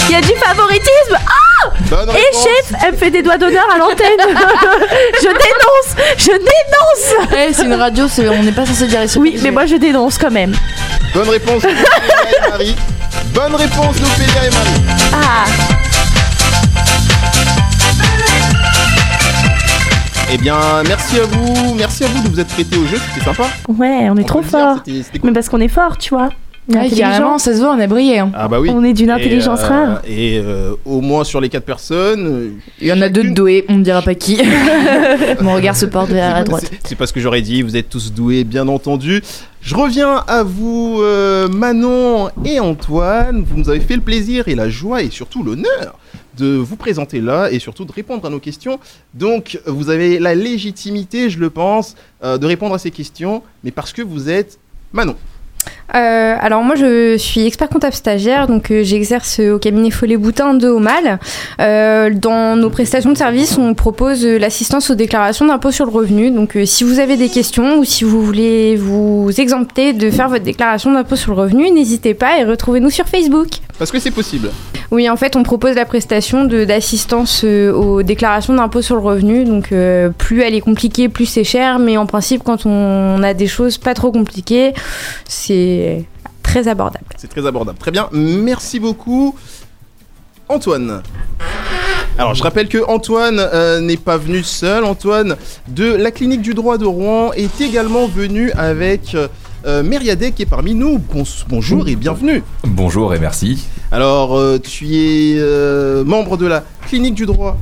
Il 0.09 0.13
y 0.13 0.17
a 0.17 0.21
du 0.21 0.33
favoritisme 0.37 1.17
Ah 1.17 1.71
Bonne 1.91 2.09
Et 2.11 2.13
réponse. 2.13 2.45
chef, 2.45 2.73
elle 2.85 2.93
me 2.93 2.97
fait 2.97 3.11
des 3.11 3.23
doigts 3.23 3.37
d'honneur 3.39 3.67
à 3.75 3.79
l'antenne 3.79 4.09
Je 5.21 5.29
dénonce 5.29 6.17
Je 6.17 6.31
dénonce 6.33 7.29
Eh, 7.37 7.53
c'est 7.53 7.65
une 7.65 7.75
radio, 7.75 8.07
on 8.31 8.43
n'est 8.43 8.53
pas 8.53 8.67
censé 8.67 8.87
dire 8.87 9.01
les 9.01 9.19
Oui, 9.19 9.39
mais 9.43 9.51
moi 9.51 9.67
je 9.67 9.77
dénonce 9.77 10.19
quand 10.19 10.31
même. 10.31 10.55
Bonne 11.15 11.29
réponse 11.29 11.63
d'Ophélia 11.63 11.85
et 12.47 12.51
Marie. 12.51 12.77
Bonne 13.35 13.55
réponse 13.55 13.97
d'Ophélia 13.97 14.47
et 14.47 14.51
Marie. 14.51 14.83
Ah 15.13 15.45
Eh 20.31 20.37
bien, 20.37 20.59
merci 20.87 21.19
à 21.19 21.23
vous, 21.25 21.75
merci 21.75 22.05
à 22.05 22.09
vous 22.09 22.23
de 22.23 22.29
vous 22.29 22.41
être 22.41 22.49
prêtés 22.53 22.77
au 22.77 22.87
jeu, 22.87 22.99
c'était 23.15 23.25
sympa. 23.25 23.45
Ouais, 23.69 24.09
on 24.11 24.17
est 24.19 24.23
On 24.23 24.25
trop 24.25 24.43
fort. 24.43 24.83
cool. 24.85 25.03
Mais 25.25 25.33
parce 25.33 25.49
qu'on 25.49 25.61
est 25.61 25.69
fort, 25.69 25.97
tu 25.97 26.11
vois. 26.15 26.29
Ouais, 26.69 26.77
intelligent. 26.81 26.97
carrément, 26.99 27.39
ça 27.39 27.55
se 27.55 27.59
voit, 27.61 27.73
on 27.75 27.79
a 27.81 27.87
brillé. 27.87 28.19
hein. 28.19 28.31
Ah 28.35 28.47
bah 28.47 28.61
oui. 28.61 28.71
On 28.71 28.85
est 28.85 28.93
d'une 28.93 29.09
intelligence 29.11 29.61
Et, 29.61 29.65
euh, 29.65 29.69
rare. 29.69 30.03
Et 30.07 30.39
euh, 30.45 30.73
au 30.85 31.01
moins 31.01 31.25
sur 31.25 31.41
les 31.41 31.49
quatre 31.49 31.65
personnes. 31.65 32.27
euh, 32.27 32.51
Il 32.81 32.87
y 32.89 32.93
en 32.93 33.01
a 33.01 33.09
deux 33.09 33.25
de 33.25 33.31
doués, 33.31 33.65
on 33.69 33.77
ne 33.77 33.83
dira 33.83 34.03
pas 34.03 34.15
qui. 34.15 34.39
Mon 35.41 35.55
regard 35.55 35.77
se 35.77 35.87
porte 35.87 36.11
vers 36.11 36.35
la 36.35 36.45
droite. 36.45 36.65
C'est- 36.71 36.79
C'est 36.89 36.95
pas 36.95 37.07
ce 37.07 37.13
que 37.13 37.21
j'aurais 37.21 37.41
dit, 37.43 37.63
vous 37.63 37.77
êtes 37.77 37.89
tous 37.89 38.13
doués, 38.13 38.45
bien 38.45 38.69
entendu. 38.69 39.23
Je 39.63 39.75
reviens 39.75 40.25
à 40.29 40.43
vous, 40.43 40.99
euh, 41.01 41.49
Manon 41.49 42.29
et 42.45 42.61
Antoine. 42.61 43.45
Vous 43.49 43.57
nous 43.57 43.71
avez 43.71 43.81
fait 43.81 43.97
le 43.97 44.03
plaisir 44.03 44.49
et 44.49 44.55
la 44.55 44.69
joie 44.69 45.03
et 45.03 45.11
surtout 45.11 45.43
l'honneur 45.43 45.99
de 46.37 46.55
vous 46.55 46.77
présenter 46.77 47.21
là 47.21 47.49
et 47.51 47.59
surtout 47.59 47.85
de 47.85 47.93
répondre 47.93 48.25
à 48.27 48.31
nos 48.31 48.39
questions. 48.39 48.79
Donc, 49.15 49.59
vous 49.67 49.91
avez 49.91 50.19
la 50.21 50.35
légitimité, 50.35 51.31
je 51.31 51.39
le 51.39 51.51
pense, 51.51 51.97
euh, 52.23 52.39
de 52.39 52.47
répondre 52.47 52.75
à 52.75 52.79
ces 52.79 52.91
questions, 52.93 53.43
mais 53.65 53.71
parce 53.73 53.93
que 53.93 54.03
vous 54.03 54.29
êtes 54.31 54.59
Manon. 54.93 55.17
Euh, 55.95 56.35
alors 56.39 56.63
moi 56.63 56.75
je 56.75 57.17
suis 57.17 57.47
expert 57.47 57.69
comptable 57.69 57.95
stagiaire, 57.95 58.47
donc 58.47 58.71
euh, 58.71 58.83
j'exerce 58.83 59.41
au 59.41 59.59
cabinet 59.59 59.91
Follet-Boutin 59.91 60.55
de 60.55 60.69
Haut-Mal. 60.69 61.19
Euh, 61.61 62.11
dans 62.15 62.57
nos 62.57 62.71
prestations 62.71 63.13
de 63.13 63.17
services, 63.17 63.57
on 63.57 63.75
propose 63.75 64.25
euh, 64.25 64.39
l'assistance 64.39 64.91
aux 64.91 64.95
déclarations 64.95 65.47
d'impôt 65.47 65.71
sur 65.71 65.87
le 65.87 65.91
revenu. 65.91 66.31
Donc 66.31 66.57
euh, 66.57 66.67
si 66.67 66.85
vous 66.85 66.99
avez 66.99 67.17
des 67.17 67.29
questions 67.29 67.79
ou 67.79 67.85
si 67.85 68.05
vous 68.05 68.23
voulez 68.23 68.77
vous 68.77 69.31
exempter 69.39 69.93
de 69.93 70.11
faire 70.11 70.29
votre 70.29 70.45
déclaration 70.45 70.93
d'impôt 70.93 71.17
sur 71.17 71.35
le 71.35 71.41
revenu, 71.41 71.71
n'hésitez 71.71 72.15
pas 72.15 72.39
et 72.39 72.45
retrouvez-nous 72.45 72.91
sur 72.91 73.07
Facebook. 73.07 73.49
Parce 73.79 73.93
que 73.93 73.99
c'est 73.99 74.11
possible. 74.11 74.51
Oui, 74.91 75.09
en 75.09 75.17
fait, 75.17 75.37
on 75.37 75.43
propose 75.43 75.75
la 75.77 75.85
prestation 75.85 76.45
d'assistance 76.45 77.43
euh, 77.45 77.73
aux 77.73 78.03
déclarations 78.03 78.55
d'impôt 78.55 78.81
sur 78.81 78.97
le 78.97 79.03
revenu. 79.03 79.45
Donc, 79.45 79.71
euh, 79.71 80.09
plus 80.09 80.41
elle 80.41 80.55
est 80.55 80.63
compliquée, 80.63 81.09
plus 81.09 81.27
c'est 81.27 81.45
cher. 81.45 81.79
Mais 81.79 81.97
en 81.97 82.07
principe, 82.07 82.43
quand 82.43 82.65
on 82.65 83.23
a 83.23 83.35
des 83.35 83.47
choses 83.47 83.77
pas 83.77 83.95
trop 83.95 84.11
compliquées, 84.11 84.73
c'est 85.29 85.78
très 86.43 86.69
abordable. 86.69 87.05
C'est 87.17 87.29
très 87.29 87.47
abordable. 87.47 87.79
Très 87.79 87.91
bien, 87.91 88.09
merci 88.13 88.81
beaucoup. 88.81 89.35
Antoine. 90.49 91.03
Alors, 92.17 92.35
je 92.35 92.43
rappelle 92.43 92.69
que 92.69 92.79
Antoine 92.89 93.39
euh, 93.39 93.81
n'est 93.81 93.97
pas 93.99 94.17
venu 94.17 94.43
seul. 94.43 94.85
Antoine 94.85 95.37
de 95.69 95.85
la 95.95 96.11
clinique 96.11 96.41
du 96.43 96.55
droit 96.55 96.79
de 96.79 96.85
Rouen 96.87 97.33
est 97.33 97.61
également 97.61 98.07
venu 98.07 98.51
avec 98.53 99.15
euh, 99.15 99.83
Mériadec 99.85 100.35
qui 100.35 100.43
est 100.43 100.47
parmi 100.47 100.75
nous. 100.75 100.99
Bon- 100.99 101.25
bonjour 101.49 101.87
et 101.87 101.95
bienvenue. 101.97 102.43
Bonjour 102.65 103.15
et 103.15 103.19
merci. 103.21 103.67
Alors, 103.93 104.37
euh, 104.37 104.59
tu 104.59 104.87
es 104.97 105.35
euh, 105.39 106.03
membre 106.05 106.37
de 106.37 106.47
la 106.47 106.65
clinique 106.89 107.15
du 107.15 107.27
droit. 107.27 107.57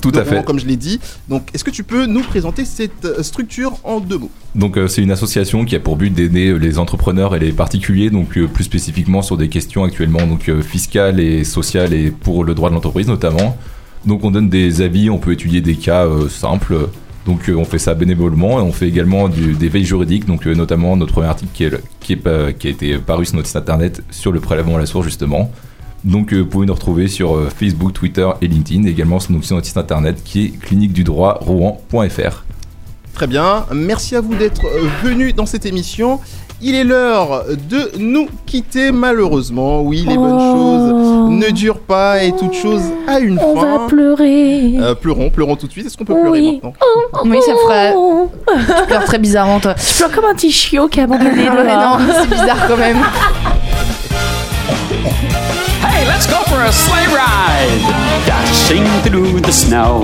Tout 0.00 0.12
à 0.14 0.24
fait. 0.24 0.44
Comme 0.44 0.58
je 0.60 0.66
l'ai 0.66 0.76
dit. 0.76 1.00
Donc, 1.28 1.48
est-ce 1.54 1.64
que 1.64 1.70
tu 1.70 1.82
peux 1.84 2.06
nous 2.06 2.22
présenter 2.22 2.64
cette 2.64 3.04
euh, 3.04 3.22
structure 3.22 3.78
en 3.84 4.00
deux 4.00 4.18
mots? 4.18 4.30
Donc 4.54 4.76
euh, 4.76 4.88
c'est 4.88 5.02
une 5.02 5.10
association 5.10 5.64
qui 5.64 5.76
a 5.76 5.80
pour 5.80 5.96
but 5.96 6.10
d'aider 6.12 6.48
euh, 6.48 6.56
les 6.56 6.78
entrepreneurs 6.78 7.34
et 7.34 7.38
les 7.38 7.52
particuliers, 7.52 8.10
donc 8.10 8.38
plus 8.38 8.64
spécifiquement 8.64 9.22
sur 9.22 9.36
des 9.36 9.48
questions 9.48 9.84
actuellement 9.84 10.26
donc 10.26 10.50
fiscales 10.62 11.20
et 11.20 11.44
sociales 11.44 11.92
et 11.92 12.10
pour 12.10 12.44
le 12.44 12.54
droit 12.54 12.70
de 12.70 12.74
l'entreprise 12.74 13.06
notamment. 13.08 13.56
Donc 14.06 14.24
on 14.24 14.30
donne 14.30 14.48
des 14.48 14.80
avis, 14.80 15.10
on 15.10 15.18
peut 15.18 15.32
étudier 15.32 15.60
des 15.60 15.74
cas 15.76 16.06
euh, 16.06 16.28
simples. 16.28 16.88
Donc 17.26 17.48
euh, 17.50 17.54
on 17.56 17.64
fait 17.64 17.78
ça 17.78 17.92
bénévolement 17.94 18.58
et 18.58 18.62
on 18.62 18.72
fait 18.72 18.88
également 18.88 19.28
du, 19.28 19.52
des 19.52 19.68
veilles 19.68 19.84
juridiques, 19.84 20.24
donc 20.24 20.46
euh, 20.46 20.54
notamment 20.54 20.96
notre 20.96 21.12
premier 21.12 21.26
article 21.26 21.50
qui, 21.52 21.64
est, 21.64 21.70
le- 21.70 21.82
qui, 22.00 22.12
est 22.14 22.16
pas- 22.16 22.52
qui 22.52 22.68
a 22.68 22.70
été 22.70 22.96
paru 22.98 23.26
sur 23.26 23.36
notre 23.36 23.48
site 23.48 23.56
internet 23.56 24.02
sur 24.10 24.32
le 24.32 24.40
prélèvement 24.40 24.76
à 24.76 24.78
la 24.78 24.86
source 24.86 25.04
justement. 25.04 25.52
Donc 26.04 26.32
euh, 26.32 26.40
vous 26.40 26.46
pouvez 26.46 26.66
nous 26.66 26.74
retrouver 26.74 27.08
sur 27.08 27.36
euh, 27.36 27.48
Facebook, 27.54 27.92
Twitter 27.92 28.28
et 28.40 28.46
LinkedIn, 28.48 28.86
et 28.86 28.90
également 28.90 29.20
sur, 29.20 29.32
notre 29.32 29.64
site 29.66 29.76
internet 29.76 30.22
qui 30.24 30.44
est 30.46 30.58
clinique 30.60 30.92
du 30.92 31.04
droit 31.04 31.38
rouen.fr. 31.40 32.44
Très 33.14 33.26
bien, 33.26 33.66
merci 33.74 34.14
à 34.14 34.20
vous 34.20 34.34
d'être 34.36 34.64
euh, 34.64 34.86
venus 35.02 35.34
dans 35.34 35.46
cette 35.46 35.66
émission. 35.66 36.20
Il 36.60 36.74
est 36.74 36.82
l'heure 36.84 37.44
de 37.70 37.92
nous 37.98 38.28
quitter 38.46 38.90
malheureusement. 38.90 39.80
Oui, 39.82 40.04
les 40.08 40.16
bonnes 40.16 40.38
choses 40.40 41.30
ne 41.30 41.50
durent 41.52 41.78
pas 41.78 42.22
et 42.24 42.32
toute 42.32 42.54
chose 42.54 42.82
a 43.06 43.20
une 43.20 43.38
On 43.38 43.54
fin. 43.56 43.78
va 43.78 43.86
pleurer. 43.86 44.76
Euh, 44.80 44.94
pleurons, 44.96 45.30
pleurons 45.30 45.54
tout 45.54 45.68
de 45.68 45.72
suite. 45.72 45.86
Est-ce 45.86 45.96
qu'on 45.96 46.04
peut 46.04 46.14
pleurer 46.20 46.40
Oui. 46.40 46.60
maintenant 46.62 46.72
Oui, 47.24 47.38
ça 47.46 47.52
fera. 47.54 47.92
Tu 48.80 48.86
pleures 48.86 49.04
très 49.04 49.18
bizarrement, 49.20 49.60
toi. 49.60 49.74
Je 49.76 49.98
pleure 49.98 50.10
comme 50.12 50.24
un 50.24 50.34
petit 50.34 50.50
chiot 50.50 50.88
qui 50.88 51.00
a 51.00 51.04
abandonné 51.04 51.46
Ah 51.48 51.54
ouais, 51.54 51.62
dehors. 51.64 52.00
non, 52.00 52.06
c'est 52.22 52.28
bizarre 52.30 52.66
quand 52.66 52.76
même. 52.76 52.98
Let's 56.08 56.26
go 56.26 56.40
for 56.48 56.62
a 56.62 56.72
sleigh 56.72 57.06
ride. 57.14 57.82
Dashing 58.26 58.84
through 59.04 59.42
the 59.42 59.52
snow 59.52 60.02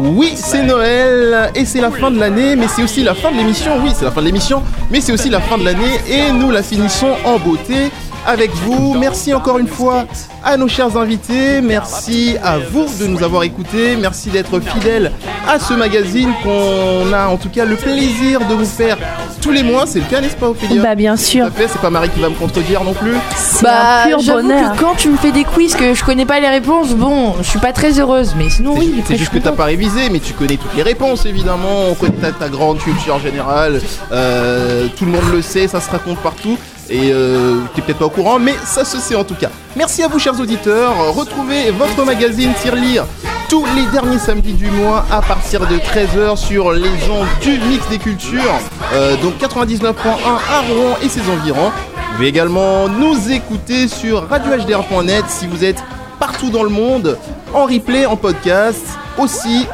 Oui, 0.00 0.32
c'est 0.36 0.62
Noël 0.62 1.50
et 1.54 1.64
c'est 1.64 1.80
la 1.80 1.90
fin 1.90 2.10
de 2.10 2.18
l'année, 2.18 2.54
mais 2.54 2.68
c'est 2.68 2.82
aussi 2.82 3.02
la 3.02 3.14
fin 3.14 3.32
de 3.32 3.36
l'émission. 3.38 3.72
Oui, 3.82 3.92
c'est 3.94 4.04
la 4.04 4.10
fin 4.10 4.20
de 4.20 4.26
l'émission, 4.26 4.62
mais 4.90 5.00
c'est 5.00 5.12
aussi 5.12 5.30
la 5.30 5.40
fin 5.40 5.58
de 5.58 5.64
l'année 5.64 6.00
et 6.06 6.32
nous 6.32 6.50
la 6.50 6.62
finissons 6.62 7.14
en 7.24 7.38
beauté 7.38 7.90
avec 8.26 8.50
vous. 8.54 8.94
Merci 8.98 9.34
encore 9.34 9.58
une 9.58 9.68
fois 9.68 10.06
à 10.44 10.56
nos 10.56 10.68
chers 10.68 10.96
invités. 10.96 11.60
Merci 11.60 12.36
à 12.42 12.58
vous 12.58 12.86
de 13.00 13.06
nous 13.06 13.22
avoir 13.22 13.42
écoutés. 13.42 13.96
Merci 13.96 14.30
d'être 14.30 14.60
fidèles 14.60 15.12
à 15.48 15.58
ce 15.58 15.74
magazine 15.74 16.32
qu'on 16.42 17.12
a 17.12 17.26
en 17.26 17.36
tout 17.36 17.48
cas 17.48 17.64
le 17.64 17.76
plaisir 17.76 18.40
de 18.40 18.54
vous 18.54 18.64
faire 18.64 18.96
tous 19.40 19.50
les 19.50 19.62
mois. 19.62 19.84
C'est 19.86 20.00
le 20.00 20.06
cas, 20.06 20.20
n'est-ce 20.20 20.36
pas, 20.36 20.48
Ophélia 20.48 20.82
Bah 20.82 20.94
bien 20.94 21.16
sûr. 21.16 21.48
C'est 21.56 21.80
pas 21.80 21.90
Marie 21.90 22.10
qui 22.10 22.20
va 22.20 22.28
me 22.28 22.34
contredire 22.34 22.84
non 22.84 22.92
plus. 22.94 23.14
Bah, 23.62 24.08
j'avoue 24.20 24.42
bonheur. 24.48 24.72
que 24.72 24.80
quand 24.80 24.94
tu 24.96 25.08
me 25.08 25.16
fais 25.16 25.32
des 25.32 25.44
quiz 25.44 25.74
que 25.74 25.94
je 25.94 26.04
connais 26.04 26.26
pas 26.26 26.40
les 26.40 26.48
réponses, 26.48 26.94
bon, 26.94 27.34
je 27.38 27.48
suis 27.48 27.58
pas 27.58 27.72
très 27.72 27.98
heureuse, 27.98 28.34
mais 28.36 28.50
sinon 28.50 28.74
oui. 28.76 29.02
C'est 29.06 29.16
juste 29.16 29.32
que 29.32 29.38
t'as 29.38 29.52
pas 29.52 29.64
révisé, 29.64 30.08
mais 30.10 30.20
tu 30.20 30.32
connais 30.32 30.56
toutes 30.56 30.74
les 30.76 30.82
réponses 30.82 31.26
évidemment. 31.26 31.86
On 31.90 31.94
connaît 31.94 32.12
ta, 32.20 32.32
ta 32.32 32.48
grande 32.48 32.78
culture 32.78 33.18
générale. 33.20 33.80
Euh, 34.12 34.86
tout 34.96 35.04
le 35.04 35.12
monde 35.12 35.24
le 35.32 35.42
sait, 35.42 35.68
ça 35.68 35.80
se 35.80 35.90
raconte 35.90 36.18
partout. 36.18 36.58
Et 36.92 37.10
euh, 37.10 37.60
t'es 37.74 37.80
peut-être 37.80 37.98
pas 37.98 38.04
au 38.04 38.10
courant, 38.10 38.38
mais 38.38 38.54
ça 38.66 38.84
se 38.84 38.98
sait 38.98 39.14
en 39.14 39.24
tout 39.24 39.34
cas. 39.34 39.48
Merci 39.76 40.02
à 40.02 40.08
vous, 40.08 40.18
chers 40.18 40.38
auditeurs. 40.38 41.14
Retrouvez 41.14 41.70
votre 41.70 42.04
magazine 42.04 42.52
Tirelire 42.60 43.06
tous 43.48 43.64
les 43.74 43.86
derniers 43.86 44.18
samedis 44.18 44.52
du 44.52 44.70
mois 44.70 45.04
à 45.10 45.22
partir 45.22 45.60
de 45.66 45.76
13h 45.76 46.36
sur 46.36 46.72
les 46.72 46.88
ondes 47.10 47.26
du 47.40 47.58
Mix 47.68 47.88
des 47.88 47.98
Cultures. 47.98 48.60
Euh, 48.92 49.16
donc 49.22 49.34
99.1 49.40 49.92
à 50.14 50.60
Rouen 50.60 50.96
et 51.02 51.08
ses 51.08 51.22
environs. 51.30 51.70
Vous 51.70 52.16
pouvez 52.16 52.28
également 52.28 52.88
nous 52.88 53.30
écouter 53.30 53.88
sur 53.88 54.28
radiohdr.net 54.28 55.24
si 55.28 55.46
vous 55.46 55.64
êtes 55.64 55.82
partout 56.18 56.50
dans 56.50 56.62
le 56.62 56.68
monde, 56.68 57.18
en 57.54 57.64
replay, 57.64 58.04
en 58.04 58.16
podcast, 58.16 58.84
aussi 59.18 59.66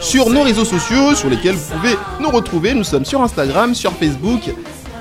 sur 0.00 0.28
nos 0.28 0.42
réseaux 0.42 0.64
sociaux 0.66 1.14
sur 1.14 1.30
lesquels 1.30 1.54
vous 1.54 1.74
pouvez 1.74 1.96
nous 2.20 2.30
retrouver. 2.30 2.74
Nous 2.74 2.84
sommes 2.84 3.04
sur 3.06 3.22
Instagram, 3.22 3.74
sur 3.74 3.92
Facebook 3.92 4.50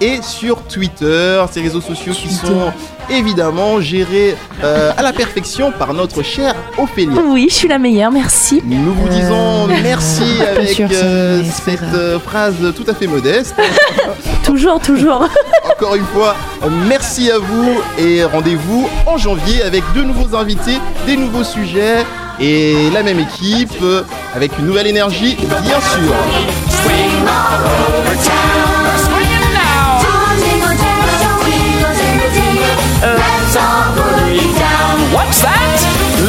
et 0.02 0.22
sur 0.22 0.64
Twitter, 0.64 1.44
ces 1.52 1.62
réseaux 1.62 1.82
sociaux 1.82 2.14
qui 2.14 2.34
sont 2.34 2.72
évidemment 3.10 3.82
gérés 3.82 4.36
euh, 4.64 4.92
à 4.96 5.02
la 5.02 5.14
perfection 5.14 5.72
par 5.72 5.94
notre 5.94 6.22
chère 6.24 6.56
Ophélia. 6.78 7.22
Oui, 7.26 7.48
je 7.50 7.56
suis 7.56 7.68
la 7.68 7.80
meilleure, 7.80 8.12
merci. 8.12 8.62
Nous 8.64 8.94
vous 8.94 9.10
disons 9.10 9.68
merci 9.68 10.38
Pas 10.40 10.46
avec 10.52 10.70
sûr, 10.70 10.88
euh, 10.92 11.44
cette 11.66 11.82
euh, 11.94 12.20
phrase 12.20 12.56
tout 12.76 12.86
à 12.88 12.94
fait 12.94 13.08
modeste. 13.08 13.56
toujours, 14.44 14.80
toujours. 14.80 15.28
Encore 15.72 15.96
une 15.96 16.06
fois, 16.06 16.36
euh, 16.64 16.70
merci 16.88 17.32
à 17.32 17.38
vous 17.38 17.82
et 17.98 18.24
rendez-vous 18.24 18.90
en 19.06 19.18
janvier 19.18 19.62
avec 19.64 19.84
de 19.96 20.02
nouveaux 20.02 20.36
invités, 20.36 20.80
des 21.06 21.18
nouveaux 21.18 21.44
sujets 21.44 22.06
et 22.40 22.90
la 22.94 23.04
même 23.04 23.20
équipe 23.20 23.74
euh, 23.82 24.04
avec 24.36 24.58
une 24.60 24.66
nouvelle 24.66 24.88
énergie, 24.88 25.36
bien 25.36 25.80
sûr. 25.82 26.14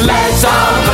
Let's 0.05 0.43
all 0.43 0.85
go. 0.85 0.90